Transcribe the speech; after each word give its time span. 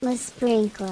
Le 0.00 0.14
sprinkler. 0.16 0.86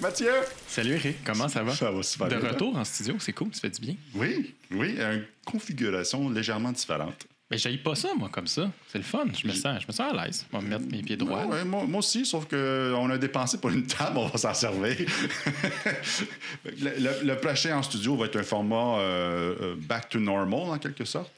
Mathieu! 0.00 0.32
Salut 0.68 0.92
Eric, 0.96 1.24
comment 1.24 1.48
ça 1.48 1.62
va? 1.62 1.74
Ça 1.74 1.90
va 1.90 2.02
super 2.02 2.28
De 2.28 2.36
bien. 2.36 2.50
retour 2.50 2.76
en 2.76 2.84
studio, 2.84 3.14
c'est 3.20 3.32
cool, 3.32 3.48
ça 3.54 3.60
fait 3.62 3.70
du 3.70 3.80
bien? 3.80 3.94
Oui, 4.14 4.54
oui, 4.70 4.96
une 5.00 5.24
configuration 5.46 6.28
légèrement 6.28 6.72
différente. 6.72 7.26
Mais 7.50 7.56
j'aille 7.56 7.78
pas 7.78 7.94
ça, 7.94 8.08
moi, 8.14 8.28
comme 8.30 8.46
ça. 8.46 8.70
C'est 8.90 8.98
le 8.98 9.04
fun, 9.04 9.24
je 9.34 9.46
me 9.46 9.52
sens, 9.54 9.80
je 9.82 9.86
me 9.86 9.92
sens 9.92 10.12
à 10.12 10.24
l'aise. 10.26 10.44
On 10.52 10.58
va 10.58 10.64
me 10.64 10.68
mettre 10.70 10.90
mes 10.90 11.02
pieds 11.02 11.16
droits. 11.16 11.46
Ouais, 11.46 11.52
ouais, 11.56 11.64
moi, 11.64 11.84
moi 11.86 12.00
aussi, 12.00 12.26
sauf 12.26 12.46
qu'on 12.46 13.10
a 13.10 13.16
dépensé 13.18 13.58
pour 13.58 13.70
une 13.70 13.86
table, 13.86 14.18
on 14.18 14.26
va 14.26 14.36
s'en 14.38 14.52
servir. 14.52 14.96
le, 16.66 16.70
le- 16.98 17.24
le 17.24 17.36
prochain 17.36 17.78
en 17.78 17.82
studio 17.82 18.14
va 18.16 18.26
être 18.26 18.36
un 18.36 18.42
format 18.42 18.98
euh, 18.98 19.54
euh, 19.60 19.74
back 19.78 20.10
to 20.10 20.18
normal, 20.18 20.68
en 20.70 20.78
quelque 20.78 21.04
sorte. 21.06 21.30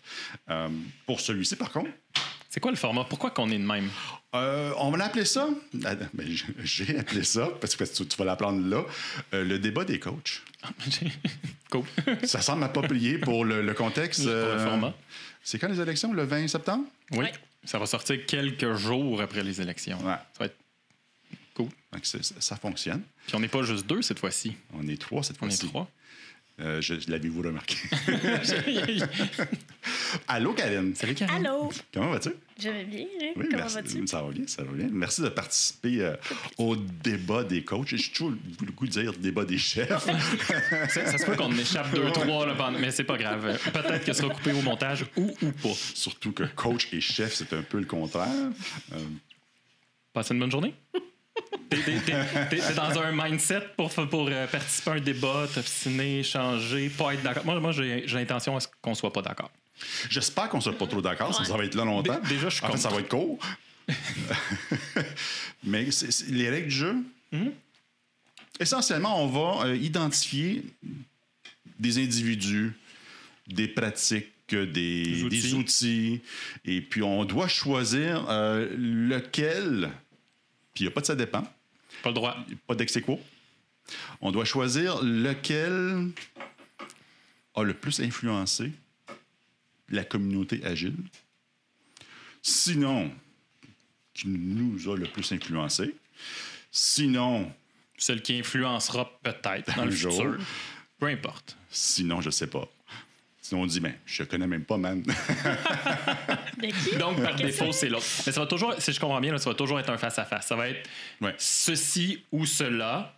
Euh, 0.50 0.68
pour 1.06 1.20
celui-ci, 1.20 1.54
par 1.56 1.70
contre, 1.70 1.90
C'est 2.54 2.60
quoi 2.60 2.70
le 2.70 2.76
format? 2.76 3.02
Pourquoi 3.02 3.32
qu'on 3.32 3.50
est 3.50 3.58
de 3.58 3.64
même? 3.66 3.90
euh, 4.36 4.72
on 4.78 4.92
va 4.92 4.96
l'appeler 4.98 5.24
ça, 5.24 5.48
ah, 5.84 5.94
ben, 6.12 6.28
j'ai 6.62 6.96
appelé 6.96 7.24
ça, 7.24 7.48
parce 7.60 7.74
que 7.74 7.82
tu, 7.82 8.06
tu 8.06 8.16
vas 8.16 8.24
l'apprendre 8.24 8.64
là, 8.68 8.84
euh, 9.32 9.42
le 9.44 9.58
débat 9.58 9.84
des 9.84 9.98
coachs. 9.98 10.40
cool. 11.70 11.82
Ça 12.22 12.40
semble 12.40 12.62
approprié 12.62 13.18
pour 13.18 13.44
le, 13.44 13.60
le 13.60 13.74
contexte. 13.74 14.20
Pour 14.22 14.30
le 14.30 14.36
euh, 14.36 14.64
format. 14.68 14.94
C'est 15.42 15.58
quand 15.58 15.66
les 15.66 15.80
élections? 15.80 16.12
Le 16.12 16.22
20 16.22 16.46
septembre? 16.46 16.84
Oui, 17.10 17.18
Ouais. 17.24 17.32
ça 17.64 17.80
va 17.80 17.86
sortir 17.86 18.24
quelques 18.24 18.74
jours 18.74 19.20
après 19.20 19.42
les 19.42 19.60
élections. 19.60 19.98
Ouais. 20.04 20.14
Ça 20.14 20.38
va 20.38 20.46
être 20.46 20.56
cool. 21.54 21.66
Donc, 21.92 22.06
ça, 22.06 22.18
ça 22.22 22.54
fonctionne. 22.54 23.02
Puis 23.26 23.34
on 23.34 23.40
n'est 23.40 23.48
pas 23.48 23.62
juste 23.64 23.84
deux 23.88 24.00
cette 24.02 24.20
fois-ci. 24.20 24.56
On 24.74 24.86
est 24.86 25.00
trois 25.00 25.24
cette 25.24 25.38
On 25.42 25.46
est 25.46 25.50
fois-ci. 25.50 25.66
trois. 25.66 25.90
Euh, 26.60 26.80
je, 26.80 26.94
L'avez-vous 27.08 27.42
remarqué? 27.42 27.76
Allô, 30.28 30.52
Karine. 30.52 30.94
Salut 30.94 31.14
Karine. 31.14 31.44
Allô? 31.46 31.70
Comment 31.92 32.10
vas-tu? 32.10 32.30
Je 32.60 32.68
vais 32.68 32.84
bien, 32.84 33.00
hein? 33.20 33.32
Oui, 33.34 33.46
Comment 33.50 33.56
merci. 33.56 33.74
vas-tu? 33.74 34.06
Ça 34.06 34.22
va 34.22 34.30
bien, 34.30 34.44
ça 34.46 34.62
va 34.62 34.72
bien. 34.72 34.88
Merci 34.92 35.22
de 35.22 35.28
participer 35.30 36.00
euh, 36.02 36.14
au 36.56 36.76
débat 36.76 37.42
des 37.42 37.64
coachs. 37.64 37.88
J'ai 37.88 37.98
toujours 38.12 38.30
le 38.30 38.70
goût 38.72 38.86
de 38.86 38.92
dire 38.92 39.12
débat 39.14 39.44
des 39.44 39.58
chefs. 39.58 39.88
Ça, 40.90 41.06
ça 41.06 41.18
se 41.18 41.26
peut 41.26 41.34
qu'on 41.34 41.46
en 41.46 41.58
échappe 41.58 41.92
deux, 41.92 42.08
trois, 42.12 42.46
là, 42.46 42.54
pendant- 42.54 42.78
mais 42.78 42.92
c'est 42.92 43.02
pas 43.04 43.16
grave. 43.18 43.58
Peut-être 43.72 44.04
que 44.04 44.12
ce 44.12 44.22
sera 44.22 44.32
coupé 44.32 44.52
au 44.52 44.62
montage 44.62 45.04
ou, 45.16 45.34
ou 45.42 45.50
pas. 45.50 45.74
Surtout 45.94 46.30
que 46.32 46.44
coach 46.44 46.86
et 46.92 47.00
chef, 47.00 47.34
c'est 47.34 47.52
un 47.52 47.62
peu 47.62 47.78
le 47.80 47.86
contraire. 47.86 48.28
Euh, 48.92 48.96
Passez 50.12 50.34
une 50.34 50.40
bonne 50.40 50.52
journée. 50.52 50.72
T'es, 51.70 52.74
dans 52.76 52.98
un 53.00 53.12
mindset 53.12 53.62
pour, 53.76 53.90
pour 53.90 54.28
euh, 54.28 54.46
participer 54.46 54.90
à 54.90 54.94
un 54.94 55.00
débat, 55.00 55.46
t'obstiner, 55.52 56.22
changer, 56.22 56.88
pas 56.88 57.14
être 57.14 57.22
d'accord. 57.22 57.44
Moi, 57.44 57.60
moi 57.60 57.72
j'ai, 57.72 58.06
l'intention 58.06 58.56
à 58.56 58.60
ce 58.60 58.68
qu'on 58.80 58.94
soit 58.94 59.12
pas 59.12 59.22
d'accord. 59.22 59.50
J'espère 60.08 60.48
qu'on 60.48 60.58
ne 60.58 60.62
sera 60.62 60.76
pas 60.76 60.86
trop 60.86 61.02
d'accord, 61.02 61.34
sinon 61.34 61.48
ça 61.48 61.56
va 61.56 61.64
être 61.64 61.74
là 61.74 61.84
longtemps. 61.84 62.18
Dé- 62.20 62.28
déjà, 62.34 62.48
je 62.48 62.54
suis 62.56 62.64
En 62.64 62.70
fait, 62.72 62.78
ça 62.78 62.88
contre. 62.90 62.94
va 62.94 63.00
être 63.02 63.08
court. 63.08 63.38
Mais 65.64 65.88
les 66.30 66.50
règles 66.50 66.68
du 66.68 66.74
jeu, 66.74 66.96
Mhm. 67.32 67.52
essentiellement, 68.60 69.22
on 69.22 69.26
va 69.26 69.66
euh, 69.66 69.76
identifier 69.76 70.62
des 71.80 71.98
individus, 71.98 72.72
des 73.48 73.66
pratiques, 73.68 74.28
euh, 74.52 74.66
des, 74.66 75.02
Des 75.04 75.22
outils. 75.24 75.40
des 75.42 75.54
outils, 75.54 76.20
et 76.64 76.80
puis 76.80 77.02
on 77.02 77.24
doit 77.24 77.48
choisir 77.48 78.26
euh, 78.28 78.68
lequel, 78.78 79.90
puis 80.74 80.82
il 80.84 80.86
n'y 80.86 80.88
a 80.88 80.90
pas 80.90 81.00
de 81.00 81.06
ça 81.06 81.14
dépend, 81.14 81.42
Pas 82.02 82.08
le 82.10 82.14
droit. 82.14 82.36
pas 82.66 82.74
d'ex. 82.74 82.98
On 84.20 84.32
doit 84.32 84.44
choisir 84.44 85.02
lequel 85.02 86.10
a 87.54 87.62
le 87.62 87.74
plus 87.74 88.00
influencé 88.00 88.72
la 89.90 90.04
communauté 90.04 90.64
agile. 90.64 90.96
Sinon, 92.42 93.12
qui 94.12 94.28
nous 94.28 94.90
a 94.90 94.96
le 94.96 95.06
plus 95.06 95.30
influencé. 95.32 95.94
Sinon, 96.70 97.52
Celle 97.96 98.22
qui 98.22 98.38
influencera 98.38 99.10
peut-être 99.22 99.74
dans 99.76 99.82
Un 99.82 99.86
le 99.86 99.90
jour. 99.92 100.12
futur. 100.12 100.38
Peu 100.98 101.06
importe. 101.06 101.56
sinon, 101.70 102.20
je 102.20 102.30
sais 102.30 102.46
pas. 102.48 102.66
Sinon, 103.40 103.62
on 103.62 103.66
dit, 103.66 103.80
ben, 103.80 103.94
je 104.06 104.22
connais 104.24 104.46
même 104.46 104.64
pas, 104.64 104.76
man. 104.78 105.02
Donc, 106.98 107.22
par 107.22 107.34
défaut, 107.34 107.72
c'est 107.72 107.88
l'autre. 107.88 108.04
Mais 108.26 108.32
ça 108.32 108.40
va 108.40 108.46
toujours, 108.46 108.74
si 108.78 108.92
je 108.92 109.00
comprends 109.00 109.20
bien, 109.20 109.32
là, 109.32 109.38
ça 109.38 109.50
va 109.50 109.56
toujours 109.56 109.78
être 109.80 109.90
un 109.90 109.98
face-à-face. 109.98 110.46
Ça 110.46 110.56
va 110.56 110.68
être 110.68 110.88
Ouais. 111.20 111.34
ceci 111.38 112.22
ou 112.32 112.46
cela 112.46 113.14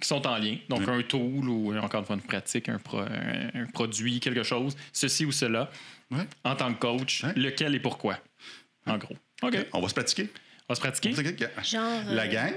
qui 0.00 0.06
sont 0.08 0.26
en 0.26 0.36
lien. 0.36 0.56
Donc, 0.68 0.80
Ouais. 0.86 0.92
un 0.94 1.02
tool 1.02 1.48
ou, 1.48 1.76
encore 1.76 2.00
une 2.00 2.06
fois, 2.06 2.16
une 2.16 2.22
pratique, 2.22 2.68
un, 2.68 2.78
pro- 2.78 2.98
un- 3.00 3.50
un 3.54 3.66
produit, 3.72 4.20
quelque 4.20 4.42
chose, 4.42 4.76
ceci 4.92 5.24
ou 5.24 5.32
cela, 5.32 5.70
Ouais. 6.10 6.26
en 6.44 6.56
tant 6.56 6.72
que 6.74 6.78
coach, 6.80 7.24
Ouais. 7.24 7.32
lequel 7.36 7.74
et 7.74 7.80
pourquoi, 7.80 8.18
en 8.86 8.98
gros. 8.98 9.16
OK. 9.42 9.56
On 9.72 9.80
va 9.80 9.88
se 9.88 9.94
pratiquer. 9.94 10.28
On 10.68 10.72
va 10.72 10.74
se 10.76 10.80
pratiquer? 10.80 11.12
Genre. 11.64 12.02
La 12.08 12.22
euh, 12.24 12.26
gang, 12.28 12.52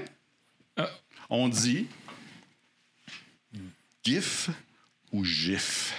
Ah. 0.76 0.88
on 1.30 1.48
dit 1.48 1.86
GIF 4.04 4.50
ou 5.12 5.24
GIF. 5.24 5.94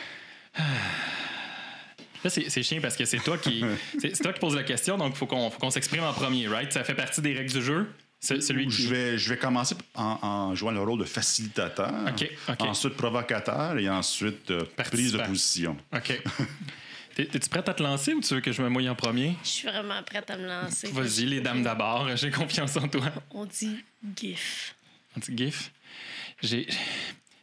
Là, 2.25 2.30
c'est 2.31 2.63
chiant 2.63 2.80
parce 2.81 2.97
que 2.97 3.06
c'est 3.06 3.19
toi 3.19 3.38
qui 3.38 3.63
c'est 4.00 4.12
toi 4.22 4.34
qui 4.34 4.40
poses 4.40 4.56
la 4.56 4.63
question, 4.63 4.97
donc 4.97 5.13
il 5.13 5.18
faut 5.18 5.28
qu'on 5.28 5.50
faut 5.52 5.59
qu'on 5.59 5.69
s'exprime 5.69 6.03
en 6.03 6.12
premier, 6.13 6.47
right? 6.47 6.74
Ça 6.74 6.84
fait 6.84 6.96
partie 6.96 7.22
des 7.22 7.34
règles 7.34 7.52
du 7.53 7.62
jeu. 7.62 7.88
Celui 8.19 8.66
qui... 8.68 8.81
Je 8.81 8.88
vais, 8.88 9.18
je 9.19 9.30
vais 9.30 9.38
commencer 9.38 9.75
en, 9.94 10.18
en 10.24 10.56
jouant 10.56 10.72
le 10.72 10.81
rôle 10.81 10.97
de 11.00 11.03
facilitateur, 11.06 11.94
ensuite 12.59 12.96
provocateur 12.96 13.78
et 13.78 13.88
ensuite 13.88 14.50
euh, 14.50 14.63
prise 14.75 15.12
de 15.12 15.19
position. 15.19 15.78
OK. 15.94 16.22
T'es- 17.16 17.25
T'es-tu 17.28 17.47
prête 17.50 17.69
à 17.69 17.74
te 17.75 17.84
lancer 17.84 18.13
ou 18.13 18.22
tu 18.22 18.34
veux 18.34 18.42
que 18.42 18.52
je 18.52 18.62
me 18.63 18.69
mouille 18.69 18.90
en 18.90 18.96
premier? 18.96 19.36
Je 19.44 19.47
suis 19.50 19.68
vraiment 19.68 20.02
prête 20.03 20.28
à 20.31 20.38
me 20.38 20.47
lancer. 20.47 20.90
Vas-y, 20.92 21.25
les 21.28 21.40
dames 21.42 21.62
d'abord. 21.63 22.09
J'ai 22.18 22.31
confiance 22.31 22.75
en 22.78 22.88
toi. 22.88 23.12
On 23.31 23.46
dit 23.46 23.78
GIF. 24.16 24.75
Un 25.16 25.19
petit 25.19 25.38
gif. 25.38 25.72
J'ai... 26.42 26.68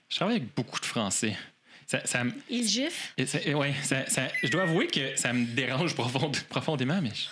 Je 0.09 0.16
travaille 0.16 0.37
avec 0.37 0.54
beaucoup 0.54 0.81
de 0.81 0.84
Français. 0.84 1.37
Ça, 1.92 2.06
ça 2.06 2.25
me- 2.25 2.32
Il 2.48 2.66
GIF? 2.66 3.12
et 3.19 3.26
ça- 3.26 3.38
et 3.44 3.53
ouais, 3.54 3.75
ça- 3.82 4.06
ça- 4.08 4.28
je 4.42 4.48
dois 4.48 4.62
avouer 4.62 4.86
que 4.86 5.14
ça 5.16 5.30
me 5.34 5.44
dérange 5.44 5.94
profond- 5.94 6.32
profondément, 6.48 6.98
mais 7.03 7.10
je- 7.14 7.26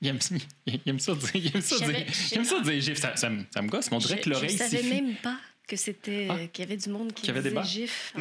il, 0.00 0.08
aime, 0.08 0.18
il 0.66 0.80
aime 0.86 0.98
ça 0.98 1.14
dire, 1.14 1.30
il 1.34 1.54
aime 1.54 1.60
ça 1.60 1.76
J'avais- 1.80 2.04
dire, 2.04 2.06
il 2.32 2.38
aime 2.38 2.44
ça 2.44 2.60
dire. 2.60 2.96
Ça, 2.98 3.16
ça 3.16 3.28
me, 3.28 3.44
ça 3.52 3.60
me 3.60 3.68
gosse, 3.68 3.90
mais 3.90 3.96
on 3.98 4.00
dirait 4.00 4.16
Je- 4.16 4.22
que 4.22 4.30
l'oreille 4.30 4.48
Je 4.48 4.56
savais 4.56 4.82
même 4.82 5.14
pas 5.16 5.36
que 5.68 5.76
c'était. 5.76 6.26
Ah. 6.30 6.38
qu'il 6.50 6.64
y 6.64 6.68
avait 6.68 6.78
du 6.78 6.88
monde 6.88 7.12
qui 7.12 7.20
Qu'il 7.22 7.34
y 7.34 7.38
avait 7.38 7.50
des 7.50 7.54
disait. 7.54 7.68
GIF. 7.82 8.14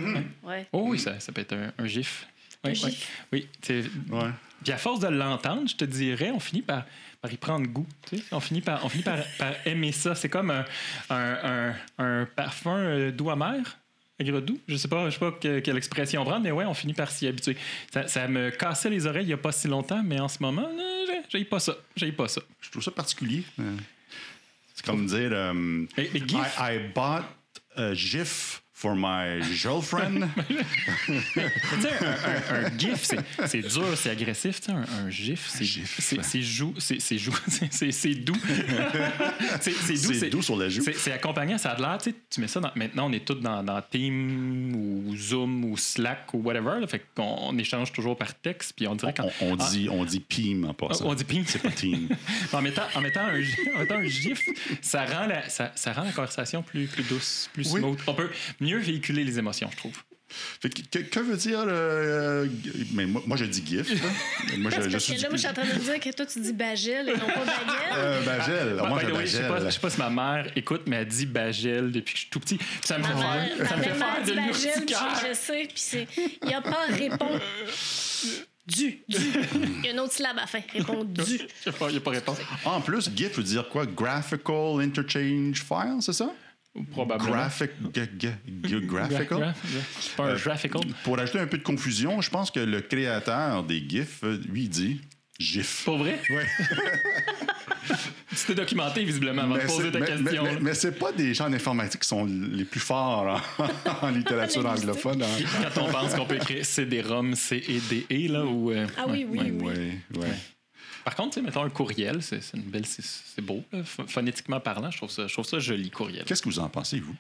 Ouais. 0.43 0.67
Oh 0.73 0.83
oui, 0.87 0.99
ça, 0.99 1.21
ça 1.21 1.31
peut 1.31 1.39
être 1.41 1.53
un, 1.53 1.71
un 1.77 1.87
gif. 1.87 2.27
Oui, 2.65 2.71
Un 2.71 2.73
oui. 2.73 2.91
gif. 2.91 3.11
Oui, 3.31 3.47
c'est- 3.61 3.83
Ouais. 4.09 4.29
Puis 4.61 4.73
à 4.73 4.77
force 4.77 4.99
de 4.99 5.07
l'entendre, 5.07 5.69
je 5.69 5.75
te 5.77 5.85
dirais, 5.85 6.31
on 6.31 6.39
finit 6.41 6.63
par, 6.63 6.85
par 7.21 7.31
y 7.31 7.37
prendre 7.37 7.65
goût. 7.67 7.87
tu 8.09 8.17
sais. 8.17 8.23
On 8.33 8.41
finit 8.41 8.59
par, 8.61 8.83
on 8.83 8.89
finit 8.89 9.03
par, 9.03 9.19
par 9.37 9.53
aimer 9.65 9.93
ça. 9.93 10.15
C'est 10.15 10.27
comme 10.27 10.49
un, 10.51 10.65
un, 11.09 11.69
un- 11.69 11.75
un 12.21 12.25
parfum 12.25 12.75
euh, 12.77 13.11
doux 13.11 13.29
amer, 13.29 13.77
aigre 14.19 14.39
doux. 14.41 14.59
Je 14.67 14.75
sais 14.77 14.87
pas, 14.87 15.09
je 15.09 15.13
sais 15.15 15.19
pas 15.19 15.31
que- 15.31 15.59
quelle 15.59 15.77
expression 15.77 16.23
prendre, 16.23 16.41
mais 16.43 16.51
ouais, 16.51 16.65
on 16.65 16.73
finit 16.73 16.93
par 16.93 17.11
s'y 17.11 17.27
habituer. 17.27 17.57
Ça, 17.93 18.07
ça 18.07 18.27
me 18.27 18.49
cassait 18.49 18.89
les 18.89 19.05
oreilles 19.05 19.25
il 19.25 19.29
y 19.29 19.33
a 19.33 19.37
pas 19.37 19.51
si 19.51 19.67
longtemps, 19.67 20.01
mais 20.03 20.19
en 20.19 20.27
ce 20.27 20.37
moment, 20.41 20.67
euh, 20.67 21.05
j'ai- 21.29 21.45
pas 21.45 21.59
ça. 21.59 21.75
J'ai 21.95 22.11
pas 22.11 22.27
ça. 22.27 22.41
Je 22.61 22.69
trouve 22.71 22.83
ça 22.83 22.91
particulier. 22.91 23.43
Euh, 23.59 23.75
C'est 24.73 24.85
comme 24.85 25.05
dire 25.05 25.29
euh, 25.31 25.85
GIF, 25.97 26.57
I, 26.59 26.75
I 26.75 26.79
bought 26.93 27.25
a 27.77 27.93
GIF 27.93 28.61
for 28.85 28.95
my 28.95 29.41
girlfriend. 29.41 30.27
tu 31.07 31.13
sais, 31.81 31.89
un, 32.01 32.65
un- 32.65 32.65
un 32.67 32.77
GIF, 32.77 33.01
c'est- 33.47 33.61
dur, 33.67 33.97
c'est 33.97 34.11
agressif. 34.11 34.61
tu 34.61 34.65
sais, 34.67 34.71
Un, 34.73 34.85
un 35.05 35.09
GIF, 35.09 35.47
c'est 35.49 35.65
c'est- 35.65 36.21
c'est 36.23 36.41
jou- 36.43 36.71
doux. 36.73 36.79
c'est 36.79 38.13
doux. 38.13 38.37
C'est 39.59 40.29
doux 40.29 40.41
sur 40.43 40.55
la 40.57 40.69
joue. 40.69 40.83
C'est 40.95 41.11
accompagnant, 41.11 41.57
ça 41.57 41.71
a 41.71 41.75
de 41.75 41.81
l'air, 41.81 41.97
tu 41.97 42.11
sais, 42.11 42.15
tu 42.29 42.41
mets 42.41 42.47
ça 42.47 42.59
dans, 42.59 42.71
maintenant 42.75 43.07
on 43.09 43.11
est 43.11 43.25
tous 43.25 43.35
dans, 43.35 43.63
dans 43.63 43.81
Team 43.81 44.75
ou 44.75 45.15
Zoom 45.17 45.65
ou 45.65 45.77
Slack 45.77 46.31
ou 46.33 46.39
whatever, 46.43 46.79
là, 46.79 46.85
fait 46.87 47.01
qu'on 47.15 47.23
on 47.23 47.57
échange 47.57 47.91
toujours 47.91 48.15
par 48.17 48.35
texte, 48.35 48.73
puis 48.75 48.87
on 48.87 48.95
dirait 48.95 49.13
quand... 49.17 49.27
on, 49.41 49.53
on 49.53 49.55
dit, 49.55 49.87
on 49.89 50.05
dit 50.05 50.19
PIM 50.19 50.63
en 50.69 50.73
passant. 50.75 51.05
On 51.07 51.13
dit 51.15 51.23
ping. 51.23 51.43
C'est 51.47 51.61
pas 51.61 51.71
team. 51.71 52.09
en, 52.53 52.61
mettant, 52.61 52.83
en, 52.93 53.01
mettant 53.01 53.21
un, 53.21 53.41
en 53.75 53.79
mettant 53.79 53.95
un 53.95 54.03
gif, 54.07 54.39
ça 54.81 55.05
rend 55.05 55.25
la, 55.25 55.49
ça, 55.49 55.71
ça 55.75 55.91
rend 55.93 56.03
la 56.03 56.11
conversation 56.11 56.61
plus, 56.61 56.85
plus 56.85 57.03
douce, 57.03 57.49
plus 57.53 57.71
Oui. 57.73 57.79
smooth. 57.79 57.99
On 58.07 58.13
peut 58.13 58.29
mieux 58.59 58.74
véhiculer 58.79 59.23
les 59.23 59.37
émotions, 59.39 59.69
je 59.71 59.77
trouve. 59.77 59.97
Fait 60.59 60.69
que, 60.69 60.81
que, 60.81 61.03
que 61.03 61.19
veut 61.19 61.37
dire. 61.37 61.63
euh, 61.67 62.47
mais 62.93 63.05
moi, 63.05 63.21
moi, 63.27 63.37
je 63.37 63.45
dis 63.45 63.63
GIF. 63.65 63.87
là. 63.93 64.09
Moi, 64.57 64.71
je, 64.71 64.75
Parce 64.77 64.87
je 64.87 64.91
que 64.93 64.99
suis. 64.99 65.17
là, 65.17 65.29
moi, 65.29 65.33
je 65.33 65.37
suis 65.37 65.47
en 65.47 65.53
train 65.53 65.63
de 65.65 65.73
me 65.73 65.79
dire 65.79 65.99
que 65.99 66.09
toi, 66.09 66.25
tu 66.25 66.39
dis 66.39 66.51
Bagel 66.51 67.09
et 67.09 67.13
non 67.13 67.19
pas 67.19 67.45
Baguette. 67.45 67.93
Euh, 67.95 68.25
Bagel. 68.25 68.79
Ah, 68.81 68.87
moi, 68.87 68.99
je 69.21 69.25
sais 69.27 69.41
pas, 69.43 69.49
Bagel. 69.53 69.67
je 69.69 69.73
sais 69.75 69.79
pas 69.79 69.89
si 69.91 69.99
ma 69.99 70.09
mère 70.09 70.47
écoute, 70.55 70.81
mais 70.87 70.95
elle 70.97 71.07
dit 71.07 71.25
Bagel 71.27 71.91
depuis 71.91 72.13
que 72.13 72.17
je 72.17 72.21
suis 72.23 72.29
tout 72.31 72.39
petit. 72.39 72.57
Puis 72.57 72.67
ça 72.83 72.97
me 72.97 73.03
fait 73.03 73.13
mère, 73.13 73.55
faire, 73.57 73.67
ça 73.69 73.77
me 73.77 73.83
fait 73.83 73.89
faire 73.93 74.23
de 74.25 74.33
Bagel, 74.33 74.53
je, 74.89 75.27
je 75.29 75.33
sais, 75.35 75.63
puis 75.67 75.73
c'est. 75.75 76.07
Il 76.41 76.47
n'y 76.47 76.53
a 76.55 76.61
pas 76.61 76.85
répond. 76.89 77.39
Du, 78.67 78.99
du. 79.07 79.17
Il 79.79 79.85
y 79.85 79.89
a 79.89 79.91
une 79.91 79.99
autre 79.99 80.13
syllabe 80.13 80.37
à 80.39 80.41
la 80.41 80.47
fin. 80.47 80.59
Répond 80.73 81.03
du. 81.03 81.21
Il 81.21 81.87
n'y 81.91 81.97
a 81.97 81.99
pas 82.01 82.09
réponse. 82.09 82.37
En 82.65 82.81
plus, 82.81 83.11
GIF 83.15 83.37
veut 83.37 83.43
dire 83.43 83.69
quoi? 83.69 83.85
Graphical 83.85 84.81
Interchange 84.81 85.61
File, 85.63 85.97
c'est 86.01 86.13
ça? 86.13 86.31
Probablement. 86.91 87.29
Graphic, 87.31 87.71
g- 87.93 88.01
g- 88.19 88.29
g- 88.65 88.81
graphical? 88.81 89.27
Gra- 89.39 89.51
gra- 89.51 89.53
C'est 89.99 90.15
pas 90.15 90.25
un 90.25 90.29
Euh, 90.35 90.37
graphical. 90.43 90.81
Pour 91.03 91.17
ajouter 91.19 91.39
un 91.39 91.47
peu 91.47 91.57
de 91.57 91.63
confusion, 91.63 92.19
je 92.21 92.29
pense 92.29 92.51
que 92.51 92.59
le 92.59 92.81
créateur 92.81 93.63
des 93.63 93.79
GIFs, 93.87 94.23
euh, 94.23 94.37
lui, 94.49 94.63
il 94.63 94.69
dit 94.69 95.01
GIF. 95.39 95.83
Pour 95.85 95.97
vrai? 95.97 96.19
Ouais. 96.29 96.45
Tu 98.37 98.47
t'es 98.47 98.55
documenté 98.55 99.03
visiblement 99.05 99.43
avant 99.43 99.53
de 99.55 99.59
Mais 99.59 99.65
poser 99.65 99.83
c'est- 99.83 99.91
ta 99.91 99.99
mais- 99.99 100.05
question. 100.07 100.43
mais- 100.43 100.59
mais 100.59 100.73
c'est 100.73 100.91
pas 100.91 101.11
des 101.13 101.33
gens 101.33 101.45
en 101.47 101.53
informatique 101.53 102.01
qui 102.01 102.07
sont 102.07 102.25
les 102.25 102.65
plus 102.65 102.79
forts 102.81 103.41
en, 103.59 103.67
en 104.07 104.09
littérature 104.09 104.65
anglophone. 104.65 105.21
hein. 105.23 105.69
Quand 105.73 105.83
on 105.83 105.91
pense 105.91 106.13
qu'on 106.15 106.25
peut 106.25 106.35
écrire 106.35 106.65
CD-ROM, 106.65 107.33
C-E-D-E, 107.35 108.31
là, 108.33 108.43
ou... 108.43 108.71
euh, 108.71 108.87
Ah 108.97 109.05
oui, 109.07 109.25
oui, 109.29 109.37
Ouais, 109.39 109.51
oui. 109.51 109.65
ouais, 109.67 110.19
ouais. 110.19 110.27
Par 111.05 111.15
contre, 111.15 111.39
mettons 111.39 111.63
un 111.63 111.69
courriel, 111.69 112.23
c'est 112.23 112.41
une 112.55 112.63
belle... 112.63 112.85
C'est 112.85 113.41
beau, 113.41 113.63
phonétiquement 114.07 114.59
parlant, 114.59 114.89
je 114.89 114.97
trouve 114.97 115.11
ça, 115.11 115.27
je 115.27 115.33
trouve 115.33 115.45
ça 115.45 115.59
joli, 115.59 115.91
courriel. 115.91 116.25
Qu'est-ce 116.25 116.41
que 116.41 116.49
vous 116.49 116.59
en 116.59 116.67
pensez, 116.67 116.99
vous? 116.99 117.15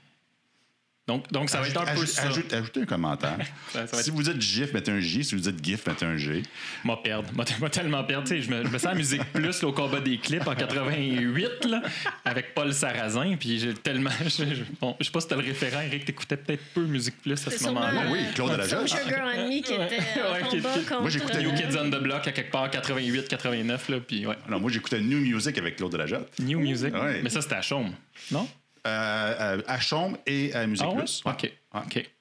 Donc, 1.07 1.31
donc 1.31 1.51
ça 1.51 1.61
va 1.61 1.67
être 1.67 1.77
un 1.79 1.85
peu 1.85 1.91
Ajoute- 1.91 2.07
ça. 2.07 2.23
ajoute- 2.23 2.51
ajoutez 2.51 2.81
un 2.81 2.85
commentaire. 2.85 3.37
Ça- 3.71 3.85
ça 3.85 4.01
si 4.01 4.09
vous 4.09 4.23
dites 4.23 4.41
GIF, 4.41 4.73
mettez 4.73 4.91
un 4.91 4.99
J. 4.99 5.23
Si 5.23 5.35
vous 5.35 5.41
dites 5.41 5.63
GIF, 5.63 5.85
mettez 5.85 6.03
un 6.05 6.17
G. 6.17 6.41
M'a 6.83 6.97
perdre. 6.97 7.29
M'a 7.35 7.69
tellement 7.69 8.03
perdre. 8.03 8.27
Tu 8.27 8.35
sais, 8.37 8.41
je 8.41 8.49
me, 8.49 8.63
je 8.65 8.69
me 8.69 8.77
sens 8.79 8.91
à 8.91 8.95
Musique 8.95 9.21
Plus 9.31 9.61
là, 9.61 9.67
au 9.67 9.71
combat 9.71 9.99
des 9.99 10.17
clips 10.17 10.47
en 10.47 10.55
88 10.55 11.65
là, 11.69 11.83
avec 12.23 12.55
Paul 12.55 12.73
Sarrazin. 12.73 13.35
Puis 13.39 13.59
j'ai 13.59 13.73
tellement. 13.75 14.09
Je, 14.25 14.29
je- 14.55 14.63
bon, 14.81 14.95
je 14.99 15.05
sais 15.05 15.11
pas 15.11 15.19
si 15.21 15.27
t'as 15.27 15.35
le 15.35 15.43
référent, 15.43 15.81
Eric, 15.81 16.05
t'écoutais 16.05 16.37
peut-être 16.37 16.63
peu 16.73 16.85
Musique 16.85 17.21
Plus 17.21 17.33
à 17.33 17.51
ce 17.51 17.63
moment-là. 17.65 18.01
Ah 18.05 18.09
oui, 18.11 18.19
Claude 18.33 18.57
Lajotte. 18.57 18.87
Some 18.87 18.99
Sugar 18.99 19.27
and 19.27 19.47
Me 19.47 19.61
qui 19.61 19.73
Ouais. 19.73 19.85
était 19.85 20.21
en 20.21 20.33
Ouais, 20.33 20.49
qui- 20.49 20.57
combat 20.57 20.73
qui- 20.73 20.85
contre... 20.85 21.01
Moi, 21.01 21.09
j'écoutais 21.11 21.43
New 21.43 21.53
Kids 21.53 21.77
on 21.79 21.89
the 21.91 22.01
Block 22.01 22.27
à 22.27 22.31
quelque 22.31 22.51
part 22.51 22.69
88, 22.71 23.27
89 23.27 23.89
là, 23.89 23.97
puis 23.99 24.25
ouais. 24.25 24.35
Alors, 24.47 24.59
moi, 24.59 24.71
j'écoutais 24.71 24.99
New 25.01 25.19
Music 25.19 25.55
avec 25.57 25.75
Claude 25.75 25.93
Lajotte. 25.95 26.31
New 26.39 26.59
Music. 26.59 26.93
Ouais. 26.95 27.21
Mais 27.23 27.29
ça 27.29 27.41
c'était 27.41 27.55
à 27.55 27.61
Chaume, 27.61 27.93
non? 28.31 28.47
À 28.85 29.79
Chaume 29.79 30.17
et 30.25 30.53
à 30.53 30.65
Musique 30.67 30.85
Ah 30.87 30.93
ouais? 30.93 30.99
Plus. 30.99 31.21
Ok. 31.25 31.51
Ok. 31.73 32.14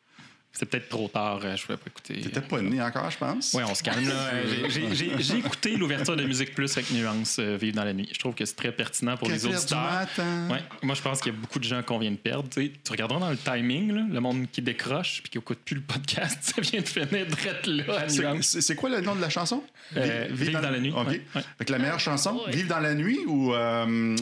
C'est 0.57 0.67
peut-être 0.67 0.89
trop 0.89 1.09
tard. 1.09 1.41
euh, 1.45 1.57
Je 1.57 1.63
pouvais 1.67 1.77
pas 1.77 1.89
écouter. 1.89 2.21
T'étais 2.21 2.41
pas 2.41 2.61
né 2.63 2.81
encore, 2.81 3.11
je 3.11 3.19
pense. 3.19 3.53
Oui, 3.55 3.65
on 3.69 3.75
se 3.75 3.83
calme. 3.83 4.07
là. 4.07 4.15
Euh, 4.35 5.19
j'ai- 5.19 5.39
écouté 5.39 5.77
l'ouverture 5.77 6.17
de 6.17 6.23
Musique 6.25 6.55
Plus 6.55 6.71
avec 6.77 6.91
Nuance, 6.93 7.39
euh, 7.41 7.57
Vivre 7.61 7.75
dans 7.77 7.83
la 7.85 7.93
nuit. 7.93 8.09
Je 8.13 8.19
trouve 8.21 8.35
que 8.35 8.45
c'est 8.45 8.55
très 8.55 8.71
pertinent 8.73 9.17
pour 9.17 9.29
les 9.29 9.35
Quatre 9.35 9.45
heures 9.47 9.51
du 9.51 9.57
auditeurs. 9.59 9.83
matin. 9.83 10.49
Ouais. 10.51 10.61
Moi, 10.83 10.95
je 10.95 11.03
pense 11.03 11.21
qu'il 11.21 11.33
y 11.33 11.37
a 11.37 11.39
beaucoup 11.39 11.59
de 11.59 11.65
gens 11.65 11.83
qu'on 11.83 11.99
vient 11.99 12.11
de 12.13 12.17
perdre. 12.17 12.49
Tu, 12.51 12.71
regarderas 12.89 13.19
dans 13.21 13.31
le 13.31 13.37
timing, 13.37 13.93
là, 13.93 14.03
le 14.11 14.21
monde 14.21 14.47
qui 14.53 14.63
décroche 14.63 15.21
puis 15.23 15.31
qui 15.31 15.39
n'écoute 15.39 15.59
plus 15.65 15.75
le 15.77 15.83
podcast, 15.83 16.39
ça 16.55 16.61
vient 16.63 16.81
de 16.81 16.87
finir 16.89 17.27
drette 17.27 17.67
là 17.67 17.85
à 18.05 18.09
C'est- 18.43 18.77
quoi 18.77 18.91
le 18.91 19.01
nom 19.01 19.15
de 19.17 19.21
la 19.21 19.31
chanson? 19.31 19.63
Euh, 19.97 20.29
Vive 20.31 20.53
dans 20.53 20.61
la 20.71 20.79
nuit. 20.79 20.93
OK. 20.97 21.09
Ouais, 21.09 21.21
ouais. 21.35 21.43
Fait 21.59 21.65
que 21.65 21.73
la 21.73 21.79
meilleure 21.79 22.01
chanson, 22.01 22.41
Ouais. 22.47 22.53
Vive 22.53 22.69
dans 22.69 22.81
la 22.81 22.95
nuit 22.95 23.19
ou 23.27 23.53
euh, 23.55 24.17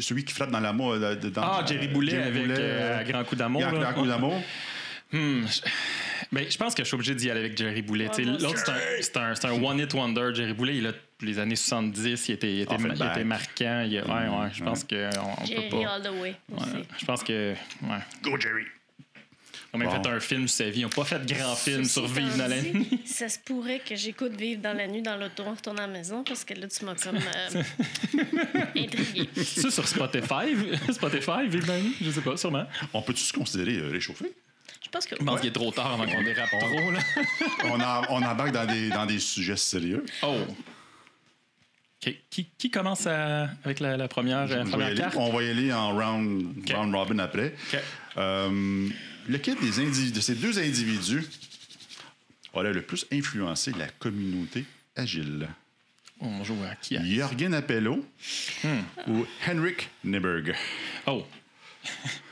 celui 0.00 0.24
qui 0.24 0.32
flotte 0.32 0.50
dans 0.50 0.60
l'amour? 0.60 0.92
euh, 0.92 1.14
de- 1.14 1.28
dans- 1.28 1.42
Ah, 1.42 1.64
Jerry 1.66 1.88
Boulet 1.88 2.12
Jerry 2.12 2.22
avec 2.28 2.42
Boulet, 2.42 2.54
euh, 2.58 3.00
euh, 3.00 3.04
Grand 3.04 3.24
coup 3.24 3.36
d'amour. 3.36 3.62
Grand 3.62 3.92
coup 3.92 4.06
d'amour. 4.06 4.40
Hmm, 5.12 5.46
je... 5.46 5.60
Ben, 6.30 6.44
je 6.50 6.56
pense 6.58 6.74
que 6.74 6.82
je 6.82 6.88
suis 6.88 6.94
obligé 6.94 7.14
d'y 7.14 7.30
aller 7.30 7.40
avec 7.40 7.56
Jerry 7.56 7.80
Boulet. 7.80 8.08
Ouais, 8.14 8.24
L'autre, 8.24 8.58
c'est 8.58 8.70
un, 8.70 8.76
c'est 9.00 9.16
un, 9.16 9.34
c'est 9.34 9.46
un 9.46 9.52
one-hit 9.52 9.94
wonder. 9.94 10.30
Jerry 10.34 10.52
Boulet, 10.52 10.76
il 10.76 10.86
a 10.86 10.92
les 11.22 11.38
années 11.38 11.56
70, 11.56 12.28
il 12.28 12.32
était, 12.34 12.52
il 12.52 12.60
était, 12.60 12.74
il 12.76 12.92
était 12.92 13.24
marquant. 13.24 13.86
Il 13.88 13.98
a- 13.98 14.04
ouais, 14.04 14.28
ouais, 14.28 14.48
je 14.52 14.62
pense 14.62 14.84
qu'on 14.84 15.08
on 15.18 15.36
peut 15.40 15.46
Jerry 15.46 15.68
pas. 15.70 15.94
all 15.94 16.02
the 16.02 16.20
way 16.20 16.34
aussi. 16.54 16.70
Ouais, 16.70 16.82
je 16.98 17.04
pense 17.06 17.24
que. 17.24 17.52
Ouais. 17.82 17.98
Go, 18.22 18.38
Jerry. 18.38 18.64
Ils 19.72 19.76
ont 19.76 19.78
même 19.78 19.88
Bon. 19.88 20.02
fait 20.02 20.08
un 20.10 20.20
film 20.20 20.48
sur 20.48 20.64
sa 20.64 20.70
vie. 20.70 20.80
Ils 20.80 20.82
n'ont 20.84 20.88
pas 20.90 21.04
fait 21.04 21.18
de 21.24 21.34
grand 21.34 21.54
film 21.54 21.84
sur 21.84 22.06
Vivre 22.06 22.36
dans 22.38 22.46
la 22.48 22.60
nuit. 22.60 23.00
Ça 23.06 23.28
se 23.28 23.38
pourrait 23.38 23.80
que 23.86 23.96
j'écoute 23.96 24.32
Vivre 24.32 24.60
dans 24.62 24.74
la 24.76 24.86
nuit 24.86 25.02
dans 25.02 25.16
l'auto 25.16 25.42
en 25.44 25.52
retournant 25.54 25.82
à 25.84 25.86
la 25.86 25.92
maison 25.92 26.24
parce 26.24 26.44
que 26.44 26.54
là, 26.54 26.66
tu 26.68 26.84
m'as 26.84 26.94
comme 26.94 27.16
euh, 27.18 27.62
intriguée. 28.76 29.28
C'est 29.36 29.70
sur 29.70 29.86
Spotify. 29.88 30.54
Spotify, 30.92 31.48
Vivre 31.48 31.66
dans 31.66 31.72
la 31.74 31.80
nuit? 31.80 31.94
Je 32.02 32.10
sais 32.10 32.20
pas, 32.20 32.36
sûrement. 32.36 32.64
On 32.92 33.02
peut-tu 33.02 33.22
se 33.22 33.32
considérer 33.32 33.76
euh, 33.78 33.90
réchauffé? 33.90 34.32
Je 34.88 34.92
pense 34.92 35.06
que 35.06 35.16
Je 35.20 35.24
pense 35.24 35.40
qu'il 35.40 35.50
est 35.50 35.52
trop 35.52 35.70
tard 35.70 35.92
avant 35.92 36.06
qu'on 36.06 36.22
dérape 36.22 36.48
trop. 36.48 36.90
Là. 36.90 36.98
on, 37.64 37.80
en- 37.80 38.02
on 38.08 38.22
embarque 38.22 38.52
dans 38.52 38.64
des, 38.66 38.88
dans 38.88 39.04
des 39.06 39.18
sujets 39.18 39.56
sérieux. 39.56 40.04
Oh. 40.22 40.38
Qui, 42.30 42.48
qui 42.56 42.70
commence 42.70 43.06
à- 43.06 43.50
avec 43.64 43.80
la, 43.80 43.96
la 43.96 44.08
première, 44.08 44.50
euh, 44.50 44.60
On 44.60 44.64
va, 44.64 44.64
y 44.64 44.70
première 44.70 44.86
aller, 44.88 44.96
carte? 44.98 45.16
on 45.16 45.30
va 45.32 45.42
y 45.42 45.50
aller 45.50 45.72
en 45.72 45.90
round, 45.94 46.70
round 46.72 46.94
robin 46.94 47.18
après. 47.18 47.54
OK. 47.72 47.80
Euh, 48.16 48.88
lequel 49.28 49.56
des 49.58 49.78
individus, 49.80 50.12
de 50.12 50.20
ces 50.20 50.34
deux 50.36 50.58
individus 50.58 51.24
aurait 52.54 52.72
le 52.72 52.82
plus 52.82 53.04
influencé 53.12 53.72
la 53.78 53.88
communauté 53.88 54.64
agile? 54.96 55.48
On 56.20 56.42
joue 56.44 56.56
à 56.70 56.74
qui? 56.76 56.96
Jürgen 57.04 57.52
Appello 57.54 58.04
ou 59.06 59.26
Henrik 59.46 59.90
Neberg? 60.04 60.54
Oh. 61.06 61.24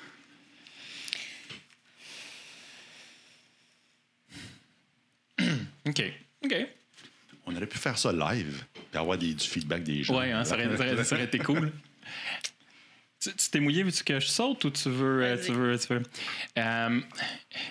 OK. 5.87 6.03
OK. 6.44 6.55
On 7.47 7.55
aurait 7.55 7.67
pu 7.67 7.79
faire 7.79 7.97
ça 7.97 8.12
live 8.12 8.65
et 8.93 8.97
avoir 8.97 9.17
des, 9.17 9.33
du 9.35 9.47
feedback 9.47 9.83
des 9.85 10.03
gens. 10.03 10.19
Ouais, 10.19 10.33
hein, 10.33 10.44
ça, 10.44 10.55
aurait, 10.55 10.77
ça 10.77 10.85
aurait- 10.93 11.05
ça 11.05 11.15
aurait 11.15 11.25
été 11.25 11.38
cool. 11.38 11.73
Tu 13.19 13.50
t'es 13.50 13.59
mouillé, 13.59 13.83
veux-tu 13.83 14.05
que 14.05 14.21
je 14.21 14.27
saute 14.29 14.62
ou 14.67 14.71
tu 14.71 14.88
veux. 14.88 15.25
euh, 15.25 15.37
tu 15.44 15.50
veux, 15.50 15.77
tu 15.77 15.93
veux? 15.94 16.03
Euh, 16.59 17.00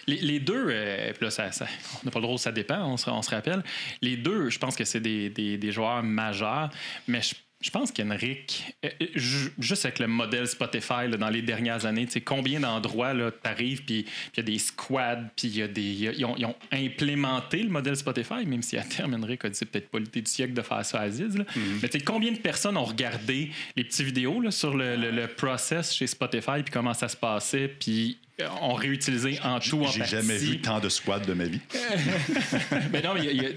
les, 0.06 0.18
les 0.18 0.40
deux, 0.42 0.66
euh, 0.70 1.14
là, 1.22 1.32
ça, 1.32 1.50
ça- 1.54 1.68
on 2.02 2.06
n'a 2.06 2.12
pas 2.12 2.20
le 2.20 2.24
droit, 2.26 2.38
ça 2.38 2.52
dépend, 2.52 2.84
on 2.92 2.98
se, 2.98 3.10
on 3.10 3.22
se 3.22 3.30
rappelle. 3.30 3.64
Les 4.02 4.18
deux, 4.18 4.50
je 4.50 4.60
pense 4.60 4.76
que 4.76 4.84
c'est 4.84 5.00
des, 5.00 5.30
des- 5.30 5.58
des 5.58 5.72
joueurs 5.72 6.04
majeurs, 6.04 6.72
mais 7.08 7.22
je, 7.22 7.36
je 7.62 7.70
pense 7.72 7.92
qu'Henrik, 7.92 8.76
euh, 8.84 8.90
euh, 9.02 9.06
ju- 9.16 9.52
juste 9.58 9.86
avec 9.86 10.00
le 10.00 10.08
modèle 10.08 10.46
Spotify 10.48 11.08
là, 11.10 11.18
dans 11.18 11.30
les 11.30 11.42
dernières 11.42 11.86
années, 11.86 12.06
tu 12.06 12.12
sais, 12.12 12.22
combien 12.22 12.60
d'endroits 12.60 13.14
tu 13.16 13.50
arrives, 13.50 13.84
puis 13.86 14.06
il 14.34 14.38
y 14.38 14.40
a 14.42 14.44
des 14.44 14.60
squads, 14.60 15.30
puis 15.36 15.48
il 15.48 15.58
y 15.58 15.62
a 15.62 15.68
des. 15.68 15.82
il 15.82 16.00
y 16.02 16.08
a- 16.08 16.12
ils, 16.12 16.46
ont, 16.46 16.56
implémenté 16.72 17.64
le 17.64 17.70
modèle 17.70 17.96
Spotify, 17.96 18.46
même 18.46 18.62
si 18.62 18.78
à 18.78 18.84
terme, 18.84 19.14
Henrik 19.16 19.46
a 19.46 19.50
dit 19.50 19.56
c'est 19.58 19.66
peut-être 19.66 19.90
pas 19.90 20.00
l'idée 20.00 20.22
du 20.22 20.30
siècle 20.32 20.54
de 20.54 20.62
faire 20.62 20.86
ça 20.86 21.00
à 21.00 21.04
Aziz. 21.04 21.38
là. 21.38 21.46
Mais 21.82 21.90
tu 21.90 21.98
sais, 22.00 22.04
combien 22.06 22.32
de 22.32 22.38
personnes 22.38 22.78
ont 22.78 22.84
regardé 22.86 23.52
les 23.76 23.84
petites 23.84 24.06
vidéos 24.06 24.42
là, 24.42 24.52
sur 24.52 24.76
le, 24.76 24.96
le- 24.96 25.12
le 25.12 25.28
process 25.28 25.94
chez 25.94 26.08
Spotify, 26.08 26.62
puis 26.64 26.72
comment 26.72 26.94
ça 26.94 27.08
se 27.08 27.18
passait, 27.18 27.68
puis 27.68 28.18
ont 28.62 28.74
réutilisé 28.74 29.40
en 29.44 29.60
tout, 29.60 29.82
en 29.82 29.88
J'ai 29.88 30.06
jamais 30.06 30.38
vu 30.38 30.60
tant 30.60 30.80
de 30.80 30.90
squads 30.90 31.20
de 31.20 31.34
ma 31.34 31.46
vie. 31.46 31.62
Mais 32.92 33.02
non, 33.02 33.14
mais 33.14 33.54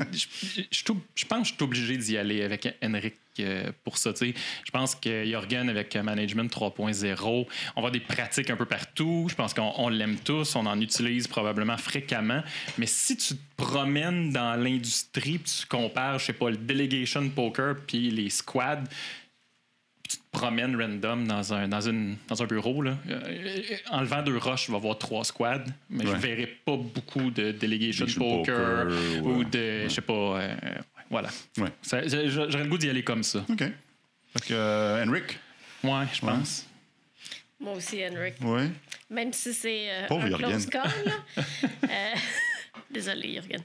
je, 0.71 1.25
pense 1.25 1.39
que 1.41 1.49
je 1.49 1.55
suis 1.55 1.63
obligé 1.63 1.97
d'y 1.97 2.17
aller 2.17 2.43
avec 2.43 2.77
Henrik 2.83 3.15
euh, 3.41 3.71
pour 3.85 3.99
ça. 3.99 4.13
Je 4.21 4.71
pense 4.73 4.95
que 4.95 5.25
Jorgen 5.25 5.69
avec 5.69 5.97
Management 5.97 6.53
3.0, 6.53 7.21
on 7.25 7.47
avoir 7.77 7.93
des 7.93 8.01
pratiques 8.01 8.51
un 8.51 8.57
peu 8.57 8.67
partout. 8.67 9.27
Je 9.29 9.35
pense 9.35 9.55
qu'on 9.55 9.73
on 9.77 9.89
l'aime 9.89 10.17
tous, 10.17 10.55
on 10.57 10.67
en 10.67 10.81
utilise 10.81 11.27
probablement 11.27 11.77
fréquemment. 11.77 12.43
Mais 12.79 12.87
si 12.87 13.17
tu 13.17 13.35
te 13.35 13.41
promènes 13.57 14.31
dans 14.31 14.55
l'industrie, 14.55 15.41
tu 15.41 15.67
compares, 15.67 16.19
je 16.19 16.27
sais 16.27 16.33
pas, 16.33 16.51
le 16.51 16.57
delegation 16.57 17.29
poker 17.29 17.77
puis 17.87 18.11
les 18.11 18.31
squads, 18.31 18.85
promènes 20.31 20.77
random 20.81 21.27
dans 21.27 21.53
un, 21.55 21.69
dans 21.69 21.81
une, 21.81 22.17
dans 22.29 22.43
un 22.43 22.47
bureau, 22.47 22.83
là. 22.83 22.97
Euh, 23.09 23.63
enlevant 23.91 24.23
deux 24.23 24.37
roches, 24.37 24.67
je 24.67 24.73
vais 24.73 24.79
voir 24.79 24.99
trois 24.99 25.25
squads, 25.25 25.65
mais 25.91 26.05
je 26.05 26.11
Ouais. 26.13 26.19
verrai 26.19 26.47
pas 26.47 26.77
beaucoup 26.77 27.31
de 27.31 27.53
delegation 27.53 28.07
poker, 28.07 28.87
poker, 28.89 29.25
ou 29.25 29.39
ouais. 29.39 29.45
de, 29.47 29.83
je 29.85 29.89
sais 29.95 30.01
pas, 30.01 30.13
euh, 30.13 30.55
voilà. 31.11 31.29
Ouais. 31.59 31.71
Ça- 31.83 32.07
j'ai- 32.07 32.29
J'aurais 32.29 32.63
le 32.65 32.69
goût 32.69 32.79
d'y 32.79 32.89
aller 32.91 33.03
comme 33.05 33.23
ça. 33.23 33.45
OK. 33.49 33.59
Fait 33.59 34.47
que, 34.47 34.53
euh, 34.55 35.05
Henrik? 35.07 35.39
Ouais, 35.83 36.05
je 36.13 36.21
pense. 36.21 36.67
Moi 37.61 37.73
aussi, 37.75 38.01
Henrik. 38.07 38.35
Oui. 38.43 38.63
Même 39.11 39.33
si 39.33 39.53
c'est 39.55 39.91
euh, 39.91 40.07
un 40.11 40.31
close 40.31 40.67
call, 40.67 40.91
là. 41.07 41.13
Euh, 41.85 42.15
Désolé, 42.91 43.33
Jürgen. 43.33 43.63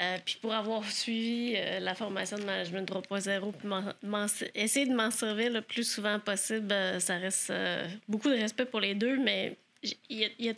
Euh, 0.00 0.16
puis 0.24 0.38
pour 0.40 0.52
avoir 0.54 0.84
suivi 0.90 1.54
euh, 1.56 1.78
la 1.80 1.94
formation 1.94 2.38
de 2.38 2.44
management 2.44 2.88
3.0, 2.90 3.52
puis 3.52 4.50
essayer 4.54 4.86
de 4.86 4.94
m'en 4.94 5.10
servir 5.10 5.50
le 5.52 5.60
plus 5.62 5.84
souvent 5.84 6.18
possible, 6.18 6.72
euh, 6.72 6.98
ça 7.00 7.16
reste 7.18 7.52
beaucoup 8.08 8.28
de 8.30 8.34
respect 8.36 8.64
pour 8.64 8.80
les 8.80 8.94
deux, 8.94 9.18
mais 9.18 9.56
il 9.82 10.18
y, 10.18 10.24
a- 10.24 10.28
il 10.38 10.44
y 10.46 10.48
a 10.50 10.54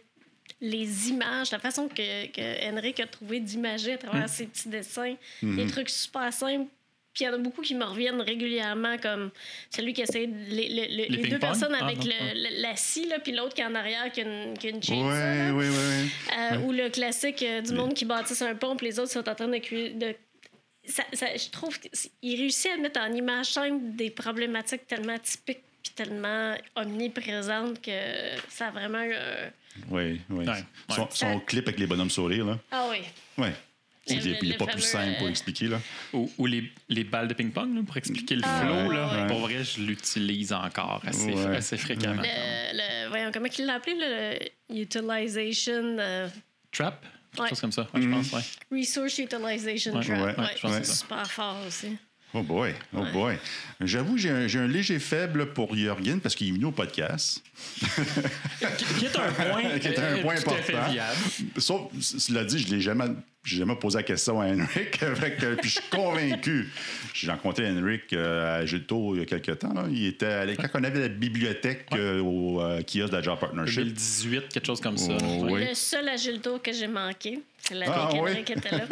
les 0.60 1.08
images, 1.10 1.50
la 1.50 1.58
façon 1.58 1.88
que, 1.88 2.26
que 2.28 2.68
Henrik 2.70 3.00
a 3.00 3.06
trouvé 3.06 3.40
d'imager 3.40 3.94
à 3.94 3.98
travers 3.98 4.28
ses 4.28 4.46
petits 4.46 4.68
dessins, 4.68 5.16
des 5.56 5.66
trucs 5.66 5.90
super 5.90 6.32
simples. 6.32 6.70
Puis 7.14 7.24
il 7.24 7.26
y 7.26 7.30
en 7.30 7.34
a 7.34 7.38
beaucoup 7.38 7.60
qui 7.60 7.74
me 7.74 7.84
reviennent 7.84 8.22
régulièrement, 8.22 8.96
comme 8.96 9.30
celui 9.70 9.92
qui 9.92 10.00
essaie 10.00 10.26
les, 10.26 10.68
les- 10.68 10.88
les- 10.88 11.08
les 11.08 11.28
deux 11.28 11.38
personnes 11.38 11.76
Ah, 11.78 11.84
avec 11.84 11.98
non, 11.98 12.04
le- 12.06 12.12
ah. 12.20 12.34
le- 12.34 12.62
la 12.62 12.74
scie, 12.76 13.06
là, 13.06 13.18
puis 13.18 13.32
l'autre 13.32 13.54
qui 13.54 13.60
est 13.60 13.66
en 13.66 13.74
arrière 13.74 14.10
qui 14.10 14.22
a 14.22 14.24
une, 14.24 14.56
qui 14.56 14.68
a 14.68 14.70
une 14.70 14.82
chainsaw, 14.82 15.08
Oui, 15.08 15.14
là. 15.14 15.52
oui, 15.52 15.66
oui, 15.68 15.74
oui. 15.76 16.10
Euh, 16.38 16.58
Ou 16.60 16.72
le 16.72 16.88
classique 16.88 17.42
euh, 17.42 17.60
du 17.60 17.74
monde 17.74 17.92
qui 17.92 18.06
bâtisse 18.06 18.40
un 18.40 18.54
pont, 18.54 18.76
puis 18.76 18.86
les 18.86 18.98
autres 18.98 19.10
sont 19.12 19.28
en 19.28 19.34
train 19.34 19.48
de 19.48 19.58
cuire. 19.58 19.92
De... 19.94 20.14
Ça, 20.86 21.04
ça- 21.12 21.36
je 21.36 21.50
trouve 21.50 21.78
qu'il 21.78 22.40
réussit 22.40 22.70
à 22.70 22.76
mettre 22.78 22.98
en 23.00 23.12
image 23.12 23.46
simple 23.52 23.78
des 23.94 24.10
problématiques 24.10 24.86
tellement 24.86 25.18
typiques 25.18 25.62
puis 25.82 25.92
tellement 25.94 26.54
omniprésentes 26.76 27.82
que 27.82 27.90
ça 28.48 28.68
a 28.68 28.70
vraiment. 28.70 29.04
Oui, 29.90 30.20
oui. 30.30 30.46
Ouais, 30.46 30.54
Son, 30.90 31.02
ouais. 31.02 31.08
son 31.10 31.40
clip 31.40 31.66
avec 31.68 31.78
les 31.80 31.86
bonhommes 31.86 32.10
sourires, 32.10 32.44
là. 32.46 32.58
Ah 32.70 32.86
oui. 32.90 32.98
Oui. 33.38 33.48
Il 34.08 34.48
n'est 34.48 34.56
pas 34.56 34.66
plus 34.66 34.80
simple 34.82 35.16
pour 35.18 35.26
euh, 35.26 35.30
expliquer, 35.30 35.68
là. 35.68 35.80
Ou, 36.12 36.30
ou 36.38 36.46
les, 36.46 36.72
les 36.88 37.04
balles 37.04 37.28
de 37.28 37.34
ping-pong, 37.34 37.84
pour 37.86 37.96
expliquer 37.96 38.34
le 38.34 38.42
Ah, 38.44 38.60
flow. 38.60 38.88
ouais, 38.88 38.94
là. 38.96 39.22
ouais. 39.22 39.26
Pour 39.28 39.40
vrai, 39.40 39.62
je 39.62 39.80
l'utilise 39.80 40.52
encore 40.52 41.00
assez, 41.06 41.32
Ouais. 41.32 41.56
assez 41.56 41.76
fréquemment. 41.76 42.20
Le, 42.22 42.76
le- 43.04 43.08
voyons, 43.08 43.30
comment 43.32 43.46
il 43.56 43.64
l'a 43.66 43.74
appelé, 43.74 43.94
le 44.68 44.76
Utilization... 44.80 45.96
euh, 45.98 46.28
Trap? 46.72 47.04
Quelque 47.32 47.42
Ouais. 47.44 47.48
chose 47.48 47.60
comme 47.62 47.72
ça, 47.72 47.88
ouais, 47.94 48.02
je 48.02 48.08
pense, 48.10 48.32
ouais. 48.32 48.42
Resource 48.78 49.16
Utilization 49.18 49.94
Ouais, 49.94 50.04
Trap. 50.04 50.18
ouais, 50.18 50.24
Ouais, 50.44 50.50
je 50.56 50.60
pense 50.60 50.78
que 50.78 50.84
c'est 50.84 50.94
super 51.00 51.30
fort 51.30 51.56
aussi. 51.66 51.96
Oh 52.34 52.42
boy, 52.42 52.72
oh 52.96 53.04
boy. 53.12 53.36
J'avoue, 53.80 54.16
j'ai 54.16 54.30
un, 54.30 54.66
léger 54.66 54.98
faible 54.98 55.52
pour 55.52 55.74
Jürgen 55.74 56.18
parce 56.20 56.34
qu'il 56.34 56.48
est 56.48 56.52
venu 56.52 56.64
au 56.66 56.70
podcast. 56.70 57.42
Qui 58.98 59.04
est 59.04 59.18
un 59.18 59.32
point, 59.32 59.62
Qui 59.80 59.88
est 59.88 59.98
un 59.98 60.02
euh, 60.02 60.22
point 60.22 60.36
tout 60.36 60.50
à 60.50 60.54
fait 60.54 60.72
important. 60.74 60.92
viable. 60.92 61.18
Sauf, 61.58 61.82
cela 62.00 62.44
dit, 62.44 62.58
je 62.58 62.68
l'ai 62.74 62.80
jamais, 62.80 63.04
jamais 63.44 63.76
posé 63.76 63.98
la 63.98 64.02
question 64.02 64.40
à 64.40 64.46
Henrik. 64.46 64.96
Fait 65.14 65.36
que- 65.36 65.54
puis 65.56 65.68
je 65.68 65.80
suis 65.80 65.90
convaincu. 65.90 66.70
J'ai 67.12 67.30
rencontré 67.30 67.68
Henrik 67.68 68.12
euh, 68.14 68.60
à 68.60 68.64
Gilto 68.64 69.14
il 69.14 69.18
y 69.18 69.22
a 69.22 69.26
quelques 69.26 69.58
temps. 69.58 69.74
là. 69.74 69.84
Il 69.90 70.06
était 70.06 70.24
allé, 70.26 70.56
quand 70.56 70.68
on 70.74 70.84
avait 70.84 71.00
la 71.00 71.08
bibliothèque 71.08 71.86
euh, 71.92 72.20
au 72.20 72.62
euh, 72.62 72.80
kiosque 72.82 73.10
de 73.10 73.16
la 73.16 73.22
Job 73.22 73.38
Partnership. 73.38 73.80
2018, 73.84 74.48
quelque 74.48 74.66
chose 74.66 74.80
comme 74.80 74.96
ça. 74.96 75.18
Oh, 75.22 75.48
oui. 75.50 75.66
Le 75.68 75.74
seul 75.74 76.08
agile 76.08 76.40
tour 76.40 76.62
que 76.62 76.72
j'ai 76.72 76.88
manqué, 76.88 77.40
c'est 77.60 77.74
l'année 77.74 77.92
Ah, 77.94 78.08
qu'Henrik 78.10 78.48
oui. 78.48 78.54
était 78.56 78.70
là. 78.70 78.86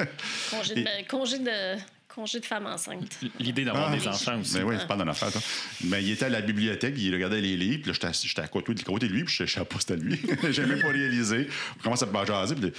Congé 0.51 0.75
de, 0.75 1.09
congé 1.09 1.39
de, 1.39 1.81
congé 2.15 2.41
de 2.41 2.47
femme 2.47 2.67
enceinte. 2.67 3.19
L'idée 3.39 3.65
d'avoir 3.65 3.91
Ah. 3.93 3.97
des 3.97 4.07
enfants 4.09 4.39
aussi. 4.41 4.57
Mais 4.59 4.63
oui, 4.65 4.77
c'est 4.79 4.87
pas 4.89 4.97
dans 4.97 5.05
l'affaire, 5.05 5.31
ça. 5.31 5.41
Mais 5.85 6.03
il 6.03 6.11
était 6.13 6.27
à 6.27 6.29
la 6.29 6.41
bibliothèque, 6.43 6.95
il 6.99 7.13
regardait 7.15 7.41
les 7.41 7.57
livres, 7.57 7.83
puis 7.83 7.89
là, 7.89 7.93
j'étais 7.95 8.07
à- 8.09 8.13
j'étais 8.13 8.43
à 8.43 8.49
côté 8.49 8.75
de 8.75 8.83
côté 8.83 9.09
de 9.09 9.13
lui, 9.13 9.25
puis 9.25 9.35
je 9.35 9.43
ne 9.45 9.49
savais 9.49 9.67
pas 9.67 9.77
c'était 9.79 9.97
lui. 9.97 10.21
J'ai 10.51 10.67
même 10.67 10.81
pas 10.81 10.89
réalisé. 10.93 11.49
On 11.79 11.83
commence 11.83 12.03
à 12.03 12.07
me 12.07 12.27
jaser, 12.27 12.55
puis 12.57 12.73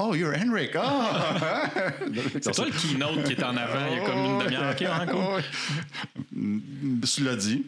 Oh, 0.00 0.14
you're 0.14 0.32
Henrik! 0.32 0.70
Ah! 0.76 1.72
C'est 2.40 2.52
toi 2.52 2.66
le 2.66 2.70
keynote 2.70 3.24
qui 3.24 3.32
est 3.32 3.42
en 3.42 3.56
avant 3.56 3.84
il 3.90 3.96
y 3.96 4.00
a 4.00 4.04
comme 4.06 4.18
une 4.18 4.38
demi-heure. 4.38 4.74
OK. 5.38 5.44
Mm, 6.32 7.00
Cela 7.04 7.34
dit, 7.36 7.64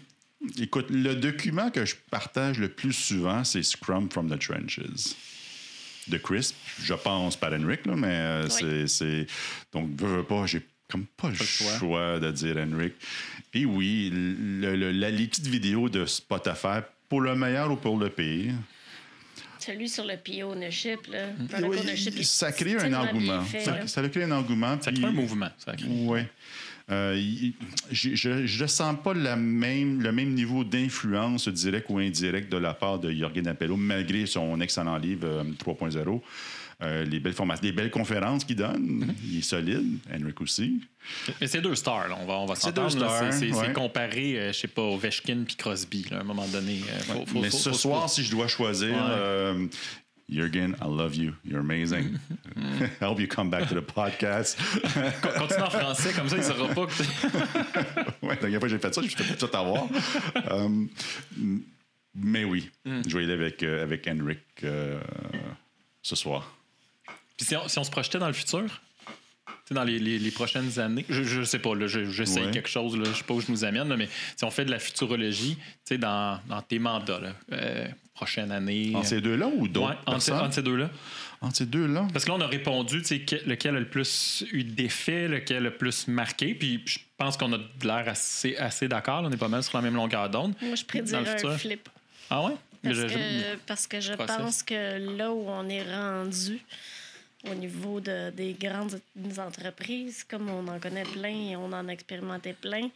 écoute, 0.58 0.86
le 0.90 1.14
document 1.16 1.70
que 1.70 1.84
je 1.84 1.96
partage 2.10 2.58
le 2.60 2.68
plus 2.68 2.92
souvent, 2.92 3.42
c'est 3.44 3.62
Scrum 3.64 4.08
from 4.10 4.30
the 4.30 4.38
Trenches. 4.38 4.80
De 6.08 6.18
Crisp, 6.18 6.56
je 6.82 6.94
pense 6.94 7.36
par 7.36 7.52
Henrik, 7.52 7.84
là, 7.86 7.94
mais 7.96 8.06
euh, 8.08 8.48
c'est- 8.48 8.86
c'est. 8.86 9.26
Donc, 9.72 9.90
veux, 10.00 10.16
veux 10.18 10.24
pas, 10.24 10.46
j'ai 10.46 10.60
comme 10.90 11.06
pas 11.06 11.28
le 11.28 11.34
le 11.34 11.44
choix. 11.44 11.78
choix. 11.78 12.18
de 12.20 12.30
dire 12.30 12.56
Henrik. 12.56 12.94
Et 13.54 13.64
oui, 13.64 14.10
le, 14.12 14.76
le- 14.76 14.92
la, 14.92 15.10
les 15.10 15.26
petites 15.26 15.46
vidéos 15.46 15.88
de 15.88 16.04
Spotify, 16.06 16.80
pour 17.08 17.20
le 17.20 17.34
meilleur 17.34 17.70
ou 17.70 17.76
pour 17.76 17.98
le 17.98 18.08
pire, 18.10 18.54
Celui 19.58 19.88
sur 19.88 20.04
le 20.04 20.16
PO 20.16 20.52
ownership, 20.52 21.06
là. 21.10 21.26
Mm. 21.28 21.46
Product 21.48 21.68
oui, 21.70 21.78
ownership, 21.80 22.14
il- 22.16 22.24
ça 22.24 22.50
crée 22.52 22.76
un 22.76 22.92
engouement. 22.94 23.42
fait, 23.42 23.60
Ça, 23.86 24.00
là. 24.02 24.08
créé 24.08 24.24
un 24.24 24.30
engouement. 24.32 24.78
Ça 24.80 24.90
puis- 24.90 25.00
crée 25.00 25.10
un 25.10 25.12
mouvement. 25.14 25.50
Ça 25.58 25.74
crée. 25.74 25.86
Oui. 25.90 26.20
Euh, 26.90 27.14
il- 27.16 27.54
je 27.92 28.62
ne 28.62 28.66
sens 28.66 28.96
pas 29.04 29.14
la 29.14 29.36
même, 29.36 30.00
le 30.02 30.10
même 30.10 30.30
niveau 30.34 30.64
d'influence 30.64 31.46
direct 31.48 31.86
ou 31.88 31.98
indirect 31.98 32.50
de 32.50 32.56
la 32.56 32.74
part 32.74 32.98
de 32.98 33.12
Jorgen 33.12 33.46
Appello, 33.46 33.76
malgré 33.76 34.26
son 34.26 34.60
excellent 34.60 34.96
livre 34.96 35.26
euh, 35.28 35.44
3.0. 35.58 36.20
Euh, 36.82 37.04
les 37.04 37.20
belles 37.20 37.34
formations, 37.34 37.62
les 37.64 37.72
belles 37.72 37.90
conférences 37.90 38.42
qu'il 38.44 38.56
donne. 38.56 39.04
Mm-hmm. 39.04 39.14
Il 39.30 39.38
est 39.38 39.42
solide. 39.42 39.98
Henrik 40.10 40.40
aussi. 40.40 40.80
Mais 41.40 41.46
c'est 41.46 41.60
deux 41.60 41.74
stars, 41.74 42.08
là. 42.08 42.16
on 42.20 42.24
va, 42.26 42.34
on 42.38 42.46
va 42.46 42.54
C'est 42.54 42.62
s'entendre. 42.68 42.94
deux 42.94 43.00
là. 43.00 43.08
stars, 43.08 43.32
C'est- 43.34 43.38
C'est 43.50 43.52
ouais. 43.54 43.66
c'est 43.66 43.72
comparé, 43.74 44.38
euh, 44.38 44.52
je 44.52 44.58
sais 44.60 44.68
pas, 44.68 44.82
Ovechkin 44.82 45.42
puis 45.46 45.56
Crosby, 45.56 46.06
là, 46.10 46.18
à 46.18 46.20
un 46.20 46.24
moment 46.24 46.46
donné. 46.48 46.80
euh, 46.88 46.98
faut- 47.00 47.26
faut- 47.26 47.40
Mais 47.42 47.50
faut- 47.50 47.56
ce 47.58 47.68
faut- 47.70 47.74
soir, 47.76 48.08
si 48.08 48.24
je 48.24 48.30
dois 48.30 48.48
choisir, 48.48 48.88
Ouais. 48.94 48.98
euh, 49.10 49.66
Jürgen, 50.30 50.74
I 50.80 50.84
love 50.84 51.16
you. 51.16 51.32
You're 51.44 51.60
amazing. 51.60 52.12
Mm-hmm. 52.56 52.84
I 53.02 53.04
hope 53.04 53.20
you 53.20 53.26
come 53.28 53.50
back 53.50 53.68
to 53.68 53.74
the 53.74 53.84
podcast. 53.84 54.56
Con- 55.22 55.30
Continue 55.38 55.62
en 55.64 55.70
français, 55.70 56.12
comme 56.14 56.28
ça, 56.30 56.36
il 56.36 56.42
ne 56.42 56.44
saura 56.44 56.68
pas 56.72 56.86
que. 56.86 56.92
ouais, 58.26 58.34
la 58.34 58.36
dernière 58.36 58.60
fois 58.60 58.68
que 58.68 58.74
j'ai 58.74 58.78
fait 58.78 58.94
ça, 58.94 59.02
je 59.02 59.06
me 59.06 59.10
suis 59.10 59.36
tout 59.36 59.54
avoir. 59.56 59.86
Euh, 60.50 60.68
mais 62.14 62.44
oui, 62.44 62.70
Mm. 62.86 63.02
je 63.06 63.16
vais 63.16 63.22
y 63.22 63.24
aller 63.24 63.34
avec, 63.34 63.62
euh, 63.62 63.82
avec 63.82 64.08
Henrik 64.08 64.38
euh, 64.64 64.98
ce 66.02 66.16
soir. 66.16 66.56
Puis 67.40 67.46
si 67.46 67.56
on, 67.56 67.66
si 67.68 67.78
on 67.78 67.84
se 67.84 67.90
projetait 67.90 68.18
dans 68.18 68.26
le 68.26 68.34
futur, 68.34 68.64
tu 69.46 69.52
sais, 69.64 69.74
dans 69.74 69.82
les, 69.84 69.98
les- 69.98 70.18
les 70.18 70.30
prochaines 70.30 70.78
années, 70.78 71.06
je, 71.08 71.22
je 71.22 71.42
sais 71.42 71.58
pas, 71.58 71.74
là, 71.74 71.86
je- 71.86 72.10
j'essaye 72.10 72.44
Ouais. 72.44 72.50
quelque 72.50 72.68
chose, 72.68 72.98
là, 72.98 73.04
je 73.10 73.16
sais 73.16 73.24
pas 73.24 73.32
où 73.32 73.40
je 73.40 73.50
nous 73.50 73.64
amène, 73.64 73.88
là, 73.88 73.96
mais 73.96 74.10
si 74.36 74.44
on 74.44 74.50
fait 74.50 74.66
de 74.66 74.70
la 74.70 74.78
futurologie, 74.78 75.56
tu 75.56 75.62
sais, 75.84 75.96
dans, 75.98 76.38
dans 76.48 76.60
tes 76.60 76.78
mandats, 76.78 77.18
là, 77.18 77.32
euh, 77.52 77.86
prochaine 78.12 78.52
année. 78.52 78.92
Entre 78.94 79.06
ces 79.06 79.22
deux-là 79.22 79.46
ou 79.46 79.62
Ouais, 79.62 79.68
d'autres 79.70 79.96
entre, 80.06 80.20
ces- 80.20 80.32
personnes? 80.32 80.46
entre 80.46 80.54
ces 80.54 80.62
deux-là. 80.62 80.90
Entre 81.40 81.56
ces 81.56 81.64
deux-là? 81.64 82.06
Parce 82.12 82.26
que 82.26 82.30
là, 82.30 82.36
on 82.36 82.40
a 82.42 82.46
répondu, 82.46 82.98
tu 83.00 83.06
sais, 83.06 83.20
que- 83.20 83.48
lequel 83.48 83.74
a 83.76 83.80
le 83.80 83.88
plus 83.88 84.44
eu 84.52 84.62
d'effet, 84.62 85.26
lequel 85.26 85.56
a 85.56 85.60
le 85.60 85.70
plus 85.74 86.06
marqué. 86.08 86.54
Puis 86.54 86.82
je 86.84 86.98
pense 87.16 87.38
qu'on 87.38 87.50
a 87.54 87.56
de 87.58 87.86
l'air 87.86 88.06
assez, 88.06 88.58
assez 88.58 88.86
d'accord. 88.88 89.22
On 89.24 89.32
est 89.32 89.38
pas 89.38 89.48
mal 89.48 89.62
sur 89.62 89.78
la 89.78 89.82
même 89.82 89.94
longueur 89.94 90.28
d'onde. 90.28 90.52
Moi, 90.60 90.74
je 90.74 90.82
Dans 90.82 90.86
prédirais 90.88 91.20
le 91.22 91.26
futur. 91.30 91.50
un 91.52 91.56
flip. 91.56 91.88
Ah 92.28 92.42
ouais? 92.44 92.52
Parce 92.82 92.96
je- 92.96 93.06
que, 93.06 93.56
parce 93.66 93.86
que 93.86 94.00
je 94.00 94.12
Process. 94.12 94.36
pense 94.36 94.62
que 94.62 95.16
là 95.16 95.30
où 95.32 95.48
on 95.48 95.66
est 95.68 95.82
rendu, 95.82 96.60
au 97.48 97.54
niveau 97.54 98.00
de, 98.00 98.30
des 98.30 98.52
grandes 98.54 99.00
entreprises, 99.38 100.24
comme 100.24 100.50
on 100.50 100.66
en 100.68 100.78
connaît 100.78 101.04
plein 101.04 101.50
et 101.50 101.56
on 101.56 101.66
en 101.72 101.88
a 101.88 101.92
expérimenté 101.92 102.52
plein, 102.52 102.90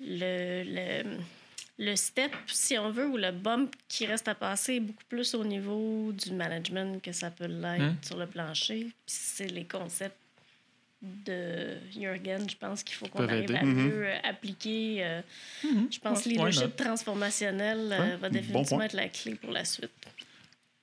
le, 0.00 0.62
le, 0.64 1.18
le 1.78 1.96
step, 1.96 2.32
si 2.46 2.76
on 2.78 2.90
veut, 2.90 3.06
ou 3.06 3.16
le 3.16 3.30
bump 3.30 3.74
qui 3.88 4.06
reste 4.06 4.26
à 4.28 4.34
passer 4.34 4.74
est 4.74 4.80
beaucoup 4.80 5.04
plus 5.08 5.34
au 5.34 5.44
niveau 5.44 6.12
du 6.12 6.32
management 6.32 7.00
que 7.02 7.12
ça 7.12 7.30
peut 7.30 7.46
l'être 7.46 7.82
Hmm. 7.82 7.96
sur 8.02 8.16
le 8.16 8.26
plancher. 8.26 8.80
Puis 8.84 8.92
c'est 9.06 9.46
les 9.48 9.64
concepts 9.64 10.16
de 11.00 11.76
Jürgen, 11.92 12.50
je 12.50 12.56
pense 12.56 12.82
qu'il 12.82 12.96
faut 12.96 13.06
qu'on 13.06 13.22
arrive 13.28 13.44
aider. 13.44 13.54
à 13.54 13.62
mieux 13.62 14.06
euh, 14.08 14.16
appliquer. 14.24 15.04
euh, 15.04 15.20
Je 15.62 15.98
pense 16.00 16.22
que 16.24 16.28
Ouais, 16.30 16.34
leadership 16.34 16.74
transformationnel 16.74 17.92
euh, 17.92 17.98
Ouais, 18.00 18.16
va 18.16 18.28
définitivement 18.30 18.82
être 18.82 18.94
la 18.94 19.08
clé 19.08 19.36
pour 19.36 19.52
la 19.52 19.64
suite. 19.64 19.90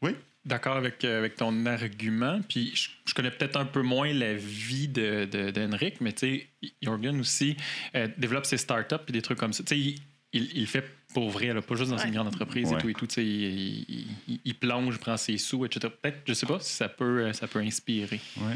Oui. 0.02 0.12
D'accord 0.46 0.78
avec, 0.78 1.04
euh, 1.04 1.18
avec 1.20 1.36
ton 1.36 1.66
argument. 1.66 2.40
Puis 2.48 2.72
je, 2.76 2.90
je 3.06 3.14
connais 3.16 3.32
peut-être 3.32 3.58
un 3.58 3.66
peu 3.66 3.82
moins 3.82 4.14
la 4.14 4.36
vie 4.36 4.88
de, 4.88 5.26
de, 5.26 5.50
d'Henrik, 5.50 6.02
mais 6.02 6.14
tu 6.14 6.20
sais, 6.62 6.72
Jorgen 6.84 7.20
aussi 7.20 7.58
euh, 7.96 8.08
développe 8.18 8.46
ses 8.46 8.58
startups 8.58 8.96
et 9.08 9.12
des 9.12 9.22
trucs 9.24 9.40
comme 9.40 9.54
ça. 9.54 9.64
Tu 9.64 9.76
sais, 9.76 9.96
il, 10.34 10.58
il, 10.58 10.68
fait 10.68 10.86
pour 11.14 11.30
vrai, 11.32 11.52
là, 11.54 11.62
pas 11.64 11.76
juste 11.76 11.90
dans 11.90 11.98
Ouais. 11.98 12.08
une 12.08 12.14
grande 12.14 12.28
entreprise 12.28 12.70
Ouais. 12.70 12.78
et 12.78 12.82
tout 12.82 12.90
et 12.90 12.94
tout. 12.94 13.08
Tu 13.08 13.16
sais, 13.16 13.26
il, 13.26 13.86
il- 13.90 14.08
il- 14.28 14.40
il 14.46 14.54
plonge, 14.56 15.00
prend 15.00 15.18
ses 15.18 15.38
sous, 15.38 15.66
etc. 15.66 15.92
Peut-être, 16.02 16.20
je 16.28 16.34
sais 16.34 16.46
pas 16.46 16.60
si 16.60 16.74
ça 16.74 16.90
peut, 16.90 17.22
euh, 17.26 17.34
ça 17.34 17.48
peut 17.48 17.60
inspirer. 17.60 18.20
Ouais. 18.38 18.56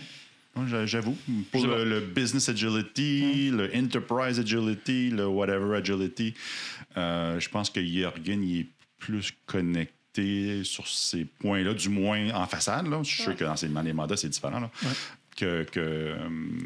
Ouais, 0.56 0.68
j'a- 0.68 0.86
J'avoue, 0.86 1.18
pour 1.52 1.66
le, 1.66 2.02
business 2.02 2.50
agility, 2.50 3.50
le 3.52 3.72
enterprise 3.76 4.40
agility, 4.40 5.10
le 5.10 5.26
whatever 5.28 5.76
agility, 5.78 6.34
euh, 6.98 7.40
je 7.40 7.50
pense 7.50 7.70
que 7.70 7.84
Jürgen 7.84 8.44
il 8.44 8.60
est 8.62 8.68
plus 8.98 9.32
connecté 9.46 9.94
sur 10.64 10.88
ces 10.88 11.26
points-là, 11.26 11.74
du 11.74 11.90
moins 11.90 12.30
en 12.34 12.46
façade. 12.48 12.88
Là. 12.88 13.00
Je 13.04 13.10
suis 13.14 13.24
sûr 13.24 13.36
que 13.36 13.44
dans, 13.44 13.56
ses, 13.56 13.68
dans 13.68 13.82
les 13.82 13.94
mandats, 13.94 14.18
c'est 14.18 14.30
différent. 14.30 14.60
Là, 14.60 14.70
Ouais. 14.84 14.90
Que, 15.38 15.64
que, 15.64 15.80
euh, 15.80 16.18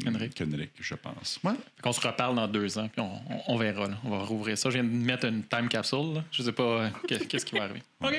Henrik. 0.08 0.34
qu'Henrik, 0.34 0.70
je 0.80 0.94
pense. 0.96 1.38
Ouais. 1.44 1.52
Qu'on 1.80 1.92
se 1.92 2.00
reparle 2.04 2.34
dans 2.34 2.48
deux 2.48 2.76
ans, 2.76 2.88
puis 2.88 3.00
on, 3.00 3.12
on- 3.32 3.42
on 3.54 3.56
verra. 3.56 3.86
là. 3.86 3.94
On 4.04 4.10
va 4.10 4.18
rouvrir 4.24 4.58
ça. 4.58 4.68
Je 4.68 4.74
viens 4.74 4.82
de 4.82 4.88
mettre 4.88 5.26
une 5.26 5.44
time 5.44 5.68
capsule. 5.68 6.14
Là. 6.14 6.24
Je 6.32 6.42
sais 6.42 6.50
pas 6.52 6.62
euh, 6.62 6.88
qu'est- 7.06 7.24
qu'est-ce 7.28 7.46
qui 7.46 7.54
va 7.56 7.64
arriver. 7.64 7.82
OK. 8.00 8.10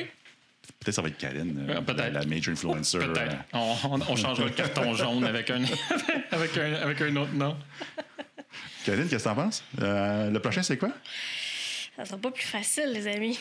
Peut-être 0.80 0.96
ça 0.96 1.02
va 1.02 1.10
être 1.10 1.18
Karine, 1.18 1.66
euh, 1.70 1.76
Ouais, 1.76 1.82
peut-être. 1.82 1.98
la, 2.14 2.22
la 2.22 2.26
major 2.26 2.54
influencer. 2.54 3.00
Peut-être. 3.00 3.34
euh, 3.34 3.36
On, 3.54 3.76
on- 3.84 4.02
on 4.10 4.16
changera 4.16 4.46
le 4.46 4.52
carton 4.52 4.94
jaune 4.94 5.26
avec 5.26 5.50
un, 5.50 5.62
avec 6.32 6.58
un, 6.58 6.74
avec 6.76 7.02
un 7.02 7.16
autre 7.18 7.34
nom. 7.34 7.58
Karine, 8.86 9.08
qu'est-ce 9.10 9.24
que 9.26 9.30
t'en 9.30 9.36
penses? 9.36 9.62
Euh, 9.82 10.30
le 10.32 10.40
prochain, 10.40 10.64
c'est 10.64 10.78
quoi? 10.78 10.92
Ça 11.98 12.06
sera 12.06 12.18
pas 12.18 12.32
plus 12.32 12.46
facile, 12.46 12.92
les 12.94 13.08
amis. 13.08 13.38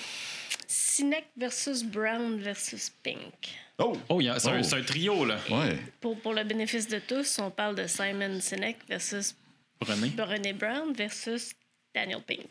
Sinek 0.94 1.24
versus 1.36 1.82
Brown 1.82 2.38
versus 2.38 2.90
Pink. 3.02 3.34
Oh! 3.78 3.96
Oh, 4.08 4.20
il 4.20 4.26
y 4.26 4.28
a- 4.28 4.38
c'est 4.38 4.48
un, 4.50 4.60
Oh. 4.60 4.62
c'est 4.62 4.76
un 4.76 4.82
trio, 4.82 5.24
là. 5.24 5.38
Ouais. 5.50 5.76
Pour, 6.00 6.16
pour 6.20 6.32
le 6.34 6.44
bénéfice 6.44 6.86
de 6.86 7.00
tous, 7.00 7.38
on 7.40 7.50
parle 7.50 7.74
de 7.74 7.86
Simon 7.88 8.40
Sinek 8.40 8.78
versus 8.88 9.34
Prenez. 9.80 10.10
Brené 10.10 10.52
Brown 10.52 10.92
versus 10.92 11.52
Daniel 11.92 12.20
Pink. 12.24 12.46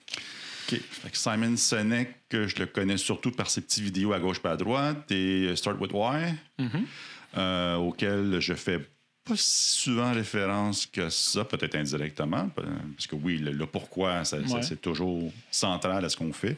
OK. 0.74 0.82
Simon 1.14 1.56
Sinek, 1.56 2.16
euh, 2.34 2.48
je 2.50 2.58
le 2.58 2.66
connais 2.66 2.98
surtout 2.98 3.32
par 3.32 3.50
ses 3.50 3.62
petites 3.62 3.84
vidéos 3.84 4.12
à 4.12 4.20
gauche 4.20 4.42
et 4.44 4.48
à 4.50 4.58
droite 4.58 5.10
et 5.12 5.48
euh, 5.48 5.56
Start 5.56 5.80
with 5.80 5.92
Why, 5.94 6.34
Mhm. 6.60 6.86
euh, 7.38 7.76
auquel 7.76 8.40
je 8.42 8.54
fais 8.56 8.80
pas 9.26 9.36
si 9.38 9.80
souvent 9.80 10.12
référence 10.12 10.86
que 10.86 11.10
ça, 11.10 11.46
peut-être 11.46 11.76
indirectement, 11.76 12.50
pa- 12.50 12.64
parce 12.94 13.08
que 13.08 13.16
oui, 13.16 13.38
le, 13.38 13.52
le 13.54 13.66
pourquoi, 13.66 14.26
ça- 14.26 14.46
ça- 14.46 14.56
Ouais. 14.56 14.64
c'est 14.64 14.82
toujours 14.82 15.32
central 15.50 16.04
à 16.04 16.10
ce 16.10 16.18
qu'on 16.18 16.34
fait, 16.34 16.58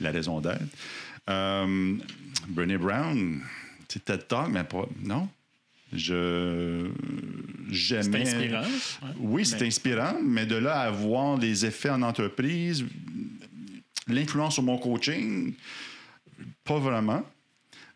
la 0.00 0.10
raison 0.10 0.40
d'être. 0.40 0.58
Euh, 1.30 1.96
Brené 2.48 2.76
Brown, 2.78 3.40
c'est 3.88 4.04
TED 4.04 4.26
Talk, 4.26 4.48
mais 4.50 4.64
pas. 4.64 4.88
Non? 5.02 5.28
Je. 5.92 6.88
C'est 7.68 7.74
J'aimais. 8.02 8.22
inspirant. 8.22 8.62
Ouais. 8.62 9.08
Oui, 9.18 9.46
c'est 9.46 9.60
Mais- 9.60 9.66
inspirant, 9.66 10.14
mais 10.22 10.46
de 10.46 10.56
là 10.56 10.80
à 10.80 10.90
voir 10.90 11.36
les 11.38 11.64
effets 11.66 11.90
en 11.90 12.02
entreprise, 12.02 12.84
l'influence 14.08 14.54
sur 14.54 14.62
mon 14.62 14.78
coaching, 14.78 15.52
pas 16.64 16.78
vraiment. 16.78 17.22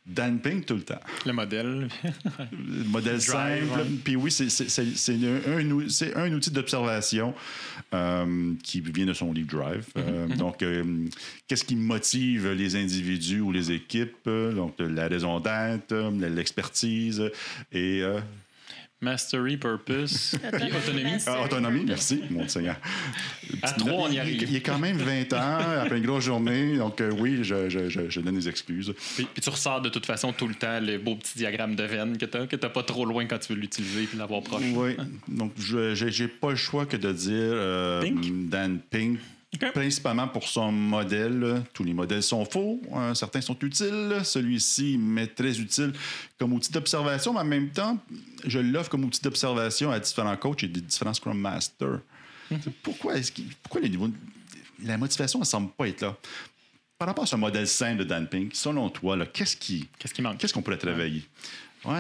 Dan 0.07 0.39
Pink 0.39 0.67
tout 0.67 0.75
le 0.77 0.83
temps. 0.83 1.01
Le 1.25 1.33
modèle. 1.33 1.89
Le 2.53 2.85
modèle 2.85 3.21
simple. 3.21 3.65
ouais. 3.65 3.85
Puis 4.05 4.15
oui, 4.17 4.31
c'est- 4.31 6.17
un, 6.17 6.33
outil 6.33 6.51
d'observation 6.51 7.35
euh, 7.93 8.53
qui 8.63 8.81
vient 8.81 9.07
de 9.07 9.13
son 9.13 9.33
livre 9.33 9.49
Drive. 9.49 9.87
Euh, 9.97 10.27
Donc, 10.37 10.63
euh, 10.63 10.85
qu'est-ce 11.49 11.65
qui 11.65 11.77
motive 11.77 12.53
les 12.53 12.77
individus 12.77 13.41
ou 13.41 13.51
les 13.51 13.73
équipes? 13.73 14.17
Donc, 14.27 14.75
la 14.79 15.09
raison 15.09 15.41
d'être, 15.41 15.95
l'expertise 16.21 17.23
et 17.73 18.03
Mastery, 19.03 19.59
Purpose, 19.59 20.37
puis 20.53 20.73
Autonomie. 20.77 21.23
Ah, 21.27 21.45
autonomie, 21.45 21.85
merci, 21.87 22.23
mon 22.31 22.49
Seigneur. 22.49 22.77
À 23.63 23.73
trois, 23.73 24.09
on 24.09 24.11
y 24.11 24.19
arrive. 24.19 24.43
Il, 24.43 24.51
il 24.51 24.57
est 24.57 24.61
quand 24.63 24.79
même 24.79 24.97
20 24.97 25.33
ans, 25.35 25.59
après 25.83 25.99
une 25.99 26.07
grosse 26.07 26.25
journée, 26.25 26.79
donc 26.79 27.01
euh, 27.01 27.11
oui, 27.19 27.39
je, 27.43 27.69
je, 27.69 27.91
je, 27.91 28.09
je 28.09 28.21
donne 28.21 28.37
des 28.37 28.49
excuses. 28.49 28.95
Puis, 29.17 29.27
puis 29.33 29.43
tu 29.43 29.51
ressors 29.51 29.83
de 29.83 29.91
toute 29.91 30.07
façon 30.07 30.33
tout 30.33 30.49
le 30.49 30.55
temps 30.55 30.81
le 30.81 30.97
beau 30.99 31.15
petit 31.17 31.37
diagramme 31.37 31.77
de 31.77 31.85
veine 31.85 32.17
que 32.17 32.25
tu 32.25 32.39
n'as 32.39 32.69
pas 32.71 32.83
trop 32.83 33.05
loin 33.05 33.27
quand 33.27 33.39
tu 33.39 33.53
veux 33.53 33.61
l'utiliser 33.61 34.05
puis 34.05 34.17
l'avoir 34.17 34.43
proche. 34.43 34.63
Oui, 34.75 34.97
donc 35.29 35.53
je 35.59 35.95
j'ai 35.95 36.11
j'ai 36.11 36.29
pas 36.29 36.51
le 36.51 36.57
choix 36.57 36.87
que 36.87 36.97
de 36.97 37.13
dire 37.13 37.33
euh, 37.35 38.01
Pink? 38.03 38.49
Dan 38.49 38.79
Pink. 38.91 39.19
Principalement 39.73 40.29
pour 40.29 40.47
son 40.49 40.71
modèle. 40.73 41.63
Tous 41.73 41.85
les 41.85 41.95
modèles 41.95 42.23
sont 42.23 42.45
faux. 42.45 42.81
hein, 42.95 43.15
certains 43.15 43.41
sont 43.41 43.59
utiles. 43.61 44.21
Celui-ci 44.25 44.99
m'est 44.99 45.35
très 45.35 45.59
utile 45.59 45.93
comme 46.39 46.53
outil 46.53 46.73
d'observation, 46.73 47.33
mais 47.33 47.41
en 47.41 47.45
même 47.45 47.71
temps, 47.71 47.99
je 48.45 48.59
l'offre 48.59 48.91
comme 48.91 49.05
outil 49.05 49.21
d'observation 49.21 49.91
à 49.91 50.01
différents 50.01 50.37
coachs 50.37 50.65
et 50.65 50.69
des 50.69 50.81
différents 50.81 51.15
Scrum 51.15 51.39
Masters. 51.39 52.01
C'est 52.51 52.73
Pourquoi, 52.83 53.17
est-ce 53.17 53.33
pourquoi 53.63 53.81
le 53.81 53.89
niveau, 53.89 54.09
la 54.85 54.97
motivation 54.99 55.41
ne 55.41 55.45
semble 55.45 55.71
pas 55.73 55.89
être 55.89 56.03
là? 56.03 56.17
Par 56.99 57.09
rapport 57.09 57.25
à 57.25 57.27
ce 57.27 57.37
modèle 57.37 57.67
simple 57.69 57.99
de 57.99 58.05
Dan 58.05 58.27
Pink, 58.27 58.55
selon 58.55 58.89
toi, 58.89 59.19
qu'est-ce 59.27 59.57
qui, 59.57 59.87
Qu'est-ce 59.99 60.15
qui 60.15 60.23
manque? 60.23 60.39
Qu'est-ce 60.39 60.55
qu'on 60.55 60.63
pourrait 60.63 60.79
travailler? 60.79 61.21
Ouais, 61.21 61.25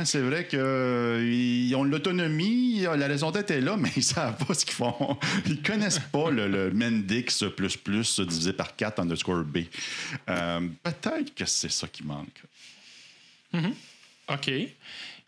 c'est 0.05 0.21
vrai 0.21 0.47
qu'ils 0.47 1.75
ont 1.77 1.85
l'autonomie, 1.85 2.81
la 2.81 3.07
raison 3.07 3.31
d'être 3.31 3.51
est 3.51 3.61
là, 3.61 3.77
mais 3.77 3.91
ils 3.97 4.03
savent 4.03 4.45
pas 4.45 4.55
ce 4.55 4.65
qu'ils 4.65 4.75
font. 4.75 5.19
Ils 5.47 5.63
connaissent 5.63 5.99
pas 5.99 6.31
le, 6.31 6.71
Mendix 6.71 7.45
plus 7.57 7.77
plus 7.77 8.21
divisé 8.21 8.53
par 8.53 8.75
4 8.75 9.01
underscore 9.01 9.45
B. 9.45 9.59
Euh, 10.29 10.61
Peut-être 10.83 11.35
que 11.35 11.45
c'est 11.45 11.71
ça 11.71 11.87
qui 11.89 12.05
manque. 12.05 12.43
OK. 14.29 14.51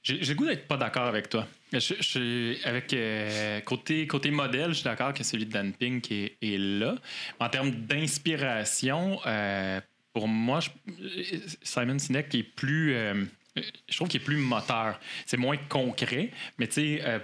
J'ai 0.02 0.18
le 0.20 0.34
goût 0.34 0.46
d'être 0.46 0.66
pas 0.66 0.76
d'accord 0.76 1.06
avec 1.06 1.28
toi. 1.28 1.46
Je, 1.72 2.66
avec, 2.66 2.94
euh, 2.94 3.60
côté, 3.60 4.06
côté 4.06 4.30
modèle, 4.30 4.70
je 4.70 4.76
suis 4.76 4.84
d'accord 4.84 5.12
que 5.12 5.22
celui 5.22 5.44
de 5.44 5.52
Dan 5.52 5.72
Pink 5.72 6.10
est, 6.10 6.36
est 6.40 6.56
là. 6.56 6.96
En 7.38 7.48
termes 7.48 7.70
d'inspiration, 7.70 9.20
euh, 9.26 9.80
pour 10.14 10.28
moi, 10.28 10.60
Simon 11.62 11.98
Sinek 11.98 12.34
est 12.34 12.42
plus. 12.42 12.96
Je 13.88 13.96
trouve 13.96 14.08
qu'il 14.08 14.20
est 14.20 14.24
plus 14.24 14.36
moteur. 14.38 14.98
C'est 15.26 15.36
moins 15.36 15.56
concret, 15.68 16.30
mais 16.58 16.66
tu 16.66 16.74
sais. 16.74 17.00
euh, 17.04 17.18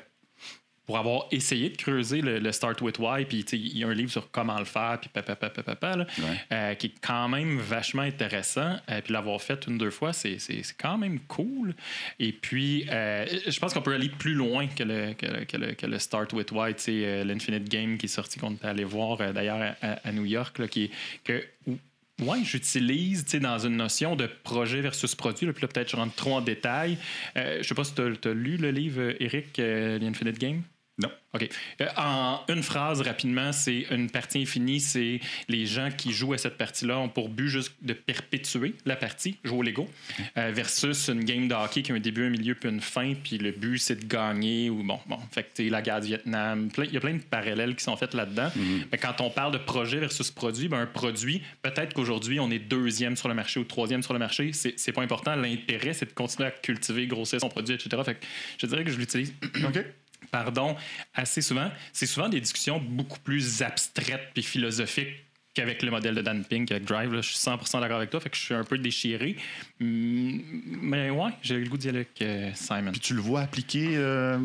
pour 0.86 0.98
avoir 0.98 1.28
essayé 1.30 1.70
de 1.70 1.78
creuser 1.78 2.20
le, 2.20 2.38
le 2.38 2.52
Start 2.52 2.82
with 2.82 2.98
Why, 2.98 3.24
puis 3.24 3.40
il 3.52 3.78
y 3.78 3.84
a 3.84 3.88
un 3.88 3.94
livre 3.94 4.10
sur 4.12 4.30
comment 4.30 4.58
le 4.58 4.66
faire, 4.66 4.98
puis 5.00 5.08
papa, 5.10 5.34
papa, 5.34 5.62
papa, 5.62 5.96
là, 5.96 6.06
Ouais. 6.18 6.24
euh, 6.52 6.74
qui 6.74 6.88
est 6.88 6.94
quand 7.00 7.26
même 7.26 7.56
vachement 7.58 8.02
intéressant. 8.02 8.76
Euh, 8.90 9.00
puis 9.00 9.14
l'avoir 9.14 9.40
fait 9.40 9.64
une, 9.66 9.78
deux 9.78 9.90
fois, 9.90 10.12
c'est, 10.12 10.38
c'est, 10.38 10.62
c'est 10.62 10.76
quand 10.76 10.98
même 10.98 11.20
cool. 11.20 11.74
Et 12.18 12.32
puis, 12.32 12.84
euh, 12.90 13.24
je 13.46 13.58
pense 13.58 13.72
qu'on 13.72 13.80
peut 13.80 13.94
aller 13.94 14.10
plus 14.10 14.34
loin 14.34 14.66
que 14.66 14.82
le, 14.82 15.14
que 15.14 15.24
le, 15.24 15.44
que 15.46 15.56
le, 15.56 15.72
que 15.72 15.86
le 15.86 15.98
Start 15.98 16.34
with 16.34 16.52
Why, 16.52 16.74
tu 16.74 16.82
sais, 16.82 16.92
euh, 17.06 17.24
l'Infinite 17.24 17.66
Game 17.66 17.96
qui 17.96 18.04
est 18.04 18.08
sorti, 18.10 18.38
qu'on 18.38 18.52
est 18.52 18.64
allé 18.66 18.84
voir 18.84 19.16
d'ailleurs 19.32 19.74
à, 19.80 19.92
à 20.06 20.12
New 20.12 20.26
York, 20.26 20.58
là, 20.58 20.68
qui 20.68 20.84
est 20.84 20.90
que. 21.24 21.42
où- 21.66 21.78
Ouais, 22.20 22.44
j'utilise 22.44 23.24
dans 23.24 23.58
une 23.58 23.76
notion 23.76 24.14
de 24.14 24.26
projet 24.26 24.80
versus 24.80 25.14
produit. 25.16 25.46
Là, 25.46 25.52
puis 25.52 25.62
là, 25.62 25.68
peut-être 25.68 25.90
je 25.90 25.96
rentre 25.96 26.14
trop 26.14 26.34
en 26.34 26.40
détail. 26.40 26.96
Euh, 27.36 27.58
je 27.60 27.66
sais 27.66 27.74
pas 27.74 27.82
si 27.82 27.94
tu 27.94 28.02
as, 28.02 28.32
lu 28.32 28.56
le 28.56 28.70
livre, 28.70 29.00
euh, 29.00 29.16
Eric, 29.18 29.58
euh, 29.58 29.98
l'Infinite 29.98 30.38
Game? 30.38 30.62
Non. 30.96 31.10
OK. 31.32 31.48
Euh, 31.80 31.86
en 31.96 32.40
une 32.48 32.62
phrase, 32.62 33.00
rapidement, 33.00 33.50
c'est 33.50 33.86
une 33.90 34.08
partie 34.08 34.40
infinie. 34.40 34.78
C'est 34.78 35.20
les 35.48 35.66
gens 35.66 35.88
qui 35.90 36.12
jouent 36.12 36.34
à 36.34 36.38
cette 36.38 36.56
partie-là 36.56 37.00
ont 37.00 37.08
pour 37.08 37.28
but 37.28 37.48
juste 37.48 37.74
de 37.82 37.94
perpétuer 37.94 38.74
la 38.84 38.94
partie, 38.94 39.36
jouer 39.42 39.58
au 39.58 39.62
Lego, 39.62 39.90
euh, 40.38 40.52
versus 40.54 41.08
une 41.08 41.24
game 41.24 41.48
de 41.48 41.54
hockey 41.54 41.82
qui 41.82 41.90
a 41.90 41.96
un 41.96 42.00
début, 42.00 42.26
un 42.26 42.30
milieu 42.30 42.54
puis 42.54 42.68
une 42.68 42.80
fin. 42.80 43.14
Puis 43.14 43.38
le 43.38 43.50
but, 43.50 43.78
c'est 43.78 43.96
de 43.96 44.06
gagner. 44.06 44.70
Ou 44.70 44.84
bon, 44.84 45.00
bon, 45.06 45.18
fait 45.32 45.50
que 45.52 45.62
la 45.64 45.82
guerre 45.82 46.00
du 46.00 46.08
Vietnam. 46.08 46.68
Il 46.78 46.92
y 46.92 46.96
a 46.96 47.00
plein 47.00 47.14
de 47.14 47.22
parallèles 47.22 47.74
qui 47.74 47.82
sont 47.82 47.96
faits 47.96 48.14
là-dedans. 48.14 48.50
Mais 48.92 48.98
quand 48.98 49.20
on 49.20 49.30
parle 49.30 49.52
de 49.52 49.58
projet 49.58 49.98
versus 49.98 50.30
produit, 50.30 50.68
ben, 50.68 50.78
un 50.78 50.86
produit, 50.86 51.42
peut-être 51.62 51.92
qu'aujourd'hui, 51.92 52.38
on 52.38 52.50
est 52.52 52.60
deuxième 52.60 53.16
sur 53.16 53.28
le 53.28 53.34
marché 53.34 53.58
ou 53.58 53.64
troisième 53.64 54.02
sur 54.04 54.12
le 54.12 54.20
marché. 54.20 54.52
C'est 54.52 54.92
pas 54.92 55.02
important. 55.02 55.34
L'intérêt, 55.34 55.92
c'est 55.92 56.06
de 56.06 56.12
continuer 56.12 56.48
à 56.48 56.50
cultiver, 56.52 57.08
grossir 57.08 57.40
son 57.40 57.48
produit, 57.48 57.74
etc. 57.74 58.00
Fait 58.04 58.14
que 58.14 58.24
je 58.58 58.66
dirais 58.66 58.84
que 58.84 58.92
je 58.92 58.98
l'utilise 58.98 59.34
OK. 59.64 59.84
Pardon, 60.34 60.74
assez 61.14 61.42
souvent, 61.42 61.70
c'est 61.92 62.06
souvent 62.06 62.28
des 62.28 62.40
discussions 62.40 62.80
beaucoup 62.80 63.20
plus 63.20 63.62
abstraites 63.62 64.30
puis 64.34 64.42
philosophiques 64.42 65.24
qu'avec 65.54 65.82
le 65.82 65.92
modèle 65.92 66.16
de 66.16 66.22
Dan 66.22 66.44
Pink, 66.44 66.72
avec 66.72 66.84
Drive. 66.84 67.12
là. 67.12 67.20
je 67.20 67.28
suis 67.28 67.38
100% 67.38 67.80
d'accord 67.80 67.98
avec 67.98 68.10
toi, 68.10 68.18
fait 68.18 68.30
que 68.30 68.36
je 68.36 68.42
suis 68.42 68.54
un 68.54 68.64
peu 68.64 68.76
déchiré. 68.76 69.36
Mm, 69.78 70.38
Mais 70.82 71.10
ouais, 71.10 71.30
j'ai 71.42 71.58
le 71.60 71.68
goût 71.68 71.76
d'y 71.76 71.88
aller 71.88 71.98
avec 71.98 72.20
euh, 72.22 72.50
Simon. 72.54 72.90
Puis 72.90 73.00
tu 73.00 73.14
le 73.14 73.20
vois 73.20 73.42
appliqué 73.42 73.92
euh, 73.94 74.40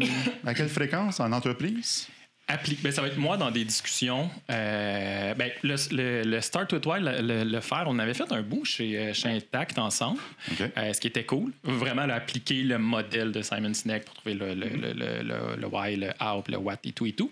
à 0.46 0.54
quelle 0.54 0.70
fréquence? 0.70 1.20
En 1.20 1.32
entreprise? 1.32 2.08
Applique, 2.52 2.82
ben, 2.82 2.92
ça 2.92 3.04
va 3.04 3.10
être 3.10 3.18
moi 3.18 3.38
dans 3.38 3.52
des 3.52 3.64
discussions. 3.64 4.28
Euh, 4.50 5.34
ben, 5.36 5.52
le, 5.62 5.76
le- 5.92 6.24
le 6.24 6.42
Start 6.42 6.74
with 6.74 6.84
Why, 6.86 7.00
le, 7.00 7.22
le- 7.22 7.44
le 7.44 7.60
faire, 7.62 7.84
on 7.86 8.00
avait 8.00 8.16
fait 8.16 8.32
un 8.32 8.42
bout 8.42 8.66
chez, 8.66 8.98
euh, 8.98 9.14
chez 9.14 9.30
Intact 9.30 9.78
ensemble, 9.78 10.20
OK. 10.52 10.62
euh, 10.76 10.94
ce 10.94 11.00
qui 11.00 11.06
était 11.08 11.26
cool. 11.26 11.52
Vraiment, 11.64 12.08
là, 12.08 12.16
appliquer 12.16 12.64
le 12.64 12.80
modèle 12.80 13.32
de 13.32 13.44
Simon 13.44 13.74
Sinek 13.76 14.04
pour 14.06 14.16
trouver 14.16 14.34
le, 14.34 14.56
le, 14.56 14.68
le, 14.68 14.94
le, 14.94 15.22
le- 15.22 15.56
le 15.62 15.68
why, 15.68 15.96
le 15.96 16.08
how, 16.20 16.44
le 16.48 16.58
what 16.58 16.78
et 16.86 16.92
tout 16.92 17.06
et 17.06 17.12
tout. 17.14 17.32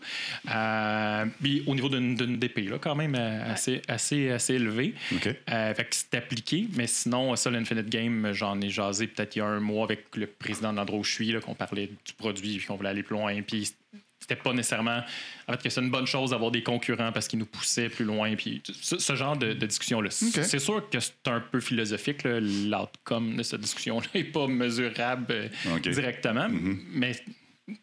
Euh, 0.52 1.26
puis 1.42 1.64
au 1.66 1.74
niveau 1.76 1.90
d'une 1.90 2.16
d'une 2.16 2.38
DP, 2.38 2.70
là, 2.70 2.78
quand 2.80 2.96
même 2.96 3.16
assez, 3.16 3.82
assez, 3.88 4.30
assez 4.32 4.54
élevé. 4.54 4.94
OK. 5.16 5.28
Euh, 5.50 5.74
fait 5.74 5.84
que 5.84 5.96
c'est 5.96 6.14
appliqué, 6.16 6.68
mais 6.76 6.86
sinon, 6.88 7.36
ça, 7.36 7.50
l'Infinite 7.50 7.90
Game, 7.90 8.30
j'en 8.34 8.62
ai 8.62 8.70
jasé 8.70 9.08
peut-être 9.08 9.36
il 9.36 9.40
y 9.40 9.42
a 9.42 9.46
un 9.46 9.60
mois 9.60 9.86
avec 9.86 10.06
le 10.16 10.28
président 10.28 10.72
de 10.72 10.78
l'endroit 10.78 11.00
où 11.00 11.04
je 11.04 11.12
suis, 11.12 11.32
là, 11.32 11.40
qu'on 11.40 11.56
parlait 11.56 11.88
du 12.06 12.14
produit, 12.14 12.58
puis 12.58 12.68
qu'on 12.68 12.76
voulait 12.76 12.90
aller 12.90 13.04
plus 13.04 13.16
loin. 13.16 13.34
Puis 13.42 13.74
c'était 14.20 14.36
pas 14.36 14.52
nécessairement. 14.54 15.02
En 15.48 15.54
fait, 15.54 15.64
que 15.64 15.70
c'est 15.70 15.82
une 15.82 15.92
bonne 15.92 16.08
chose 16.08 16.32
d'avoir 16.32 16.52
des 16.52 16.64
concurrents 16.64 17.12
parce 17.12 17.28
qu'ils 17.28 17.40
nous 17.40 17.46
poussaient 17.46 17.90
plus 17.90 18.06
loin. 18.06 18.36
Puis 18.36 18.62
ce, 18.82 18.98
ce 18.98 19.16
genre 19.16 19.38
de, 19.38 19.54
de 19.54 19.66
discussion-là. 19.66 20.10
OK. 20.10 20.44
C'est 20.44 20.60
sûr 20.60 20.90
que 20.90 21.00
c'est 21.00 21.14
un 21.28 21.40
peu 21.40 21.60
philosophique. 21.62 22.24
là. 22.24 22.40
L'outcome 22.42 23.38
de 23.38 23.44
cette 23.44 23.62
discussion-là 23.62 24.08
n'est 24.16 24.24
pas 24.26 24.48
mesurable 24.48 25.26
euh, 25.30 25.48
directement, 25.80 26.50
Mhm. 26.50 26.80
mais 26.92 27.12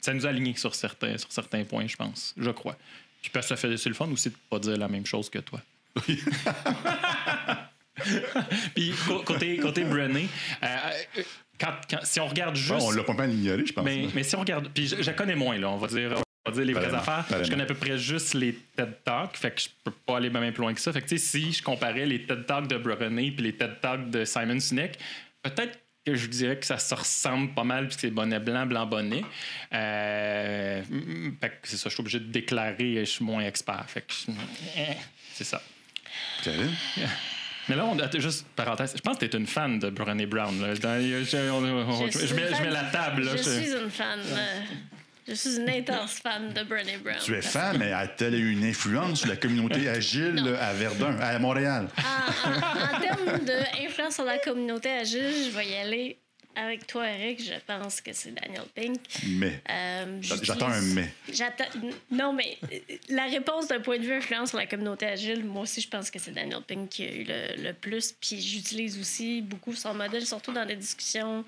ça 0.01 0.12
nous 0.14 0.27
a 0.27 0.31
alignés 0.31 0.57
sur 0.57 0.75
certains, 0.75 1.16
sur 1.18 1.31
certains 1.33 1.64
points, 1.64 1.87
je 1.87 1.97
pense. 1.97 2.35
Je 2.37 2.51
crois. 2.51 2.77
Puis 3.23 3.31
parce 3.33 3.47
que 3.49 3.55
ça 3.55 3.57
fait 3.68 3.77
c'est 3.79 3.88
le 3.88 3.94
fun 3.94 4.09
aussi 4.11 4.29
de 4.31 4.35
pas 4.51 4.59
dire 4.59 4.77
la 4.77 4.88
même 4.88 5.07
chose 5.07 5.31
que 5.31 5.38
toi. 5.38 5.61
Puis 8.75 8.92
cô- 9.07 9.23
côté, 9.23 9.57
côté 9.59 9.85
Brené, 9.85 10.27
euh, 10.62 10.66
euh, 11.18 11.23
quand, 11.61 11.73
quand- 11.88 12.01
si 12.05 12.18
on 12.20 12.27
regarde 12.27 12.57
juste. 12.57 12.81
Bon, 12.81 12.88
on 12.88 12.90
l'a 12.90 13.05
pas 13.05 13.12
mal 13.14 13.33
ignoré, 13.33 13.64
je 13.64 13.73
pense. 13.73 13.85
mais, 13.85 14.09
mais 14.14 14.25
si 14.25 14.35
on 14.35 14.40
regarde. 14.40 14.68
Puis 14.75 14.88
je, 14.88 15.01
je 15.03 15.11
connais 15.12 15.37
moins, 15.37 15.57
là, 15.59 15.70
on 15.70 15.77
va 15.77 15.87
dire. 15.87 16.14
On 16.46 16.50
va 16.50 16.57
dire 16.57 16.66
les 16.66 16.72
vraies 16.74 16.94
affaires. 16.94 17.24
Je 17.42 17.48
connais 17.50 17.62
à 17.62 17.66
peu 17.66 17.74
près 17.74 17.96
juste 17.98 18.35
les 18.35 18.54
TED 18.76 18.98
Talks, 19.04 19.37
fait 19.37 19.50
que 19.52 19.61
je 19.62 19.68
peux 19.83 19.90
pas 19.90 20.18
aller 20.18 20.28
même 20.30 20.52
plus 20.52 20.61
loin 20.62 20.74
que 20.74 20.80
ça. 20.80 20.92
Fait 20.92 21.00
que 21.00 21.09
tu 21.09 21.16
sais, 21.18 21.24
si 21.40 21.52
je 21.52 21.62
comparais 21.62 22.04
les 22.07 22.26
TED 22.26 22.44
Talks 22.46 22.68
de 22.68 22.76
Brené 22.76 23.30
puis 23.30 23.44
les 23.44 23.54
TED 23.57 23.80
Talks 23.80 24.11
de 24.11 24.24
Simon 24.26 24.61
Sinek, 24.61 24.98
peut-être 25.42 25.78
que 26.07 26.14
je 26.14 26.26
dirais 26.26 26.59
que 26.59 26.66
ça 26.66 26.76
se 26.76 26.94
ressemble 26.94 27.54
pas 27.54 27.64
mal, 27.64 27.87
puis 27.88 27.94
que 27.96 28.00
c'est 28.02 28.11
bonnet 28.11 28.38
blanc, 28.38 28.66
blanc 28.66 28.85
bonnet. 28.85 29.22
Euh, 29.72 30.83
fait 31.40 31.48
que 31.48 31.54
c'est 31.62 31.78
ça, 31.78 31.88
je 31.88 31.94
suis 31.94 32.00
obligé 32.02 32.20
de 32.20 32.30
déclarer, 32.30 32.96
je 33.00 33.04
suis 33.11 33.24
moins 33.24 33.42
expert. 33.42 33.83
Fait 33.88 34.02
que 34.02 34.12
eh, 34.76 34.96
c'est 35.33 35.44
ça. 35.44 35.62
Mais 37.68 37.76
là, 37.76 37.87
on, 37.87 37.96
juste 38.20 38.46
parenthèse, 38.54 38.92
je 38.94 39.00
pense 39.00 39.16
que 39.16 39.24
tu 39.24 39.35
es 39.35 39.38
une 39.40 39.46
fan 39.46 39.78
de 39.78 39.88
Brené 39.88 40.26
Brown. 40.26 40.61
là. 40.61 40.74
Dans- 40.74 41.00
je, 41.00 41.50
on- 41.50 41.64
on- 41.64 42.11
je 42.11 42.18
suis 42.18 42.35
mets, 42.35 42.54
je 42.54 42.62
mets 42.62 42.70
la 42.70 42.85
table. 42.85 43.22
Là, 43.24 43.33
Je 43.33 43.38
je- 43.38 43.42
suis 43.42 43.72
une 43.72 43.90
fan. 43.90 44.20
Je 45.26 45.34
suis 45.34 45.56
une 45.56 45.68
intense 45.70 46.14
fan 46.14 46.52
de 46.52 46.62
Brené 46.64 46.96
Brown. 46.98 47.18
Tu 47.24 47.34
es 47.34 47.42
fan, 47.42 47.78
mais 47.78 47.92
a-t-elle 47.92 48.34
eu 48.34 48.52
une 48.52 48.64
influence 48.64 49.20
sur 49.20 49.28
la 49.28 49.37
communauté 49.37 49.88
agile 49.88 50.34
Non. 50.34 50.54
à 50.58 50.72
Verdun, 50.72 51.18
à 51.20 51.38
Montréal? 51.38 51.88
En, 51.98 52.50
en- 52.50 52.96
en 52.96 53.00
termes 53.00 53.38
d'influence 53.44 54.14
sur 54.14 54.24
la 54.24 54.38
communauté 54.38 54.90
agile, 54.90 55.32
je 55.46 55.56
vais 55.56 55.66
y 55.66 55.74
aller 55.76 56.18
avec 56.56 56.87
toi, 56.87 57.08
Eric. 57.10 57.42
Je 57.44 57.54
pense 57.66 58.00
que 58.00 58.12
c'est 58.12 58.30
Daniel 58.32 58.62
Pink. 58.74 59.00
Mais. 59.26 59.60
Euh, 59.70 60.18
J'attends 60.20 60.68
un 60.68 60.80
mais. 60.82 61.10
J'attends. 61.32 61.64
Non, 62.12 62.32
mais 62.32 62.56
euh, 62.72 62.78
la 63.08 63.24
réponse 63.24 63.66
d'un 63.66 63.80
point 63.80 63.98
de 63.98 64.04
vue 64.04 64.12
influence 64.12 64.50
sur 64.50 64.58
la 64.58 64.66
communauté 64.66 65.06
agile, 65.06 65.44
moi 65.44 65.62
aussi, 65.62 65.80
je 65.80 65.88
pense 65.88 66.10
que 66.12 66.18
c'est 66.20 66.30
Daniel 66.32 66.60
Pink 66.64 66.88
qui 66.90 67.02
a 67.04 67.12
eu 67.12 67.24
le, 67.26 67.62
le 67.62 67.72
plus. 67.72 68.12
Puis 68.20 68.40
j'utilise 68.40 69.00
aussi 69.00 69.42
beaucoup 69.42 69.74
son 69.74 69.94
modèle, 69.94 70.24
surtout 70.24 70.52
dans 70.52 70.64
des 70.64 70.76
discussions 70.76 71.44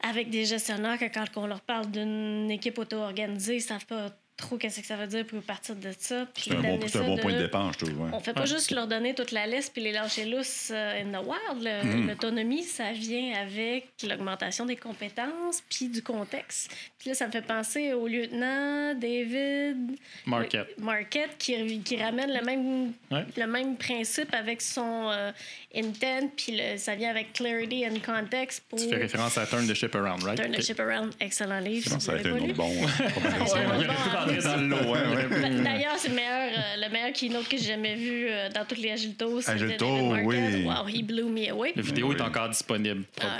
avec 0.00 0.30
des 0.30 0.44
gestionnaires, 0.44 0.98
que 0.98 1.12
quand 1.12 1.24
on 1.36 1.46
leur 1.46 1.60
parle 1.60 1.90
d'une 1.90 2.50
équipe 2.50 2.78
auto-organisée, 2.78 3.56
ils 3.56 3.60
savent 3.60 3.86
pas 3.86 4.10
trop 4.36 4.56
qu'est-ce 4.58 4.80
que 4.80 4.86
ça 4.86 4.96
veut 4.96 5.06
dire 5.06 5.24
pour 5.26 5.40
partir 5.42 5.74
de 5.76 5.90
ça. 5.98 6.26
Puis 6.34 6.44
C'est 6.48 6.56
un 6.56 6.60
bon, 6.60 6.74
un 6.74 7.16
de- 7.16 7.20
point 7.20 7.32
de 7.32 7.38
départ, 7.38 7.72
je 7.72 7.78
trouve. 7.84 8.00
ouais. 8.02 8.10
On 8.12 8.20
fait 8.20 8.34
pas 8.34 8.42
Ouais. 8.42 8.46
juste 8.46 8.70
leur 8.70 8.86
donner 8.86 9.14
toute 9.14 9.30
la 9.32 9.46
liste 9.46 9.72
puis 9.72 9.82
les 9.82 9.92
lâcher 9.92 10.26
lousses 10.26 10.70
euh, 10.74 11.02
in 11.02 11.06
the 11.06 11.24
wild. 11.26 11.62
Le- 11.62 11.76
Mm-hmm. 11.86 12.08
L'autonomie, 12.08 12.62
ça 12.64 12.92
vient 12.92 13.32
avec 13.40 13.88
l'augmentation 14.06 14.66
des 14.66 14.76
compétences 14.76 15.62
puis 15.70 15.88
du 15.88 16.02
contexte. 16.02 16.70
Puis 16.98 17.10
là, 17.10 17.14
ça 17.14 17.26
me 17.26 17.32
fait 17.32 17.42
penser 17.42 17.92
au 17.92 18.06
lieutenant 18.08 18.94
David 18.94 19.96
Market. 20.26 20.54
euh, 20.78 20.82
Marquette 20.82 21.36
qui, 21.38 21.80
qui 21.82 21.96
ramène 21.96 22.32
le 22.32 22.44
même, 22.44 22.92
Ouais. 23.10 23.24
le 23.36 23.46
même 23.46 23.76
principe 23.76 24.34
avec 24.34 24.60
son 24.60 25.10
euh, 25.10 25.32
intent, 25.74 26.28
puis 26.36 26.56
le- 26.58 26.76
ça 26.78 26.94
vient 26.94 27.10
avec 27.10 27.32
clarity 27.32 27.86
and 27.86 28.00
context 28.04 28.64
pour 28.68 28.78
Tu 28.78 28.88
fais 28.88 28.96
référence 28.96 29.38
à 29.38 29.46
Turn 29.46 29.66
the 29.66 29.74
Ship 29.74 29.94
Around, 29.94 30.22
right? 30.24 30.36
Turn 30.36 30.52
the. 30.52 30.60
Ship 30.62 30.78
Around. 30.80 31.12
Excellent 31.20 31.60
livre. 31.60 31.84
Je 31.84 31.90
pense 31.90 32.02
si 32.04 32.10
que 32.10 32.12
ça 32.12 32.18
a 32.18 32.20
été 32.20 32.28
un 32.30 32.44
autre 32.44 32.54
bon. 32.54 32.72
euh, 34.28 34.42
dans 34.42 34.56
le 34.56 34.66
lot, 34.68 34.92
ouais. 34.92 35.26
Ben, 35.30 35.62
D'ailleurs, 35.62 35.94
c'est 35.98 36.08
le 36.08 36.14
meilleur, 36.14 36.48
euh, 36.50 36.76
le 36.86 36.92
meilleur 36.92 37.12
keynote 37.12 37.48
que 37.48 37.56
j'ai 37.56 37.64
jamais 37.68 37.94
vu 37.94 38.26
euh, 38.28 38.48
dans 38.50 38.64
toutes 38.64 38.78
les 38.78 38.90
Agilto, 38.92 39.40
Marquette. 39.46 39.82
oui. 40.24 40.64
Wow, 40.64 40.86
he 40.88 41.02
blew 41.02 41.28
me 41.28 41.50
away. 41.50 41.72
La 41.76 41.82
vidéo 41.82 42.08
Oui. 42.08 42.16
est 42.16 42.22
encore 42.22 42.48
disponible. 42.48 43.04
Ah, 43.20 43.38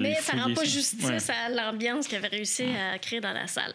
Mais 0.00 0.14
ça 0.16 0.32
rend 0.32 0.42
fouiller 0.42 0.54
pas 0.54 0.64
justice 0.64 1.04
Ouais. 1.04 1.16
à 1.46 1.48
l'ambiance 1.50 2.06
qu'il 2.08 2.18
avait 2.18 2.28
réussi 2.28 2.64
à 2.92 2.98
créer 2.98 3.20
dans 3.20 3.32
la 3.32 3.46
salle. 3.46 3.72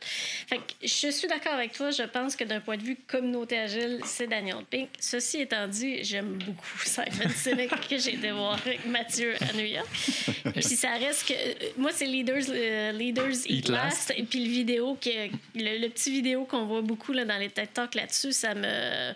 Fait 0.48 0.58
que 0.58 0.62
je 0.82 1.10
suis 1.12 1.28
d'accord 1.28 1.54
avec 1.54 1.74
toi. 1.74 1.92
Je 1.92 2.04
pense 2.04 2.36
que 2.36 2.44
d'un 2.44 2.60
point 2.60 2.78
de 2.78 2.84
vue 2.84 2.98
communauté 3.08 3.58
agile, 3.58 4.00
c'est 4.06 4.28
Daniel 4.28 4.58
Pink. 4.70 4.90
Ceci 5.00 5.42
étant 5.42 5.68
dit, 5.68 6.04
j'aime 6.04 6.38
beaucoup 6.46 6.68
Simon 6.86 7.30
Sinek 7.36 7.70
que 7.88 7.98
j'ai 7.98 8.14
été 8.16 8.32
voir 8.32 8.54
avec 8.66 8.86
Mathieu 8.86 9.34
à 9.42 9.54
New 9.54 9.66
York. 9.66 9.88
Puis 10.54 10.64
ça 10.64 10.92
reste 10.94 11.28
que. 11.28 11.80
Moi, 11.80 11.92
c'est 11.94 12.06
Leaders, 12.06 12.44
euh, 12.50 12.92
Leaders 12.92 13.32
Eat, 13.46 13.50
Eat 13.50 13.70
Last. 13.70 14.10
Last. 14.10 14.14
Et 14.18 14.24
puis 14.24 14.44
le 14.44 14.50
vidéo, 14.52 14.98
que, 15.02 15.10
le, 15.56 15.80
le 15.80 15.90
petit 15.90 16.12
vidéo 16.12 16.41
qu'on 16.46 16.66
voit 16.66 16.82
beaucoup 16.82 17.14
là, 17.14 17.26
dans 17.26 17.38
les 17.38 17.50
TED 17.50 17.74
Talks 17.74 17.96
là-dessus, 17.96 18.32
ça 18.34 18.54
me. 18.56 19.14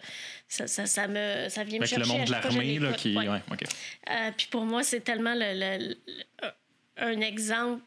Ça, 0.47 0.67
ça, 0.67 0.85
ça 0.85 1.07
me, 1.07 1.47
ça 1.49 1.63
vient 1.63 1.79
me 1.79 1.83
Avec 1.85 1.89
chercher. 1.95 2.11
le 2.11 2.17
monde 2.17 2.27
de 2.27 2.31
l'armée, 2.31 2.79
là, 2.79 2.93
qui. 2.93 3.15
Ouais. 3.17 3.27
Ouais, 3.27 3.41
OK. 3.51 3.63
Euh, 4.09 4.31
puis 4.37 4.47
pour 4.51 4.63
moi, 4.65 4.83
c'est 4.83 5.01
tellement 5.01 5.33
le, 5.35 5.53
le- 5.79 5.95
le- 6.07 6.49
un 6.97 7.19
exemple, 7.21 7.81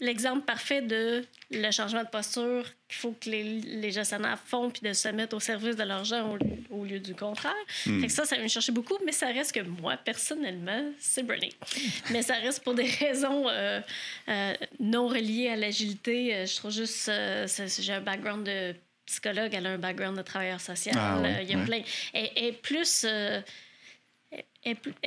l'exemple 0.00 0.44
parfait 0.44 0.82
de 0.82 1.24
le 1.50 1.70
changement 1.70 2.02
de 2.02 2.08
posture 2.08 2.64
qu'il 2.88 2.96
faut 2.98 3.12
que 3.12 3.30
les, 3.30 3.42
les 3.44 3.90
gestionnaires 3.92 4.38
font 4.44 4.68
puis 4.70 4.82
de 4.82 4.92
se 4.92 5.08
mettre 5.08 5.36
au 5.36 5.40
service 5.40 5.76
de 5.76 5.84
leur 5.84 6.04
gens 6.04 6.32
au, 6.32 6.36
lieu- 6.36 6.46
au 6.70 6.84
lieu 6.84 6.98
du 6.98 7.14
contraire. 7.14 7.54
Fait 8.00 8.06
que 8.06 8.12
ça, 8.12 8.24
ça 8.24 8.36
me 8.38 8.48
chercher 8.48 8.72
beaucoup, 8.72 8.96
mais 9.06 9.12
ça 9.12 9.26
reste 9.28 9.52
que 9.52 9.60
moi, 9.60 9.96
personnellement, 9.96 10.84
c'est 10.98 11.22
Bernie. 11.22 11.54
mais 12.10 12.22
ça 12.22 12.34
reste 12.34 12.64
pour 12.64 12.74
des 12.74 12.84
raisons 12.88 13.48
euh, 13.48 13.80
euh, 14.28 14.54
non 14.80 15.06
reliées 15.06 15.48
à 15.48 15.56
l'agilité. 15.56 16.34
Euh, 16.34 16.46
Je 16.46 16.56
trouve 16.56 16.72
juste, 16.72 17.08
euh, 17.08 17.46
j'ai 17.78 17.92
un 17.92 18.00
background 18.00 18.44
de 18.44 18.74
psychologue, 19.06 19.50
elle 19.52 19.66
a 19.66 19.70
un 19.70 19.78
background 19.78 20.16
de 20.16 20.22
travailleur 20.22 20.60
social. 20.60 20.94
Ah 20.98 21.40
Il 21.42 21.48
y 21.50 21.54
a 21.54 21.58
plein. 21.64 21.82
Et, 22.14 22.48
et 22.48 22.52
plus- 22.52 23.06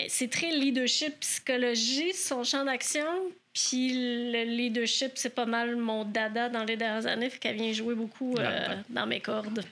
c'est 0.08 0.30
très 0.30 0.52
leadership, 0.52 1.20
psychologie, 1.20 2.14
son 2.14 2.44
champ 2.44 2.64
d'action. 2.64 3.06
Puis 3.60 4.32
le 4.32 4.44
leadership, 4.44 5.14
c'est 5.16 5.34
pas 5.34 5.46
mal 5.48 5.76
mon 5.78 6.06
dada 6.06 6.48
dans 6.50 6.64
les 6.64 6.78
dernières 6.78 7.08
années, 7.08 7.30
fait 7.30 7.40
qu'elle 7.40 7.56
vient 7.56 7.74
jouer 7.74 7.96
beaucoup 7.96 8.36
euh, 8.38 8.68
Ah, 8.70 8.76
dans 8.90 9.08
mes 9.08 9.20
cordes. 9.20 9.64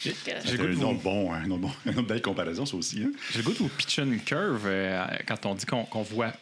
J'ai 0.00 0.12
le 0.34 0.56
goût 0.58 0.64
de 0.66 0.70
un 0.72 0.74
vous- 0.74 0.84
autre 0.86 1.00
bon, 1.02 1.32
un 1.32 1.48
autre 1.50 1.60
bon, 1.60 1.70
une 1.86 2.02
belle 2.06 2.20
comparaison, 2.22 2.66
ça 2.66 2.76
aussi. 2.76 3.02
hein. 3.04 3.12
J'ai 3.32 3.38
le 3.38 3.44
goût 3.44 3.52
de 3.52 3.58
vous 3.58 3.68
pitcher 3.68 4.02
une 4.02 4.18
curve 4.20 4.64
euh, 4.66 5.04
quand 5.26 5.46
on 5.46 5.54
dit 5.54 5.66
qu'on 5.66 6.02
voit 6.02 6.32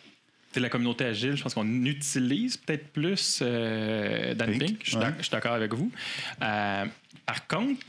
la 0.56 0.68
communauté 0.68 1.04
agile. 1.04 1.34
Je 1.36 1.42
pense 1.42 1.52
qu'on 1.54 1.84
utilise 1.84 2.56
peut-être 2.56 2.88
plus 2.92 3.40
euh, 3.42 4.34
Dan 4.34 4.50
Pink, 4.52 4.60
Pink. 4.66 4.78
Je 4.84 4.90
suis 4.90 4.98
ouais. 4.98 5.12
d'accord 5.32 5.52
avec 5.52 5.74
vous. 5.74 5.90
Euh, 6.42 6.84
par 7.26 7.46
contre, 7.46 7.80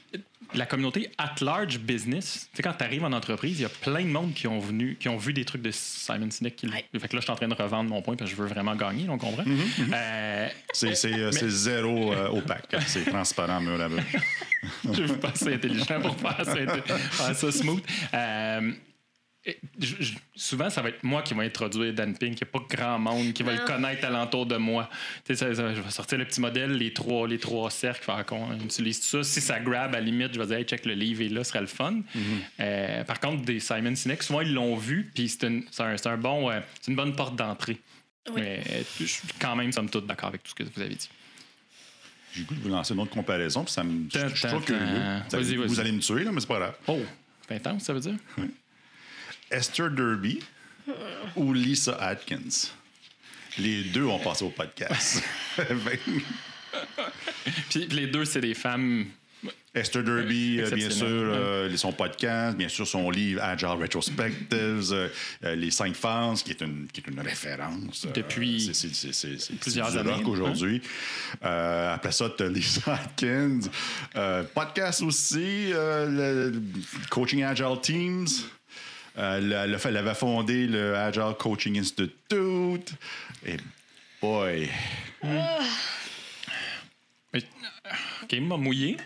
la 0.54 0.66
communauté 0.66 1.12
at 1.18 1.36
large 1.42 1.80
business, 1.80 2.48
tu 2.52 2.58
sais, 2.58 2.64
quand 2.64 2.74
tu 2.74 2.84
arrives 2.84 3.04
en 3.04 3.12
entreprise, 3.12 3.60
il 3.60 3.64
y 3.64 3.66
a 3.66 3.70
plein 3.70 4.04
de 4.04 4.10
monde 4.10 4.34
qui 4.34 4.48
ont, 4.48 4.60
venu, 4.60 4.96
qui 5.00 5.10
ont 5.10 5.18
vu 5.18 5.34
des 5.34 5.44
trucs 5.44 5.62
de 5.62 5.72
Simon 5.72 6.30
Sinek. 6.32 6.56
Qui, 6.56 6.68
Ouais. 6.68 6.86
Fait 7.00 7.08
que 7.08 7.16
là, 7.16 7.20
je 7.20 7.26
suis 7.26 7.32
en 7.32 7.36
train 7.36 7.48
de 7.48 7.54
revendre 7.54 7.90
mon 7.90 8.02
point 8.02 8.16
parce 8.16 8.30
que 8.30 8.38
je 8.38 8.42
veux 8.42 8.48
vraiment 8.48 8.76
gagner, 8.76 9.10
on 9.10 9.18
comprend. 9.18 9.44
Mm-hmm, 9.44 9.94
Euh, 9.94 10.48
C'est 10.74 10.96
c'est, 10.96 11.14
euh, 11.14 11.32
c'est 11.32 11.50
zéro 11.50 12.14
euh, 12.14 12.30
opaque. 12.30 12.76
C'est 12.88 13.06
transparent, 13.06 13.60
mur 13.62 13.80
à 13.82 13.90
mur. 13.90 14.04
je 14.94 15.04
veux 15.04 15.18
pas 15.18 15.30
assez 15.30 15.54
intelligent 15.54 16.00
pour 16.02 16.16
faire 16.16 16.46
ça, 16.46 16.56
faire 17.12 17.36
ça 17.36 17.52
smooth. 17.52 17.82
Et 19.48 19.60
je- 19.80 19.96
je- 20.00 20.14
souvent, 20.36 20.72
ça 20.72 20.82
va 20.82 20.90
être 20.90 21.04
moi 21.04 21.22
qui 21.22 21.36
vais 21.36 21.46
introduire 21.46 21.94
Dan 21.94 22.18
Pink. 22.18 22.32
Il 22.42 22.44
n'y 22.44 22.50
a 22.50 22.60
pas 22.60 22.66
grand 22.68 22.98
monde 22.98 23.32
qui 23.34 23.44
va 23.44 23.54
Non. 23.54 23.62
le 23.62 23.66
connaître 23.68 24.04
alentour 24.06 24.48
de 24.48 24.58
moi. 24.58 24.90
Tu 25.24 25.36
sais, 25.36 25.36
ça- 25.36 25.54
ça- 25.54 25.76
je 25.76 25.82
vais 25.82 25.92
sortir 25.92 26.18
le 26.18 26.26
petit 26.26 26.42
modèle, 26.42 26.72
les 26.72 26.92
trois, 26.94 27.28
les 27.28 27.38
trois 27.38 27.70
cercles, 27.70 28.04
faire 28.04 28.26
qu'on 28.26 28.54
utilise 28.60 29.00
tout 29.02 29.06
ça. 29.06 29.24
Si 29.24 29.42
ça 29.42 29.60
grab, 29.60 29.94
à 29.94 30.00
la 30.00 30.02
limite, 30.02 30.34
je 30.34 30.40
vais 30.40 30.48
dire, 30.48 30.58
hey, 30.58 30.64
check 30.66 30.84
le 30.86 30.94
livre 30.96 31.22
est 31.22 31.30
là, 31.30 31.44
ce 31.44 31.50
serait 31.52 31.62
le 31.62 31.68
fun. 31.68 32.02
Euh, 32.60 33.04
par 33.04 33.20
contre, 33.20 33.44
des 33.44 33.60
Simon 33.60 33.96
Sinek, 33.96 34.24
souvent, 34.24 34.42
ils 34.42 34.52
l'ont 34.54 34.76
vu, 34.78 35.12
puis 35.14 35.30
c'est 35.30 35.44
une, 35.46 35.64
un, 35.78 35.96
c'est 35.98 36.08
un 36.08 36.18
bon, 36.18 36.50
euh, 36.50 36.60
c'est 36.82 36.90
une 36.90 36.96
bonne 36.98 37.16
porte 37.16 37.36
d'entrée. 37.36 37.78
Oui. 38.30 38.42
Mais 38.42 38.64
euh, 38.72 38.82
je 39.00 39.06
suis 39.06 39.28
quand 39.40 39.56
même, 39.56 39.72
somme 39.72 39.90
toute, 39.92 40.08
d'accord 40.08 40.30
avec 40.30 40.42
tout 40.42 40.50
ce 40.50 40.56
que 40.56 40.64
vous 40.64 40.82
avez 40.82 40.96
dit. 40.96 41.10
J'ai 42.34 42.44
goût 42.44 42.56
de 42.56 42.60
vous 42.62 42.70
lancer 42.70 42.96
une 42.96 43.00
autre 43.00 43.12
comparaison, 43.12 43.64
puis 43.64 43.72
ça 43.72 43.84
me. 43.84 44.10
Je 44.12 44.28
je 44.36 44.42
tan, 44.42 44.60
curieux. 44.60 44.80
tan. 45.30 45.38
Vous 45.38 45.80
allez-. 45.80 45.92
Vous 45.92 45.98
me 45.98 46.00
tuer, 46.00 46.24
là, 46.24 46.32
mais 46.32 46.42
c'est 46.42 46.48
pas 46.48 46.58
grave. 46.58 46.76
Oh, 46.88 47.00
c'est 47.48 47.56
intense, 47.56 47.84
ça 47.84 47.94
veut 47.94 48.00
dire? 48.00 48.16
Esther 49.52 49.92
Derby 49.92 50.40
ou 51.36 51.54
Lisa 51.54 51.96
Atkins? 52.02 52.72
Les 53.58 53.84
deux 53.86 54.04
ont 54.06 54.20
passé 54.20 54.44
au 54.44 54.50
podcast. 54.50 55.24
Puis 57.70 57.88
les 57.88 58.08
deux, 58.08 58.26
c'est 58.26 58.42
des 58.42 58.54
femmes 58.54 59.06
Esther 59.74 60.04
Derby, 60.04 60.60
euh, 60.62 60.70
bien 60.72 60.90
sûr, 60.90 61.06
Exceptionnel. 61.06 61.30
euh, 61.34 61.78
son 61.78 61.92
podcast, 61.92 62.58
bien 62.58 62.70
sûr, 62.70 62.88
son 62.88 63.10
livre 63.10 63.44
Agile 63.44 63.68
Retrospectives, 63.80 64.94
euh, 64.94 65.10
euh, 65.44 65.56
Les 65.56 65.70
cinq 65.70 65.96
phases, 65.96 66.42
qui 66.44 66.52
est 66.52 66.62
une, 66.62 66.88
qui 66.92 67.02
est 67.02 67.08
une 67.12 67.20
référence. 67.20 68.06
euh, 68.06 68.12
Depuis 68.14 68.62
c'est- 68.62 68.74
c'est- 68.74 68.96
c'est- 68.96 69.14
c'est- 69.14 69.38
c'est- 69.40 69.54
plusieurs 69.60 69.90
c'est 69.92 70.02
du 70.02 70.08
rock 70.10 70.16
années, 70.18 70.24
hein. 70.26 70.30
aujourd'hui. 70.30 70.82
Euh, 71.44 71.94
après 71.94 72.14
ça, 72.14 72.30
tu 72.36 72.44
as 72.44 72.48
Lisa 72.48 72.94
Atkins. 72.94 73.60
Euh, 74.16 74.44
podcast 74.54 75.02
aussi, 75.02 75.72
euh, 75.74 76.52
le 76.52 76.62
Coaching 77.10 77.44
Agile 77.44 77.80
Teams. 77.82 78.28
Euh, 79.18 79.78
elle 79.86 79.98
avait 79.98 80.14
fondé 80.16 80.68
le 80.68 80.96
Agile 80.96 81.34
Coaching 81.40 81.80
Institute. 81.80 82.94
Et 83.46 83.58
boy, 84.22 84.70
Mais, 87.34 87.42
OK, 88.24 88.34
m'a 88.42 88.58
mouillé. 88.58 88.98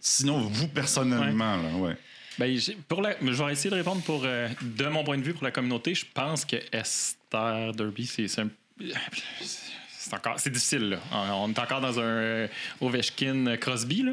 sinon, 0.00 0.40
vous 0.40 0.68
personnellement, 0.68 1.56
là, 1.56 1.68
ouais. 1.76 1.96
Ben, 2.38 2.56
pour 2.86 3.02
la, 3.02 3.16
je 3.20 3.42
vais 3.42 3.52
essayer 3.52 3.70
de 3.70 3.74
répondre 3.74 4.00
pour, 4.02 4.22
euh, 4.24 4.48
de 4.62 4.86
mon 4.86 5.02
point 5.02 5.18
de 5.18 5.22
vue 5.24 5.34
pour 5.34 5.42
la 5.44 5.50
communauté. 5.50 5.94
Je 5.94 6.06
pense 6.14 6.44
que 6.44 6.56
Esther 6.72 7.72
Derby, 7.74 8.06
c'est 8.06 8.28
c'est 8.28 8.42
un- 8.42 8.50
c'est 10.08 10.16
encore 10.16 10.38
c'est 10.40 10.50
difficile. 10.50 10.90
Là. 10.90 10.96
On 11.12 11.44
on 11.44 11.48
est 11.52 11.58
encore 11.58 11.80
dans 11.80 11.98
un 11.98 12.02
euh, 12.02 12.48
Ovechkin 12.80 13.56
Crosby. 13.60 14.02
Là. 14.02 14.12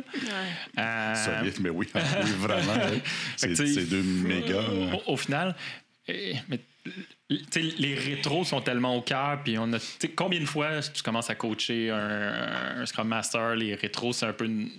Euh, 0.79 1.15
Solide, 1.15 1.55
mais 1.62 1.69
oui, 1.69 1.88
oui 1.95 2.31
vraiment. 2.39 2.73
que 3.41 3.55
C'est 3.55 3.86
deux 3.89 4.01
méga. 4.03 4.55
euh, 4.55 4.91
au, 5.08 5.13
au 5.13 5.17
final, 5.17 5.55
euh, 6.10 6.34
mais, 6.49 6.60
sais, 7.51 7.62
les 7.62 7.95
rétros 7.95 8.43
sont 8.45 8.62
tellement 8.62 8.95
au 8.95 9.01
cœur. 9.01 9.41
Puis 9.43 9.58
on 9.58 9.71
a, 9.73 9.77
combien 10.15 10.39
de 10.39 10.45
fois 10.45 10.81
tu 10.81 11.01
commences 11.01 11.29
à 11.29 11.36
coacher 11.36 11.89
un, 11.89 12.81
un 12.81 12.86
Scrum 12.86 13.08
Master, 13.08 13.55
les 13.55 13.75
rétros, 13.75 14.13
c'est 14.13 14.25
un 14.27 14.34
peu 14.34 14.45
une- 14.45 14.69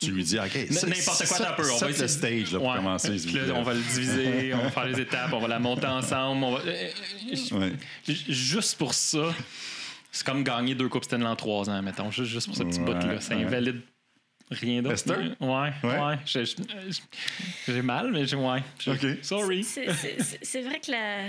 Tu 0.00 0.10
lui 0.12 0.22
dis, 0.24 0.38
OK, 0.38 0.54
N'importe 0.54 1.26
quoi, 1.26 1.38
t'as 1.38 1.50
un 1.50 1.54
peu. 1.54 1.70
On 1.70 1.76
va 1.78 1.88
le 1.88 2.08
stage 2.08 2.52
là, 2.52 2.58
pour 2.58 2.68
Ouais. 2.68 2.76
commencer. 2.76 3.16
On 3.54 3.62
va 3.62 3.74
le 3.74 3.80
diviser, 3.80 4.54
on 4.54 4.58
va 4.62 4.70
faire 4.70 4.84
les 4.86 5.00
étapes, 5.00 5.32
on 5.32 5.40
va 5.40 5.48
la 5.48 5.58
monter 5.58 5.86
ensemble. 5.86 6.44
on 6.44 6.52
va- 6.56 6.60
euh, 6.66 6.88
euh, 7.52 7.58
Ouais. 7.58 7.72
J- 8.06 8.24
Juste 8.28 8.76
pour 8.76 8.92
ça, 8.94 9.32
c'est 10.14 10.24
comme 10.26 10.44
gagner 10.44 10.74
deux 10.74 10.88
Coupes 10.88 11.04
Stanley 11.04 11.26
en 11.26 11.36
trois 11.36 11.68
ans, 11.68 11.82
mettons. 11.82 12.10
Juste, 12.10 12.30
juste 12.30 12.46
pour 12.46 12.56
ce 12.56 12.62
petit 12.62 12.78
Ouais, 12.80 12.86
bout-là. 12.86 13.20
Ça 13.20 13.34
ouais. 13.36 13.44
invalide 13.44 13.80
rien 14.50 14.80
d'autre. 14.82 14.94
Esther? 14.94 15.36
Ouais, 15.40 15.72
Ouais. 15.82 15.98
ouais. 16.00 16.18
J'ai- 16.24 16.44
mal, 17.82 18.12
mais 18.12 18.26
j'ai. 18.26 18.36
Ouais. 18.36 18.62
J'ai- 18.78 18.92
OK. 18.92 19.18
Sorry. 19.22 19.64
C'est- 19.64 19.92
c'est- 19.92 20.22
c'est- 20.22 20.38
C'est 20.44 20.62
vrai 20.62 20.78
que 20.80 20.90
la, 20.92 21.28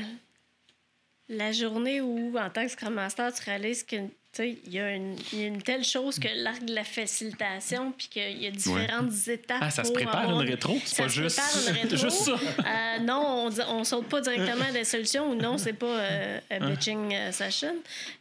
la 1.30 1.52
journée 1.52 2.02
où, 2.02 2.38
en 2.38 2.50
tant 2.50 2.64
que 2.66 2.72
Scrum 2.72 2.94
Master, 2.94 3.34
tu 3.34 3.44
réalises 3.44 3.84
sais, 3.84 4.10
il 4.44 4.74
y, 4.74 4.80
a 4.80 4.92
une- 4.96 5.16
il 5.32 5.40
y 5.40 5.44
a 5.44 5.48
une 5.48 5.62
telle 5.62 5.84
chose 5.84 6.20
que 6.20 6.28
l'arc 6.36 6.64
de 6.66 6.74
la 6.74 6.84
facilitation, 6.84 7.94
puis 7.98 8.08
qu'il 8.10 8.42
y 8.44 8.48
a 8.48 8.52
différentes 8.52 9.12
étapes. 9.28 9.60
Ah, 9.62 9.70
ça 9.70 9.84
se 9.84 9.92
prépare 9.92 10.24
avoir- 10.24 10.42
une 10.42 10.50
rétro? 10.50 10.78
C'est 10.86 11.04
pas 11.04 11.10
se 11.10 11.22
juste, 11.22 11.40
prépare 11.40 11.76
une 11.76 11.82
rétro. 11.90 11.98
juste 11.98 12.24
ça. 12.24 12.32
Euh, 12.34 13.00
non, 13.00 13.50
on, 13.50 13.78
on 13.80 13.84
saute 13.84 14.08
pas 14.08 14.22
directement 14.22 14.72
des 14.74 14.84
solutions 14.84 15.30
ou 15.32 15.36
non, 15.36 15.58
c'est 15.58 15.74
pas 15.74 15.86
euh, 15.86 16.40
un 16.52 16.70
bitching 16.70 17.14
euh, 17.14 17.32
session. 17.32 17.76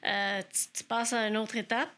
Euh, 0.07 0.41
tu, 0.53 0.79
tu 0.79 0.85
passes 0.85 1.13
à 1.13 1.27
une 1.29 1.37
autre 1.37 1.57
étape. 1.57 1.89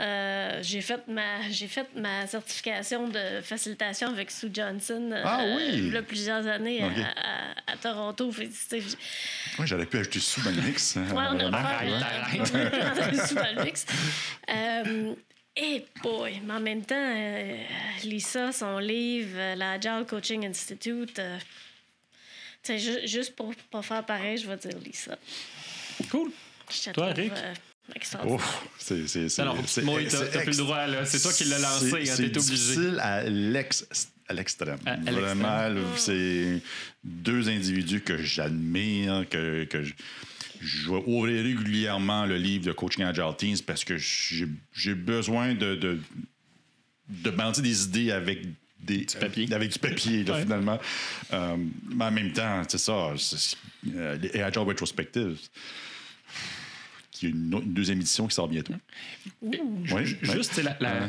Euh, 0.00 0.60
j'ai 0.62 0.80
fait 0.80 1.06
ma 1.06 1.50
j'ai 1.50 1.68
fait 1.68 1.86
ma 1.94 2.26
certification 2.26 3.08
de 3.08 3.42
facilitation 3.42 4.08
avec 4.08 4.30
Sue 4.30 4.48
Johnson 4.50 5.10
euh, 5.12 5.22
Ah 5.22 5.44
oui! 5.54 5.64
il 5.74 5.92
y 5.92 5.96
a 5.98 6.02
plusieurs 6.02 6.46
années 6.46 6.82
à- 6.82 6.86
Ok. 6.86 6.94
à, 7.66 7.72
à 7.72 7.76
Toronto 7.76 8.32
Fait 8.32 8.48
Ouais, 8.72 9.66
J'aurais 9.66 9.84
pu 9.84 9.98
ajouter 9.98 10.18
sous 10.18 10.40
dans 10.40 10.50
le 10.50 10.62
mix. 10.62 10.96
Ouais, 10.96 11.02
on 11.12 11.18
a 11.18 11.44
Euh, 11.44 11.50
Arrête, 11.52 13.26
sous 13.26 13.34
dans 13.34 13.54
le 13.54 13.64
mix. 13.64 13.84
Euh, 14.48 15.14
Eh 15.56 15.84
boy! 16.02 16.40
Mais 16.44 16.54
en 16.54 16.60
même 16.60 16.82
temps, 16.86 16.94
euh, 16.96 17.58
Lisa, 18.04 18.50
son 18.52 18.78
livre, 18.78 19.36
euh, 19.36 19.54
la 19.56 19.72
Agile 19.72 20.06
Coaching 20.08 20.46
Institute, 20.46 21.18
euh, 21.18 21.36
tu 22.62 22.72
sais, 22.72 22.78
ju- 22.78 23.06
juste 23.06 23.36
pour 23.36 23.54
pas 23.70 23.82
faire 23.82 24.02
pareil, 24.06 24.38
je 24.38 24.48
vais 24.48 24.56
dire 24.56 24.78
Lisa. 24.82 25.18
Cool. 26.10 26.30
Je 26.70 26.90
Toi, 26.92 27.12
trouve, 27.12 27.16
Rick? 27.24 27.32
C'est, 28.78 29.06
c'est, 29.08 29.28
c'est, 29.28 29.42
Alors, 29.42 29.56
c'est- 29.66 29.82
moi, 29.82 30.00
t'as 30.08 30.18
c'est 30.30 30.42
plus 30.44 30.58
le 30.58 30.64
droit, 30.64 30.86
là. 30.86 31.04
C'est 31.04 31.20
toi 31.20 31.32
qui 31.32 31.44
l'as 31.44 31.58
lancé, 31.58 31.90
c'est- 31.90 31.96
hein, 32.10 32.14
c'est 32.16 32.30
t'es 32.30 32.38
obligé. 32.38 32.54
difficile 32.54 32.98
à, 33.00 33.22
l'ex, 33.24 33.86
à 34.28 34.34
l'extrême. 34.34 34.78
À- 34.86 34.92
à 34.92 34.96
l'extrême. 34.96 35.20
Vraiment, 35.24 35.68
là, 35.68 35.80
c'est 35.96 36.60
deux 37.04 37.48
individus 37.48 38.00
que 38.00 38.16
j'admire, 38.18 39.24
que, 39.28 39.64
que 39.64 39.82
je, 39.82 39.92
je 40.60 40.90
vais 40.90 41.02
ouvrir 41.06 41.42
régulièrement 41.44 42.24
le 42.26 42.36
livre 42.36 42.66
de 42.66 42.72
Coaching 42.72 43.04
Agile 43.04 43.24
Teens 43.36 43.56
parce 43.66 43.84
que 43.84 43.96
j'ai, 43.98 44.46
j'ai 44.72 44.94
besoin 44.94 45.54
de, 45.54 45.74
de, 45.74 45.98
de 47.08 47.30
balancer 47.30 47.62
des 47.62 47.84
idées 47.84 48.12
avec 48.12 48.46
des, 48.80 49.06
papier. 49.20 49.48
euh, 49.50 49.56
avec 49.56 49.72
du 49.72 49.78
papier, 49.78 50.24
là, 50.24 50.34
Ouais. 50.34 50.42
finalement. 50.42 50.78
Euh, 51.32 51.56
mais 51.94 52.04
en 52.04 52.10
même 52.12 52.32
temps, 52.32 52.62
c'est 52.68 52.78
ça, 52.78 53.12
c'est- 53.18 53.56
euh, 53.94 54.16
les 54.16 54.40
Agile 54.40 54.60
Retrospectives, 54.62 55.38
est 57.26 57.30
une, 57.30 57.54
autre- 57.54 57.66
une 57.66 57.72
deuxième 57.74 57.98
édition 57.98 58.26
qui 58.26 58.34
sort 58.34 58.48
bientôt. 58.48 58.74
Juste, 60.22 60.56
la. 60.62 60.76
la- 60.80 61.00
Ouais. 61.00 61.06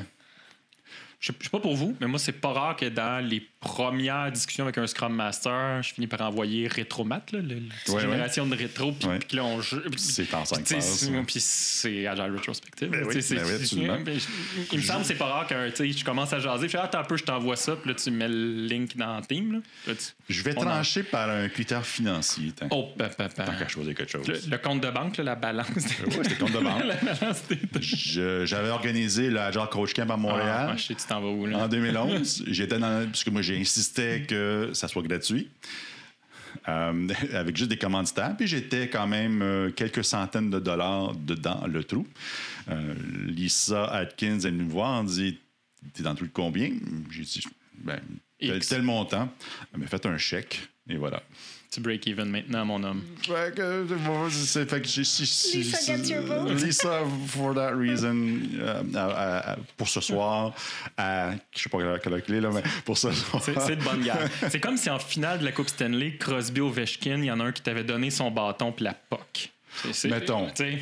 Je 1.24 1.28
sais 1.32 1.38
je 1.40 1.46
sais 1.46 1.50
pas 1.52 1.60
pour 1.62 1.74
vous, 1.78 1.96
mais 2.02 2.08
moi, 2.08 2.20
c'est 2.20 2.34
pas 2.34 2.52
rare 2.52 2.76
que 2.76 2.84
dans 2.90 3.26
les 3.26 3.40
premières 3.62 4.30
discussions 4.30 4.66
avec 4.66 4.78
un 4.78 4.86
Scrum 4.88 5.16
Master, 5.16 5.82
je 5.82 5.94
finis 5.94 6.06
par 6.08 6.20
envoyer 6.20 6.68
Rétromat, 6.68 7.22
là, 7.32 7.40
le- 7.40 7.94
Ouais, 7.94 8.02
génération 8.02 8.46
de 8.46 8.54
rétro, 8.58 8.92
puis 8.92 9.08
Ouais. 9.08 9.20
là, 9.32 9.46
on 9.46 9.62
joue. 9.62 9.78
C'est 9.96 10.34
en 10.34 10.44
cinq 10.44 10.66
Puis, 10.66 10.82
c'est- 10.82 11.10
ouais. 11.12 11.24
Puis 11.26 11.40
c'est 11.40 12.08
Agile 12.08 12.34
Retrospective. 12.36 12.90
Ben 12.90 13.06
oui, 13.08 13.16
ben 13.16 13.46
oui, 13.46 14.04
ben, 14.04 14.18
il 14.74 14.78
me 14.80 14.84
semble 14.84 15.02
que 15.04 15.08
c'est 15.08 15.16
pas 15.16 15.28
rare 15.28 15.48
que 15.48 15.72
je 15.74 16.04
commence 16.04 16.34
à 16.34 16.40
jaser. 16.42 16.68
Je 16.68 16.72
fais, 16.74 16.78
ah, 16.78 16.84
attends 16.84 17.00
un 17.00 17.04
peu, 17.06 17.16
je 17.16 17.24
t'envoie 17.24 17.56
ça, 17.56 17.78
puis 17.78 17.92
là, 17.92 17.96
tu 17.96 18.12
mets 18.12 18.28
le 18.28 18.66
link 18.68 18.98
dans 18.98 19.22
Team. 19.22 19.54
Là. 19.54 19.60
Là, 19.88 19.94
tu- 19.96 20.04
Je 20.28 20.44
vais 20.44 20.58
en- 20.58 20.62
trancher 20.62 21.04
par 21.04 21.30
un 21.30 21.48
critère 21.48 21.86
financier. 21.86 22.52
tant 22.52 22.68
Oh, 22.70 22.90
papa. 22.98 23.30
tant 23.30 23.46
qu'à 23.58 23.70
choisir 23.70 23.96
quelque 23.96 24.12
chose. 24.12 24.28
Le, 24.28 24.42
le 24.52 24.58
compte 24.58 24.82
de 24.82 24.90
banque, 24.90 25.16
là, 25.16 25.24
la 25.24 25.36
balance. 25.36 25.70
Oui, 25.74 26.14
c'était 26.24 26.36
compte 26.36 26.52
de 26.52 26.60
banque. 26.60 26.84
J'avais 28.46 28.70
organisé 28.72 29.30
le 29.30 29.40
Agile 29.40 29.62
Coach 29.72 29.94
Camp 29.94 30.10
à 30.10 30.18
Montréal. 30.18 30.70
Ah, 30.74 30.76
tu 30.76 30.94
t'en 31.14 31.22
vas 31.22 31.30
où, 31.30 31.46
là? 31.46 31.66
En 31.66 31.68
2011, 31.68 32.46
j'étais 32.48 32.80
dans 32.80 33.06
parce 33.06 33.24
que 33.24 33.30
moi 33.30 33.42
j'ai 33.42 33.60
insisté 33.60 34.24
que 34.28 34.72
ça 34.74 34.88
soit 34.88 35.04
gratuit. 35.04 35.50
euh, 36.68 37.08
avec 37.34 37.58
juste 37.58 37.70
des 37.70 37.78
commanditaires. 37.78 38.36
Puis 38.38 38.48
j'étais 38.48 38.90
quand 38.90 39.08
même 39.08 39.42
euh, 39.42 39.72
quelques 39.72 40.04
centaines 40.04 40.50
de 40.50 40.60
dollars 40.60 41.16
dedans 41.16 41.66
le 41.68 41.84
trou. 41.84 42.08
Euh, 42.70 42.94
Lisa 43.28 43.86
Atkins 43.86 44.40
est 44.40 44.52
venue 44.52 44.64
me 44.64 44.72
voir, 44.72 45.00
elle 45.00 45.06
me 45.06 45.10
dit 45.10 45.40
T'es 45.94 46.04
dans 46.04 46.12
le 46.12 46.16
trou 46.16 46.26
de 46.26 46.32
combien? 46.32 46.72
J'ai 47.12 47.24
dit 47.24 47.44
ben, 47.76 48.00
tel, 48.40 48.66
tel 48.66 48.82
montant. 48.82 49.30
Elle 49.74 49.82
m'a 49.82 49.88
fait 49.88 50.06
un 50.06 50.18
chèque. 50.18 50.62
Et 50.90 50.98
voilà. 50.98 51.22
Tu 51.74 51.80
break 51.82 52.08
even 52.08 52.26
maintenant, 52.30 52.66
mon 52.66 52.84
homme. 52.84 53.02
Fait 53.24 53.56
que, 53.56 53.88
c'est- 54.30 54.70
fait 54.70 54.82
que 54.82 54.88
j'ai- 54.88 55.02
Lisa 55.02 55.26
si- 55.26 55.64
gets 55.88 56.10
your 56.14 56.22
vote. 56.24 56.52
Lisa, 56.62 57.00
for 57.28 57.56
that 57.56 57.72
reason, 57.76 58.16
euh, 58.60 58.84
à- 58.94 59.54
à- 59.54 59.56
pour 59.76 59.88
ce 59.88 60.00
soir, 60.00 60.54
à, 60.98 61.32
je 61.56 61.64
sais 61.64 61.70
pas 61.70 61.80
quelle 61.98 62.14
heure- 62.14 62.22
il 62.28 62.36
est, 62.36 62.42
là, 62.42 62.52
mais 62.54 62.62
pour 62.86 62.96
ce 62.98 63.12
soir. 63.12 63.42
C'est 63.44 63.60
c'est 63.60 63.76
de 63.78 63.84
bonne 63.84 64.02
guerre. 64.04 64.30
C'est 64.50 64.60
comme 64.60 64.78
si 64.78 64.90
en 64.92 65.00
finale 65.00 65.40
de 65.40 65.46
la 65.46 65.52
Coupe 65.52 65.70
Stanley, 65.70 66.16
Crosby 66.18 66.62
Ovechkin, 66.62 67.18
il 67.18 67.26
y 67.26 67.32
en 67.32 67.40
a 67.40 67.46
un 67.46 67.52
qui 67.52 67.64
t'avait 67.64 67.84
donné 67.84 68.12
son 68.12 68.30
bâton 68.30 68.72
puis 68.72 68.86
la 68.86 68.94
c'est- 69.92 70.10
Mettons. 70.10 70.48
Tu 70.52 70.64
sais, 70.64 70.80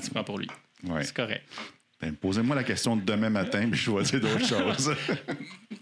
tu 0.00 0.10
prends 0.10 0.22
pour 0.24 0.38
lui. 0.38 0.48
Ouais. 0.84 1.02
C'est 1.02 1.14
correct. 1.16 1.42
Ben, 2.00 2.14
Posez-moi 2.14 2.54
la 2.54 2.64
question 2.64 2.94
de 2.96 3.02
demain 3.02 3.30
matin, 3.30 3.68
puis 3.70 3.80
je 3.80 3.90
vais 3.90 4.02
dire 4.02 4.20
d'autres 4.20 4.46
choses. 4.46 4.94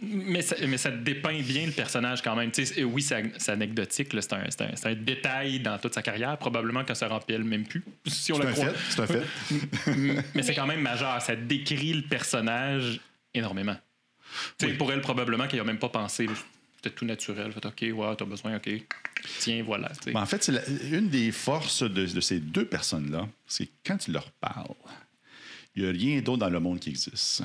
Mais 0.01 0.43
ça, 0.43 0.55
mais 0.67 0.77
ça 0.79 0.91
dépeint 0.93 1.41
bien 1.41 1.67
le 1.67 1.73
personnage 1.73 2.23
quand 2.23 2.37
même. 2.37 2.53
Tu 2.53 2.65
sais, 2.65 2.85
oui, 2.85 3.03
c'est 3.03 3.49
anecdotique. 3.49 4.15
C'est 4.21 4.87
un, 4.87 4.95
détail 4.95 5.59
dans 5.61 5.77
toute 5.79 5.95
sa 5.95 6.03
carrière. 6.03 6.39
Probablement 6.39 6.85
que 6.85 6.95
ça 6.95 7.09
remplit 7.09 7.39
même 7.39 7.65
plus, 7.67 7.83
si 8.07 8.33
on 8.33 8.37
C'est 8.37 8.43
le 8.43 8.49
un 8.49 8.53
croit. 8.53 8.67
fait, 8.67 8.77
c'est 8.91 9.01
un 9.01 9.07
fait. 9.07 10.23
Mais 10.37 10.43
c'est 10.43 10.55
quand 10.55 10.67
même 10.67 10.81
majeur. 10.83 11.21
Ça 11.21 11.35
décrit 11.35 11.93
le 11.95 12.03
personnage 12.03 13.01
énormément. 13.35 13.77
Sais, 14.61 14.69
Pour 14.75 14.93
elle, 14.93 15.01
probablement 15.01 15.47
qu'elle 15.49 15.59
n'a 15.61 15.65
même 15.65 15.79
pas 15.79 15.89
pensé. 15.89 16.29
C'était 16.77 16.95
tout 16.95 17.05
naturel. 17.07 17.51
Fait, 17.53 17.67
OK, 17.67 17.99
ouais, 17.99 18.17
t'as 18.17 18.25
besoin, 18.25 18.57
OK. 18.57 18.71
Tiens, 19.41 19.63
voilà. 19.65 19.91
Mais 20.07 20.17
en 20.17 20.27
fait, 20.27 20.47
la- 20.49 20.67
une 20.93 21.09
des 21.09 21.33
forces 21.33 21.83
de, 21.83 22.07
de 22.07 22.21
ces 22.21 22.39
deux 22.41 22.67
personnes-là, 22.67 23.27
c'est 23.47 23.69
quand 23.85 23.97
tu 23.97 24.13
leur 24.13 24.31
parles, 24.33 24.67
il 25.75 25.83
n'y 25.83 25.89
a 25.89 25.93
rien 25.93 26.21
d'autre 26.21 26.39
dans 26.39 26.51
le 26.51 26.61
monde 26.61 26.79
qui 26.79 26.91
existe. 26.91 27.43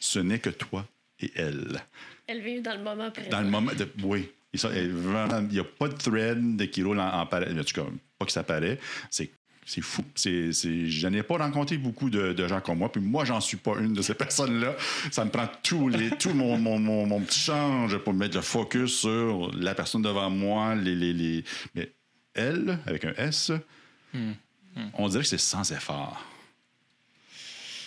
Ce 0.00 0.18
n'est 0.18 0.38
que 0.38 0.50
toi 0.50 0.86
et 1.20 1.30
elle. 1.34 1.82
Elles 2.26 2.42
vivent 2.42 2.62
dans 2.62 2.76
le 2.76 2.82
moment 2.82 3.10
présent. 3.10 3.30
Dans 3.30 3.40
le 3.40 3.48
moment 3.48 3.72
de. 3.72 3.88
Oui. 4.02 4.30
Il 4.52 5.48
n'y 5.50 5.58
a 5.58 5.64
pas 5.64 5.88
de 5.88 5.94
thread 5.94 6.56
de 6.56 6.64
qui 6.66 6.82
roule 6.82 7.00
en, 7.00 7.20
en 7.20 7.26
parallèle. 7.26 7.58
En 7.58 7.64
tout 7.64 7.74
cas, 7.74 7.86
pas 8.18 8.24
que 8.26 8.32
ça 8.32 8.42
paraît. 8.42 8.78
C'est. 9.10 9.30
C'est 9.66 9.80
fou. 9.80 10.04
C'est, 10.14 10.52
c'est, 10.52 10.90
je 10.90 11.08
n'ai 11.08 11.22
pas 11.22 11.38
rencontré 11.38 11.78
beaucoup 11.78 12.10
de, 12.10 12.34
de 12.34 12.46
gens 12.46 12.60
comme 12.60 12.78
moi. 12.78 12.92
Puis 12.92 13.00
moi, 13.00 13.24
j'en 13.24 13.40
suis 13.40 13.56
pas 13.56 13.78
une 13.80 13.94
de 13.94 14.02
ces 14.02 14.12
personnes-là. 14.14 14.76
Ça 15.10 15.24
me 15.24 15.30
prend 15.30 15.48
tout, 15.62 15.88
les, 15.88 16.10
tout 16.10 16.34
mon, 16.34 16.58
mon, 16.58 16.78
mon, 16.78 17.06
mon 17.06 17.20
petit 17.22 17.40
change 17.40 17.96
pour 17.96 18.12
mettre 18.12 18.36
le 18.36 18.42
focus 18.42 19.00
sur 19.00 19.50
la 19.54 19.74
personne 19.74 20.02
devant 20.02 20.28
moi. 20.28 20.74
Les, 20.74 20.94
les, 20.94 21.14
les... 21.14 21.44
Mais 21.74 21.90
elle, 22.34 22.78
avec 22.86 23.06
un 23.06 23.14
S, 23.16 23.52
on 24.92 25.08
dirait 25.08 25.22
que 25.22 25.28
c'est 25.30 25.38
sans 25.38 25.72
effort. 25.72 26.22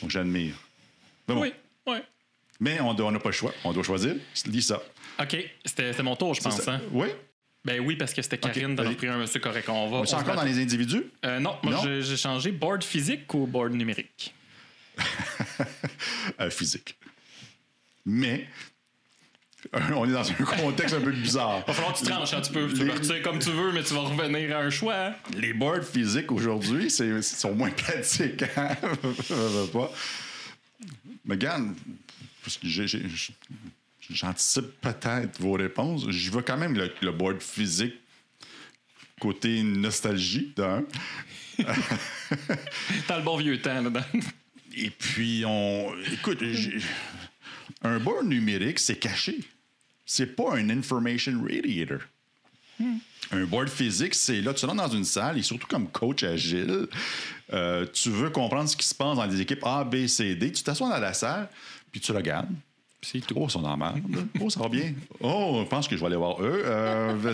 Donc 0.02 0.12
j'admire. 0.12 0.56
Bon. 1.28 1.42
Oui, 1.42 1.54
oui. 1.88 1.98
Mais 2.60 2.80
on 2.80 2.94
n'a 3.12 3.20
pas 3.20 3.30
le 3.30 3.34
choix. 3.34 3.54
On 3.64 3.72
doit 3.74 3.84
choisir. 3.84 4.16
Lis 4.48 4.62
ça. 4.64 4.82
OK, 5.20 5.38
c'était 5.66 6.04
mon 6.04 6.16
tour, 6.16 6.34
je 6.34 6.42
pense. 6.42 6.68
Hein? 6.68 6.82
Oui. 6.92 7.08
Ben 7.66 7.82
oui, 7.82 7.96
parce 7.98 8.14
que 8.14 8.22
c'était 8.22 8.38
Karine 8.38 8.76
d'avoir 8.76 8.88
allez. 8.88 8.96
pris 8.96 9.08
un 9.08 9.18
monsieur 9.18 9.40
correct. 9.40 9.68
On 9.68 9.90
va. 9.90 9.98
On 9.98 10.04
est 10.06 10.14
on 10.14 10.18
encore 10.18 10.36
dans 10.36 10.44
les 10.44 10.58
individus? 10.62 11.04
Euh, 11.26 11.40
non, 11.40 11.58
moi 11.64 11.82
j'ai- 11.84 12.16
changé 12.16 12.52
board 12.52 12.84
physique 12.84 13.32
ou 13.34 13.46
board 13.46 13.74
numérique. 13.74 14.34
Euh, 16.40 16.50
physique. 16.50 16.96
Mais 18.06 18.48
on 19.96 20.08
est 20.08 20.14
dans 20.14 20.30
un 20.30 20.34
contexte 20.34 20.96
un 20.96 21.02
peu 21.02 21.12
bizarre. 21.12 21.66
Va 21.66 21.74
falloir 21.74 21.94
que 21.94 22.00
tu 22.00 22.06
tranches 22.06 22.34
un 22.34 22.42
petit 22.42 22.52
peu. 22.52 22.72
Tu 22.72 22.86
peux 22.86 22.92
retirer 22.92 23.22
comme 23.22 23.40
tu 23.40 23.50
veux, 23.50 23.72
mais 23.72 23.84
tu 23.84 23.94
vas 23.94 24.02
revenir 24.02 24.56
à 24.56 24.62
un 24.62 24.70
choix. 24.70 24.96
hein. 24.96 25.14
Les 25.36 25.54
boards 25.54 25.84
physiques 25.84 26.32
aujourd'hui, 26.32 26.90
c'est 26.92 27.22
sont 27.22 27.54
moins 27.56 27.72
pratiques. 27.72 28.44
Hein? 28.56 28.76
Pas. 29.74 29.92
Mais 31.26 31.34
regarde, 31.36 31.74
j'anticipe 34.10 34.80
peut-être 34.82 35.40
vos 35.42 35.54
réponses. 35.54 36.10
J'y 36.10 36.30
vais 36.30 36.44
quand 36.44 36.58
même 36.58 36.76
le, 36.76 36.92
le 37.02 37.12
board 37.12 37.42
physique 37.42 37.96
côté 39.20 39.64
nostalgie 39.64 40.54
d'un. 40.56 40.84
T'as 43.08 43.18
le 43.18 43.24
bon 43.24 43.38
vieux 43.38 43.60
temps 43.62 43.74
là-dedans. 43.82 44.02
Et 44.76 44.90
puis, 44.92 45.44
on. 45.46 45.92
Écoute, 46.14 46.38
j'ai- 46.42 46.78
un 47.84 48.00
board 48.00 48.26
numérique, 48.26 48.80
c'est 48.80 48.98
caché. 48.98 49.40
C'est 50.06 50.36
pas 50.36 50.56
un 50.56 50.70
information 50.70 51.42
radiator. 51.44 52.00
Un 53.32 53.44
board 53.46 53.68
physique, 53.70 54.16
c'est 54.16 54.40
là, 54.42 54.54
tu 54.54 54.66
rentres 54.66 54.78
dans 54.88 54.96
une 54.96 55.04
salle 55.04 55.38
et 55.38 55.42
surtout 55.42 55.68
comme 55.68 55.88
coach 55.90 56.24
agile, 56.24 56.88
euh, 57.52 57.86
tu 57.92 58.10
veux 58.10 58.30
comprendre 58.30 58.70
ce 58.70 58.78
qui 58.78 58.86
se 58.86 58.96
passe 58.96 59.18
dans 59.18 59.28
des 59.28 59.42
équipes 59.42 59.64
A, 59.66 59.84
B, 59.84 60.08
C, 60.08 60.36
D. 60.36 60.52
Tu 60.52 60.64
t'assois 60.64 60.88
dans 60.90 61.00
la 61.00 61.14
salle, 61.14 61.50
puis 61.92 62.00
tu 62.00 62.12
regardes. 62.12 62.50
C'est 63.02 63.20
tout. 63.26 63.36
Oh, 63.38 63.46
ils 63.48 63.52
sont 63.52 63.78
merde. 63.78 64.02
Oh, 64.42 64.50
ça 64.50 64.60
va 64.60 64.70
bien. 64.70 64.94
Oh, 65.20 65.62
je 65.64 65.70
pense 65.70 65.88
que 65.88 65.96
je 65.96 66.00
vais 66.02 66.08
aller 66.08 66.16
voir 66.16 66.42
eux. 66.42 66.62
Euh, 66.66 67.14
ben, 67.16 67.34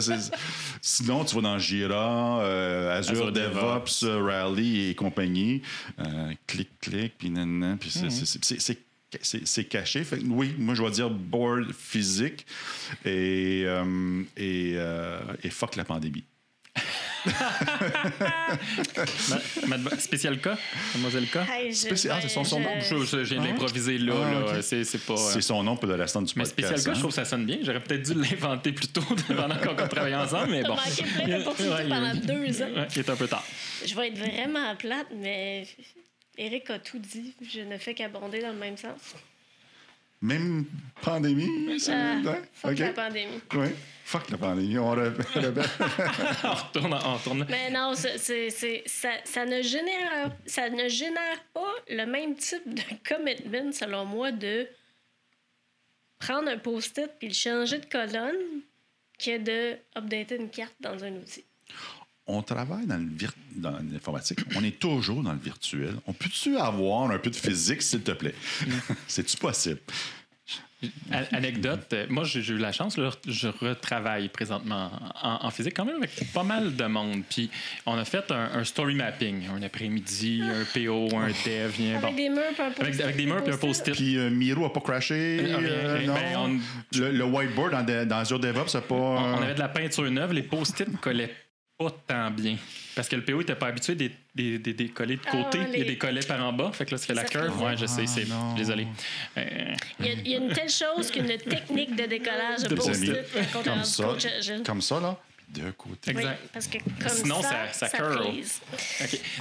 sinon, 0.82 1.24
tu 1.26 1.36
vas 1.36 1.42
dans 1.42 1.58
Jira, 1.60 2.42
euh, 2.42 2.98
Azure, 2.98 3.14
Azure 3.14 3.32
DevOps, 3.32 4.04
euh, 4.04 4.22
Rally 4.24 4.90
et 4.90 4.96
compagnie. 4.96 5.62
Clic, 6.48 6.70
clic, 6.82 7.14
puis 7.18 7.30
nanana, 7.30 7.78
puis 7.80 7.90
c'est- 7.92 8.80
c'est- 9.22 9.64
caché. 9.66 10.04
Fait 10.04 10.18
que 10.20 10.26
oui, 10.26 10.54
moi, 10.58 10.76
je 10.76 10.84
vais 10.84 10.92
dire 10.92 11.10
board 11.10 11.72
physique 11.74 12.46
et, 13.06 13.64
euh, 13.66 14.24
et, 14.38 14.74
euh, 14.76 15.20
et 15.44 15.50
fuck 15.50 15.76
la 15.76 15.84
pandémie. 15.86 16.24
Ma- 19.68 19.78
ma- 19.78 19.98
spécial 19.98 20.40
cas, 20.40 20.58
mademoiselle 20.94 21.28
K? 21.28 21.38
Hey, 21.50 21.70
ah, 21.70 22.20
c'est 22.22 22.30
son- 22.30 22.44
son 22.44 22.60
je- 22.60 22.64
nom, 22.64 22.70
Je, 22.80 23.06
je- 23.06 23.24
je 23.24 23.34
viens 23.34 23.42
de 23.44 23.48
l'improviser 23.48 23.98
là. 23.98 24.14
Ah, 24.50 24.54
là. 24.56 24.62
C'est 24.62 24.84
c'est 24.84 24.98
pas. 25.06 25.14
euh, 25.14 25.30
C'est 25.32 25.42
son 25.42 25.64
nom 25.64 25.78
pour 25.78 25.88
le 25.88 25.96
restant 25.96 26.22
du 26.22 26.34
Mais 26.36 26.44
podcast. 26.44 26.52
spécial 26.70 26.84
cas, 26.84 26.92
hein? 26.92 26.94
je 26.96 27.00
trouve 27.00 27.12
que 27.12 27.16
ça 27.16 27.26
sonne 27.26 27.46
bien. 27.46 27.60
J'aurais 27.62 27.82
peut-être 27.82 28.04
dû 28.04 28.14
l'inventer 28.20 28.72
plus 28.74 28.88
tôt 28.88 29.02
pendant 29.28 29.56
qu'on 29.58 29.88
travaillait 29.88 30.16
ensemble, 30.16 30.52
mais 30.52 30.64
bon. 30.64 30.76
manqué 30.76 31.04
plein 31.04 31.38
d'opportunités 31.38 31.84
pendant 31.90 32.16
deux 32.16 32.62
ans. 32.62 32.68
Il 32.96 33.00
est 33.00 33.10
un 33.10 33.16
peu 33.16 33.28
tard. 33.28 33.46
Je 33.86 33.96
vais 33.96 34.08
être 34.10 34.18
vraiment 34.18 34.76
plate, 34.76 35.08
mais 35.16 35.66
Eric 36.38 36.70
a 36.70 36.80
tout 36.80 37.00
dit. 37.00 37.34
Je 37.42 37.62
ne 37.62 37.78
fais 37.78 37.94
qu'abonder 37.94 38.42
dans 38.42 38.52
le 38.54 38.58
même 38.60 38.78
sens. 38.78 39.16
Même 40.22 40.66
pandémie? 41.02 41.80
c'est- 41.80 41.92
ouais? 41.92 42.42
fuck 42.54 42.72
OK. 42.72 42.80
la 42.80 42.94
pandémie. 42.94 43.42
Oui. 43.56 43.68
Fuck 44.06 44.30
la 44.30 44.38
pandémie. 44.38 44.78
On 44.78 44.96
re- 44.96 45.14
on 46.44 46.54
retourne, 46.54 46.94
on 46.94 47.14
retourne. 47.16 47.46
Mais 47.50 47.70
non, 47.70 47.94
c'est, 47.94 48.18
c'est- 48.18 48.50
c'est- 48.50 48.84
ça, 48.86 49.10
ça 49.26 49.46
ne 49.46 49.62
génère, 49.62 50.32
ça 50.46 50.70
ne 50.70 50.88
génère 50.88 51.44
pas 51.54 51.74
le 51.90 52.06
même 52.06 52.36
type 52.36 52.74
de 52.74 52.82
commitment, 53.08 53.72
selon 53.74 54.06
moi, 54.06 54.32
de 54.32 54.66
prendre 56.20 56.48
un 56.50 56.58
post-it 56.58 57.12
puis 57.20 57.28
le 57.28 57.34
changer 57.34 57.80
de 57.80 57.86
colonne 57.86 58.62
que 59.20 59.38
de 59.38 59.78
updater 59.98 60.38
une 60.38 60.50
carte 60.50 60.76
dans 60.80 61.04
un 61.04 61.12
outil. 61.16 61.44
On 62.28 62.42
travaille 62.42 62.86
dans 62.86 62.98
le 62.98 63.06
vir- 63.08 63.34
dans 63.56 63.78
l'informatique. 63.92 64.40
On 64.56 64.64
est 64.64 64.80
toujours 64.80 65.22
dans 65.24 65.34
le 65.34 65.40
virtuel. 65.40 65.96
On 66.08 66.14
peut-tu 66.14 66.58
avoir 66.58 67.12
un 67.12 67.18
peu 67.20 67.30
de 67.30 67.36
physique, 67.36 67.82
s'il 67.82 68.02
te 68.02 68.12
plaît? 68.12 68.36
C'est-tu 69.08 69.38
possible? 69.38 69.80
A- 71.14 71.38
Anecdote, 71.38 71.88
euh, 71.94 72.06
moi 72.10 72.26
j'ai 72.26 72.42
j'ai 72.42 72.56
eu 72.56 72.58
la 72.58 72.74
chance, 72.74 72.98
là, 72.98 73.10
je 73.26 73.48
retravaille 73.48 74.28
présentement 74.28 74.92
en, 75.22 75.46
en 75.46 75.50
physique 75.50 75.74
quand 75.78 75.86
même 75.86 75.96
avec 75.96 76.12
pas 76.34 76.44
mal 76.44 76.76
de 76.76 76.84
monde. 76.86 77.22
Puis 77.30 77.50
on 77.86 77.98
a 77.98 78.04
fait 78.04 78.30
un, 78.32 78.50
un 78.56 78.64
story 78.66 78.96
mapping, 78.96 79.48
un 79.48 79.62
après-midi, 79.64 80.42
un 80.44 80.66
PO, 80.74 81.08
un 81.16 81.28
dev, 81.28 81.72
bien, 81.78 82.00
Avec 82.00 82.02
bon. 82.02 82.14
des 82.18 82.28
murs 82.28 82.44
puis 82.54 82.64
un 82.64 82.72
post-it. 82.72 82.82
Avec, 82.82 83.00
avec 83.02 83.16
des 83.16 83.26
murs 83.26 83.44
puis 83.46 83.54
un 83.54 83.58
post-it. 83.58 83.94
Puis 83.96 84.18
euh, 84.18 84.30
Miro 84.30 84.66
a 84.66 84.74
pas 84.74 84.82
crashé? 84.82 85.40
Euh, 85.40 85.58
euh, 85.62 86.06
non? 86.06 86.14
Ben, 86.16 86.38
on- 86.38 86.60
le, 87.00 87.12
le 87.14 87.24
whiteboard 87.24 87.72
dans, 87.72 87.84
de- 87.86 88.04
dans 88.04 88.18
Azure 88.18 88.40
DevOps, 88.42 88.68
c'est 88.68 88.82
pas... 88.86 88.94
On, 88.96 89.36
on 89.36 89.42
avait 89.42 89.54
de 89.54 89.60
la 89.60 89.70
peinture 89.70 90.12
neuve, 90.12 90.34
les 90.34 90.44
post-it 90.44 90.90
ne 90.90 90.98
collaient 90.98 91.34
pas 91.78 91.92
tant 92.08 92.32
bien. 92.32 92.58
Parce 92.96 93.10
que 93.10 93.16
le 93.16 93.24
PO 93.26 93.40
n'était 93.40 93.56
pas 93.56 93.68
habitué 93.68 93.96
des, 93.96 94.12
des, 94.36 94.60
des, 94.60 94.74
des 94.74 94.90
collés 94.90 95.16
de 95.18 95.22
Ah, 95.26 95.32
côté, 95.32 95.60
il 95.74 95.80
y 95.80 95.82
a 95.82 95.86
des 95.86 95.98
collets 95.98 96.22
par 96.26 96.44
en 96.46 96.54
bas. 96.54 96.72
Fait 96.72 96.86
que 96.86 96.92
là, 96.92 96.98
ça 96.98 97.08
fait 97.08 97.14
la 97.14 97.24
Ça 97.24 97.28
curve. 97.30 97.50
frisait. 97.50 97.66
Ouais, 97.66 97.78
je 97.78 97.86
sais, 97.86 98.06
c'est. 98.08 98.26
Ah. 98.32 98.54
Désolé. 98.56 98.88
Euh, 99.38 99.74
Il 100.00 100.06
y, 100.06 100.10
a, 100.10 100.14
il 100.14 100.28
y 100.28 100.36
a 100.36 100.38
une 100.38 100.54
telle 100.54 100.70
chose 100.70 101.10
qu'une 101.12 101.26
technique 101.28 101.96
de 101.96 102.06
décollage 102.06 102.64
de 102.64 102.76
post-it. 102.76 103.12
a 103.12 103.64
comme 103.64 103.84
ça, 103.84 104.16
je- 104.20 104.64
comme 104.64 104.82
ça, 104.82 105.00
là. 105.00 105.18
De 105.54 105.70
côté. 105.72 106.12
Exact. 106.12 106.40
Oui, 106.42 106.50
parce 106.52 106.68
que 106.68 106.78
comme 106.80 107.10
Sinon, 107.10 107.42
ça, 107.42 107.50
ça- 107.72 107.88
ça 107.88 107.98
curl. 107.98 108.18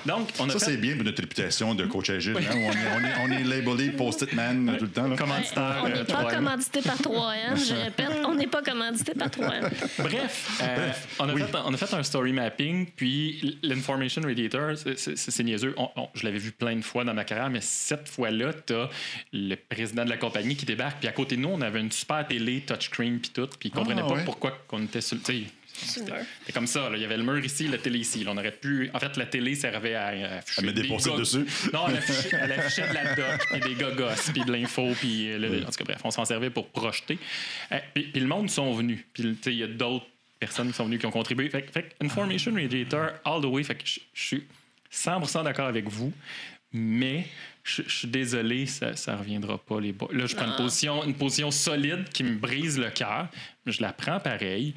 Donc, 0.07 0.29
on 0.39 0.49
a 0.49 0.53
Ça, 0.53 0.59
fait 0.59 0.65
c'est 0.73 0.77
bien 0.77 0.95
pour 0.97 1.05
notre 1.05 1.21
réputation 1.23 1.75
de 1.75 1.87
coach 1.87 2.11
agile. 2.11 2.37
hein, 2.37 2.55
où 2.55 2.59
on, 2.59 2.71
est, 2.71 2.77
on, 2.97 3.05
est, 3.05 3.13
on 3.25 3.31
est 3.41 3.45
labelé 3.45 3.91
post-it 3.91 4.33
man 4.35 4.77
tout 4.79 4.85
le 4.85 4.91
temps. 4.91 5.09
là. 5.09 5.17
commanditaire. 5.17 5.81
On 5.83 5.87
euh, 5.87 5.95
n'est 5.95 6.05
pas 6.05 6.25
3M. 6.25 6.35
commandité 6.35 6.83
par 6.83 6.97
3M, 6.97 7.67
je 7.69 7.75
répète, 7.75 8.09
on 8.27 8.35
n'est 8.35 8.47
pas 8.47 8.63
commandité 8.63 9.13
par 9.15 9.29
3M. 9.29 9.71
Bref, 9.99 10.61
euh, 10.63 10.91
on, 11.19 11.29
a 11.29 11.33
oui. 11.35 11.43
fait, 11.43 11.57
on 11.65 11.73
a 11.73 11.77
fait 11.77 11.95
un 11.95 12.03
story 12.03 12.33
mapping, 12.33 12.87
puis 12.95 13.59
l'Information 13.63 14.23
Radiator, 14.23 14.73
c'est- 14.97 15.43
niaiseux. 15.43 15.75
On- 15.79 15.89
on- 15.97 16.09
je 16.15 16.25
l'avais 16.25 16.39
vu 16.39 16.53
plein 16.53 16.77
de 16.77 16.83
fois 16.83 17.05
dans 17.05 17.15
ma 17.15 17.25
carrière, 17.25 17.51
mais 17.51 17.61
cette 17.63 18.09
fois-là, 18.09 18.53
tu 18.67 18.75
as 18.75 18.89
le 19.33 19.55
président 19.57 20.05
de 20.05 20.11
la 20.11 20.17
compagnie 20.19 20.57
qui 20.57 20.67
débarque, 20.67 20.99
puis 21.01 21.09
à 21.09 21.13
côté 21.13 21.37
de 21.37 21.41
nous, 21.41 21.49
on 21.49 21.61
avait 21.63 21.81
une 21.81 21.91
super 21.91 22.27
télé, 22.27 22.61
touchscreen, 22.61 23.19
puis 23.19 23.31
tout, 23.31 23.49
puis 23.59 23.71
il 23.71 23.73
comprenait 23.73 24.03
Ah, 24.05 24.09
pas 24.09 24.15
ouais. 24.15 24.25
pourquoi 24.25 24.59
qu'on 24.69 24.83
était 24.85 25.01
Sur 25.01 25.17
le 25.17 25.23
C'était 25.75 26.53
comme 26.53 26.67
ça, 26.67 26.89
là. 26.91 26.97
il 26.97 27.03
y 27.03 27.05
avait 27.05 27.17
le 27.17 27.23
mur 27.25 27.45
ici, 27.45 27.67
la 27.69 27.79
télé 27.79 27.99
ici. 28.01 28.23
Là, 28.25 28.33
on 28.33 28.37
aurait 28.37 28.53
pu. 28.53 28.91
En 28.95 28.99
fait, 29.01 29.17
la 29.17 29.27
télé 29.27 29.55
servait 29.55 29.95
à, 29.95 30.07
à 30.07 30.37
afficher 30.39 30.61
À 30.63 30.65
mettre 30.65 30.81
des 30.83 30.89
gog- 30.89 31.19
dessus. 31.19 31.45
Non, 31.73 31.87
elle 31.89 31.97
affichait, 31.99 32.37
elle 32.41 32.53
affichait 32.53 32.89
de 32.89 32.95
la 32.95 33.15
doc, 33.15 33.47
puis 33.51 33.61
des 33.61 33.75
gogos, 33.75 34.31
puis 34.33 34.45
de 34.45 34.53
l'info, 34.53 34.89
puis 35.01 35.31
euh, 35.33 35.63
en 35.63 35.67
tout 35.67 35.73
cas, 35.79 35.85
bref, 35.85 36.01
on 36.05 36.11
s'en 36.11 36.25
servait 36.25 36.51
pour 36.51 36.69
projeter. 36.69 37.19
Euh, 37.73 37.79
puis, 37.95 38.05
puis 38.05 38.21
le 38.21 38.27
monde 38.29 38.49
sont 38.51 38.73
venus. 38.75 39.01
Puis 39.13 39.37
il 39.47 39.55
y 39.55 39.63
a 39.63 39.67
d'autres 39.69 40.07
personnes 40.39 40.69
qui 40.69 40.75
sont 40.75 40.85
venues 40.85 40.99
qui 40.99 41.07
ont 41.07 41.11
contribué. 41.11 41.49
Fait, 41.49 41.63
que- 41.63 41.73
fait 41.73 41.95
Information 42.03 42.53
Radiator, 42.55 43.11
all 43.25 43.41
the 43.41 43.47
way. 43.47 43.63
Fait 43.65 43.75
que 43.77 43.83
je 43.87 44.01
suis 44.15 44.45
100% 44.93 45.45
d'accord 45.45 45.67
avec 45.69 45.89
vous, 45.89 46.13
mais 46.73 47.27
je 47.65 47.83
je 47.87 47.97
suis 47.99 48.09
désolé, 48.09 48.67
ça 48.67 48.91
ne 49.13 49.17
reviendra 49.19 49.57
pas. 49.57 49.81
Les 49.81 49.95
Là, 50.13 50.27
je 50.27 50.35
prends 50.35 50.47
une 50.47 50.57
position, 50.57 51.05
une 51.05 51.15
position 51.15 51.51
solide 51.53 52.09
qui 52.13 52.25
me 52.25 52.35
brise 52.35 52.79
le 52.79 52.91
cœur. 52.91 53.29
Je 53.65 53.81
la 53.81 53.93
prends 53.93 54.19
pareil. 54.19 54.75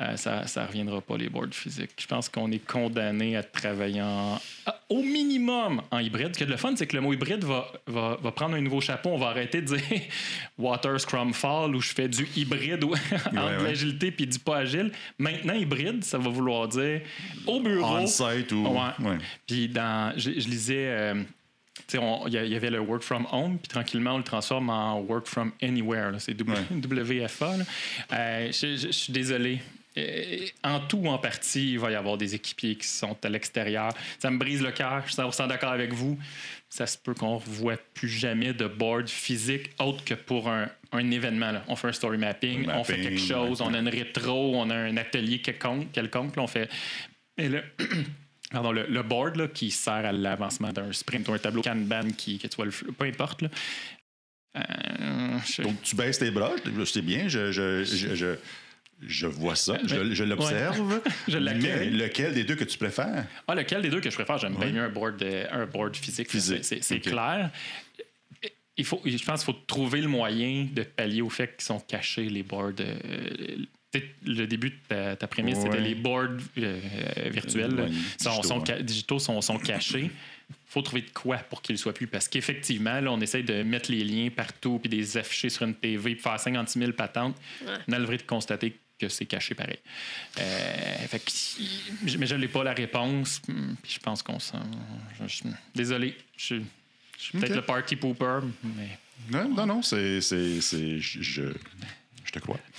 Euh, 0.00 0.16
ça 0.16 0.44
ne 0.56 0.66
reviendra 0.66 1.00
pas, 1.00 1.16
les 1.16 1.28
boards 1.28 1.52
physiques. 1.52 1.90
Je 1.98 2.06
pense 2.06 2.28
qu'on 2.28 2.50
est 2.52 2.64
condamné 2.64 3.36
à 3.36 3.42
travailler 3.42 4.00
en, 4.00 4.38
à- 4.66 4.80
au 4.88 5.02
minimum 5.02 5.82
en 5.90 5.98
hybride. 5.98 6.34
Ce 6.34 6.38
qui 6.38 6.44
est 6.44 6.46
le 6.46 6.56
fun, 6.56 6.72
c'est 6.76 6.86
que 6.86 6.94
le 6.94 7.02
mot 7.02 7.12
hybride 7.12 7.42
va, 7.42 7.66
va, 7.86 8.16
va 8.22 8.30
prendre 8.32 8.54
un 8.54 8.60
nouveau 8.60 8.80
chapeau. 8.80 9.10
On 9.10 9.18
va 9.18 9.28
arrêter 9.28 9.60
de 9.60 9.76
dire 9.76 10.00
Water 10.58 11.00
Scrum 11.00 11.34
Fall 11.34 11.74
où 11.74 11.80
je 11.80 11.90
fais 11.92 12.08
du 12.08 12.28
hybride 12.36 12.84
ou 12.84 12.92
entre 13.12 13.32
Ouais, 13.32 13.56
de 13.56 13.62
ouais. 13.62 13.68
l'agilité 13.70 14.10
puis 14.12 14.26
du 14.26 14.38
pas 14.38 14.58
agile. 14.58 14.92
Maintenant, 15.18 15.54
hybride, 15.54 16.04
ça 16.04 16.18
va 16.18 16.28
vouloir 16.30 16.68
dire 16.68 17.00
au 17.46 17.60
bureau. 17.60 17.96
On-site 17.98 18.52
ou... 18.52 18.66
Puis 19.46 19.68
dans, 19.68 20.12
je, 20.16 20.30
je 20.38 20.48
lisais, 20.48 20.86
euh, 20.88 21.22
il 21.94 22.32
y, 22.32 22.54
avait 22.56 22.70
le 22.70 22.80
work 22.80 23.02
from 23.02 23.26
home, 23.32 23.58
puis 23.58 23.68
tranquillement 23.68 24.14
on 24.14 24.18
le 24.18 24.24
transforme 24.24 24.68
en 24.70 25.00
work 25.00 25.26
from 25.26 25.52
anywhere. 25.62 26.12
C'est 26.18 26.34
W- 26.34 26.58
WFA. 27.20 27.54
Euh, 28.12 28.52
je, 28.52 28.90
suis 28.90 29.12
désolé. 29.12 29.60
Euh, 29.96 30.46
En 30.62 30.80
tout 30.80 30.98
ou 30.98 31.08
en 31.08 31.18
partie, 31.18 31.72
il 31.72 31.78
va 31.78 31.90
y 31.90 31.94
avoir 31.94 32.16
des 32.18 32.34
équipiers 32.34 32.76
qui 32.76 32.86
sont 32.86 33.16
à 33.24 33.28
l'extérieur. 33.28 33.92
Ça 34.18 34.30
me 34.30 34.38
brise 34.38 34.62
le 34.62 34.70
cœur. 34.70 35.02
Je 35.06 35.12
suis 35.12 35.22
100% 35.22 35.48
d'accord 35.48 35.72
avec 35.72 35.92
vous. 35.92 36.18
Ça 36.68 36.86
se 36.86 36.98
peut 36.98 37.14
qu'on 37.14 37.34
ne 37.36 37.40
revoie 37.40 37.76
plus 37.94 38.08
jamais 38.08 38.52
de 38.52 38.66
board 38.66 39.08
physique 39.08 39.70
autre 39.78 40.04
que 40.04 40.14
pour 40.14 40.50
un, 40.50 40.68
un 40.92 41.10
événement. 41.10 41.52
là. 41.52 41.64
On 41.68 41.76
fait 41.76 41.88
un 41.88 41.92
story 41.92 42.18
mapping, 42.18 42.68
on 42.68 42.84
fait 42.84 43.00
quelque 43.00 43.18
chose, 43.20 43.60
ouais. 43.60 43.66
on 43.68 43.74
a 43.74 43.78
une 43.78 43.88
rétro, 43.88 44.54
on 44.56 44.68
a 44.70 44.74
un 44.76 44.96
atelier 44.98 45.40
quelconque, 45.40 45.90
quelconque 45.92 46.36
là, 46.36 46.42
on 46.42 46.46
fait. 46.46 46.68
Et 47.38 47.48
là, 47.48 47.62
Pardon, 48.50 48.72
le, 48.72 48.86
le 48.86 49.02
board 49.02 49.36
là, 49.36 49.46
qui 49.48 49.70
sert 49.70 49.92
à 49.92 50.12
l'avancement 50.12 50.72
d'un 50.72 50.90
sprint 50.92 51.28
ou 51.28 51.34
un 51.34 51.38
tableau 51.38 51.62
Kanban 51.62 52.10
qui, 52.16 52.38
que 52.38 52.46
tu 52.46 52.56
vois 52.56 52.64
le 52.64 52.70
peu 52.70 53.04
importe. 53.04 53.42
Là. 53.42 53.48
Euh, 54.56 55.38
je- 55.46 55.62
Donc, 55.62 55.82
tu 55.82 55.94
baisses 55.94 56.18
tes 56.18 56.30
bras, 56.30 56.52
je- 56.64 56.84
c'est 56.84 57.02
bien, 57.02 57.28
je, 57.28 57.52
je, 57.52 57.84
je, 57.84 58.36
je, 59.06 59.26
vois 59.26 59.54
ça, 59.54 59.78
je, 59.84 60.14
je 60.14 60.24
l'observe. 60.24 61.00
Je. 61.28 61.38
Mais 61.38 61.84
lequel 61.90 62.32
des 62.34 62.44
deux 62.44 62.56
que 62.56 62.64
tu 62.64 62.78
préfères? 62.78 63.26
Ah, 63.46 63.54
lequel 63.54 63.82
des 63.82 63.90
deux 63.90 64.00
que 64.00 64.08
je 64.10 64.14
préfère? 64.14 64.38
J'aime 64.38 64.56
bien 64.56 64.72
mieux 64.72 64.82
un 64.82 64.88
board, 64.88 65.22
euh, 65.22 65.44
un 65.52 65.66
board 65.66 65.94
physique. 65.94 66.30
Physique, 66.30 66.64
C'est- 66.64 67.00
clair. 67.00 67.50
Il 68.80 68.84
faut, 68.84 69.02
je 69.04 69.22
pense 69.24 69.44
qu'il 69.44 69.52
faut 69.54 69.60
trouver 69.66 70.00
le 70.00 70.08
moyen 70.08 70.66
de 70.72 70.82
pallier 70.84 71.20
au 71.20 71.28
fait 71.28 71.56
qu'ils 71.56 71.66
sont 71.66 71.80
cachés, 71.80 72.28
les 72.28 72.44
boards. 72.44 72.72
euh, 72.80 73.56
le 74.24 74.46
début 74.46 74.70
de 74.70 74.76
ta, 74.88 75.16
ta 75.16 75.26
prémisse, 75.26 75.56
Ouais. 75.58 75.62
c'était 75.64 75.80
les 75.80 75.94
boards 75.94 76.28
euh, 76.58 76.80
virtuels 77.30 77.74
Ouais, 77.74 77.88
sont, 78.18 78.30
digitaux, 78.30 78.42
sont 78.42 78.70
hein. 78.70 78.82
digitaux 78.82 79.18
sont, 79.18 79.40
sont 79.40 79.58
cachés. 79.58 80.10
faut 80.66 80.82
trouver 80.82 81.02
de 81.02 81.10
quoi 81.10 81.38
pour 81.38 81.62
qu'ils 81.62 81.74
ne 81.74 81.78
soient 81.78 81.94
plus. 81.94 82.06
Parce 82.06 82.28
qu'effectivement, 82.28 83.00
là, 83.00 83.10
on 83.12 83.20
essaie 83.20 83.42
de 83.42 83.62
mettre 83.62 83.90
les 83.90 84.04
liens 84.04 84.28
partout 84.30 84.78
puis 84.78 84.90
de 84.90 84.96
les 84.96 85.16
afficher 85.16 85.48
sur 85.48 85.62
une 85.64 85.74
TV 85.74 86.14
puis 86.14 86.22
faire 86.22 86.38
56 86.38 86.78
000 86.78 86.92
patentes. 86.92 87.36
Ouais. 87.66 87.74
On 87.88 87.92
a 87.92 87.98
le 87.98 88.04
vrai 88.04 88.18
de 88.18 88.22
constater 88.22 88.76
que 88.98 89.08
c'est 89.08 89.26
caché 89.26 89.54
pareil. 89.54 89.78
Euh, 90.38 90.96
fait 91.08 91.18
que- 91.20 92.18
mais 92.18 92.26
je 92.26 92.34
n'ai 92.34 92.48
pas 92.48 92.64
la 92.64 92.72
réponse. 92.74 93.40
Hum, 93.48 93.76
Puis 93.82 93.92
je 93.94 94.00
pense 94.00 94.22
qu'on 94.22 94.38
s'en. 94.38 94.60
je- 95.20 95.28
je- 95.28 95.42
désolé. 95.74 96.14
Je, 96.36 96.56
je 97.16 97.22
suis 97.22 97.38
peut-être 97.38 97.54
le 97.54 97.62
party 97.62 97.96
pooper, 97.96 98.40
mais. 98.76 98.98
Non, 99.30 99.48
non, 99.48 99.66
non, 99.66 99.82
c'est. 99.82 100.20
c'est, 100.20 100.60
c'est 100.60 100.98
je, 101.00 101.42
je, 102.28 102.32
te 102.32 102.38
crois. 102.40 102.58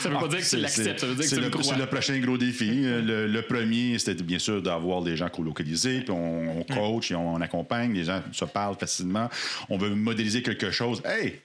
Ça 0.00 0.08
veut 0.08 0.14
pas 0.16 0.28
dire 0.28 0.38
que 0.38 0.42
tu 0.42 0.42
C'est- 0.44 0.56
l'acceptes, 0.58 1.00
ça 1.00 1.06
veut 1.06 1.14
dire 1.14 1.24
que 1.24 1.28
tu 1.30 1.36
le 1.36 1.42
le, 1.42 1.50
crois. 1.50 1.62
c'est 1.64 1.76
le 1.78 1.86
prochain 1.86 2.18
gros 2.20 2.36
défi. 2.38 2.82
Euh, 2.84 3.00
Le, 3.02 3.26
le 3.26 3.42
premier, 3.42 3.98
c'était 3.98 4.22
bien 4.22 4.38
sûr 4.38 4.62
d'avoir 4.62 5.02
des 5.02 5.16
gens 5.16 5.28
colocalisés, 5.28 6.00
puis 6.00 6.10
on, 6.10 6.60
on 6.60 6.62
coach 6.64 7.10
et 7.10 7.14
on, 7.14 7.34
on 7.34 7.40
accompagne, 7.40 7.92
les 7.94 8.04
gens 8.04 8.22
se 8.32 8.44
parlent 8.44 8.76
facilement. 8.78 9.28
On 9.68 9.78
veut 9.78 9.90
modéliser 9.90 10.42
quelque 10.42 10.70
chose. 10.70 11.02
Hey! 11.04 11.40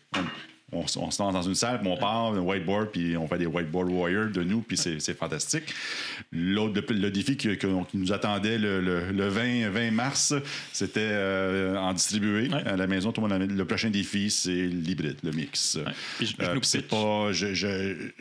On, 0.74 0.88
se 0.88 0.98
lance 0.98 1.18
dans 1.18 1.42
une 1.42 1.54
salle, 1.56 1.82
puis 1.82 1.90
on 1.90 1.98
part, 1.98 2.34
un 2.34 2.40
whiteboard, 2.40 2.92
puis 2.92 3.18
on 3.18 3.28
fait 3.28 3.38
des 3.38 3.46
whiteboard 3.46 3.90
warriors 3.92 4.30
de 4.30 4.42
nous, 4.44 4.62
puis 4.62 4.78
c'est 4.78 5.14
fantastique. 5.18 5.64
L'autre, 6.32 6.82
le, 6.90 6.96
le 6.96 7.12
défi 7.12 7.36
qui, 7.36 7.50
nous 7.94 8.14
attendait 8.14 8.58
le, 8.58 8.80
le- 8.80 9.12
le 9.12 9.28
20, 9.28 9.70
20 9.70 9.92
mars, 9.92 10.34
c'était 10.72 11.02
euh, 11.12 11.76
en 11.78 11.94
distribué 11.94 12.48
Ouais. 12.50 12.64
à 12.66 12.78
la 12.78 12.88
maison. 12.88 13.12
Tout 13.12 13.22
le 13.22 13.28
monde 13.28 13.42
avait- 13.42 13.54
le 13.54 13.66
prochain 13.66 13.90
défi, 13.90 14.30
c'est 14.32 14.68
l'hybride, 14.68 15.18
le 15.24 15.32
mix. 15.32 15.76
Ouais. 15.86 15.92
Puis 16.18 16.28
je- 16.28 16.36
je 16.44 16.50
Euh, 16.50 16.60
c'est 16.62 16.88
pas. 16.88 17.32
Je, 17.34 17.54
je- 17.54 18.12